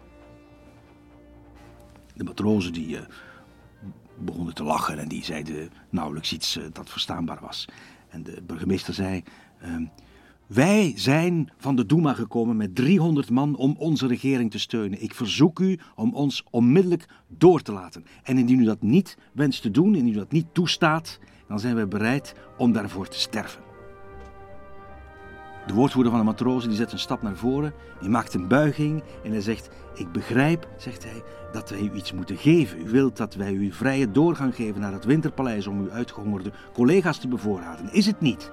De 2.15 2.23
matrozen 2.23 2.73
die 2.73 2.87
uh, 2.87 2.99
begonnen 4.17 4.53
te 4.53 4.63
lachen 4.63 4.99
en 4.99 5.07
die 5.07 5.23
zeiden 5.23 5.69
nauwelijks 5.89 6.33
iets 6.33 6.57
uh, 6.57 6.63
dat 6.73 6.89
verstaanbaar 6.89 7.39
was. 7.41 7.65
En 8.09 8.23
de 8.23 8.41
burgemeester 8.47 8.93
zei: 8.93 9.23
uh, 9.63 9.75
Wij 10.47 10.93
zijn 10.95 11.51
van 11.57 11.75
de 11.75 11.85
Duma 11.85 12.13
gekomen 12.13 12.57
met 12.57 12.75
300 12.75 13.29
man 13.29 13.55
om 13.55 13.75
onze 13.77 14.07
regering 14.07 14.51
te 14.51 14.59
steunen. 14.59 15.01
Ik 15.01 15.13
verzoek 15.13 15.59
u 15.59 15.79
om 15.95 16.13
ons 16.13 16.43
onmiddellijk 16.49 17.05
door 17.27 17.61
te 17.61 17.71
laten. 17.71 18.05
En 18.23 18.37
indien 18.37 18.59
u 18.59 18.63
dat 18.63 18.81
niet 18.81 19.17
wenst 19.33 19.61
te 19.61 19.71
doen, 19.71 19.95
indien 19.95 20.13
u 20.13 20.17
dat 20.17 20.31
niet 20.31 20.53
toestaat, 20.53 21.19
dan 21.47 21.59
zijn 21.59 21.75
wij 21.75 21.87
bereid 21.87 22.35
om 22.57 22.71
daarvoor 22.71 23.07
te 23.07 23.19
sterven. 23.19 23.64
De 25.67 25.73
woordvoerder 25.73 26.11
van 26.11 26.21
de 26.21 26.27
matrozen 26.27 26.69
die 26.69 26.77
zet 26.77 26.91
een 26.91 26.99
stap 26.99 27.21
naar 27.21 27.35
voren, 27.35 27.73
die 27.99 28.09
maakt 28.09 28.33
een 28.33 28.47
buiging 28.47 29.03
en 29.23 29.31
hij 29.31 29.41
zegt: 29.41 29.69
Ik 29.93 30.11
begrijp, 30.11 30.67
zegt 30.77 31.03
hij, 31.03 31.23
dat 31.51 31.69
wij 31.69 31.81
u 31.81 31.91
iets 31.93 32.13
moeten 32.13 32.37
geven. 32.37 32.87
U 32.87 32.89
wilt 32.89 33.17
dat 33.17 33.35
wij 33.35 33.53
u 33.53 33.71
vrije 33.71 34.11
doorgang 34.11 34.55
geven 34.55 34.81
naar 34.81 34.93
het 34.93 35.05
winterpaleis 35.05 35.67
om 35.67 35.79
uw 35.79 35.91
uitgehongerde 35.91 36.51
collega's 36.73 37.17
te 37.17 37.27
bevoorraden. 37.27 37.93
Is 37.93 38.05
het 38.05 38.21
niet? 38.21 38.51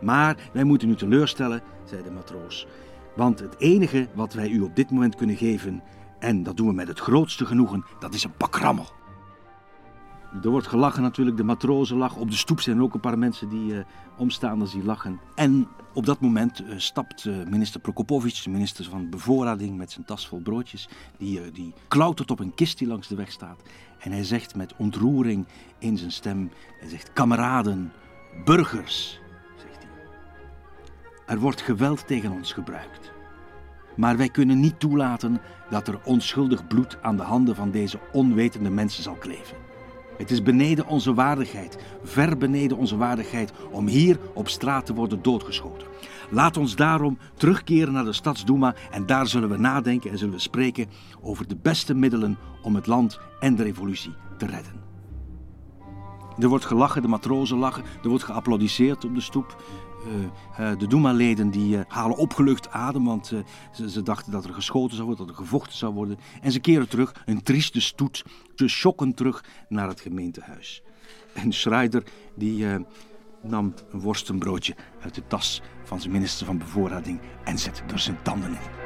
Maar 0.00 0.36
wij 0.52 0.64
moeten 0.64 0.88
u 0.88 0.94
teleurstellen, 0.94 1.62
zei 1.84 2.02
de 2.02 2.10
matroos. 2.10 2.66
Want 3.16 3.40
het 3.40 3.54
enige 3.58 4.08
wat 4.14 4.32
wij 4.32 4.48
u 4.48 4.60
op 4.60 4.76
dit 4.76 4.90
moment 4.90 5.14
kunnen 5.14 5.36
geven, 5.36 5.82
en 6.18 6.42
dat 6.42 6.56
doen 6.56 6.66
we 6.66 6.72
met 6.72 6.88
het 6.88 7.00
grootste 7.00 7.46
genoegen, 7.46 7.84
dat 7.98 8.14
is 8.14 8.24
een 8.24 8.36
pak 8.36 8.56
rammel. 8.56 8.93
Er 10.42 10.50
wordt 10.50 10.66
gelachen 10.66 11.02
natuurlijk, 11.02 11.36
de 11.36 11.44
matrozen 11.44 11.96
lachen. 11.96 12.20
Op 12.20 12.30
de 12.30 12.36
stoep 12.36 12.60
zijn 12.60 12.82
ook 12.82 12.94
een 12.94 13.00
paar 13.00 13.18
mensen 13.18 13.48
die 13.48 13.72
uh, 13.72 13.84
omstaanders 14.16 14.70
die 14.70 14.84
lachen. 14.84 15.20
En 15.34 15.68
op 15.92 16.06
dat 16.06 16.20
moment 16.20 16.62
uh, 16.62 16.74
stapt 16.76 17.24
uh, 17.24 17.36
minister 17.48 17.80
Prokopovic, 17.80 18.40
de 18.44 18.50
minister 18.50 18.84
van 18.84 19.10
Bevoorrading, 19.10 19.76
met 19.76 19.92
zijn 19.92 20.04
tas 20.04 20.28
vol 20.28 20.40
broodjes. 20.40 20.88
Die, 21.18 21.50
die 21.50 21.72
klautert 21.88 22.30
op 22.30 22.38
een 22.38 22.54
kist 22.54 22.78
die 22.78 22.88
langs 22.88 23.08
de 23.08 23.14
weg 23.14 23.30
staat. 23.30 23.60
En 23.98 24.12
hij 24.12 24.24
zegt 24.24 24.54
met 24.54 24.74
ontroering 24.76 25.46
in 25.78 25.98
zijn 25.98 26.12
stem, 26.12 26.50
hij 26.80 26.88
zegt, 26.88 27.12
kameraden, 27.12 27.92
burgers, 28.44 29.20
zegt 29.56 29.82
hij. 29.82 29.92
Er 31.26 31.40
wordt 31.40 31.60
geweld 31.60 32.06
tegen 32.06 32.32
ons 32.32 32.52
gebruikt. 32.52 33.12
Maar 33.96 34.16
wij 34.16 34.28
kunnen 34.28 34.60
niet 34.60 34.80
toelaten 34.80 35.40
dat 35.70 35.88
er 35.88 36.00
onschuldig 36.04 36.66
bloed 36.66 36.98
aan 37.02 37.16
de 37.16 37.22
handen 37.22 37.54
van 37.54 37.70
deze 37.70 38.00
onwetende 38.12 38.70
mensen 38.70 39.02
zal 39.02 39.14
kleven. 39.14 39.63
Het 40.16 40.30
is 40.30 40.42
beneden 40.42 40.86
onze 40.86 41.14
waardigheid, 41.14 41.78
ver 42.02 42.38
beneden 42.38 42.76
onze 42.76 42.96
waardigheid, 42.96 43.52
om 43.70 43.86
hier 43.86 44.18
op 44.34 44.48
straat 44.48 44.86
te 44.86 44.94
worden 44.94 45.22
doodgeschoten. 45.22 45.86
Laat 46.30 46.56
ons 46.56 46.76
daarom 46.76 47.18
terugkeren 47.34 47.92
naar 47.92 48.04
de 48.04 48.12
Stadsduma 48.12 48.74
en 48.90 49.06
daar 49.06 49.26
zullen 49.26 49.48
we 49.48 49.56
nadenken 49.56 50.10
en 50.10 50.18
zullen 50.18 50.34
we 50.34 50.40
spreken 50.40 50.86
over 51.20 51.48
de 51.48 51.56
beste 51.56 51.94
middelen 51.94 52.38
om 52.62 52.74
het 52.74 52.86
land 52.86 53.20
en 53.40 53.56
de 53.56 53.62
revolutie 53.62 54.14
te 54.38 54.46
redden. 54.46 54.82
Er 56.38 56.48
wordt 56.48 56.64
gelachen, 56.64 57.02
de 57.02 57.08
matrozen 57.08 57.58
lachen, 57.58 57.84
er 58.02 58.08
wordt 58.08 58.24
geapplaudisseerd 58.24 59.04
op 59.04 59.14
de 59.14 59.20
stoep. 59.20 59.62
Uh, 60.06 60.70
uh, 60.72 60.78
de 60.78 60.86
Duma-leden 60.86 61.50
die 61.50 61.76
uh, 61.76 61.80
halen 61.88 62.16
opgelucht 62.16 62.70
adem, 62.70 63.04
want 63.04 63.26
ze, 63.26 63.44
ze, 63.90 64.02
dachten 64.02 64.32
dat 64.32 64.44
er 64.44 64.54
geschoten 64.54 64.96
zou 64.96 65.06
worden, 65.06 65.26
dat 65.26 65.36
er 65.36 65.42
gevochten 65.42 65.76
zou 65.76 65.94
worden. 65.94 66.18
En 66.42 66.52
ze 66.52 66.60
keren 66.60 66.88
terug, 66.88 67.22
een 67.26 67.42
trieste 67.42 67.80
stoet, 67.80 68.24
ze 68.54 68.68
schokken 68.68 69.14
terug 69.14 69.44
naar 69.68 69.88
het 69.88 70.00
gemeentehuis. 70.00 70.82
En 71.32 71.52
Schreider 71.52 72.02
die 72.34 72.66
nam 73.42 73.74
een 73.92 74.00
worstenbroodje 74.00 74.74
uit 75.00 75.14
de 75.14 75.26
tas 75.26 75.62
van 75.84 76.00
zijn 76.00 76.12
minister 76.12 76.46
van 76.46 76.58
Bevoorrading 76.58 77.20
en 77.44 77.58
zette 77.58 77.82
er 77.92 77.98
zijn 77.98 78.18
tanden 78.22 78.50
in. 78.50 78.83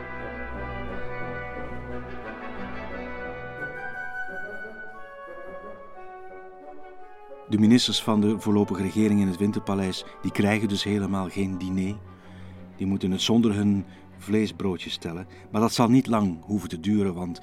De 7.49 7.59
ministers 7.59 8.03
van 8.03 8.21
de 8.21 8.41
voorlopige 8.41 8.83
regering 8.83 9.21
in 9.21 9.27
het 9.27 9.37
Winterpaleis 9.37 10.05
die 10.23 10.33
krijgen 10.33 10.69
dus 10.69 10.85
helemaal 10.85 11.29
geen 11.29 11.59
diner. 11.59 11.97
Die 12.77 12.87
moeten 12.87 13.11
het 13.11 13.21
zonder 13.21 13.55
hun 13.55 13.85
vleesbroodjes 14.19 14.93
stellen. 14.93 15.27
Maar 15.51 15.61
dat 15.61 15.73
zal 15.73 15.89
niet 15.89 16.07
lang 16.07 16.45
hoeven 16.45 16.69
te 16.69 16.81
duren, 16.81 17.15
want 17.15 17.41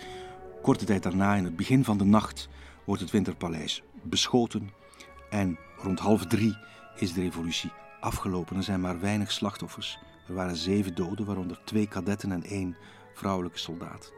korte 0.61 0.85
tijd 0.85 1.03
daarna, 1.03 1.35
in 1.35 1.43
het 1.43 1.55
begin 1.55 1.83
van 1.83 1.97
de 1.97 2.03
nacht, 2.03 2.49
wordt 2.85 3.01
het 3.01 3.11
Winterpaleis 3.11 3.83
beschoten. 4.03 4.69
En 5.29 5.57
rond 5.77 5.99
half 5.99 6.25
drie 6.25 6.57
is 6.95 7.13
de 7.13 7.21
revolutie 7.21 7.71
afgelopen. 7.99 8.55
Er 8.55 8.63
zijn 8.63 8.81
maar 8.81 8.99
weinig 8.99 9.31
slachtoffers. 9.31 9.99
Er 10.27 10.33
waren 10.33 10.55
zeven 10.55 10.95
doden, 10.95 11.25
waaronder 11.25 11.61
twee 11.63 11.87
kadetten 11.87 12.31
en 12.31 12.43
één 12.43 12.75
vrouwelijke 13.13 13.59
soldaat. 13.59 14.13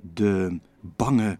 De 0.00 0.60
bange 0.80 1.38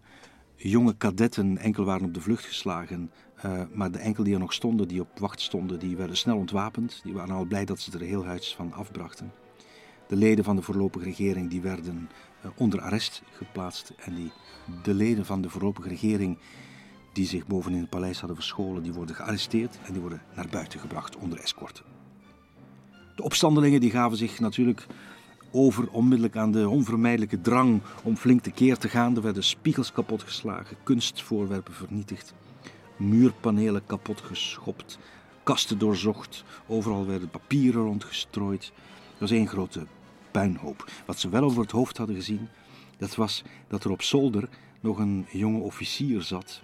jonge 0.69 0.95
kadetten 0.97 1.57
enkel 1.57 1.83
waren 1.83 2.05
op 2.05 2.13
de 2.13 2.21
vlucht 2.21 2.45
geslagen. 2.45 3.11
Uh, 3.45 3.61
maar 3.73 3.91
de 3.91 3.99
enkel 3.99 4.23
die 4.23 4.33
er 4.33 4.39
nog 4.39 4.53
stonden, 4.53 4.87
die 4.87 5.01
op 5.01 5.19
wacht 5.19 5.41
stonden, 5.41 5.79
die 5.79 5.97
werden 5.97 6.17
snel 6.17 6.37
ontwapend. 6.37 6.99
Die 7.03 7.13
waren 7.13 7.35
al 7.35 7.45
blij 7.45 7.65
dat 7.65 7.79
ze 7.79 7.91
er 7.91 8.01
heel 8.01 8.25
huis 8.25 8.55
van 8.55 8.73
afbrachten. 8.73 9.31
De 10.07 10.15
leden 10.15 10.43
van 10.43 10.55
de 10.55 10.61
voorlopige 10.61 11.05
regering 11.05 11.49
die 11.49 11.61
werden 11.61 12.09
uh, 12.45 12.51
onder 12.55 12.81
arrest 12.81 13.21
geplaatst. 13.31 13.93
En 13.97 14.15
die, 14.15 14.31
de 14.83 14.93
leden 14.93 15.25
van 15.25 15.41
de 15.41 15.49
voorlopige 15.49 15.89
regering 15.89 16.37
die 17.13 17.27
zich 17.27 17.47
boven 17.47 17.71
in 17.71 17.79
het 17.79 17.89
paleis 17.89 18.19
hadden 18.19 18.37
verscholen, 18.37 18.83
die 18.83 18.93
worden 18.93 19.15
gearresteerd 19.15 19.79
en 19.85 19.91
die 19.93 20.01
worden 20.01 20.21
naar 20.35 20.47
buiten 20.51 20.79
gebracht 20.79 21.17
onder 21.17 21.39
escorte. 21.39 21.81
De 23.15 23.23
opstandelingen 23.23 23.79
die 23.79 23.91
gaven 23.91 24.17
zich 24.17 24.39
natuurlijk 24.39 24.87
over 25.51 25.89
onmiddellijk 25.89 26.35
aan 26.35 26.51
de 26.51 26.69
onvermijdelijke 26.69 27.41
drang 27.41 27.81
om 28.03 28.15
flink 28.15 28.41
tekeer 28.41 28.77
te 28.77 28.89
gaan. 28.89 29.15
Er 29.15 29.21
werden 29.21 29.43
spiegels 29.43 29.91
kapotgeslagen, 29.91 30.77
kunstvoorwerpen 30.83 31.73
vernietigd, 31.73 32.33
muurpanelen 32.97 33.85
kapotgeschopt, 33.85 34.99
kasten 35.43 35.77
doorzocht, 35.77 36.43
overal 36.67 37.05
werden 37.05 37.29
papieren 37.29 37.83
rondgestrooid. 37.83 38.71
Het 39.11 39.19
was 39.19 39.31
één 39.31 39.47
grote 39.47 39.85
puinhoop. 40.31 40.91
Wat 41.05 41.19
ze 41.19 41.29
wel 41.29 41.43
over 41.43 41.61
het 41.61 41.71
hoofd 41.71 41.97
hadden 41.97 42.15
gezien, 42.15 42.47
dat 42.97 43.15
was 43.15 43.43
dat 43.67 43.83
er 43.83 43.91
op 43.91 44.01
zolder 44.01 44.49
nog 44.79 44.97
een 44.97 45.25
jonge 45.31 45.59
officier 45.59 46.21
zat. 46.21 46.61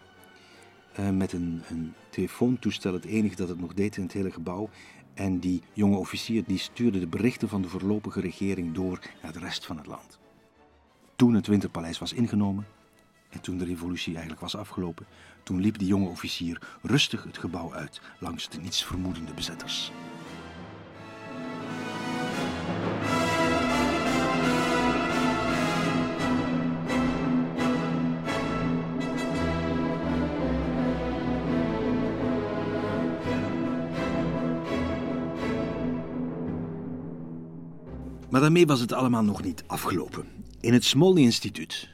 Uh, 0.99 1.09
met 1.09 1.33
een, 1.33 1.61
een 1.69 1.93
telefoontoestel, 2.09 2.93
het 2.93 3.05
enige 3.05 3.35
dat 3.35 3.49
het 3.49 3.59
nog 3.59 3.73
deed 3.73 3.97
in 3.97 4.03
het 4.03 4.13
hele 4.13 4.31
gebouw. 4.31 4.69
En 5.17 5.39
die 5.39 5.61
jonge 5.73 5.97
officier 5.97 6.43
die 6.47 6.57
stuurde 6.57 6.99
de 6.99 7.07
berichten 7.07 7.49
van 7.49 7.61
de 7.61 7.67
voorlopige 7.67 8.19
regering 8.19 8.73
door 8.73 8.99
naar 9.21 9.33
de 9.33 9.39
rest 9.39 9.65
van 9.65 9.77
het 9.77 9.85
land. 9.85 10.19
Toen 11.15 11.33
het 11.33 11.47
Winterpaleis 11.47 11.99
was 11.99 12.13
ingenomen 12.13 12.67
en 13.29 13.41
toen 13.41 13.57
de 13.57 13.65
revolutie 13.65 14.11
eigenlijk 14.11 14.41
was 14.41 14.55
afgelopen, 14.55 15.05
toen 15.43 15.59
liep 15.59 15.77
die 15.77 15.87
jonge 15.87 16.09
officier 16.09 16.61
rustig 16.81 17.23
het 17.23 17.37
gebouw 17.37 17.73
uit 17.73 18.01
langs 18.19 18.49
de 18.49 18.59
nietsvermoedende 18.59 19.33
bezetters. 19.33 19.91
Maar 38.37 38.45
daarmee 38.45 38.67
was 38.67 38.79
het 38.79 38.93
allemaal 38.93 39.23
nog 39.23 39.43
niet 39.43 39.63
afgelopen. 39.67 40.25
In 40.59 40.73
het 40.73 40.83
Smolny 40.83 41.21
Instituut, 41.21 41.89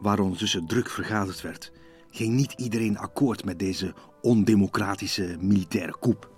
waar 0.00 0.18
ondertussen 0.18 0.66
druk 0.66 0.90
vergaderd 0.90 1.40
werd, 1.40 1.72
ging 2.10 2.34
niet 2.34 2.52
iedereen 2.52 2.98
akkoord 2.98 3.44
met 3.44 3.58
deze 3.58 3.94
ondemocratische 4.22 5.36
militaire 5.40 5.98
coup. 6.00 6.30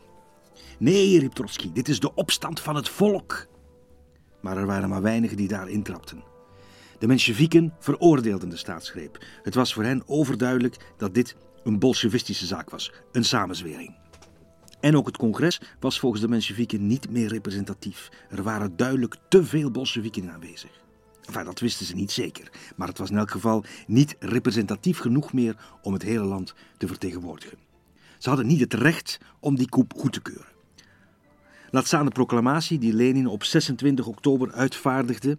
Nee, 0.79 1.19
riep 1.19 1.33
Trotsky, 1.33 1.73
dit 1.73 1.89
is 1.89 2.01
de 2.01 2.15
opstand 2.15 2.61
van 2.61 2.77
het 2.77 2.89
volk. 2.89 3.47
Maar 4.41 4.57
er 4.57 4.67
waren 4.67 4.89
maar 4.89 5.03
weinigen 5.03 5.37
die 5.37 5.49
daar 5.49 5.69
intrapten. 5.69 6.25
De 6.99 7.07
Mensjevieken 7.07 7.75
veroordeelden 7.79 8.49
de 8.49 8.57
staatsgreep. 8.57 9.25
Het 9.43 9.55
was 9.55 9.75
voor 9.75 9.85
hen 9.85 10.03
overduidelijk 10.07 10.77
dat 10.97 11.15
dit 11.15 11.37
een 11.65 11.79
bolsjewistische 11.79 12.47
zaak 12.47 12.71
was, 12.71 12.93
een 13.13 13.25
samenzwering. 13.25 13.95
En 14.87 14.97
ook 14.97 15.07
het 15.07 15.17
congres 15.17 15.61
was 15.81 15.99
volgens 15.99 16.23
de 16.23 16.29
Mensjevieken 16.29 16.87
niet 16.87 17.11
meer 17.11 17.29
representatief. 17.29 18.09
Er 18.31 18.43
waren 18.43 18.77
duidelijk 18.77 19.17
te 19.29 19.45
veel 19.45 19.71
Bolsjewieken 19.71 20.33
aanwezig. 20.33 20.71
Enfin, 21.25 21.45
dat 21.45 21.61
wisten 21.61 21.87
ze 21.87 21.95
niet 21.95 22.11
zeker, 22.11 22.51
maar 22.77 22.89
het 22.89 22.99
was 22.99 23.11
in 23.11 23.17
elk 23.17 23.31
geval 23.31 23.65
niet 23.87 24.17
representatief 24.19 24.99
genoeg 24.99 25.33
meer 25.33 25.57
om 25.83 25.93
het 25.93 26.03
hele 26.03 26.25
land 26.25 26.55
te 26.77 26.87
vertegenwoordigen. 26.87 27.59
Ze 28.19 28.29
hadden 28.29 28.47
niet 28.47 28.61
het 28.61 28.75
recht 28.75 29.19
om 29.41 29.57
die 29.57 29.69
coup 29.69 29.93
goed 29.97 30.13
te 30.13 30.23
keuren. 30.23 30.53
Laat 31.71 31.87
staan 31.87 32.05
de 32.05 32.11
proclamatie 32.11 32.79
die 32.79 32.93
Lenin 32.93 33.27
op 33.27 33.45
26 33.45 34.07
oktober 34.07 34.53
uitvaardigde 34.53 35.39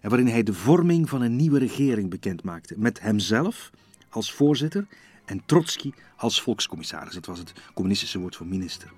en 0.00 0.08
waarin 0.08 0.28
hij 0.28 0.42
de 0.42 0.54
vorming 0.54 1.08
van 1.08 1.22
een 1.22 1.36
nieuwe 1.36 1.58
regering 1.58 2.10
bekendmaakte, 2.10 2.74
met 2.78 3.00
hemzelf 3.00 3.70
als 4.08 4.32
voorzitter 4.32 4.86
en 5.30 5.42
Trotsky 5.46 5.92
als 6.16 6.42
volkscommissaris. 6.42 7.14
Dat 7.14 7.26
was 7.26 7.38
het 7.38 7.52
communistische 7.74 8.18
woord 8.18 8.36
voor 8.36 8.46
minister. 8.46 8.92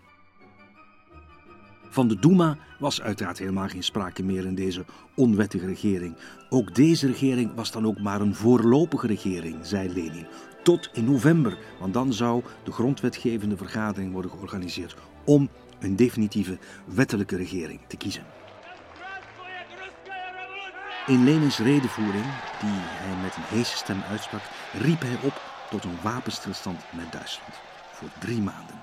Van 1.89 2.09
de 2.09 2.19
Duma 2.19 2.59
was 2.79 3.03
uiteraard 3.03 3.39
helemaal 3.39 3.69
geen 3.69 3.83
sprake 3.83 4.23
meer 4.23 4.47
in 4.47 4.55
deze 4.55 4.85
onwettige 5.17 5.67
regering. 5.67 6.17
Ook 6.49 6.75
deze 6.75 7.07
regering 7.07 7.55
was 7.55 7.73
dan 7.73 7.87
ook 7.87 7.99
maar 7.99 8.21
een 8.21 8.35
voorlopige 8.35 9.07
regering, 9.07 9.67
zei 9.67 9.89
Lenin. 9.89 10.27
Tot 10.63 10.91
in 10.93 11.05
november, 11.05 11.59
want 11.81 11.95
dan 11.95 12.13
zou 12.13 12.43
de 12.65 12.73
grondwetgevende 12.73 13.57
vergadering 13.57 14.13
worden 14.13 14.31
georganiseerd 14.31 14.97
om 15.25 15.49
een 15.81 15.97
definitieve 15.97 16.59
wettelijke 16.87 17.37
regering 17.37 17.81
te 17.87 17.97
kiezen. 17.97 18.25
In 21.07 21.25
Lenins 21.25 21.59
redenvoering, 21.59 22.25
die 22.61 22.81
hij 22.81 23.23
met 23.23 23.37
een 23.37 23.57
heese 23.57 23.77
stem 23.77 24.03
uitsprak, 24.11 24.43
riep 24.73 25.01
hij 25.01 25.19
op 25.23 25.52
tot 25.73 25.85
een 25.85 25.99
wapenstilstand 26.03 26.81
met 26.91 27.13
Duitsland. 27.13 27.55
Voor 27.93 28.09
drie 28.19 28.41
maanden. 28.41 28.83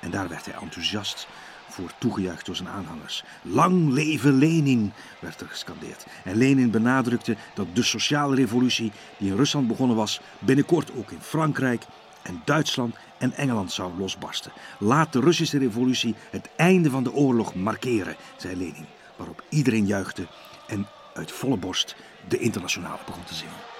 En 0.00 0.10
daar 0.10 0.28
werd 0.28 0.44
hij 0.44 0.54
enthousiast 0.54 1.26
voor 1.68 1.92
toegejuicht 1.98 2.46
door 2.46 2.56
zijn 2.56 2.68
aanhangers. 2.68 3.24
Lang 3.42 3.92
leven 3.92 4.38
Lenin, 4.38 4.92
werd 5.20 5.40
er 5.40 5.48
gescandeerd. 5.48 6.06
En 6.24 6.36
Lenin 6.36 6.70
benadrukte 6.70 7.36
dat 7.54 7.66
de 7.74 7.82
sociale 7.82 8.34
revolutie 8.34 8.92
die 9.18 9.30
in 9.30 9.36
Rusland 9.36 9.68
begonnen 9.68 9.96
was, 9.96 10.20
binnenkort 10.38 10.92
ook 10.96 11.10
in 11.10 11.20
Frankrijk 11.20 11.84
en 12.22 12.42
Duitsland 12.44 12.96
en 13.18 13.32
Engeland 13.32 13.72
zou 13.72 13.98
losbarsten. 13.98 14.52
Laat 14.78 15.12
de 15.12 15.20
Russische 15.20 15.58
revolutie 15.58 16.14
het 16.30 16.48
einde 16.56 16.90
van 16.90 17.02
de 17.02 17.12
oorlog 17.12 17.54
markeren, 17.54 18.16
zei 18.36 18.56
Lenin. 18.56 18.86
Waarop 19.16 19.42
iedereen 19.48 19.86
juichte 19.86 20.26
en 20.66 20.86
uit 21.14 21.32
volle 21.32 21.56
borst 21.56 21.96
de 22.28 22.38
internationale 22.38 23.00
begon 23.06 23.24
te 23.24 23.34
zingen. 23.34 23.71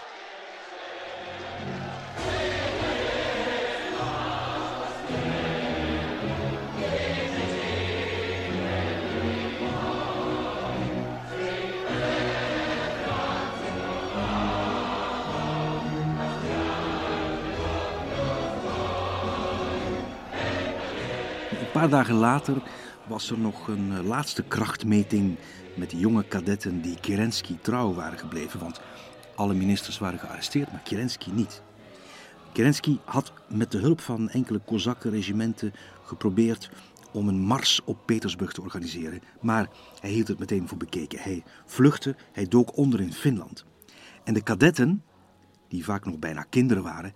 Een 21.72 21.80
paar 21.80 21.90
dagen 21.90 22.14
later 22.14 22.56
was 23.06 23.30
er 23.30 23.38
nog 23.38 23.68
een 23.68 23.92
eh, 23.92 24.04
laatste 24.04 24.42
krachtmeting 24.42 25.36
met 25.74 25.90
de 25.90 25.98
jonge 25.98 26.24
kadetten 26.24 26.80
die 26.80 27.00
Kerensky 27.00 27.56
trouw 27.60 27.94
waren 27.94 28.18
gebleven. 28.18 28.60
Want 28.60 28.80
alle 29.34 29.54
ministers 29.54 29.98
waren 29.98 30.18
gearresteerd, 30.18 30.72
maar 30.72 30.80
Kerensky 30.80 31.30
niet. 31.30 31.62
Kerensky 32.52 32.98
had 33.04 33.32
met 33.48 33.70
de 33.70 33.78
hulp 33.78 34.00
van 34.00 34.28
enkele 34.28 34.58
Kozakkenregimenten 34.58 35.72
geprobeerd 36.04 36.70
om 37.12 37.28
een 37.28 37.40
mars 37.40 37.80
op 37.84 37.98
Petersburg 38.06 38.52
te 38.52 38.60
organiseren. 38.60 39.22
Maar 39.40 39.68
hij 40.00 40.10
hield 40.10 40.28
het 40.28 40.38
meteen 40.38 40.68
voor 40.68 40.78
bekeken. 40.78 41.18
Hij 41.18 41.42
vluchtte, 41.66 42.16
hij 42.32 42.48
dook 42.48 42.76
onder 42.76 43.00
in 43.00 43.12
Finland. 43.12 43.64
En 44.24 44.34
de 44.34 44.42
kadetten, 44.42 45.04
die 45.68 45.84
vaak 45.84 46.04
nog 46.04 46.18
bijna 46.18 46.42
kinderen 46.42 46.82
waren 46.82 47.14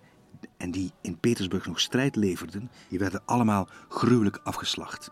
en 0.57 0.71
die 0.71 0.91
in 1.01 1.19
Petersburg 1.19 1.65
nog 1.65 1.79
strijd 1.79 2.15
leverden, 2.15 2.71
die 2.89 2.99
werden 2.99 3.21
allemaal 3.25 3.67
gruwelijk 3.89 4.39
afgeslacht. 4.43 5.11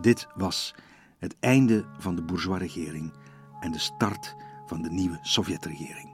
Dit 0.00 0.26
was 0.34 0.74
het 1.18 1.36
einde 1.40 1.84
van 1.98 2.16
de 2.16 2.22
bourgeois-regering 2.22 3.12
en 3.60 3.72
de 3.72 3.78
start 3.78 4.34
van 4.72 4.82
de 4.82 4.90
nieuwe 4.90 5.18
Sovjetregering. 5.22 6.08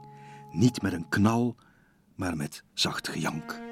Niet 0.51 0.81
met 0.81 0.93
een 0.93 1.09
knal, 1.09 1.55
maar 2.15 2.37
met 2.37 2.63
zacht 2.73 3.07
gejank. 3.07 3.68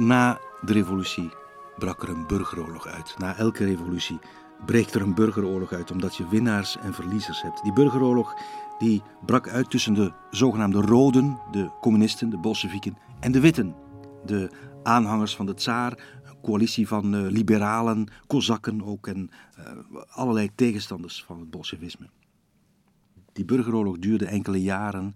Na 0.00 0.40
de 0.60 0.72
revolutie 0.72 1.30
brak 1.78 2.02
er 2.02 2.08
een 2.08 2.26
burgeroorlog 2.26 2.86
uit. 2.86 3.14
Na 3.18 3.36
elke 3.36 3.64
revolutie 3.64 4.18
breekt 4.66 4.94
er 4.94 5.02
een 5.02 5.14
burgeroorlog 5.14 5.72
uit, 5.72 5.90
omdat 5.90 6.16
je 6.16 6.28
winnaars 6.28 6.76
en 6.76 6.94
verliezers 6.94 7.42
hebt. 7.42 7.62
Die 7.62 7.72
burgeroorlog 7.72 8.34
die 8.78 9.02
brak 9.26 9.48
uit 9.48 9.70
tussen 9.70 9.94
de 9.94 10.12
zogenaamde 10.30 10.80
Roden, 10.80 11.38
de 11.50 11.70
communisten, 11.80 12.30
de 12.30 12.38
Bolsjewieken, 12.38 12.96
en 13.20 13.32
de 13.32 13.40
Witten, 13.40 13.74
de 14.24 14.50
aanhangers 14.82 15.36
van 15.36 15.46
de 15.46 15.54
tsaar, 15.54 15.92
een 16.24 16.40
coalitie 16.42 16.88
van 16.88 17.14
uh, 17.14 17.30
liberalen, 17.30 18.08
kozakken 18.26 18.84
ook 18.84 19.06
en 19.06 19.30
uh, 19.58 20.02
allerlei 20.08 20.50
tegenstanders 20.54 21.24
van 21.24 21.40
het 21.40 21.50
bolsjewisme. 21.50 22.08
Die 23.32 23.44
burgeroorlog 23.44 23.98
duurde 23.98 24.26
enkele 24.26 24.62
jaren 24.62 25.14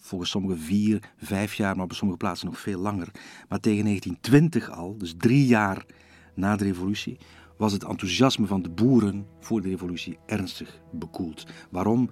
volgens 0.00 0.30
sommigen 0.30 0.58
vier, 0.58 1.10
vijf 1.16 1.54
jaar, 1.54 1.74
maar 1.74 1.84
op 1.84 1.92
sommige 1.92 2.18
plaatsen 2.18 2.46
nog 2.46 2.60
veel 2.60 2.80
langer. 2.80 3.08
Maar 3.48 3.60
tegen 3.60 3.84
1920 3.84 4.70
al, 4.70 4.96
dus 4.98 5.14
drie 5.18 5.46
jaar 5.46 5.84
na 6.34 6.56
de 6.56 6.64
revolutie, 6.64 7.18
was 7.56 7.72
het 7.72 7.84
enthousiasme 7.84 8.46
van 8.46 8.62
de 8.62 8.70
boeren 8.70 9.26
voor 9.40 9.62
de 9.62 9.68
revolutie 9.68 10.18
ernstig 10.26 10.80
bekoeld. 10.92 11.46
Waarom? 11.70 12.10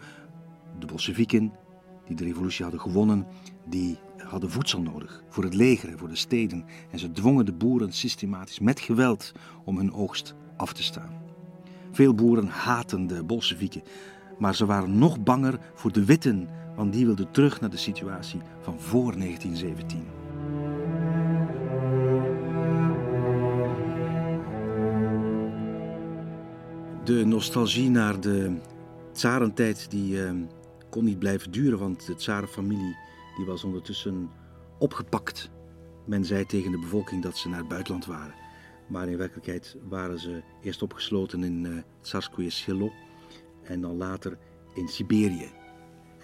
De 0.78 0.86
Bolsjewieken, 0.86 1.52
die 2.06 2.16
de 2.16 2.24
revolutie 2.24 2.62
hadden 2.62 2.80
gewonnen, 2.80 3.26
die 3.66 3.98
hadden 4.16 4.50
voedsel 4.50 4.80
nodig 4.80 5.22
voor 5.28 5.44
het 5.44 5.54
leger 5.54 5.88
en 5.88 5.98
voor 5.98 6.08
de 6.08 6.16
steden. 6.16 6.64
En 6.90 6.98
ze 6.98 7.12
dwongen 7.12 7.44
de 7.44 7.52
boeren 7.52 7.92
systematisch 7.92 8.58
met 8.58 8.80
geweld 8.80 9.32
om 9.64 9.76
hun 9.76 9.92
oogst 9.92 10.34
af 10.56 10.72
te 10.72 10.82
staan. 10.82 11.22
Veel 11.92 12.14
boeren 12.14 12.46
haten 12.46 13.06
de 13.06 13.24
Bolsjewieken, 13.24 13.82
maar 14.38 14.54
ze 14.54 14.66
waren 14.66 14.98
nog 14.98 15.22
banger 15.22 15.60
voor 15.74 15.92
de 15.92 16.04
witten 16.04 16.48
want 16.77 16.93
die 16.93 17.07
wilde 17.07 17.31
terug 17.31 17.61
naar 17.61 17.70
de 17.70 17.77
situatie 17.77 18.40
van 18.61 18.81
voor 18.81 19.12
1917. 19.19 20.05
De 27.05 27.24
nostalgie 27.24 27.90
naar 27.90 28.20
de 28.20 28.57
tsarentijd 29.12 29.90
die, 29.90 30.15
uh, 30.15 30.31
kon 30.90 31.05
niet 31.05 31.19
blijven 31.19 31.51
duren, 31.51 31.78
want 31.78 32.07
de 32.07 32.15
tsarenfamilie 32.15 32.97
die 33.36 33.47
was 33.47 33.65
ondertussen 33.65 34.31
opgepakt. 34.78 35.51
Men 36.05 36.24
zei 36.24 36.47
tegen 36.47 36.70
de 36.70 36.78
bevolking 36.78 37.23
dat 37.23 37.36
ze 37.36 37.48
naar 37.48 37.59
het 37.59 37.69
buitenland 37.69 38.07
waren. 38.07 38.35
Maar 38.89 39.09
in 39.09 39.16
werkelijkheid 39.16 39.77
waren 39.89 40.19
ze 40.19 40.43
eerst 40.62 40.82
opgesloten 40.82 41.44
in 41.44 41.65
uh, 41.65 41.82
Tsarskoye 42.01 42.51
Selo 42.51 42.93
en 43.62 43.81
dan 43.81 43.97
later 43.97 44.39
in 44.74 44.89
Siberië. 44.89 45.56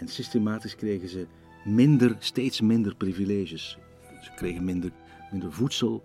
En 0.03 0.09
systematisch 0.09 0.77
kregen 0.77 1.09
ze 1.09 1.27
minder, 1.65 2.17
steeds 2.19 2.61
minder 2.61 2.95
privileges. 2.95 3.79
Ze 4.23 4.31
kregen 4.35 4.65
minder, 4.65 4.91
minder 5.31 5.53
voedsel. 5.53 6.03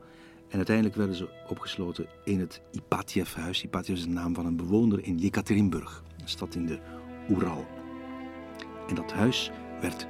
En 0.50 0.58
uiteindelijk 0.58 0.96
werden 0.96 1.16
ze 1.16 1.30
opgesloten 1.50 2.08
in 2.24 2.40
het 2.40 2.62
Ipatiev-huis. 2.72 3.64
Ipatiev 3.64 3.98
is 3.98 4.04
de 4.04 4.10
naam 4.10 4.36
van 4.36 4.46
een 4.46 4.56
bewoner 4.56 5.04
in 5.04 5.18
Jekaterinburg, 5.18 6.04
een 6.22 6.30
stad 6.30 6.56
in 6.56 6.66
de 6.66 6.80
Oeral. 7.30 7.66
En 8.88 8.96
dat 8.96 9.12
huis 9.12 9.52
werd 9.82 10.08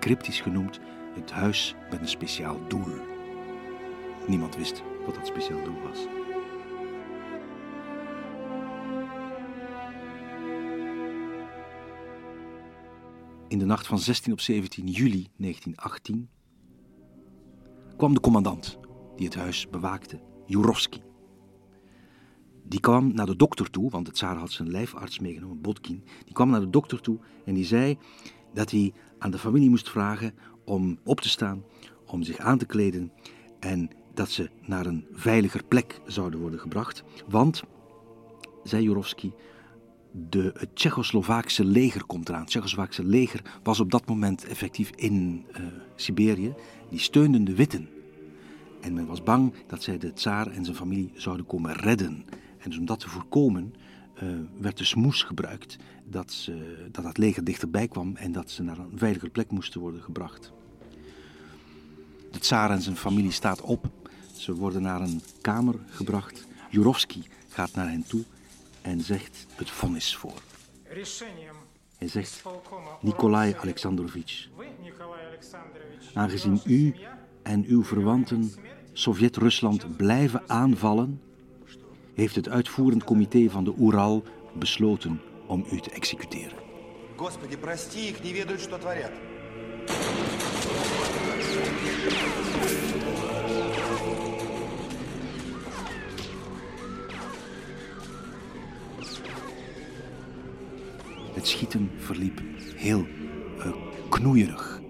cryptisch 0.00 0.40
genoemd 0.40 0.80
het 1.14 1.30
huis 1.30 1.74
met 1.90 2.00
een 2.00 2.08
speciaal 2.08 2.68
doel. 2.68 2.96
Niemand 4.26 4.56
wist 4.56 4.82
wat 5.04 5.14
dat 5.14 5.26
speciaal 5.26 5.64
doel 5.64 5.80
was. 5.88 6.23
In 13.54 13.60
de 13.60 13.66
nacht 13.66 13.86
van 13.86 13.98
16 13.98 14.32
op 14.32 14.40
17 14.40 14.86
juli 14.86 15.28
1918 15.36 16.28
kwam 17.96 18.14
de 18.14 18.20
commandant 18.20 18.78
die 19.16 19.26
het 19.26 19.34
huis 19.34 19.68
bewaakte, 19.70 20.20
Jurovski. 20.46 21.02
Die 22.64 22.80
kwam 22.80 23.14
naar 23.14 23.26
de 23.26 23.36
dokter 23.36 23.70
toe, 23.70 23.90
want 23.90 24.06
het 24.06 24.16
tsaar 24.16 24.36
had 24.36 24.50
zijn 24.50 24.70
lijfarts 24.70 25.18
meegenomen, 25.18 25.60
Botkin. 25.60 26.04
Die 26.24 26.32
kwam 26.32 26.50
naar 26.50 26.60
de 26.60 26.70
dokter 26.70 27.00
toe 27.00 27.18
en 27.44 27.54
die 27.54 27.64
zei 27.64 27.98
dat 28.54 28.70
hij 28.70 28.92
aan 29.18 29.30
de 29.30 29.38
familie 29.38 29.70
moest 29.70 29.90
vragen 29.90 30.34
om 30.64 30.98
op 31.04 31.20
te 31.20 31.28
staan, 31.28 31.64
om 32.06 32.22
zich 32.22 32.38
aan 32.38 32.58
te 32.58 32.66
kleden 32.66 33.12
en 33.60 33.90
dat 34.14 34.30
ze 34.30 34.50
naar 34.62 34.86
een 34.86 35.06
veiliger 35.12 35.64
plek 35.64 36.00
zouden 36.06 36.40
worden 36.40 36.60
gebracht. 36.60 37.04
Want, 37.28 37.62
zei 38.62 38.82
Jurovski, 38.82 39.32
de, 40.14 40.52
het 40.58 40.76
Tsjechoslovaakse 40.76 41.64
leger 41.64 42.04
komt 42.04 42.28
eraan. 42.28 42.40
Het 42.40 42.48
Tsjechoslovaakse 42.48 43.04
leger 43.04 43.42
was 43.62 43.80
op 43.80 43.90
dat 43.90 44.06
moment 44.06 44.44
effectief 44.44 44.90
in 44.90 45.44
uh, 45.50 45.66
Siberië. 45.94 46.54
Die 46.90 46.98
steunden 46.98 47.44
de 47.44 47.54
Witten. 47.54 47.88
En 48.80 48.94
men 48.94 49.06
was 49.06 49.22
bang 49.22 49.54
dat 49.66 49.82
zij 49.82 49.98
de 49.98 50.12
tsaar 50.12 50.46
en 50.46 50.64
zijn 50.64 50.76
familie 50.76 51.12
zouden 51.14 51.46
komen 51.46 51.72
redden. 51.72 52.24
En 52.58 52.70
dus 52.70 52.78
om 52.78 52.86
dat 52.86 53.00
te 53.00 53.08
voorkomen 53.08 53.74
uh, 54.22 54.28
werd 54.58 54.78
de 54.78 54.84
smoes 54.84 55.22
gebruikt 55.22 55.76
dat, 56.04 56.32
ze, 56.32 56.86
dat 56.90 57.04
het 57.04 57.18
leger 57.18 57.44
dichterbij 57.44 57.88
kwam 57.88 58.16
en 58.16 58.32
dat 58.32 58.50
ze 58.50 58.62
naar 58.62 58.78
een 58.78 58.98
veiliger 58.98 59.30
plek 59.30 59.50
moesten 59.50 59.80
worden 59.80 60.02
gebracht. 60.02 60.52
De 62.30 62.38
tsaar 62.38 62.70
en 62.70 62.82
zijn 62.82 62.96
familie 62.96 63.30
staat 63.30 63.60
op. 63.60 63.90
Ze 64.36 64.54
worden 64.54 64.82
naar 64.82 65.00
een 65.00 65.20
kamer 65.40 65.74
gebracht. 65.86 66.46
Jurovski 66.70 67.22
gaat 67.48 67.74
naar 67.74 67.88
hen 67.88 68.04
toe 68.06 68.24
en 68.83 69.01
zegt 69.01 69.45
het 69.55 69.69
vonnis 69.69 70.15
voor. 70.15 70.41
Hij 71.97 72.07
zegt, 72.07 72.43
Nikolai 73.01 73.55
Alexandrovich, 73.61 74.47
aangezien 76.13 76.61
u 76.65 76.95
en 77.43 77.65
uw 77.67 77.83
verwanten 77.83 78.51
Sovjet-Rusland 78.93 79.97
blijven 79.97 80.43
aanvallen, 80.47 81.21
heeft 82.13 82.35
het 82.35 82.49
uitvoerend 82.49 83.03
comité 83.03 83.49
van 83.49 83.63
de 83.63 83.73
Oeral 83.79 84.23
besloten 84.53 85.21
om 85.47 85.65
u 85.71 85.79
te 85.79 85.89
executeren. 85.89 86.57
Господи, 87.15 87.57
прости 87.57 88.09
их, 88.09 88.23
не 88.23 88.31
ведают, 88.31 88.61
что 88.61 88.77
творят. 88.77 89.11
Het 101.44 101.52
schieten 101.52 101.90
verliep 101.96 102.42
heel 102.76 103.06
uh, 103.58 103.66
knoeierig. 104.08 104.80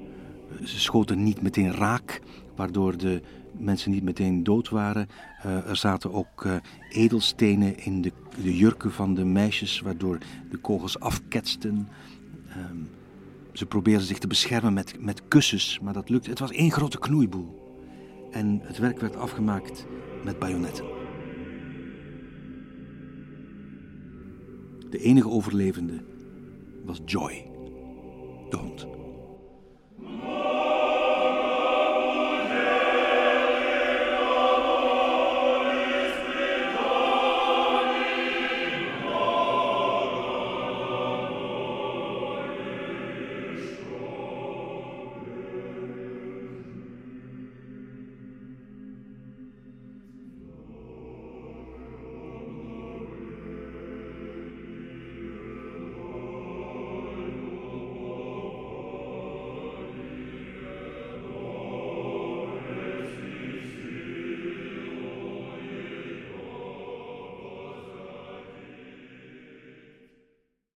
Ze 0.64 0.80
schoten 0.80 1.22
niet 1.22 1.42
meteen 1.42 1.72
raak, 1.72 2.20
waardoor 2.56 2.96
de 2.96 3.22
mensen 3.52 3.90
niet 3.90 4.02
meteen 4.02 4.42
dood 4.42 4.68
waren. 4.68 5.08
Uh, 5.46 5.68
er 5.68 5.76
zaten 5.76 6.12
ook 6.12 6.44
uh, 6.44 6.56
edelstenen 6.88 7.78
in 7.78 8.02
de, 8.02 8.12
de, 8.42 8.56
jurken 8.56 8.92
van 8.92 9.14
de 9.14 9.24
meisjes, 9.24 9.80
waardoor 9.80 10.18
de 10.50 10.56
kogels 10.56 11.00
afketsten. 11.00 11.88
Um, 12.70 12.88
ze 13.52 13.66
probeerden 13.66 14.06
zich 14.06 14.18
te 14.18 14.26
beschermen 14.26 14.72
met, 14.72 14.94
met 15.00 15.28
kussens, 15.28 15.80
maar 15.82 15.92
dat 15.92 16.08
lukte. 16.08 16.30
Het 16.30 16.38
was 16.38 16.50
één 16.50 16.70
grote 16.70 16.98
knoeiboel. 16.98 17.78
En 18.30 18.60
het 18.62 18.78
werk 18.78 19.00
werd 19.00 19.16
afgemaakt 19.16 19.86
met 20.24 20.38
bajonetten. 20.38 20.84
De 24.90 24.98
enige 24.98 25.28
overlevende 25.28 26.12
was 26.86 27.00
Joy, 27.06 27.44
de 28.50 28.56
hond. 28.56 28.93